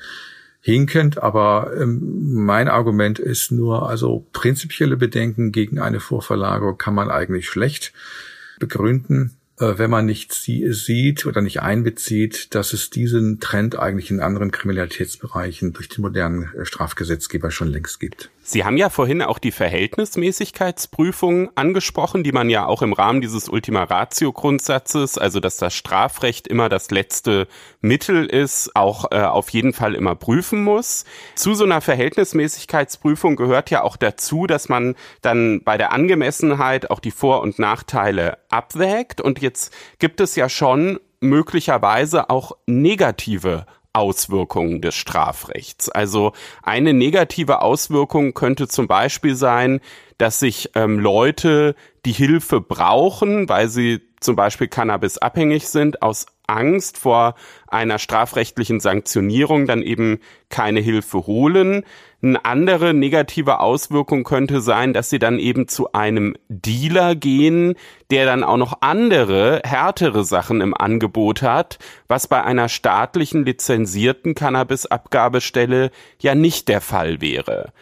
hinkend, 0.64 1.22
aber 1.22 1.72
ähm, 1.78 2.34
mein 2.46 2.70
Argument 2.70 3.20
ist 3.20 3.52
nur, 3.52 3.90
also 3.90 4.26
prinzipielle 4.32 4.96
Bedenken 4.96 5.52
gegen 5.52 5.78
eine 5.78 6.00
Vorverlagerung 6.00 6.78
kann 6.78 6.96
man 6.96 7.12
eigentlich 7.12 7.50
schlecht 7.50 7.92
begründen. 8.60 9.36
Äh, 9.60 9.78
wenn 9.78 9.90
man 9.90 10.06
nicht 10.06 10.34
sie 10.34 10.72
sieht 10.72 11.26
oder 11.26 11.42
nicht 11.42 11.62
einbezieht, 11.62 12.56
dass 12.56 12.72
es 12.72 12.90
diesen 12.90 13.42
Trend 13.42 13.78
eigentlich 13.78 14.10
in 14.10 14.22
anderen 14.22 14.52
Kriminalitätsbereichen 14.52 15.74
durch 15.74 15.90
den 15.90 16.02
modernen 16.02 16.50
äh, 16.56 16.64
Strafgesetzgeber 16.64 17.52
schon 17.52 17.68
längst 17.68 18.00
gibt. 18.00 18.30
Sie 18.46 18.66
haben 18.66 18.76
ja 18.76 18.90
vorhin 18.90 19.22
auch 19.22 19.40
die 19.40 19.54
Verhältnismäßigkeitsprüfung 19.54 21.50
angesprochen, 21.56 22.26
die 22.26 22.34
man 22.34 22.50
ja 22.50 22.66
auch 22.66 22.82
im 22.82 22.92
Rahmen 22.92 23.22
dieses 23.22 23.48
Ultima 23.48 23.84
Ratio 23.84 24.34
Grundsatzes, 24.34 25.18
also 25.18 25.40
dass 25.40 25.56
das 25.56 25.74
Strafrecht 25.74 26.50
immer 26.50 26.68
das 26.68 26.92
letzte 26.92 27.48
Mittel 27.80 28.26
ist, 28.26 28.76
auch 28.76 29.12
äh, 29.12 29.22
auf 29.22 29.50
jeden 29.52 29.72
Fall 29.72 29.96
immer 29.96 30.16
prüfen 30.16 30.62
muss. 30.62 31.06
Zu 31.36 31.54
so 31.54 31.64
einer 31.64 31.80
Verhältnismäßigkeitsprüfung 31.80 33.38
gehört 33.38 33.70
ja 33.70 33.82
auch 33.82 33.96
dazu, 33.96 34.46
dass 34.46 34.68
man 34.68 34.96
dann 35.22 35.64
bei 35.64 35.78
der 35.78 35.94
Angemessenheit 35.94 36.92
auch 36.92 37.00
die 37.00 37.12
Vor- 37.12 37.42
und 37.42 37.60
Nachteile 37.60 38.40
abwägt 38.50 39.22
und 39.22 39.42
jetzt 39.42 39.74
gibt 40.00 40.20
es 40.20 40.36
ja 40.36 40.50
schon 40.50 41.00
möglicherweise 41.22 42.30
auch 42.30 42.58
negative 42.66 43.66
Auswirkungen 43.94 44.82
des 44.82 44.96
Strafrechts. 44.96 45.90
Also 45.90 46.34
eine 46.64 46.94
negative 46.94 47.62
Auswirkung 47.62 48.34
könnte 48.34 48.68
zum 48.68 48.88
Beispiel 48.88 49.36
sein, 49.36 49.80
dass 50.18 50.40
sich 50.40 50.72
ähm, 50.76 51.00
Leute, 51.00 51.76
die 52.06 52.12
Hilfe 52.12 52.60
brauchen, 52.60 53.48
weil 53.48 53.70
sie 53.70 54.02
zum 54.20 54.36
Beispiel 54.36 54.68
Cannabis 54.68 55.18
abhängig 55.18 55.68
sind, 55.68 56.02
aus 56.02 56.26
Angst 56.48 56.98
vor 56.98 57.36
einer 57.68 58.00
strafrechtlichen 58.00 58.80
Sanktionierung 58.80 59.66
dann 59.68 59.82
eben 59.82 60.20
keine 60.50 60.80
Hilfe 60.80 61.26
holen. 61.26 61.84
Eine 62.24 62.46
andere 62.46 62.94
negative 62.94 63.60
Auswirkung 63.60 64.24
könnte 64.24 64.62
sein, 64.62 64.94
dass 64.94 65.10
sie 65.10 65.20
dann 65.20 65.40
eben 65.40 65.68
zu 65.68 65.92
einem 65.92 66.38
Dealer 66.48 67.16
gehen, 67.16 67.76
der 68.12 68.26
dann 68.26 68.46
auch 68.46 68.56
noch 68.56 68.78
andere, 68.80 69.62
härtere 69.66 70.24
Sachen 70.24 70.62
im 70.62 70.74
Angebot 70.74 71.42
hat, 71.42 71.80
was 72.08 72.30
bei 72.30 72.42
einer 72.42 72.70
staatlichen 72.70 73.44
lizenzierten 73.44 74.36
Cannabisabgabestelle 74.36 75.92
ja 76.22 76.34
nicht 76.34 76.70
der 76.70 76.80
Fall 76.80 77.20
wäre. 77.20 77.74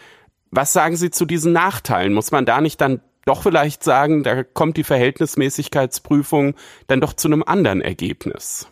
Was 0.50 0.74
sagen 0.74 0.96
Sie 0.96 1.12
zu 1.12 1.26
diesen 1.26 1.54
Nachteilen? 1.54 2.12
Muss 2.12 2.32
man 2.32 2.48
da 2.48 2.62
nicht 2.62 2.82
dann 2.82 3.00
doch 3.26 3.44
vielleicht 3.44 3.84
sagen, 3.84 4.24
da 4.24 4.42
kommt 4.42 4.76
die 4.76 4.84
Verhältnismäßigkeitsprüfung 4.84 6.56
dann 6.88 7.00
doch 7.00 7.14
zu 7.14 7.28
einem 7.28 7.44
anderen 7.44 7.82
Ergebnis? 7.82 8.68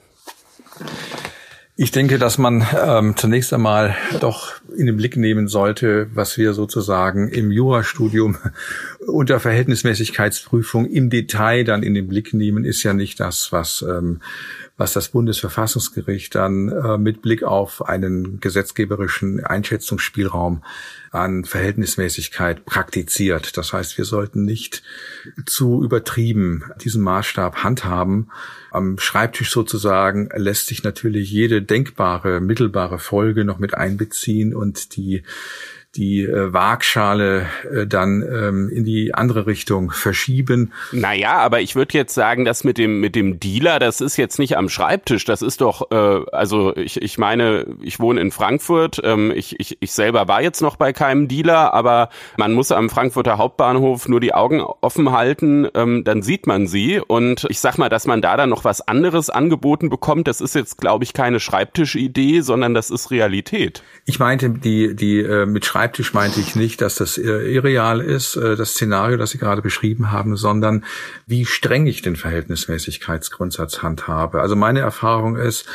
Ich 1.81 1.91
denke, 1.91 2.19
dass 2.19 2.37
man 2.37 2.67
ähm, 2.77 3.15
zunächst 3.15 3.53
einmal 3.53 3.95
doch 4.19 4.51
in 4.75 4.87
den 4.87 4.97
Blick 4.97 5.15
nehmen 5.15 5.47
sollte, 5.47 6.09
was 6.13 6.37
wir 6.37 6.51
sozusagen 6.51 7.29
im 7.29 7.51
Jurastudium 7.51 8.37
unter 9.07 9.39
Verhältnismäßigkeitsprüfung 9.39 10.87
im 10.87 11.09
Detail 11.09 11.63
dann 11.63 11.81
in 11.81 11.93
den 11.93 12.09
Blick 12.09 12.33
nehmen, 12.33 12.65
ist 12.65 12.83
ja 12.83 12.93
nicht 12.93 13.21
das, 13.21 13.53
was 13.53 13.81
ähm, 13.81 14.19
was 14.79 14.93
das 14.93 15.09
Bundesverfassungsgericht 15.09 16.33
dann 16.33 16.69
äh, 16.69 16.97
mit 16.97 17.21
Blick 17.21 17.43
auf 17.43 17.85
einen 17.85 18.39
gesetzgeberischen 18.39 19.45
Einschätzungsspielraum 19.45 20.63
an 21.11 21.43
Verhältnismäßigkeit 21.43 22.63
praktiziert. 22.65 23.57
Das 23.57 23.73
heißt, 23.73 23.97
wir 23.97 24.05
sollten 24.05 24.45
nicht 24.45 24.81
zu 25.45 25.83
übertrieben 25.83 26.63
diesen 26.81 27.03
Maßstab 27.03 27.61
handhaben. 27.61 28.31
Am 28.71 28.97
Schreibtisch 28.99 29.51
sozusagen 29.51 30.29
lässt 30.33 30.67
sich 30.67 30.81
natürlich 30.81 31.29
jede 31.29 31.61
denkbare, 31.61 32.39
mittelbare 32.39 32.99
Folge 32.99 33.43
noch 33.43 33.59
mit 33.59 33.73
einbeziehen 33.73 34.55
und 34.55 34.95
die 34.95 35.23
die 35.95 36.21
äh, 36.21 36.53
Waagschale 36.53 37.47
äh, 37.71 37.87
dann 37.87 38.21
ähm, 38.21 38.69
in 38.69 38.85
die 38.85 39.15
andere 39.15 39.47
Richtung 39.47 39.89
verschieben. 39.89 40.71
Naja, 40.91 41.37
aber 41.37 41.61
ich 41.61 41.75
würde 41.75 41.97
jetzt 41.97 42.13
sagen, 42.13 42.45
dass 42.45 42.63
mit 42.63 42.77
dem 42.77 42.99
mit 42.99 43.15
dem 43.15 43.39
Dealer, 43.39 43.79
das 43.79 43.99
ist 43.99 44.15
jetzt 44.15 44.37
nicht 44.37 44.55
am 44.55 44.69
Schreibtisch, 44.69 45.25
das 45.25 45.41
ist 45.41 45.61
doch, 45.61 45.89
äh, 45.89 46.21
also 46.31 46.75
ich, 46.75 47.01
ich 47.01 47.17
meine, 47.17 47.65
ich 47.81 47.99
wohne 47.99 48.21
in 48.21 48.29
Frankfurt, 48.29 49.01
ähm, 49.03 49.33
ich, 49.35 49.59
ich, 49.59 49.77
ich 49.79 49.91
selber 49.91 50.27
war 50.27 50.43
jetzt 50.43 50.61
noch 50.61 50.75
bei 50.75 50.93
keinem 50.93 51.27
Dealer, 51.27 51.73
aber 51.73 52.09
man 52.37 52.53
muss 52.53 52.71
am 52.71 52.91
Frankfurter 52.91 53.39
Hauptbahnhof 53.39 54.07
nur 54.07 54.19
die 54.19 54.35
Augen 54.35 54.61
offen 54.61 55.11
halten, 55.11 55.67
ähm, 55.73 56.03
dann 56.03 56.21
sieht 56.21 56.45
man 56.45 56.67
sie 56.67 56.99
und 56.99 57.47
ich 57.49 57.59
sag 57.59 57.79
mal, 57.79 57.89
dass 57.89 58.05
man 58.05 58.21
da 58.21 58.37
dann 58.37 58.49
noch 58.49 58.63
was 58.63 58.81
anderes 58.81 59.31
angeboten 59.31 59.89
bekommt, 59.89 60.27
das 60.27 60.39
ist 60.39 60.53
jetzt, 60.53 60.77
glaube 60.77 61.03
ich, 61.03 61.13
keine 61.13 61.39
Schreibtischidee, 61.39 62.41
sondern 62.41 62.75
das 62.75 62.91
ist 62.91 63.09
Realität. 63.09 63.81
Ich 64.05 64.19
meinte, 64.19 64.51
die, 64.51 64.95
die 64.95 65.19
äh, 65.19 65.47
mit 65.47 65.65
Schreibtisch 65.65 65.78
Schreibtisch 65.79 66.13
meinte 66.13 66.41
ich 66.41 66.57
nicht, 66.57 66.81
dass 66.81 66.95
das 66.95 67.17
irreal 67.17 68.01
ist, 68.01 68.35
äh, 68.35 68.57
das 68.57 68.71
Szenario, 68.71 69.15
das 69.15 69.29
Sie 69.29 69.37
gerade 69.37 69.61
beschrieben 69.61 70.11
haben, 70.11 70.35
sondern 70.35 70.83
wie 71.25 71.45
streng 71.45 71.87
ich 71.87 72.01
den 72.01 72.17
Verhältnismäßigkeitsgrundsatz 72.17 73.81
handhabe. 73.81 74.41
Also 74.41 74.57
meine 74.57 74.81
Erfahrung 74.81 75.37
ist, 75.37 75.65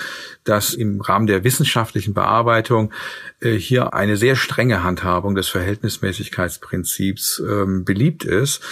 dass 0.44 0.74
im 0.74 1.00
Rahmen 1.00 1.26
der 1.26 1.42
wissenschaftlichen 1.42 2.12
Bearbeitung 2.12 2.92
äh, 3.40 3.52
hier 3.52 3.94
eine 3.94 4.18
sehr 4.18 4.36
strenge 4.36 4.82
Handhabung 4.82 5.34
des 5.34 5.48
Verhältnismäßigkeitsprinzips 5.48 7.42
ähm, 7.48 7.86
beliebt 7.86 8.24
ist. 8.24 8.62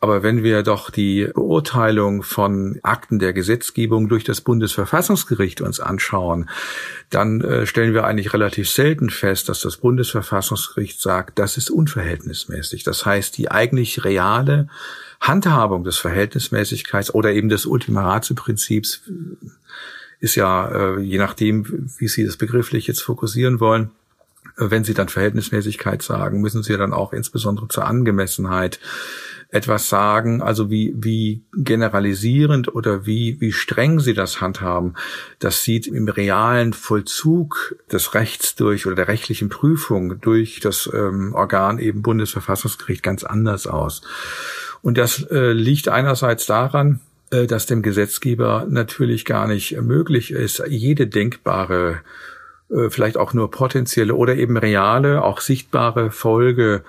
Aber 0.00 0.24
wenn 0.24 0.42
wir 0.42 0.64
doch 0.64 0.90
die 0.90 1.28
Beurteilung 1.32 2.24
von 2.24 2.80
Akten 2.82 3.20
der 3.20 3.32
Gesetzgebung 3.32 4.08
durch 4.08 4.24
das 4.24 4.40
Bundesverfassungsgericht 4.40 5.60
uns 5.60 5.78
anschauen, 5.78 6.50
dann 7.08 7.40
äh, 7.40 7.66
stellen 7.66 7.94
wir 7.94 8.04
eigentlich 8.04 8.32
relativ 8.32 8.68
selten 8.68 9.10
fest, 9.10 9.48
dass 9.48 9.60
das 9.60 9.76
Bundesverfassungsgericht 9.76 10.71
sagt, 10.98 11.38
das 11.38 11.56
ist 11.56 11.70
unverhältnismäßig. 11.70 12.84
Das 12.84 13.06
heißt, 13.06 13.36
die 13.38 13.50
eigentlich 13.50 14.04
reale 14.04 14.68
Handhabung 15.20 15.84
des 15.84 15.98
Verhältnismäßigkeits 15.98 17.14
oder 17.14 17.32
eben 17.32 17.48
des 17.48 17.66
Ultima 17.66 18.02
Ratio-Prinzips 18.02 19.02
ist 20.20 20.34
ja, 20.36 20.68
äh, 20.96 21.00
je 21.00 21.18
nachdem, 21.18 21.88
wie 21.98 22.08
Sie 22.08 22.24
das 22.24 22.36
begrifflich 22.36 22.86
jetzt 22.86 23.02
fokussieren 23.02 23.60
wollen, 23.60 23.84
äh, 23.84 24.01
wenn 24.56 24.84
Sie 24.84 24.94
dann 24.94 25.08
Verhältnismäßigkeit 25.08 26.02
sagen, 26.02 26.40
müssen 26.40 26.62
Sie 26.62 26.76
dann 26.76 26.92
auch 26.92 27.12
insbesondere 27.12 27.68
zur 27.68 27.86
Angemessenheit 27.86 28.80
etwas 29.52 29.90
sagen, 29.90 30.40
also 30.40 30.70
wie, 30.70 30.94
wie 30.96 31.42
generalisierend 31.54 32.74
oder 32.74 33.04
wie, 33.04 33.38
wie 33.40 33.52
streng 33.52 34.00
sie 34.00 34.14
das 34.14 34.40
handhaben, 34.40 34.94
das 35.40 35.62
sieht 35.62 35.86
im 35.86 36.08
realen 36.08 36.72
Vollzug 36.72 37.76
des 37.92 38.14
Rechts 38.14 38.54
durch 38.54 38.86
oder 38.86 38.96
der 38.96 39.08
rechtlichen 39.08 39.50
Prüfung 39.50 40.18
durch 40.22 40.60
das 40.60 40.90
ähm, 40.92 41.34
Organ 41.34 41.78
eben 41.78 42.00
Bundesverfassungsgericht 42.00 43.02
ganz 43.02 43.24
anders 43.24 43.66
aus. 43.66 44.00
Und 44.80 44.96
das 44.96 45.22
äh, 45.30 45.52
liegt 45.52 45.88
einerseits 45.88 46.46
daran, 46.46 47.00
äh, 47.30 47.46
dass 47.46 47.66
dem 47.66 47.82
Gesetzgeber 47.82 48.66
natürlich 48.70 49.26
gar 49.26 49.46
nicht 49.46 49.78
möglich 49.78 50.30
ist, 50.30 50.62
jede 50.66 51.06
denkbare, 51.06 52.00
äh, 52.00 52.31
vielleicht 52.90 53.16
auch 53.16 53.34
nur 53.34 53.50
potenzielle 53.50 54.14
oder 54.14 54.36
eben 54.36 54.56
reale, 54.56 55.22
auch 55.22 55.40
sichtbare 55.40 56.10
Folge 56.10 56.82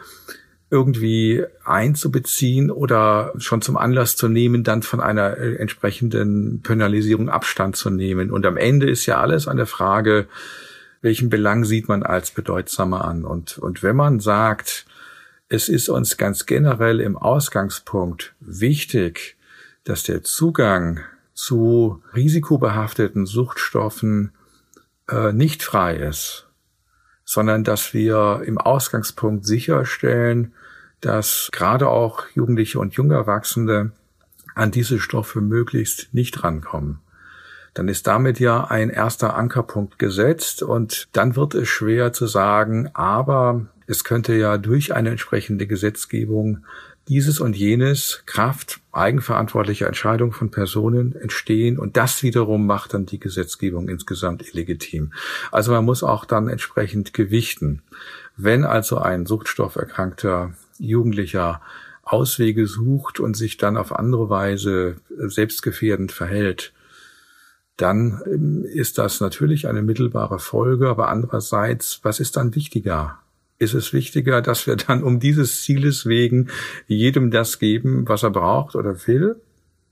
irgendwie 0.74 1.44
einzubeziehen 1.64 2.72
oder 2.72 3.34
schon 3.38 3.62
zum 3.62 3.78
Anlass 3.78 4.16
zu 4.16 4.28
nehmen, 4.28 4.64
dann 4.64 4.82
von 4.82 5.02
einer 5.02 5.38
äh, 5.38 5.56
entsprechenden 5.58 6.62
Penalisierung 6.64 7.30
Abstand 7.30 7.76
zu 7.76 7.92
nehmen. 7.92 8.32
Und 8.32 8.44
am 8.48 8.58
Ende 8.58 8.90
ist 8.90 9.06
ja 9.06 9.20
alles 9.20 9.48
an 9.48 9.58
der 9.58 9.68
Frage, 9.68 10.26
welchen 11.02 11.30
Belang 11.30 11.64
sieht 11.64 11.88
man 11.90 12.02
als 12.02 12.32
bedeutsamer 12.32 13.06
an? 13.06 13.24
Und, 13.24 13.60
und 13.60 13.84
wenn 13.84 13.96
man 13.96 14.20
sagt, 14.20 14.88
es 15.48 15.70
ist 15.70 15.90
uns 15.90 16.18
ganz 16.18 16.48
generell 16.48 17.02
im 17.02 17.18
Ausgangspunkt 17.18 18.34
wichtig, 18.40 19.36
dass 19.84 20.02
der 20.02 20.24
Zugang 20.24 21.02
zu 21.36 22.02
risikobehafteten 22.16 23.28
Suchtstoffen 23.28 24.32
äh, 25.10 25.32
nicht 25.34 25.64
frei 25.64 25.96
ist, 25.96 26.48
sondern 27.26 27.64
dass 27.64 27.94
wir 27.94 28.42
im 28.46 28.58
Ausgangspunkt 28.58 29.46
sicherstellen, 29.46 30.54
dass 31.02 31.50
gerade 31.52 31.90
auch 31.90 32.26
Jugendliche 32.34 32.80
und 32.80 32.94
junge 32.94 33.16
Erwachsene 33.16 33.92
an 34.56 34.72
diese 34.72 35.00
Stoffe 35.00 35.42
möglichst 35.42 36.14
nicht 36.14 36.44
rankommen. 36.44 37.00
Dann 37.74 37.88
ist 37.88 38.06
damit 38.06 38.40
ja 38.40 38.66
ein 38.66 38.90
erster 38.90 39.36
Ankerpunkt 39.36 39.98
gesetzt 39.98 40.62
und 40.62 41.08
dann 41.12 41.36
wird 41.36 41.56
es 41.56 41.68
schwer 41.68 42.14
zu 42.14 42.28
sagen, 42.28 42.90
aber 42.94 43.66
es 43.88 44.04
könnte 44.04 44.36
ja 44.36 44.58
durch 44.58 44.94
eine 44.94 45.10
entsprechende 45.10 45.68
Gesetzgebung 45.68 46.66
dieses 47.08 47.40
und 47.40 47.56
jenes 47.56 48.24
Kraft 48.26 48.80
eigenverantwortlicher 48.92 49.88
Entscheidung 49.88 50.32
von 50.32 50.52
Personen 50.52 51.16
entstehen 51.16 51.78
und 51.78 51.98
das 51.98 52.24
wiederum 52.24 52.66
macht 52.66 52.94
dann 52.94 53.06
die 53.06 53.20
Gesetzgebung 53.20 53.90
insgesamt 53.90 54.48
illegitim. 54.48 55.14
Also 55.52 55.72
man 55.72 55.86
muss 55.86 56.04
auch 56.04 56.26
dann 56.26 56.48
entsprechend 56.48 57.14
gewichten. 57.14 57.82
Wenn 58.38 58.64
also 58.64 58.98
ein 58.98 59.26
suchtstofferkrankter 59.26 60.54
Jugendlicher 60.80 61.62
Auswege 62.04 62.68
sucht 62.68 63.20
und 63.20 63.36
sich 63.36 63.58
dann 63.58 63.78
auf 63.78 63.94
andere 63.94 64.30
Weise 64.30 64.98
selbstgefährdend 65.10 66.12
verhält, 66.12 66.74
dann 67.78 68.22
ähm, 68.28 68.66
ist 68.66 68.98
das 68.98 69.20
natürlich 69.20 69.68
eine 69.68 69.82
mittelbare 69.82 70.40
Folge, 70.40 70.90
aber 70.90 71.10
andererseits, 71.10 72.00
was 72.04 72.20
ist 72.20 72.38
dann 72.38 72.56
wichtiger? 72.56 73.20
Ist 73.64 73.74
es 73.74 73.94
wichtiger, 73.94 74.42
dass 74.42 74.68
wir 74.68 74.76
dann 74.76 75.04
um 75.04 75.20
dieses 75.20 75.62
Zieles 75.62 76.06
wegen 76.06 76.50
jedem 76.88 77.32
das 77.32 77.60
geben, 77.60 78.08
was 78.08 78.24
er 78.24 78.32
braucht 78.32 78.76
oder 78.76 79.08
will. 79.08 79.38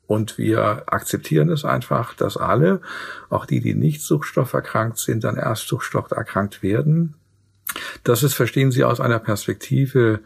Und 0.08 0.38
wir 0.38 0.84
akzeptieren 0.88 1.50
es 1.50 1.64
einfach, 1.64 2.14
dass 2.14 2.36
alle, 2.36 2.82
auch 3.30 3.46
die, 3.46 3.62
die 3.62 3.74
nicht 3.74 4.02
suchtstofferkrankt 4.02 4.98
sind, 4.98 5.24
dann 5.24 5.38
erst 5.38 5.68
suchtstofferkrankt 5.68 6.62
werden. 6.62 7.16
Das 8.04 8.22
ist, 8.22 8.34
verstehen 8.34 8.72
Sie, 8.72 8.84
aus 8.84 9.00
einer 9.00 9.20
Perspektive 9.20 10.20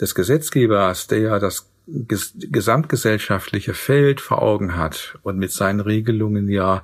des 0.00 0.14
Gesetzgebers, 0.14 1.06
der 1.06 1.18
ja 1.18 1.38
das 1.38 1.68
gesamtgesellschaftliche 1.86 3.74
Feld 3.74 4.20
vor 4.20 4.42
Augen 4.42 4.76
hat 4.76 5.18
und 5.22 5.38
mit 5.38 5.52
seinen 5.52 5.80
Regelungen 5.80 6.48
ja 6.48 6.82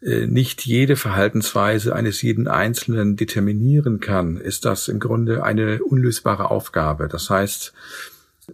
nicht 0.00 0.66
jede 0.66 0.96
Verhaltensweise 0.96 1.94
eines 1.94 2.20
jeden 2.22 2.48
Einzelnen 2.48 3.16
determinieren 3.16 3.98
kann, 4.00 4.36
ist 4.36 4.64
das 4.64 4.88
im 4.88 5.00
Grunde 5.00 5.42
eine 5.42 5.82
unlösbare 5.82 6.50
Aufgabe. 6.50 7.08
Das 7.08 7.30
heißt, 7.30 7.72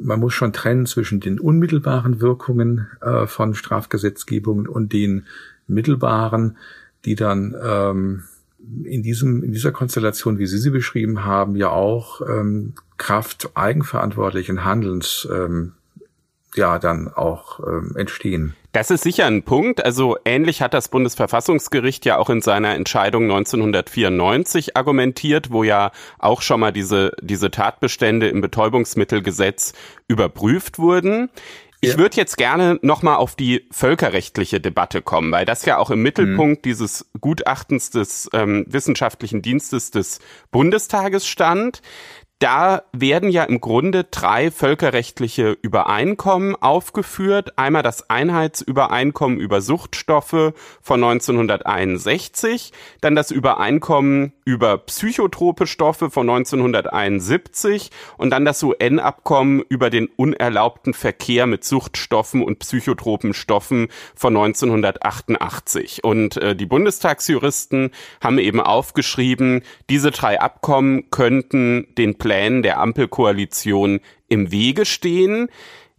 man 0.01 0.21
muss 0.21 0.35
schon 0.35 0.53
trennen 0.53 0.87
zwischen 0.87 1.21
den 1.21 1.39
unmittelbaren 1.39 2.21
Wirkungen 2.21 2.87
äh, 3.01 3.27
von 3.27 3.55
Strafgesetzgebungen 3.55 4.67
und 4.67 4.93
den 4.93 5.27
mittelbaren, 5.67 6.57
die 7.05 7.15
dann 7.15 7.55
ähm, 7.63 8.23
in 8.85 9.03
diesem 9.03 9.43
in 9.43 9.53
dieser 9.53 9.73
Konstellation, 9.73 10.39
wie 10.39 10.47
Sie 10.47 10.59
sie 10.59 10.71
beschrieben 10.71 11.25
haben, 11.25 11.57
ja 11.57 11.71
auch 11.71 12.21
ähm, 12.23 12.75
Kraft 12.97 13.51
eigenverantwortlichen 13.55 14.65
Handelns 14.65 15.29
ähm, 15.31 15.73
ja 16.55 16.79
dann 16.79 17.09
auch 17.09 17.61
ähm, 17.61 17.95
entstehen. 17.97 18.55
Das 18.73 18.91
ist 18.91 19.03
sicher 19.03 19.27
ein 19.27 19.43
Punkt. 19.43 19.85
Also 19.85 20.17
ähnlich 20.25 20.63
hat 20.63 20.73
das 20.73 20.89
Bundesverfassungsgericht 20.89 22.07
ja 22.07 22.17
auch 22.17 22.31
in 22.31 22.41
seiner 22.41 22.75
Entscheidung 22.75 23.25
1994 23.25 24.77
argumentiert, 24.77 25.51
wo 25.51 25.63
ja 25.63 25.93
auch 26.19 26.41
schon 26.41 26.61
mal 26.61 26.73
diese, 26.73 27.13
diese 27.21 27.51
Tatbestände 27.51 28.29
im 28.29 28.41
Betäubungsmittelgesetz 28.41 29.75
überprüft 30.09 30.79
wurden. 30.79 31.29
Ich 31.85 31.99
würde 31.99 32.17
jetzt 32.17 32.37
gerne 32.37 32.79
nochmal 32.83 33.17
auf 33.17 33.35
die 33.35 33.67
völkerrechtliche 33.73 34.61
Debatte 34.61 35.03
kommen, 35.03 35.33
weil 35.33 35.45
das 35.45 35.65
ja 35.65 35.79
auch 35.79 35.91
im 35.91 36.01
Mittelpunkt 36.01 36.59
mhm. 36.59 36.63
dieses 36.63 37.11
Gutachtens 37.21 37.91
des 37.91 38.31
ähm, 38.33 38.65
wissenschaftlichen 38.69 39.43
Dienstes 39.43 39.91
des 39.91 40.21
Bundestages 40.53 41.27
stand 41.27 41.83
da 42.43 42.83
werden 42.93 43.31
ja 43.31 43.45
im 43.45 43.61
Grunde 43.61 44.03
drei 44.03 44.51
völkerrechtliche 44.51 45.57
Übereinkommen 45.63 46.57
aufgeführt. 46.57 47.57
Einmal 47.57 47.85
das 47.85 48.11
Einheitsübereinkommen 48.11 49.39
über 49.39 49.61
Suchtstoffe 49.61 50.53
von 50.81 51.05
1961, 51.05 52.73
dann 53.01 53.15
das 53.15 53.31
Übereinkommen 53.31 54.33
über 54.45 54.79
psychotrope 54.79 55.69
Stoffe 55.69 56.11
von 56.11 56.29
1971 56.29 57.93
und 58.17 58.31
dann 58.31 58.45
das 58.45 58.61
UN-Abkommen 58.61 59.63
über 59.69 59.89
den 59.89 60.09
unerlaubten 60.17 60.95
Verkehr 60.95 61.47
mit 61.47 61.63
Suchtstoffen 61.63 62.43
und 62.43 62.59
psychotropen 62.59 63.35
Stoffen 63.35 63.87
von 64.17 64.37
1988. 64.37 66.03
Und 66.03 66.39
äh, 66.39 66.57
die 66.57 66.67
Bundestagsjuristen 66.67 67.93
haben 68.21 68.39
eben 68.39 68.61
aufgeschrieben, 68.61 69.63
diese 69.89 70.11
drei 70.11 70.41
Abkommen 70.41 71.09
könnten 71.11 71.87
den 71.97 72.19
Plänen 72.33 72.63
der 72.63 72.81
Ampelkoalition 72.81 74.01
im 74.27 74.51
Wege 74.51 74.87
stehen. 74.87 75.49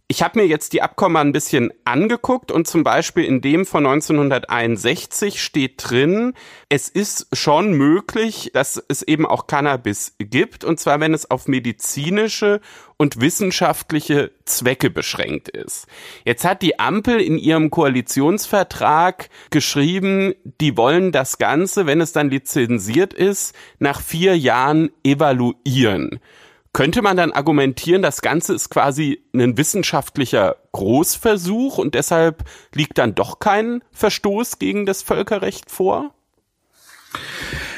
Ich 0.06 0.22
habe 0.22 0.38
mir 0.38 0.46
jetzt 0.46 0.74
die 0.74 0.82
Abkommen 0.82 1.16
ein 1.16 1.32
bisschen 1.32 1.72
angeguckt 1.86 2.52
und 2.52 2.68
zum 2.68 2.84
Beispiel 2.84 3.24
in 3.24 3.40
dem 3.40 3.64
von 3.64 3.86
1961 3.86 5.42
steht 5.42 5.76
drin, 5.78 6.34
es 6.68 6.90
ist 6.90 7.26
schon 7.32 7.72
möglich, 7.72 8.50
dass 8.52 8.84
es 8.88 9.02
eben 9.02 9.24
auch 9.24 9.46
Cannabis 9.46 10.14
gibt 10.18 10.62
und 10.62 10.78
zwar 10.78 11.00
wenn 11.00 11.14
es 11.14 11.30
auf 11.30 11.48
medizinische 11.48 12.60
und 12.98 13.22
wissenschaftliche 13.22 14.32
Zwecke 14.44 14.90
beschränkt 14.90 15.48
ist. 15.48 15.86
Jetzt 16.26 16.44
hat 16.44 16.60
die 16.60 16.78
Ampel 16.78 17.18
in 17.18 17.38
ihrem 17.38 17.70
Koalitionsvertrag 17.70 19.30
geschrieben, 19.48 20.34
die 20.60 20.76
wollen 20.76 21.12
das 21.12 21.38
Ganze, 21.38 21.86
wenn 21.86 22.02
es 22.02 22.12
dann 22.12 22.28
lizenziert 22.28 23.14
ist, 23.14 23.54
nach 23.78 24.02
vier 24.02 24.36
Jahren 24.36 24.90
evaluieren. 25.02 26.20
Könnte 26.74 27.02
man 27.02 27.16
dann 27.16 27.30
argumentieren, 27.30 28.02
das 28.02 28.20
Ganze 28.20 28.52
ist 28.52 28.68
quasi 28.68 29.24
ein 29.32 29.56
wissenschaftlicher 29.56 30.56
Großversuch 30.72 31.78
und 31.78 31.94
deshalb 31.94 32.42
liegt 32.74 32.98
dann 32.98 33.14
doch 33.14 33.38
kein 33.38 33.84
Verstoß 33.92 34.58
gegen 34.58 34.84
das 34.84 35.00
Völkerrecht 35.00 35.70
vor? 35.70 36.12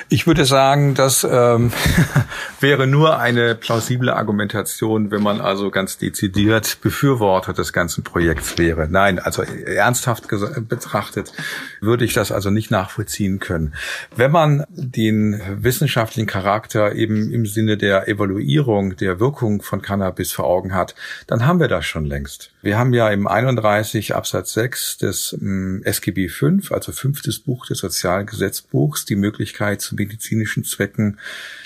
Ich 0.09 0.29
würde 0.29 0.45
sagen, 0.45 0.95
das 0.95 1.27
ähm, 1.29 1.73
wäre 2.61 2.87
nur 2.87 3.19
eine 3.19 3.57
plausible 3.57 4.15
Argumentation, 4.15 5.11
wenn 5.11 5.21
man 5.21 5.41
also 5.41 5.71
ganz 5.71 5.99
dezidiert 5.99 6.79
Befürworter 6.81 7.53
des 7.53 7.73
ganzen 7.73 8.05
Projekts 8.05 8.57
wäre. 8.57 8.87
Nein, 8.89 9.19
also 9.19 9.43
ernsthaft 9.43 10.29
betrachtet 10.69 11.33
würde 11.81 12.05
ich 12.05 12.15
das 12.15 12.31
also 12.31 12.51
nicht 12.51 12.71
nachvollziehen 12.71 13.41
können. 13.41 13.75
Wenn 14.15 14.31
man 14.31 14.65
den 14.71 15.41
wissenschaftlichen 15.59 16.29
Charakter 16.29 16.95
eben 16.95 17.33
im 17.33 17.45
Sinne 17.45 17.77
der 17.77 18.07
Evaluierung 18.07 18.97
der 18.97 19.19
Wirkung 19.19 19.61
von 19.61 19.83
Cannabis 19.83 20.31
vor 20.31 20.45
Augen 20.45 20.73
hat, 20.73 20.95
dann 21.27 21.47
haben 21.47 21.59
wir 21.59 21.69
das 21.69 21.85
schon 21.85 22.05
längst. 22.05 22.53
Wir 22.63 22.79
haben 22.79 22.95
ja 22.95 23.11
im 23.11 23.27
31 23.27 24.15
Absatz 24.15 24.53
6 24.53 24.99
des 24.99 25.37
ähm, 25.41 25.83
SGB 25.85 26.29
5, 26.29 26.71
also 26.71 26.93
fünftes 26.93 27.41
Buch 27.41 27.67
des 27.67 27.79
Sozialgesetzbuchs, 27.79 29.05
die 29.05 29.17
Möglichkeit 29.17 29.81
zu 29.81 29.96
medizinischen 29.97 30.65
Zwecken, 30.65 31.19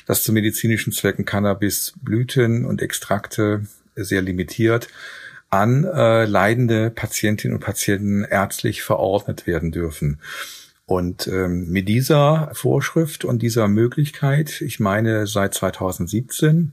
dass 0.07 0.23
zu 0.23 0.33
medizinischen 0.33 0.93
Zwecken 0.93 1.25
Cannabis, 1.25 1.93
Blüten 2.03 2.65
und 2.65 2.83
Extrakte 2.83 3.67
sehr 3.95 4.23
limitiert 4.23 4.89
an 5.51 5.85
äh, 5.85 6.25
leidende 6.25 6.91
Patientinnen 6.91 7.57
und 7.57 7.65
Patienten 7.65 8.25
ärztlich 8.25 8.83
verordnet 8.83 9.47
werden 9.47 9.73
dürfen. 9.73 10.21
Und 10.87 11.27
ähm, 11.29 11.71
mit 11.71 11.89
dieser 11.89 12.51
Vorschrift 12.53 13.25
und 13.25 13.43
dieser 13.43 13.69
Möglichkeit, 13.69 14.61
ich 14.61 14.81
meine 14.81 15.27
seit 15.27 15.55
2017, 15.55 16.73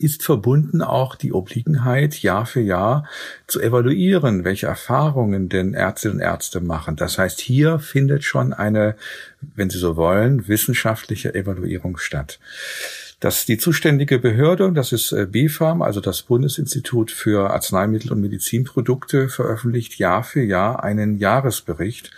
ist 0.00 0.22
verbunden 0.22 0.82
auch 0.82 1.14
die 1.14 1.32
Obliegenheit, 1.32 2.22
Jahr 2.22 2.46
für 2.46 2.60
Jahr 2.60 3.06
zu 3.46 3.60
evaluieren, 3.60 4.44
welche 4.44 4.66
Erfahrungen 4.66 5.48
denn 5.48 5.74
Ärztinnen 5.74 6.16
und 6.16 6.22
Ärzte 6.22 6.60
machen. 6.60 6.96
Das 6.96 7.18
heißt, 7.18 7.40
hier 7.40 7.78
findet 7.78 8.24
schon 8.24 8.52
eine, 8.52 8.96
wenn 9.40 9.70
Sie 9.70 9.78
so 9.78 9.96
wollen, 9.96 10.48
wissenschaftliche 10.48 11.34
Evaluierung 11.34 11.98
statt. 11.98 12.38
Das 13.20 13.44
die 13.44 13.58
zuständige 13.58 14.18
Behörde, 14.18 14.72
das 14.72 14.92
ist 14.92 15.12
äh, 15.12 15.26
BfArM, 15.26 15.82
also 15.82 16.00
das 16.00 16.22
Bundesinstitut 16.22 17.10
für 17.10 17.50
Arzneimittel 17.50 18.12
und 18.12 18.22
Medizinprodukte, 18.22 19.28
veröffentlicht 19.28 19.98
Jahr 19.98 20.24
für 20.24 20.42
Jahr 20.42 20.82
einen 20.82 21.18
Jahresbericht 21.18 22.10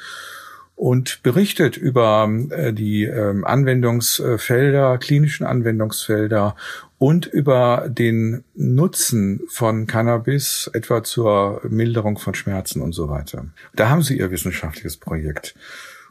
und 0.76 1.22
berichtet 1.22 1.76
über 1.76 2.28
äh, 2.50 2.72
die 2.72 3.04
ähm, 3.04 3.44
Anwendungsfelder, 3.44 4.98
klinischen 4.98 5.44
Anwendungsfelder 5.44 6.56
und 7.02 7.26
über 7.26 7.88
den 7.88 8.44
Nutzen 8.54 9.40
von 9.48 9.88
Cannabis, 9.88 10.70
etwa 10.72 11.02
zur 11.02 11.60
Milderung 11.68 12.16
von 12.16 12.36
Schmerzen 12.36 12.80
und 12.80 12.92
so 12.92 13.08
weiter. 13.08 13.46
Da 13.74 13.88
haben 13.88 14.02
sie 14.02 14.16
ihr 14.16 14.30
wissenschaftliches 14.30 14.98
Projekt. 14.98 15.56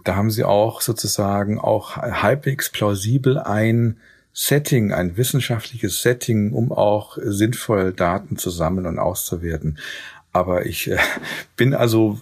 Da 0.03 0.17
haben 0.17 0.31
sie 0.31 0.43
auch 0.43 0.81
sozusagen 0.81 1.59
auch 1.59 1.95
halbwegs 1.95 2.69
plausibel 2.69 3.37
ein 3.37 3.99
Setting, 4.33 4.91
ein 4.91 5.15
wissenschaftliches 5.15 6.01
Setting, 6.01 6.51
um 6.51 6.73
auch 6.73 7.17
sinnvoll 7.21 7.93
Daten 7.93 8.35
zu 8.35 8.49
sammeln 8.49 8.85
und 8.85 8.99
auszuwerten. 8.99 9.77
Aber 10.33 10.65
ich 10.65 10.89
äh, 10.89 10.97
bin 11.57 11.73
also 11.73 12.19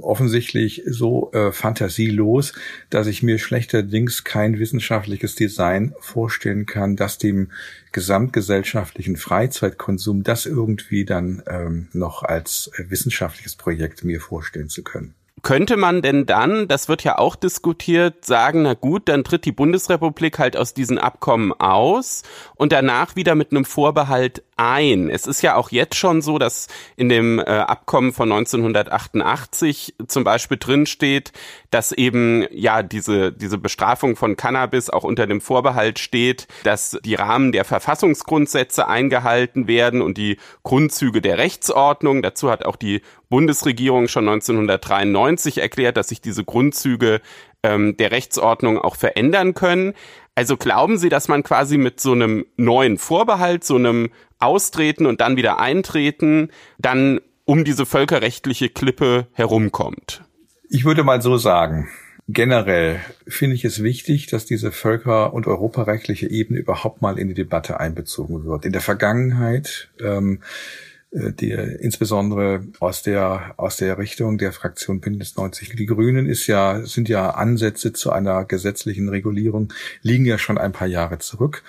offensichtlich 0.00 0.82
so 0.86 1.30
äh, 1.32 1.52
fantasielos, 1.52 2.52
dass 2.90 3.06
ich 3.06 3.22
mir 3.22 3.38
schlechterdings 3.38 4.24
kein 4.24 4.58
wissenschaftliches 4.58 5.34
Design 5.34 5.94
vorstellen 6.00 6.66
kann, 6.66 6.96
das 6.96 7.18
dem 7.18 7.50
gesamtgesellschaftlichen 7.92 9.16
Freizeitkonsum 9.16 10.22
das 10.22 10.46
irgendwie 10.46 11.04
dann 11.04 11.42
ähm, 11.48 11.88
noch 11.92 12.22
als 12.22 12.70
äh, 12.76 12.90
wissenschaftliches 12.90 13.56
Projekt 13.56 14.04
mir 14.04 14.20
vorstellen 14.20 14.68
zu 14.68 14.82
können. 14.82 15.14
Könnte 15.42 15.76
man 15.76 16.02
denn 16.02 16.26
dann, 16.26 16.66
das 16.66 16.88
wird 16.88 17.04
ja 17.04 17.18
auch 17.18 17.36
diskutiert, 17.36 18.24
sagen, 18.24 18.62
na 18.62 18.74
gut, 18.74 19.08
dann 19.08 19.22
tritt 19.22 19.44
die 19.44 19.52
Bundesrepublik 19.52 20.38
halt 20.38 20.56
aus 20.56 20.74
diesen 20.74 20.98
Abkommen 20.98 21.52
aus 21.52 22.22
und 22.56 22.72
danach 22.72 23.14
wieder 23.14 23.34
mit 23.34 23.52
einem 23.52 23.64
Vorbehalt 23.64 24.42
ein. 24.58 25.08
Es 25.08 25.26
ist 25.26 25.42
ja 25.42 25.54
auch 25.54 25.70
jetzt 25.70 25.96
schon 25.96 26.20
so, 26.20 26.38
dass 26.38 26.66
in 26.96 27.08
dem 27.08 27.38
äh, 27.38 27.42
Abkommen 27.42 28.12
von 28.12 28.30
1988 28.30 29.94
zum 30.06 30.24
Beispiel 30.24 30.58
drin 30.58 30.86
steht, 30.86 31.32
dass 31.70 31.92
eben 31.92 32.46
ja 32.50 32.82
diese 32.82 33.32
diese 33.32 33.58
Bestrafung 33.58 34.16
von 34.16 34.36
Cannabis 34.36 34.90
auch 34.90 35.04
unter 35.04 35.26
dem 35.26 35.40
Vorbehalt 35.40 35.98
steht, 35.98 36.48
dass 36.64 36.98
die 37.04 37.14
Rahmen 37.14 37.52
der 37.52 37.64
Verfassungsgrundsätze 37.64 38.88
eingehalten 38.88 39.68
werden 39.68 40.02
und 40.02 40.18
die 40.18 40.38
Grundzüge 40.62 41.20
der 41.22 41.38
Rechtsordnung. 41.38 42.22
Dazu 42.22 42.50
hat 42.50 42.64
auch 42.64 42.76
die 42.76 43.02
Bundesregierung 43.28 44.08
schon 44.08 44.28
1993 44.28 45.58
erklärt, 45.58 45.96
dass 45.96 46.08
sich 46.08 46.20
diese 46.20 46.44
Grundzüge 46.44 47.20
ähm, 47.62 47.96
der 47.96 48.10
Rechtsordnung 48.10 48.78
auch 48.78 48.96
verändern 48.96 49.54
können. 49.54 49.94
Also 50.38 50.56
glauben 50.56 50.98
Sie, 50.98 51.08
dass 51.08 51.26
man 51.26 51.42
quasi 51.42 51.78
mit 51.78 51.98
so 51.98 52.12
einem 52.12 52.46
neuen 52.56 52.96
Vorbehalt, 52.96 53.64
so 53.64 53.74
einem 53.74 54.10
Austreten 54.38 55.04
und 55.04 55.20
dann 55.20 55.36
wieder 55.36 55.58
Eintreten, 55.58 56.50
dann 56.78 57.20
um 57.44 57.64
diese 57.64 57.86
völkerrechtliche 57.86 58.68
Klippe 58.68 59.26
herumkommt? 59.32 60.22
Ich 60.70 60.84
würde 60.84 61.02
mal 61.02 61.20
so 61.22 61.38
sagen. 61.38 61.88
Generell 62.28 63.00
finde 63.26 63.56
ich 63.56 63.64
es 63.64 63.82
wichtig, 63.82 64.28
dass 64.28 64.46
diese 64.46 64.70
völker- 64.70 65.34
und 65.34 65.48
europarechtliche 65.48 66.30
Ebene 66.30 66.60
überhaupt 66.60 67.02
mal 67.02 67.18
in 67.18 67.26
die 67.26 67.34
Debatte 67.34 67.80
einbezogen 67.80 68.44
wird. 68.44 68.64
In 68.64 68.70
der 68.70 68.80
Vergangenheit 68.80 69.90
ähm, 70.00 70.38
äh, 70.38 70.87
die 71.10 71.52
insbesondere 71.52 72.66
aus 72.80 73.02
der 73.02 73.54
aus 73.56 73.78
der 73.78 73.96
Richtung 73.96 74.36
der 74.36 74.52
Fraktion 74.52 75.00
Bündnis 75.00 75.36
90 75.36 75.74
die 75.74 75.86
Grünen 75.86 76.26
ist 76.26 76.46
ja 76.46 76.84
sind 76.84 77.08
ja 77.08 77.30
Ansätze 77.30 77.94
zu 77.94 78.12
einer 78.12 78.44
gesetzlichen 78.44 79.08
Regulierung 79.08 79.72
liegen 80.02 80.26
ja 80.26 80.36
schon 80.36 80.58
ein 80.58 80.72
paar 80.72 80.88
Jahre 80.88 81.18
zurück. 81.18 81.62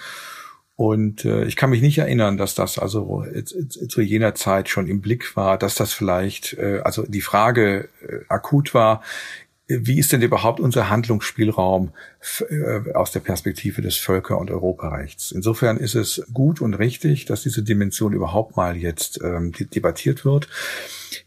Und 0.79 1.25
äh, 1.25 1.43
ich 1.43 1.57
kann 1.57 1.71
mich 1.71 1.81
nicht 1.81 1.97
erinnern, 1.97 2.37
dass 2.37 2.55
das 2.55 2.79
also 2.79 3.25
zu 3.43 3.99
jener 3.99 4.33
Zeit 4.33 4.69
schon 4.69 4.87
im 4.87 5.01
Blick 5.01 5.35
war, 5.35 5.57
dass 5.57 5.75
das 5.75 5.91
vielleicht 5.91 6.53
äh, 6.53 6.79
also 6.85 7.03
die 7.05 7.19
Frage 7.19 7.89
äh, 8.01 8.19
akut 8.29 8.73
war 8.73 9.03
wie 9.69 9.99
ist 9.99 10.11
denn 10.11 10.21
überhaupt 10.23 10.59
unser 10.59 10.89
Handlungsspielraum 10.89 11.91
äh, 12.49 12.91
aus 12.93 13.11
der 13.11 13.19
Perspektive 13.19 13.83
des 13.83 13.97
Völker- 13.97 14.39
und 14.39 14.49
Europarechts? 14.49 15.31
Insofern 15.31 15.77
ist 15.77 15.93
es 15.93 16.23
gut 16.33 16.59
und 16.59 16.73
richtig, 16.73 17.25
dass 17.25 17.43
diese 17.43 17.61
Dimension 17.61 18.13
überhaupt 18.13 18.57
mal 18.57 18.75
jetzt 18.75 19.19
ähm, 19.23 19.51
debattiert 19.73 20.25
wird. 20.25 20.47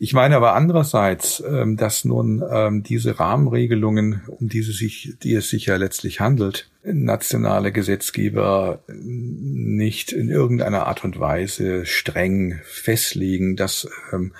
Ich 0.00 0.12
meine 0.12 0.34
aber 0.34 0.54
andererseits, 0.54 1.42
ähm, 1.46 1.76
dass 1.76 2.04
nun 2.04 2.42
ähm, 2.50 2.82
diese 2.82 3.20
Rahmenregelungen, 3.20 4.22
um 4.26 4.48
diese 4.48 4.72
sich, 4.72 5.14
die 5.22 5.34
es 5.34 5.48
sich 5.48 5.66
ja 5.66 5.76
letztlich 5.76 6.18
handelt, 6.18 6.68
nationale 6.82 7.70
Gesetzgeber 7.70 8.82
nicht 8.88 10.10
in 10.10 10.28
irgendeiner 10.28 10.86
Art 10.88 11.04
und 11.04 11.20
Weise 11.20 11.86
streng 11.86 12.60
festlegen, 12.64 13.54
dass 13.54 13.88
ähm, 14.12 14.32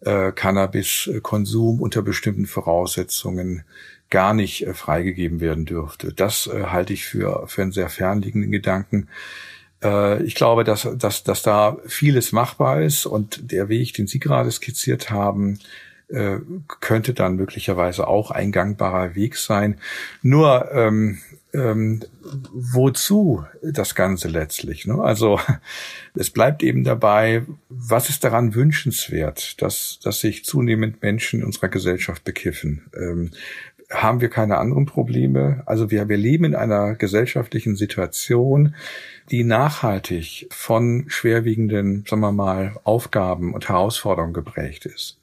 äh, 0.00 0.32
Cannabiskonsum 0.32 1.80
unter 1.80 2.02
bestimmten 2.02 2.46
Voraussetzungen 2.46 3.64
gar 4.10 4.34
nicht 4.34 4.66
äh, 4.66 4.74
freigegeben 4.74 5.40
werden 5.40 5.64
dürfte. 5.64 6.12
Das 6.12 6.46
äh, 6.46 6.64
halte 6.64 6.92
ich 6.92 7.04
für, 7.04 7.46
für 7.46 7.62
einen 7.62 7.72
sehr 7.72 7.88
fernliegenden 7.88 8.50
Gedanken. 8.50 9.08
Äh, 9.82 10.22
ich 10.22 10.34
glaube, 10.34 10.64
dass, 10.64 10.88
dass, 10.96 11.24
dass 11.24 11.42
da 11.42 11.78
vieles 11.86 12.32
machbar 12.32 12.82
ist 12.82 13.06
und 13.06 13.52
der 13.52 13.68
Weg, 13.68 13.94
den 13.94 14.06
Sie 14.06 14.18
gerade 14.18 14.50
skizziert 14.50 15.10
haben, 15.10 15.58
äh, 16.08 16.38
könnte 16.80 17.12
dann 17.12 17.36
möglicherweise 17.36 18.06
auch 18.06 18.30
ein 18.30 18.52
gangbarer 18.52 19.14
Weg 19.14 19.36
sein. 19.36 19.78
Nur 20.22 20.70
ähm, 20.72 21.18
ähm, 21.54 22.02
wozu 22.52 23.44
das 23.62 23.94
Ganze 23.94 24.28
letztlich? 24.28 24.86
Ne? 24.86 24.94
Also 25.02 25.40
es 26.14 26.30
bleibt 26.30 26.62
eben 26.62 26.84
dabei, 26.84 27.44
was 27.68 28.08
ist 28.08 28.24
daran 28.24 28.54
wünschenswert, 28.54 29.60
dass, 29.62 29.98
dass 30.02 30.20
sich 30.20 30.44
zunehmend 30.44 31.02
Menschen 31.02 31.40
in 31.40 31.46
unserer 31.46 31.68
Gesellschaft 31.68 32.24
bekiffen? 32.24 32.90
Ähm, 32.94 33.30
haben 33.90 34.20
wir 34.20 34.28
keine 34.28 34.58
anderen 34.58 34.86
Probleme? 34.86 35.62
Also 35.64 35.90
wir, 35.90 36.08
wir 36.08 36.18
leben 36.18 36.44
in 36.44 36.54
einer 36.54 36.94
gesellschaftlichen 36.94 37.74
Situation, 37.74 38.74
die 39.30 39.44
nachhaltig 39.44 40.46
von 40.50 41.06
schwerwiegenden, 41.08 42.04
sagen 42.06 42.20
wir 42.20 42.32
mal, 42.32 42.76
Aufgaben 42.84 43.54
und 43.54 43.68
Herausforderungen 43.68 44.34
geprägt 44.34 44.84
ist. 44.84 45.18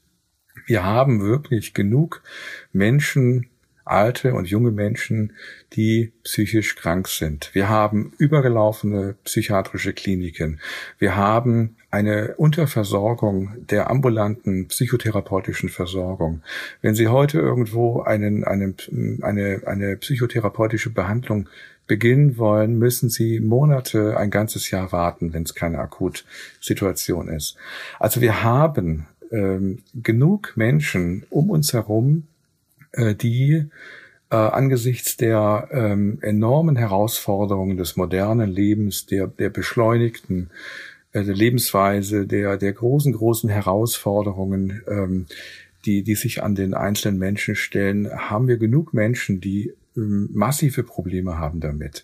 Wir 0.65 0.83
haben 0.83 1.21
wirklich 1.21 1.75
genug 1.75 2.23
Menschen, 2.71 3.49
alte 3.85 4.33
und 4.33 4.47
junge 4.47 4.71
Menschen, 4.71 5.33
die 5.73 6.11
psychisch 6.23 6.75
krank 6.75 7.07
sind. 7.07 7.51
Wir 7.53 7.69
haben 7.69 8.13
übergelaufene 8.17 9.15
psychiatrische 9.23 9.93
Kliniken. 9.93 10.59
Wir 10.97 11.15
haben 11.15 11.77
eine 11.91 12.35
Unterversorgung 12.35 13.53
der 13.69 13.89
ambulanten 13.89 14.67
psychotherapeutischen 14.67 15.69
Versorgung. 15.69 16.41
Wenn 16.81 16.95
Sie 16.95 17.07
heute 17.07 17.39
irgendwo 17.39 18.01
einen, 18.01 18.43
einen, 18.43 18.75
eine, 19.21 19.61
eine 19.65 19.95
psychotherapeutische 19.97 20.89
Behandlung 20.89 21.47
beginnen 21.87 22.37
wollen, 22.37 22.79
müssen 22.79 23.09
Sie 23.09 23.39
Monate, 23.39 24.17
ein 24.17 24.31
ganzes 24.31 24.71
Jahr 24.71 24.91
warten, 24.91 25.33
wenn 25.33 25.43
es 25.43 25.53
keine 25.53 25.79
Akutsituation 25.79 27.27
ist. 27.27 27.55
Also 27.99 28.21
wir 28.21 28.43
haben 28.43 29.07
ähm, 29.31 29.83
genug 29.93 30.53
Menschen 30.55 31.25
um 31.29 31.49
uns 31.49 31.73
herum, 31.73 32.27
die 33.15 33.69
äh, 34.29 34.35
angesichts 34.35 35.17
der 35.17 35.69
ähm, 35.71 36.19
enormen 36.21 36.75
Herausforderungen 36.75 37.77
des 37.77 37.95
modernen 37.95 38.49
Lebens, 38.49 39.05
der, 39.05 39.27
der 39.27 39.49
beschleunigten 39.49 40.49
äh, 41.13 41.23
der 41.23 41.35
Lebensweise, 41.35 42.25
der, 42.25 42.57
der 42.57 42.73
großen, 42.73 43.13
großen 43.13 43.49
Herausforderungen, 43.49 44.81
ähm, 44.87 45.25
die, 45.85 46.03
die 46.03 46.15
sich 46.15 46.43
an 46.43 46.55
den 46.55 46.73
einzelnen 46.73 47.19
Menschen 47.19 47.55
stellen, 47.55 48.09
haben 48.11 48.47
wir 48.47 48.57
genug 48.57 48.93
Menschen, 48.93 49.39
die 49.39 49.73
ähm, 49.95 50.29
massive 50.33 50.83
Probleme 50.83 51.37
haben 51.37 51.59
damit. 51.59 52.03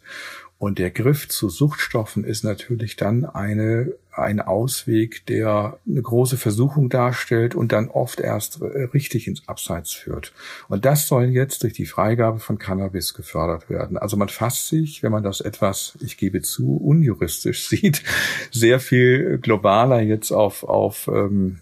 Und 0.58 0.78
der 0.78 0.92
Griff 0.92 1.28
zu 1.28 1.50
Suchtstoffen 1.50 2.24
ist 2.24 2.44
natürlich 2.44 2.96
dann 2.96 3.26
eine, 3.26 3.94
ein 4.12 4.42
Ausweg, 4.42 5.26
der 5.28 5.80
eine 5.88 6.02
große 6.02 6.38
Versuchung 6.38 6.90
darstellt 6.90 7.56
und 7.56 7.72
dann 7.72 7.88
oft 7.90 8.20
erst 8.20 8.62
richtig 8.62 9.28
ins 9.28 9.48
Abseits 9.48 9.94
führt. 9.94 10.34
Und 10.68 10.86
das 10.86 11.08
soll 11.08 11.26
jetzt 11.26 11.64
durch 11.64 11.74
die 11.74 11.86
Freigabe 11.86 12.40
von 12.40 12.58
Cannabis 12.58 13.14
gefördert 13.14 13.70
werden. 13.70 13.98
Also 13.98 14.18
man 14.18 14.30
fasst 14.30 14.68
sich, 14.68 15.04
wenn 15.04 15.12
man 15.12 15.24
das 15.24 15.42
etwas, 15.42 15.98
ich 16.02 16.18
gebe 16.18 16.42
zu, 16.42 16.78
unjuristisch 16.78 17.68
sieht, 17.70 18.04
sehr 18.52 18.80
viel 18.80 19.38
globaler 19.38 20.02
jetzt 20.02 20.32
auf, 20.32 20.64
auf 20.64 21.08
ähm, 21.08 21.62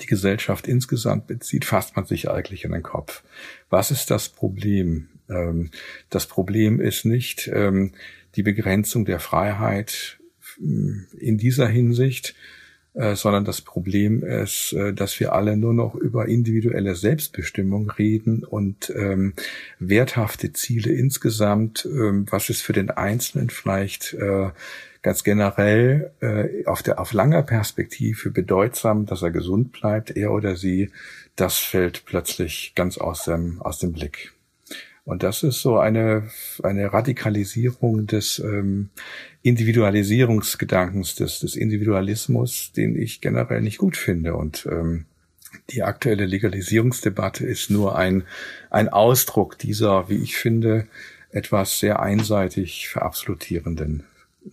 die 0.00 0.06
Gesellschaft 0.06 0.68
insgesamt 0.68 1.26
bezieht, 1.26 1.64
fasst 1.64 1.96
man 1.96 2.04
sich 2.04 2.30
eigentlich 2.30 2.64
in 2.64 2.72
den 2.72 2.82
Kopf. 2.82 3.22
Was 3.68 3.90
ist 3.90 4.10
das 4.10 4.28
Problem? 4.28 5.08
Ähm, 5.28 5.70
das 6.10 6.26
Problem 6.26 6.80
ist 6.80 7.04
nicht, 7.04 7.50
ähm, 7.52 7.92
die 8.36 8.42
Begrenzung 8.42 9.04
der 9.04 9.20
Freiheit 9.20 10.18
in 10.62 11.38
dieser 11.38 11.68
Hinsicht, 11.68 12.34
äh, 12.94 13.16
sondern 13.16 13.44
das 13.46 13.62
Problem 13.62 14.22
ist, 14.22 14.74
äh, 14.74 14.92
dass 14.92 15.18
wir 15.18 15.32
alle 15.32 15.56
nur 15.56 15.72
noch 15.72 15.94
über 15.94 16.28
individuelle 16.28 16.94
Selbstbestimmung 16.94 17.90
reden 17.90 18.44
und 18.44 18.92
ähm, 18.94 19.32
werthafte 19.78 20.52
Ziele 20.52 20.92
insgesamt, 20.92 21.86
ähm, 21.86 22.26
was 22.30 22.50
ist 22.50 22.60
für 22.60 22.74
den 22.74 22.90
Einzelnen 22.90 23.48
vielleicht 23.48 24.12
äh, 24.12 24.50
ganz 25.00 25.24
generell 25.24 26.12
äh, 26.20 26.66
auf 26.66 26.82
der 26.82 27.00
auf 27.00 27.14
langer 27.14 27.42
Perspektive 27.42 28.30
bedeutsam, 28.30 29.06
dass 29.06 29.22
er 29.22 29.30
gesund 29.30 29.72
bleibt, 29.72 30.14
er 30.16 30.30
oder 30.32 30.56
sie, 30.56 30.90
das 31.34 31.56
fällt 31.58 32.04
plötzlich 32.04 32.74
ganz 32.74 32.98
aus 32.98 33.24
dem 33.24 33.62
aus 33.62 33.78
dem 33.78 33.92
Blick. 33.92 34.32
Und 35.04 35.24
das 35.24 35.42
ist 35.42 35.60
so 35.60 35.78
eine, 35.78 36.30
eine 36.62 36.92
Radikalisierung 36.92 38.06
des 38.06 38.38
ähm, 38.38 38.90
Individualisierungsgedankens, 39.42 41.16
des, 41.16 41.40
des 41.40 41.56
Individualismus, 41.56 42.72
den 42.72 42.96
ich 42.96 43.20
generell 43.20 43.62
nicht 43.62 43.78
gut 43.78 43.96
finde. 43.96 44.36
Und 44.36 44.66
ähm, 44.70 45.06
die 45.70 45.82
aktuelle 45.82 46.26
Legalisierungsdebatte 46.26 47.44
ist 47.44 47.68
nur 47.68 47.96
ein, 47.96 48.24
ein 48.70 48.88
Ausdruck 48.88 49.58
dieser, 49.58 50.08
wie 50.08 50.22
ich 50.22 50.36
finde, 50.36 50.86
etwas 51.30 51.80
sehr 51.80 52.00
einseitig 52.00 52.88
verabsolutierenden 52.88 54.04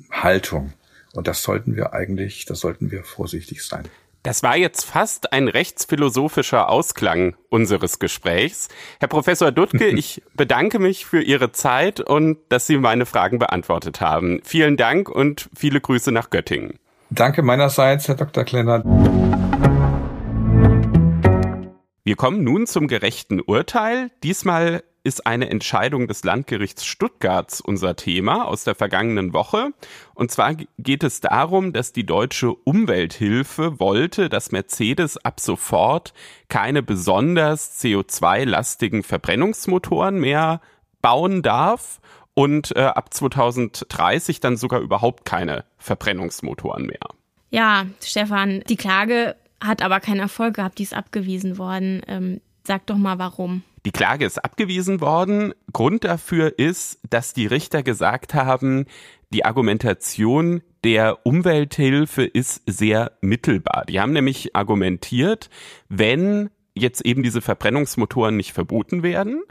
Haltung. 0.10 0.74
Und 1.14 1.28
das 1.28 1.44
sollten 1.44 1.76
wir 1.76 1.94
eigentlich, 1.94 2.46
das 2.46 2.60
sollten 2.60 2.92
wir 2.92 3.04
vorsichtig 3.04 3.64
sein. 3.64 3.84
Das 4.24 4.44
war 4.44 4.58
jetzt 4.58 4.84
fast 4.84 5.32
ein 5.32 5.48
rechtsphilosophischer 5.48 6.70
Ausklang 6.70 7.38
unseres 7.48 8.00
Gesprächs. 8.00 8.68
Herr 9.00 9.08
Professor 9.08 9.52
Duttke, 9.54 9.88
ich 9.98 10.22
bedanke 10.34 10.80
mich 10.80 11.06
für 11.06 11.22
Ihre 11.22 11.54
Zeit 11.54 12.02
und 12.02 12.38
dass 12.50 12.68
Sie 12.68 12.78
meine 12.78 13.06
Fragen 13.06 13.40
beantwortet 13.40 14.02
haben. 14.02 14.42
Vielen 14.44 14.76
Dank 14.76 15.08
und 15.08 15.50
viele 15.56 15.80
Grüße 15.80 16.12
nach 16.12 16.30
Göttingen. 16.32 16.80
Danke 17.10 17.44
meinerseits, 17.44 18.10
Herr 18.10 18.16
Dr. 18.16 18.44
Klenner. 18.44 18.84
Wir 22.04 22.16
kommen 22.16 22.44
nun 22.44 22.68
zum 22.68 22.88
gerechten 22.88 23.40
Urteil. 23.40 24.12
Diesmal 24.24 24.84
ist 25.04 25.26
eine 25.26 25.50
Entscheidung 25.50 26.08
des 26.08 26.24
Landgerichts 26.24 26.86
Stuttgarts 26.86 27.62
unser 27.62 27.96
Thema 27.96 28.48
aus 28.48 28.64
der 28.64 28.76
vergangenen 28.76 29.34
Woche. 29.34 29.72
Und 30.14 30.32
zwar 30.32 30.56
geht 30.78 31.04
es 31.04 31.22
darum, 31.22 31.74
dass 31.74 31.94
die 31.94 32.06
deutsche 32.06 32.54
Umwelthilfe 32.54 33.80
wollte, 33.80 34.30
dass 34.30 34.52
Mercedes 34.52 35.18
ab 35.18 35.40
sofort 35.40 36.14
keine 36.50 36.84
besonders 36.84 37.82
CO2-lastigen 37.82 39.04
Verbrennungsmotoren 39.04 40.20
mehr 40.20 40.62
bauen 41.02 41.42
darf 41.42 42.00
und 42.34 42.76
äh, 42.76 42.82
ab 42.82 43.14
2030 43.14 44.40
dann 44.40 44.58
sogar 44.58 44.80
überhaupt 44.82 45.26
keine 45.26 45.66
Verbrennungsmotoren 45.78 46.86
mehr. 46.86 47.00
Ja, 47.50 47.86
Stefan, 48.02 48.64
die 48.70 48.78
Klage 48.78 49.36
hat 49.62 49.82
aber 49.82 50.00
keinen 50.00 50.20
Erfolg 50.20 50.56
gehabt, 50.56 50.80
die 50.80 50.84
ist 50.84 50.94
abgewiesen 50.94 51.58
worden. 51.58 52.02
Ähm, 52.08 52.42
sag 52.64 52.86
doch 52.86 52.98
mal 52.98 53.20
warum. 53.20 53.64
Die 53.86 53.92
Klage 53.92 54.26
ist 54.26 54.44
abgewiesen 54.44 55.02
worden. 55.02 55.54
Grund 55.72 56.04
dafür 56.04 56.58
ist, 56.58 57.00
dass 57.10 57.34
die 57.34 57.48
Richter 57.48 57.84
gesagt 57.84 58.34
haben, 58.34 58.86
die 59.32 59.46
Argumentation 59.46 60.62
der 60.84 61.26
Umwelthilfe 61.26 62.24
ist 62.24 62.64
sehr 62.66 63.14
mittelbar. 63.22 63.86
Die 63.88 64.00
haben 64.00 64.14
nämlich 64.14 64.56
argumentiert, 64.56 65.50
wenn 65.88 66.50
jetzt 66.74 67.06
eben 67.06 67.24
diese 67.24 67.42
Verbrennungsmotoren 67.42 68.36
nicht 68.38 68.54
verboten 68.54 69.04
werden, 69.04 69.44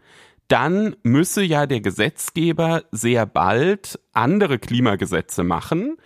dann 0.48 0.96
müsse 1.02 1.42
ja 1.42 1.66
der 1.66 1.80
Gesetzgeber 1.80 2.84
sehr 2.90 3.26
bald 3.26 4.00
andere 4.12 4.58
Klimagesetze 4.58 5.44
machen 5.44 5.98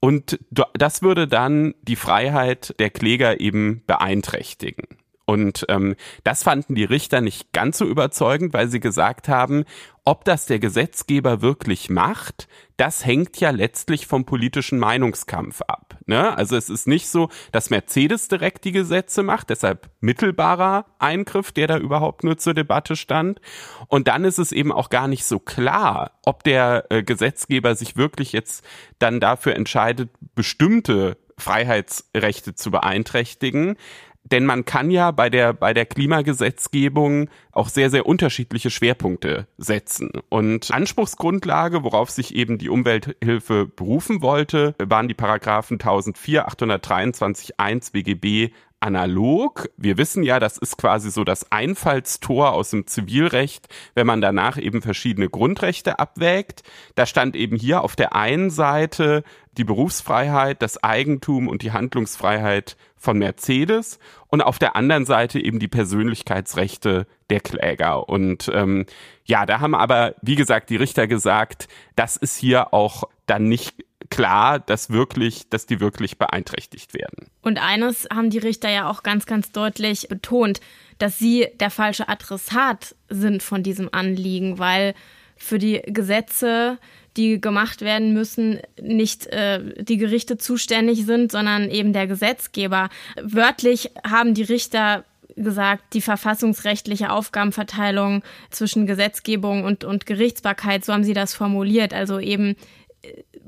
und 0.00 0.40
das 0.50 1.02
würde 1.02 1.28
dann 1.28 1.74
die 1.82 1.96
Freiheit 1.96 2.74
der 2.78 2.88
Kläger 2.88 3.40
eben 3.40 3.82
beeinträchtigen. 3.86 4.86
Und 5.30 5.64
ähm, 5.68 5.94
das 6.24 6.42
fanden 6.42 6.74
die 6.74 6.82
Richter 6.82 7.20
nicht 7.20 7.52
ganz 7.52 7.78
so 7.78 7.84
überzeugend, 7.84 8.52
weil 8.52 8.66
sie 8.66 8.80
gesagt 8.80 9.28
haben, 9.28 9.64
ob 10.04 10.24
das 10.24 10.46
der 10.46 10.58
Gesetzgeber 10.58 11.40
wirklich 11.40 11.88
macht, 11.88 12.48
das 12.76 13.06
hängt 13.06 13.38
ja 13.38 13.50
letztlich 13.50 14.08
vom 14.08 14.24
politischen 14.24 14.80
Meinungskampf 14.80 15.62
ab. 15.62 15.98
Ne? 16.06 16.36
Also 16.36 16.56
es 16.56 16.68
ist 16.68 16.88
nicht 16.88 17.08
so, 17.08 17.28
dass 17.52 17.70
Mercedes 17.70 18.26
direkt 18.26 18.64
die 18.64 18.72
Gesetze 18.72 19.22
macht, 19.22 19.50
deshalb 19.50 19.88
mittelbarer 20.00 20.86
Eingriff, 20.98 21.52
der 21.52 21.68
da 21.68 21.78
überhaupt 21.78 22.24
nur 22.24 22.36
zur 22.36 22.54
Debatte 22.54 22.96
stand. 22.96 23.40
Und 23.86 24.08
dann 24.08 24.24
ist 24.24 24.38
es 24.38 24.50
eben 24.50 24.72
auch 24.72 24.90
gar 24.90 25.06
nicht 25.06 25.24
so 25.24 25.38
klar, 25.38 26.18
ob 26.24 26.42
der 26.42 26.86
äh, 26.90 27.04
Gesetzgeber 27.04 27.76
sich 27.76 27.96
wirklich 27.96 28.32
jetzt 28.32 28.64
dann 28.98 29.20
dafür 29.20 29.54
entscheidet, 29.54 30.10
bestimmte 30.34 31.18
Freiheitsrechte 31.40 32.54
zu 32.54 32.70
beeinträchtigen. 32.70 33.76
Denn 34.24 34.46
man 34.46 34.64
kann 34.64 34.90
ja 34.90 35.10
bei 35.10 35.30
der, 35.30 35.52
bei 35.52 35.72
der 35.72 35.86
Klimagesetzgebung 35.86 37.28
auch 37.52 37.68
sehr, 37.68 37.90
sehr 37.90 38.06
unterschiedliche 38.06 38.70
Schwerpunkte 38.70 39.46
setzen. 39.56 40.10
Und 40.28 40.70
Anspruchsgrundlage, 40.70 41.82
worauf 41.82 42.10
sich 42.10 42.34
eben 42.34 42.58
die 42.58 42.68
Umwelthilfe 42.68 43.66
berufen 43.66 44.22
wollte, 44.22 44.74
waren 44.78 45.08
die 45.08 45.14
Paragraphen 45.14 45.74
1004, 45.74 46.46
823, 46.46 47.58
1 47.58 47.90
BGB 47.90 48.52
analog. 48.80 49.68
Wir 49.76 49.98
wissen 49.98 50.22
ja, 50.22 50.40
das 50.40 50.56
ist 50.58 50.78
quasi 50.78 51.10
so 51.10 51.22
das 51.22 51.52
Einfallstor 51.52 52.52
aus 52.52 52.70
dem 52.70 52.86
Zivilrecht, 52.86 53.68
wenn 53.94 54.06
man 54.06 54.20
danach 54.20 54.56
eben 54.56 54.82
verschiedene 54.82 55.28
Grundrechte 55.28 55.98
abwägt. 55.98 56.62
Da 56.94 57.06
stand 57.06 57.36
eben 57.36 57.56
hier 57.56 57.82
auf 57.82 57.94
der 57.94 58.16
einen 58.16 58.50
Seite 58.50 59.22
die 59.56 59.64
Berufsfreiheit, 59.64 60.62
das 60.62 60.82
Eigentum 60.82 61.48
und 61.48 61.62
die 61.62 61.72
Handlungsfreiheit 61.72 62.76
von 62.96 63.18
Mercedes 63.18 63.98
und 64.28 64.40
auf 64.40 64.58
der 64.58 64.76
anderen 64.76 65.04
Seite 65.04 65.40
eben 65.40 65.58
die 65.58 65.68
Persönlichkeitsrechte 65.68 67.06
der 67.28 67.40
Kläger. 67.40 68.08
Und 68.08 68.50
ähm, 68.54 68.86
ja, 69.24 69.44
da 69.46 69.60
haben 69.60 69.74
aber, 69.74 70.14
wie 70.22 70.36
gesagt, 70.36 70.70
die 70.70 70.76
Richter 70.76 71.06
gesagt, 71.06 71.68
das 71.96 72.16
ist 72.16 72.36
hier 72.36 72.72
auch 72.72 73.04
dann 73.26 73.44
nicht 73.44 73.84
klar, 74.10 74.58
dass 74.58 74.90
wirklich, 74.90 75.48
dass 75.48 75.66
die 75.66 75.80
wirklich 75.80 76.18
beeinträchtigt 76.18 76.94
werden. 76.94 77.28
Und 77.42 77.58
eines 77.58 78.08
haben 78.12 78.30
die 78.30 78.38
Richter 78.38 78.68
ja 78.68 78.90
auch 78.90 79.02
ganz, 79.02 79.24
ganz 79.24 79.52
deutlich 79.52 80.08
betont, 80.08 80.60
dass 80.98 81.18
sie 81.18 81.48
der 81.58 81.70
falsche 81.70 82.08
Adressat 82.08 82.94
sind 83.08 83.42
von 83.42 83.62
diesem 83.62 83.88
Anliegen, 83.92 84.58
weil 84.58 84.94
für 85.36 85.58
die 85.58 85.80
Gesetze, 85.86 86.78
die 87.16 87.40
gemacht 87.40 87.80
werden 87.80 88.12
müssen, 88.12 88.60
nicht 88.80 89.26
äh, 89.28 89.82
die 89.82 89.96
Gerichte 89.96 90.36
zuständig 90.36 91.06
sind, 91.06 91.32
sondern 91.32 91.70
eben 91.70 91.92
der 91.92 92.06
Gesetzgeber. 92.06 92.90
Wörtlich 93.22 93.90
haben 94.04 94.34
die 94.34 94.42
Richter 94.42 95.04
gesagt, 95.36 95.94
die 95.94 96.02
verfassungsrechtliche 96.02 97.10
Aufgabenverteilung 97.10 98.22
zwischen 98.50 98.86
Gesetzgebung 98.86 99.64
und, 99.64 99.84
und 99.84 100.04
Gerichtsbarkeit, 100.04 100.84
so 100.84 100.92
haben 100.92 101.04
sie 101.04 101.14
das 101.14 101.34
formuliert. 101.34 101.94
Also 101.94 102.18
eben 102.18 102.56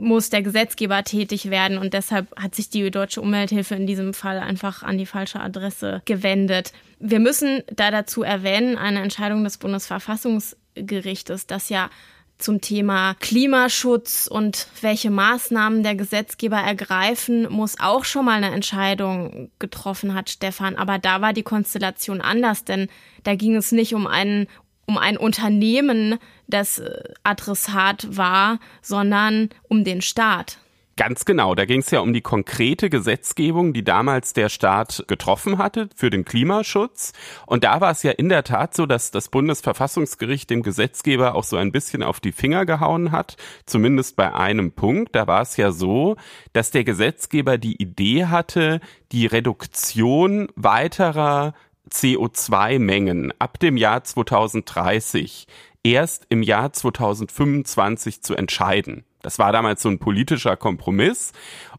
muss 0.02 0.30
der 0.30 0.42
Gesetzgeber 0.42 1.04
tätig 1.04 1.48
werden 1.48 1.78
und 1.78 1.94
deshalb 1.94 2.34
hat 2.36 2.54
sich 2.54 2.68
die 2.68 2.90
deutsche 2.90 3.20
Umwelthilfe 3.20 3.76
in 3.76 3.86
diesem 3.86 4.12
Fall 4.12 4.38
einfach 4.38 4.82
an 4.82 4.98
die 4.98 5.06
falsche 5.06 5.40
Adresse 5.40 6.02
gewendet. 6.04 6.72
Wir 6.98 7.20
müssen 7.20 7.62
da 7.72 7.90
dazu 7.90 8.22
erwähnen, 8.22 8.76
eine 8.76 9.00
Entscheidung 9.00 9.44
des 9.44 9.58
Bundesverfassungsgerichtes, 9.58 11.46
das 11.46 11.68
ja 11.68 11.88
zum 12.38 12.60
Thema 12.60 13.14
Klimaschutz 13.20 14.26
und 14.26 14.66
welche 14.80 15.10
Maßnahmen 15.10 15.84
der 15.84 15.94
Gesetzgeber 15.94 16.56
ergreifen 16.56 17.48
muss, 17.48 17.78
auch 17.78 18.04
schon 18.04 18.24
mal 18.24 18.42
eine 18.42 18.52
Entscheidung 18.52 19.50
getroffen 19.60 20.14
hat, 20.14 20.28
Stefan. 20.28 20.74
Aber 20.74 20.98
da 20.98 21.20
war 21.20 21.32
die 21.32 21.44
Konstellation 21.44 22.20
anders, 22.20 22.64
denn 22.64 22.88
da 23.22 23.36
ging 23.36 23.54
es 23.54 23.70
nicht 23.70 23.94
um 23.94 24.08
einen 24.08 24.48
um 24.86 24.98
ein 24.98 25.16
Unternehmen, 25.16 26.18
das 26.46 26.78
äh, 26.78 27.02
Adressat 27.22 28.16
war, 28.16 28.58
sondern 28.82 29.50
um 29.68 29.84
den 29.84 30.02
Staat. 30.02 30.58
Ganz 30.96 31.24
genau, 31.24 31.54
da 31.54 31.64
ging 31.64 31.80
es 31.80 31.90
ja 31.90 32.00
um 32.00 32.12
die 32.12 32.20
konkrete 32.20 32.90
Gesetzgebung, 32.90 33.72
die 33.72 33.82
damals 33.82 34.34
der 34.34 34.50
Staat 34.50 35.04
getroffen 35.08 35.56
hatte 35.56 35.88
für 35.96 36.10
den 36.10 36.26
Klimaschutz. 36.26 37.14
Und 37.46 37.64
da 37.64 37.80
war 37.80 37.92
es 37.92 38.02
ja 38.02 38.10
in 38.10 38.28
der 38.28 38.44
Tat 38.44 38.74
so, 38.74 38.84
dass 38.84 39.10
das 39.10 39.30
Bundesverfassungsgericht 39.30 40.50
dem 40.50 40.62
Gesetzgeber 40.62 41.34
auch 41.34 41.44
so 41.44 41.56
ein 41.56 41.72
bisschen 41.72 42.02
auf 42.02 42.20
die 42.20 42.32
Finger 42.32 42.66
gehauen 42.66 43.10
hat, 43.10 43.36
zumindest 43.64 44.16
bei 44.16 44.34
einem 44.34 44.72
Punkt. 44.72 45.16
Da 45.16 45.26
war 45.26 45.40
es 45.40 45.56
ja 45.56 45.72
so, 45.72 46.16
dass 46.52 46.72
der 46.72 46.84
Gesetzgeber 46.84 47.56
die 47.56 47.80
Idee 47.80 48.26
hatte, 48.26 48.80
die 49.12 49.24
Reduktion 49.24 50.48
weiterer 50.56 51.54
CO2-Mengen 51.92 53.32
ab 53.38 53.58
dem 53.58 53.76
Jahr 53.76 54.04
2030 54.04 55.46
erst 55.84 56.26
im 56.28 56.42
Jahr 56.42 56.72
2025 56.72 58.22
zu 58.22 58.34
entscheiden. 58.34 59.04
Das 59.22 59.38
war 59.38 59.52
damals 59.52 59.82
so 59.82 59.88
ein 59.88 59.98
politischer 59.98 60.56
Kompromiss. 60.56 61.32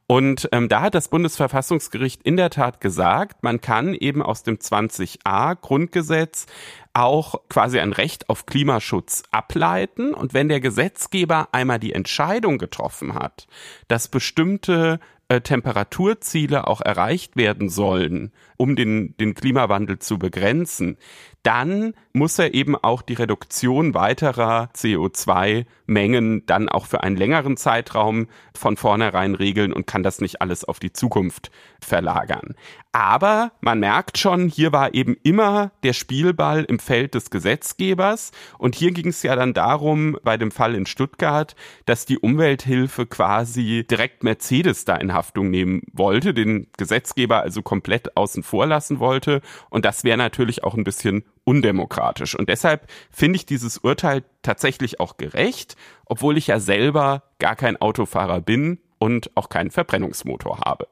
Und 0.08 0.50
ähm, 0.52 0.70
da 0.70 0.82
hat 0.82 0.96
das 0.96 1.08
Bundesverfassungsgericht 1.08 2.24
in 2.24 2.38
der 2.38 2.50
Tat 2.50 2.82
gesagt, 2.82 3.44
man 3.44 3.62
kann 3.62 3.94
eben 3.94 4.22
aus 4.22 4.44
dem 4.44 4.58
20a 4.58 5.56
Grundgesetz 5.56 6.46
auch 6.94 7.36
quasi 7.50 7.80
ein 7.80 7.94
Recht 7.94 8.30
auf 8.30 8.46
Klimaschutz 8.46 9.24
ableiten. 9.32 10.14
Und 10.14 10.34
wenn 10.34 10.50
der 10.50 10.60
Gesetzgeber 10.60 11.50
einmal 11.52 11.80
die 11.80 11.94
Entscheidung 11.94 12.58
getroffen 12.58 13.14
hat, 13.14 13.48
dass 13.88 14.08
bestimmte 14.08 15.00
äh, 15.34 15.42
Temperaturziele 15.42 16.68
auch 16.68 16.82
erreicht 16.82 17.36
werden 17.36 17.70
sollen, 17.70 18.32
um 18.58 18.76
den, 18.76 19.18
den 19.18 19.34
Klimawandel 19.34 20.00
zu 20.00 20.20
begrenzen, 20.20 20.98
dann 21.42 21.94
muss 22.14 22.38
er 22.38 22.54
eben 22.54 22.76
auch 22.76 23.02
die 23.02 23.16
Reduktion 23.16 23.96
weiterer 23.96 24.70
CO2-Mengen 24.76 26.46
dann 26.46 26.70
auch 26.70 26.86
für 26.86 27.02
einen 27.02 27.18
längeren 27.18 27.58
Zeitraum 27.58 28.28
von 28.56 28.78
vornherein 28.78 29.34
regeln 29.34 29.74
und 29.74 29.88
kann 29.88 30.04
das 30.04 30.22
nicht 30.22 30.40
alles 30.40 30.64
auf 30.64 30.80
die 30.80 30.94
Zukunft 30.94 31.50
verlagern. 31.82 32.54
Aber 32.92 33.52
man 33.62 33.80
merkt 33.80 34.20
schon, 34.20 34.48
hier 34.48 34.72
war 34.72 34.94
eben 34.94 35.18
immer 35.24 35.72
der 35.82 35.94
Spielball 35.94 36.64
im 36.64 36.78
Feld 36.78 37.16
des 37.16 37.32
Gesetzgebers. 37.32 38.32
Und 38.60 38.76
hier 38.76 38.92
ging 38.92 39.08
es 39.08 39.24
ja 39.24 39.36
dann 39.36 39.56
darum, 39.56 40.16
bei 40.24 40.38
dem 40.38 40.52
Fall 40.52 40.76
in 40.76 40.86
Stuttgart, 40.86 41.56
dass 41.88 42.06
die 42.06 42.20
Umwelthilfe 42.20 43.08
quasi 43.08 43.84
direkt 43.90 44.24
Mercedes 44.24 44.86
da 44.86 44.96
in 44.96 45.14
Haftung 45.14 45.50
nehmen 45.50 45.82
wollte, 45.92 46.36
den 46.36 46.68
Gesetzgeber 46.78 47.42
also 47.42 47.64
komplett 47.64 48.16
außen 48.16 48.44
vor 48.44 48.68
lassen 48.68 49.00
wollte. 49.00 49.42
Und 49.72 49.86
das 49.86 50.04
wäre 50.04 50.18
natürlich 50.18 50.64
auch 50.64 50.76
ein 50.76 50.84
bisschen 50.84 51.24
undemokratisch. 51.46 52.36
Und 52.38 52.50
deshalb 52.50 52.88
finde 53.12 53.38
ich 53.38 53.46
dieses 53.46 53.78
Urteil 53.80 54.24
tatsächlich 54.42 55.00
auch 55.00 55.18
gerecht, 55.18 55.76
obwohl 56.06 56.38
ich 56.38 56.48
ja 56.48 56.60
selber 56.60 57.24
gar 57.40 57.56
kein 57.56 57.80
Autofahrer 57.80 58.42
bin 58.42 58.80
und 58.98 59.32
auch 59.36 59.50
keinen 59.50 59.72
Verbrennungsmotor 59.72 60.60
habe. 60.66 60.88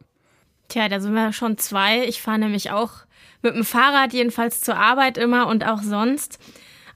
Tja, 0.67 0.89
da 0.89 0.99
sind 0.99 1.13
wir 1.13 1.33
schon 1.33 1.57
zwei. 1.57 2.05
Ich 2.05 2.21
fahre 2.21 2.39
nämlich 2.39 2.71
auch 2.71 2.91
mit 3.41 3.55
dem 3.55 3.65
Fahrrad 3.65 4.13
jedenfalls 4.13 4.61
zur 4.61 4.77
Arbeit 4.77 5.17
immer 5.17 5.47
und 5.47 5.65
auch 5.65 5.81
sonst. 5.81 6.39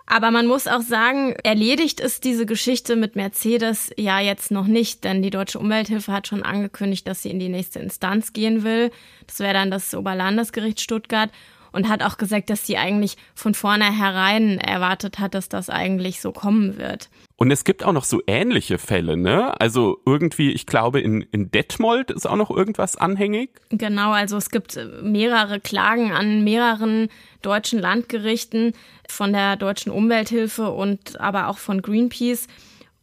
Aber 0.08 0.30
man 0.30 0.46
muss 0.46 0.68
auch 0.68 0.82
sagen, 0.82 1.36
erledigt 1.44 2.00
ist 2.00 2.24
diese 2.26 2.46
Geschichte 2.46 2.96
mit 2.96 3.16
Mercedes 3.16 3.92
ja 3.98 4.20
jetzt 4.20 4.52
noch 4.52 4.68
nicht, 4.68 5.04
denn 5.04 5.24
die 5.24 5.32
Deutsche 5.32 5.58
Umwelthilfe 5.58 6.12
hat 6.12 6.28
schon 6.28 6.44
angekündigt, 6.44 7.08
dass 7.08 7.24
sie 7.24 7.32
in 7.32 7.40
die 7.40 7.50
nächste 7.50 7.80
Instanz 7.80 8.32
gehen 8.32 8.64
will. 8.64 8.92
Das 9.26 9.40
wäre 9.40 9.54
dann 9.54 9.72
das 9.72 9.96
Oberlandesgericht 9.96 10.80
Stuttgart 10.80 11.32
und 11.76 11.90
hat 11.90 12.02
auch 12.02 12.18
gesagt, 12.18 12.50
dass 12.50 12.66
sie 12.66 12.78
eigentlich 12.78 13.18
von 13.36 13.54
vornherein 13.54 14.58
erwartet 14.60 15.20
hat, 15.20 15.34
dass 15.34 15.50
das 15.50 15.70
eigentlich 15.70 16.22
so 16.22 16.32
kommen 16.32 16.78
wird. 16.78 17.10
Und 17.38 17.52
es 17.52 17.66
gibt 17.66 17.84
auch 17.84 17.92
noch 17.92 18.06
so 18.06 18.22
ähnliche 18.28 18.78
Fälle, 18.78 19.18
ne? 19.18 19.60
Also 19.60 19.98
irgendwie, 20.06 20.54
ich 20.54 20.66
glaube, 20.66 21.02
in, 21.02 21.22
in 21.22 21.52
Detmold 21.52 22.10
ist 22.12 22.26
auch 22.26 22.38
noch 22.38 22.50
irgendwas 22.50 22.96
anhängig. 22.96 23.50
Genau, 23.70 24.12
also 24.12 24.38
es 24.38 24.50
gibt 24.50 24.80
mehrere 25.04 25.60
Klagen 25.60 26.14
an 26.14 26.46
mehreren 26.46 27.10
deutschen 27.42 27.80
Landgerichten 27.80 28.72
von 29.10 29.34
der 29.34 29.58
deutschen 29.58 29.92
Umwelthilfe 29.92 30.72
und 30.72 31.20
aber 31.20 31.50
auch 31.50 31.58
von 31.58 31.82
Greenpeace. 31.82 32.48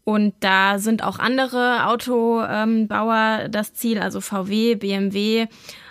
Und 0.05 0.35
da 0.41 0.79
sind 0.79 1.05
auch 1.05 1.19
andere 1.19 1.87
Autobauer 1.87 3.49
das 3.51 3.75
Ziel, 3.75 3.99
also 3.99 4.23
VW, 4.23 4.77
BMW, 4.77 5.47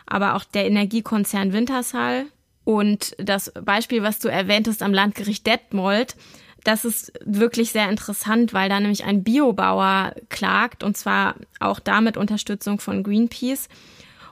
aber 0.08 0.36
auch 0.36 0.44
der 0.44 0.66
Energiekonzern 0.66 1.54
Wintershall. 1.54 2.26
Und 2.64 3.16
das 3.18 3.52
Beispiel, 3.64 4.04
was 4.04 4.20
du 4.20 4.28
erwähntest 4.28 4.84
am 4.84 4.94
Landgericht 4.94 5.46
Detmold, 5.46 6.16
das 6.64 6.86
ist 6.86 7.12
wirklich 7.26 7.72
sehr 7.72 7.90
interessant, 7.90 8.54
weil 8.54 8.70
da 8.70 8.80
nämlich 8.80 9.04
ein 9.04 9.24
Biobauer 9.24 10.14
klagt 10.30 10.84
und 10.84 10.96
zwar 10.96 11.36
auch 11.60 11.80
damit 11.80 12.18
Unterstützung 12.18 12.80
von 12.80 13.04
Greenpeace. 13.04 13.68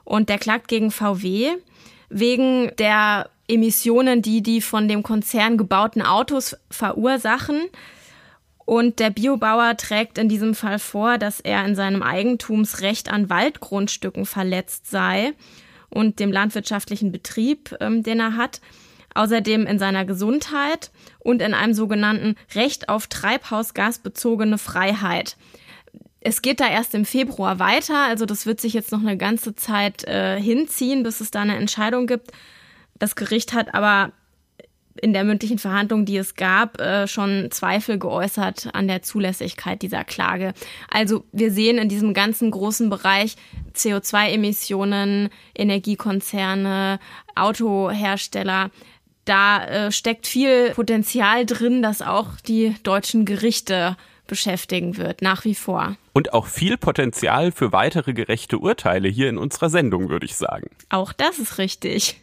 Und 0.03 0.29
der 0.29 0.37
klagt 0.37 0.67
gegen 0.67 0.91
VW 0.91 1.55
wegen 2.09 2.71
der 2.77 3.29
Emissionen, 3.47 4.21
die 4.21 4.41
die 4.41 4.61
von 4.61 4.87
dem 4.87 5.01
Konzern 5.01 5.57
gebauten 5.57 6.01
Autos 6.03 6.55
verursachen. 6.69 7.61
Und 8.65 8.99
der 8.99 9.09
Biobauer 9.09 9.75
trägt 9.77 10.19
in 10.19 10.29
diesem 10.29 10.53
Fall 10.53 10.77
vor, 10.77 11.17
dass 11.17 11.39
er 11.39 11.65
in 11.65 11.75
seinem 11.75 12.03
Eigentumsrecht 12.03 13.11
an 13.11 13.29
Waldgrundstücken 13.29 14.27
verletzt 14.27 14.89
sei 14.89 15.33
und 15.89 16.19
dem 16.19 16.31
landwirtschaftlichen 16.31 17.11
Betrieb, 17.11 17.75
ähm, 17.79 18.03
den 18.03 18.19
er 18.19 18.35
hat. 18.35 18.61
Außerdem 19.15 19.65
in 19.65 19.79
seiner 19.79 20.05
Gesundheit 20.05 20.91
und 21.19 21.41
in 21.41 21.53
einem 21.53 21.73
sogenannten 21.73 22.35
Recht 22.53 22.89
auf 22.89 23.07
treibhausgasbezogene 23.07 24.57
Freiheit. 24.57 25.35
Es 26.21 26.41
geht 26.41 26.59
da 26.59 26.67
erst 26.67 26.93
im 26.93 27.05
Februar 27.05 27.59
weiter, 27.59 28.05
also 28.07 28.25
das 28.25 28.45
wird 28.45 28.61
sich 28.61 28.73
jetzt 28.73 28.91
noch 28.91 28.99
eine 28.99 29.17
ganze 29.17 29.55
Zeit 29.55 30.03
äh, 30.03 30.39
hinziehen, 30.39 31.01
bis 31.01 31.21
es 31.21 31.31
da 31.31 31.41
eine 31.41 31.55
Entscheidung 31.55 32.07
gibt. 32.07 32.31
Das 32.99 33.15
Gericht 33.15 33.53
hat 33.53 33.73
aber 33.73 34.11
in 35.01 35.13
der 35.13 35.23
mündlichen 35.23 35.57
Verhandlung, 35.57 36.05
die 36.05 36.17
es 36.17 36.35
gab, 36.35 36.79
äh, 36.79 37.07
schon 37.07 37.49
Zweifel 37.51 37.97
geäußert 37.99 38.69
an 38.73 38.87
der 38.87 39.01
Zulässigkeit 39.01 39.81
dieser 39.81 40.03
Klage. 40.03 40.53
Also 40.89 41.23
wir 41.31 41.51
sehen 41.51 41.77
in 41.77 41.89
diesem 41.89 42.13
ganzen 42.13 42.51
großen 42.51 42.89
Bereich 42.89 43.35
CO2-Emissionen, 43.75 45.29
Energiekonzerne, 45.55 46.99
Autohersteller, 47.35 48.71
da 49.25 49.65
äh, 49.65 49.91
steckt 49.91 50.25
viel 50.25 50.71
Potenzial 50.71 51.45
drin, 51.45 51.83
das 51.83 52.01
auch 52.01 52.27
die 52.47 52.75
deutschen 52.83 53.25
Gerichte 53.25 53.95
beschäftigen 54.25 54.97
wird, 54.97 55.21
nach 55.21 55.43
wie 55.43 55.55
vor. 55.55 55.97
Und 56.13 56.33
auch 56.33 56.47
viel 56.47 56.77
Potenzial 56.77 57.51
für 57.51 57.71
weitere 57.71 58.13
gerechte 58.13 58.59
Urteile 58.59 59.09
hier 59.09 59.29
in 59.29 59.37
unserer 59.37 59.69
Sendung, 59.69 60.09
würde 60.09 60.25
ich 60.25 60.35
sagen. 60.35 60.69
Auch 60.89 61.13
das 61.13 61.39
ist 61.39 61.57
richtig. 61.57 62.21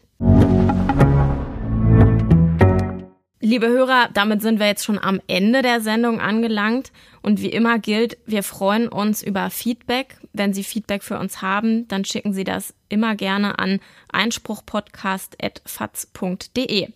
Liebe 3.48 3.68
Hörer, 3.68 4.08
damit 4.12 4.42
sind 4.42 4.58
wir 4.58 4.66
jetzt 4.66 4.84
schon 4.84 4.98
am 4.98 5.20
Ende 5.28 5.62
der 5.62 5.80
Sendung 5.80 6.18
angelangt. 6.18 6.90
Und 7.22 7.40
wie 7.40 7.50
immer 7.50 7.78
gilt, 7.78 8.18
wir 8.26 8.42
freuen 8.42 8.88
uns 8.88 9.22
über 9.22 9.50
Feedback. 9.50 10.16
Wenn 10.32 10.52
Sie 10.52 10.64
Feedback 10.64 11.04
für 11.04 11.16
uns 11.16 11.42
haben, 11.42 11.86
dann 11.86 12.04
schicken 12.04 12.32
Sie 12.32 12.42
das 12.42 12.74
immer 12.88 13.14
gerne 13.14 13.60
an 13.60 13.78
einspruchpodcast.fatz.de. 14.10 16.88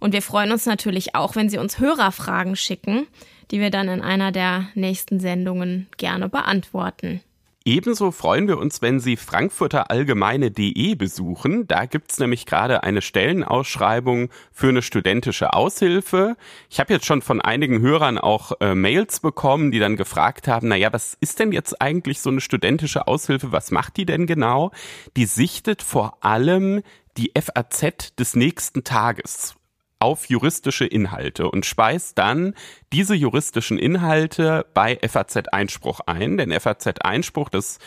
Und 0.00 0.12
wir 0.12 0.22
freuen 0.22 0.50
uns 0.50 0.66
natürlich 0.66 1.14
auch, 1.14 1.36
wenn 1.36 1.48
Sie 1.48 1.58
uns 1.58 1.78
Hörerfragen 1.78 2.56
schicken, 2.56 3.06
die 3.52 3.60
wir 3.60 3.70
dann 3.70 3.86
in 3.86 4.00
einer 4.00 4.32
der 4.32 4.66
nächsten 4.74 5.20
Sendungen 5.20 5.86
gerne 5.98 6.28
beantworten. 6.28 7.20
Ebenso 7.64 8.10
freuen 8.10 8.48
wir 8.48 8.58
uns, 8.58 8.82
wenn 8.82 8.98
Sie 8.98 9.16
frankfurterallgemeine.de 9.16 10.94
besuchen. 10.96 11.66
Da 11.68 11.86
gibt's 11.86 12.18
nämlich 12.18 12.44
gerade 12.46 12.82
eine 12.82 13.02
Stellenausschreibung 13.02 14.30
für 14.50 14.68
eine 14.68 14.82
studentische 14.82 15.52
Aushilfe. 15.52 16.36
Ich 16.68 16.80
habe 16.80 16.92
jetzt 16.92 17.06
schon 17.06 17.22
von 17.22 17.40
einigen 17.40 17.80
Hörern 17.80 18.18
auch 18.18 18.52
äh, 18.60 18.74
Mails 18.74 19.20
bekommen, 19.20 19.70
die 19.70 19.78
dann 19.78 19.96
gefragt 19.96 20.48
haben, 20.48 20.68
na 20.68 20.76
ja, 20.76 20.92
was 20.92 21.16
ist 21.20 21.38
denn 21.38 21.52
jetzt 21.52 21.80
eigentlich 21.80 22.20
so 22.20 22.30
eine 22.30 22.40
studentische 22.40 23.06
Aushilfe? 23.06 23.52
Was 23.52 23.70
macht 23.70 23.96
die 23.96 24.06
denn 24.06 24.26
genau? 24.26 24.72
Die 25.16 25.26
sichtet 25.26 25.82
vor 25.82 26.18
allem 26.20 26.82
die 27.16 27.32
FAZ 27.38 28.16
des 28.16 28.34
nächsten 28.34 28.82
Tages 28.82 29.54
auf 30.02 30.28
juristische 30.28 30.84
Inhalte 30.84 31.48
und 31.48 31.64
speist 31.64 32.18
dann 32.18 32.54
diese 32.92 33.14
juristischen 33.14 33.78
Inhalte 33.78 34.66
bei 34.74 34.98
FAZ 35.00 35.48
Einspruch 35.52 36.00
ein. 36.06 36.36
Denn 36.38 36.50
FAZ 36.50 37.02
Einspruch, 37.02 37.48
das 37.48 37.78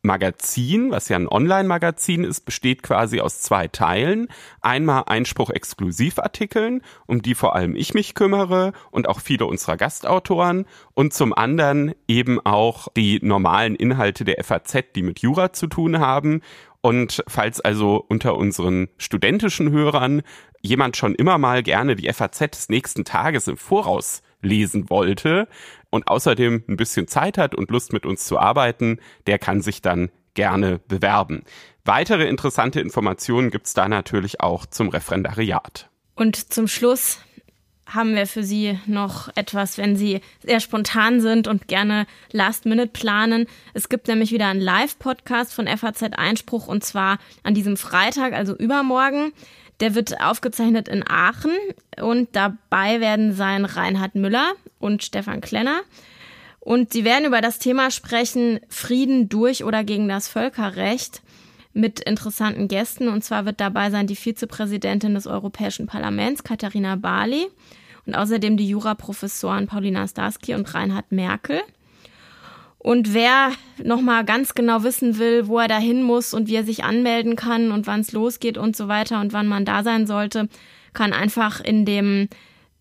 Magazin, 0.00 0.90
was 0.90 1.10
ja 1.10 1.16
ein 1.16 1.28
Online-Magazin 1.28 2.24
ist, 2.24 2.46
besteht 2.46 2.82
quasi 2.82 3.20
aus 3.20 3.42
zwei 3.42 3.68
Teilen. 3.68 4.28
Einmal 4.62 5.02
Einspruch-Exklusivartikeln, 5.08 6.80
um 7.06 7.20
die 7.20 7.34
vor 7.34 7.54
allem 7.54 7.76
ich 7.76 7.92
mich 7.92 8.14
kümmere 8.14 8.72
und 8.90 9.06
auch 9.06 9.20
viele 9.20 9.44
unserer 9.44 9.76
Gastautoren. 9.76 10.64
Und 10.94 11.12
zum 11.12 11.34
anderen 11.34 11.94
eben 12.06 12.40
auch 12.46 12.88
die 12.96 13.18
normalen 13.22 13.74
Inhalte 13.74 14.24
der 14.24 14.42
FAZ, 14.42 14.92
die 14.96 15.02
mit 15.02 15.18
Jura 15.18 15.52
zu 15.52 15.66
tun 15.66 15.98
haben. 15.98 16.40
Und 16.80 17.24
falls 17.26 17.60
also 17.60 18.04
unter 18.08 18.36
unseren 18.36 18.88
studentischen 18.98 19.70
Hörern 19.70 20.22
jemand 20.60 20.96
schon 20.96 21.14
immer 21.14 21.38
mal 21.38 21.62
gerne 21.62 21.96
die 21.96 22.12
FAZ 22.12 22.38
des 22.38 22.68
nächsten 22.68 23.04
Tages 23.04 23.48
im 23.48 23.56
Voraus 23.56 24.22
lesen 24.42 24.90
wollte 24.90 25.48
und 25.90 26.08
außerdem 26.08 26.64
ein 26.68 26.76
bisschen 26.76 27.08
Zeit 27.08 27.38
hat 27.38 27.54
und 27.54 27.70
Lust 27.70 27.92
mit 27.92 28.06
uns 28.06 28.24
zu 28.24 28.38
arbeiten, 28.38 29.00
der 29.26 29.38
kann 29.38 29.60
sich 29.60 29.82
dann 29.82 30.10
gerne 30.34 30.78
bewerben. 30.78 31.42
Weitere 31.84 32.28
interessante 32.28 32.80
Informationen 32.80 33.50
gibt's 33.50 33.74
da 33.74 33.88
natürlich 33.88 34.40
auch 34.40 34.66
zum 34.66 34.88
Referendariat. 34.88 35.88
Und 36.14 36.52
zum 36.52 36.68
Schluss 36.68 37.18
haben 37.86 38.14
wir 38.14 38.26
für 38.26 38.42
Sie 38.42 38.78
noch 38.86 39.30
etwas, 39.34 39.78
wenn 39.78 39.96
Sie 39.96 40.20
sehr 40.44 40.60
spontan 40.60 41.20
sind 41.20 41.48
und 41.48 41.68
gerne 41.68 42.06
Last 42.30 42.66
Minute 42.66 42.88
planen. 42.88 43.46
Es 43.72 43.88
gibt 43.88 44.08
nämlich 44.08 44.30
wieder 44.30 44.48
einen 44.48 44.60
Live-Podcast 44.60 45.54
von 45.54 45.66
FAZ 45.66 46.02
Einspruch 46.02 46.68
und 46.68 46.84
zwar 46.84 47.18
an 47.42 47.54
diesem 47.54 47.76
Freitag, 47.76 48.34
also 48.34 48.54
übermorgen. 48.54 49.32
Der 49.80 49.94
wird 49.94 50.20
aufgezeichnet 50.20 50.88
in 50.88 51.04
Aachen 51.08 51.52
und 52.00 52.28
dabei 52.34 53.00
werden 53.00 53.32
sein 53.32 53.64
Reinhard 53.64 54.14
Müller 54.14 54.52
und 54.80 55.04
Stefan 55.04 55.40
Klenner. 55.40 55.80
Und 56.60 56.92
sie 56.92 57.04
werden 57.04 57.24
über 57.24 57.40
das 57.40 57.58
Thema 57.58 57.90
sprechen, 57.90 58.60
Frieden 58.68 59.28
durch 59.28 59.64
oder 59.64 59.84
gegen 59.84 60.08
das 60.08 60.28
Völkerrecht 60.28 61.22
mit 61.72 62.00
interessanten 62.00 62.68
Gästen. 62.68 63.08
Und 63.08 63.22
zwar 63.22 63.46
wird 63.46 63.60
dabei 63.60 63.90
sein 63.90 64.06
die 64.06 64.16
Vizepräsidentin 64.16 65.14
des 65.14 65.26
Europäischen 65.26 65.86
Parlaments, 65.86 66.42
Katharina 66.42 66.96
Barley, 66.96 67.46
und 68.04 68.14
außerdem 68.14 68.56
die 68.56 68.68
Juraprofessoren 68.68 69.66
Paulina 69.66 70.08
Starsky 70.08 70.54
und 70.54 70.74
Reinhard 70.74 71.12
Merkel. 71.12 71.60
Und 72.78 73.12
wer 73.12 73.52
nochmal 73.82 74.24
ganz 74.24 74.54
genau 74.54 74.84
wissen 74.84 75.18
will, 75.18 75.48
wo 75.48 75.58
er 75.58 75.68
da 75.68 75.78
hin 75.78 76.02
muss 76.02 76.32
und 76.32 76.48
wie 76.48 76.54
er 76.54 76.64
sich 76.64 76.84
anmelden 76.84 77.34
kann 77.34 77.72
und 77.72 77.86
wann 77.86 78.00
es 78.00 78.12
losgeht 78.12 78.56
und 78.56 78.76
so 78.76 78.88
weiter 78.88 79.20
und 79.20 79.32
wann 79.32 79.48
man 79.48 79.64
da 79.64 79.82
sein 79.82 80.06
sollte, 80.06 80.48
kann 80.92 81.12
einfach 81.12 81.60
in 81.60 81.84
dem 81.84 82.28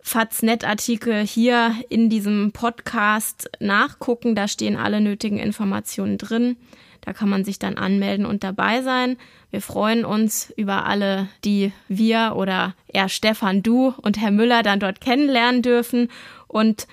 Faznet-Artikel 0.02 1.26
hier 1.26 1.76
in 1.90 2.10
diesem 2.10 2.52
Podcast 2.54 3.50
nachgucken. 3.60 4.36
Da 4.36 4.48
stehen 4.48 4.78
alle 4.78 5.02
nötigen 5.02 5.38
Informationen 5.38 6.18
drin. 6.18 6.58
Da 7.02 7.14
kann 7.14 7.30
man 7.30 7.44
sich 7.44 7.58
dann 7.58 7.78
anmelden 7.78 8.26
und 8.26 8.44
dabei 8.44 8.82
sein. 8.82 9.18
Wir 9.50 9.62
freuen 9.62 10.06
uns 10.06 10.54
über 10.56 10.86
alle, 10.86 11.28
die 11.44 11.72
wir 11.88 12.34
oder 12.36 12.76
eher 12.88 13.10
Stefan, 13.10 13.64
du 13.64 13.94
und 14.02 14.20
Herr 14.20 14.32
Müller 14.32 14.62
dann 14.62 14.80
dort 14.80 15.02
kennenlernen 15.02 15.62
dürfen. 15.62 16.10
Und 16.48 16.88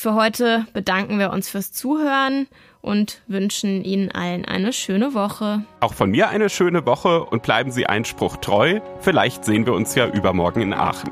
für 0.00 0.14
heute 0.14 0.64
bedanken 0.72 1.18
wir 1.18 1.30
uns 1.30 1.50
fürs 1.50 1.72
Zuhören 1.72 2.46
und 2.80 3.20
wünschen 3.26 3.84
Ihnen 3.84 4.10
allen 4.10 4.46
eine 4.46 4.72
schöne 4.72 5.12
Woche. 5.12 5.62
Auch 5.80 5.92
von 5.92 6.10
mir 6.10 6.30
eine 6.30 6.48
schöne 6.48 6.86
Woche 6.86 7.22
und 7.22 7.42
bleiben 7.42 7.70
Sie 7.70 7.84
Einspruch 7.84 8.38
treu. 8.38 8.80
Vielleicht 9.00 9.44
sehen 9.44 9.66
wir 9.66 9.74
uns 9.74 9.94
ja 9.94 10.06
übermorgen 10.06 10.62
in 10.62 10.72
Aachen. 10.72 11.10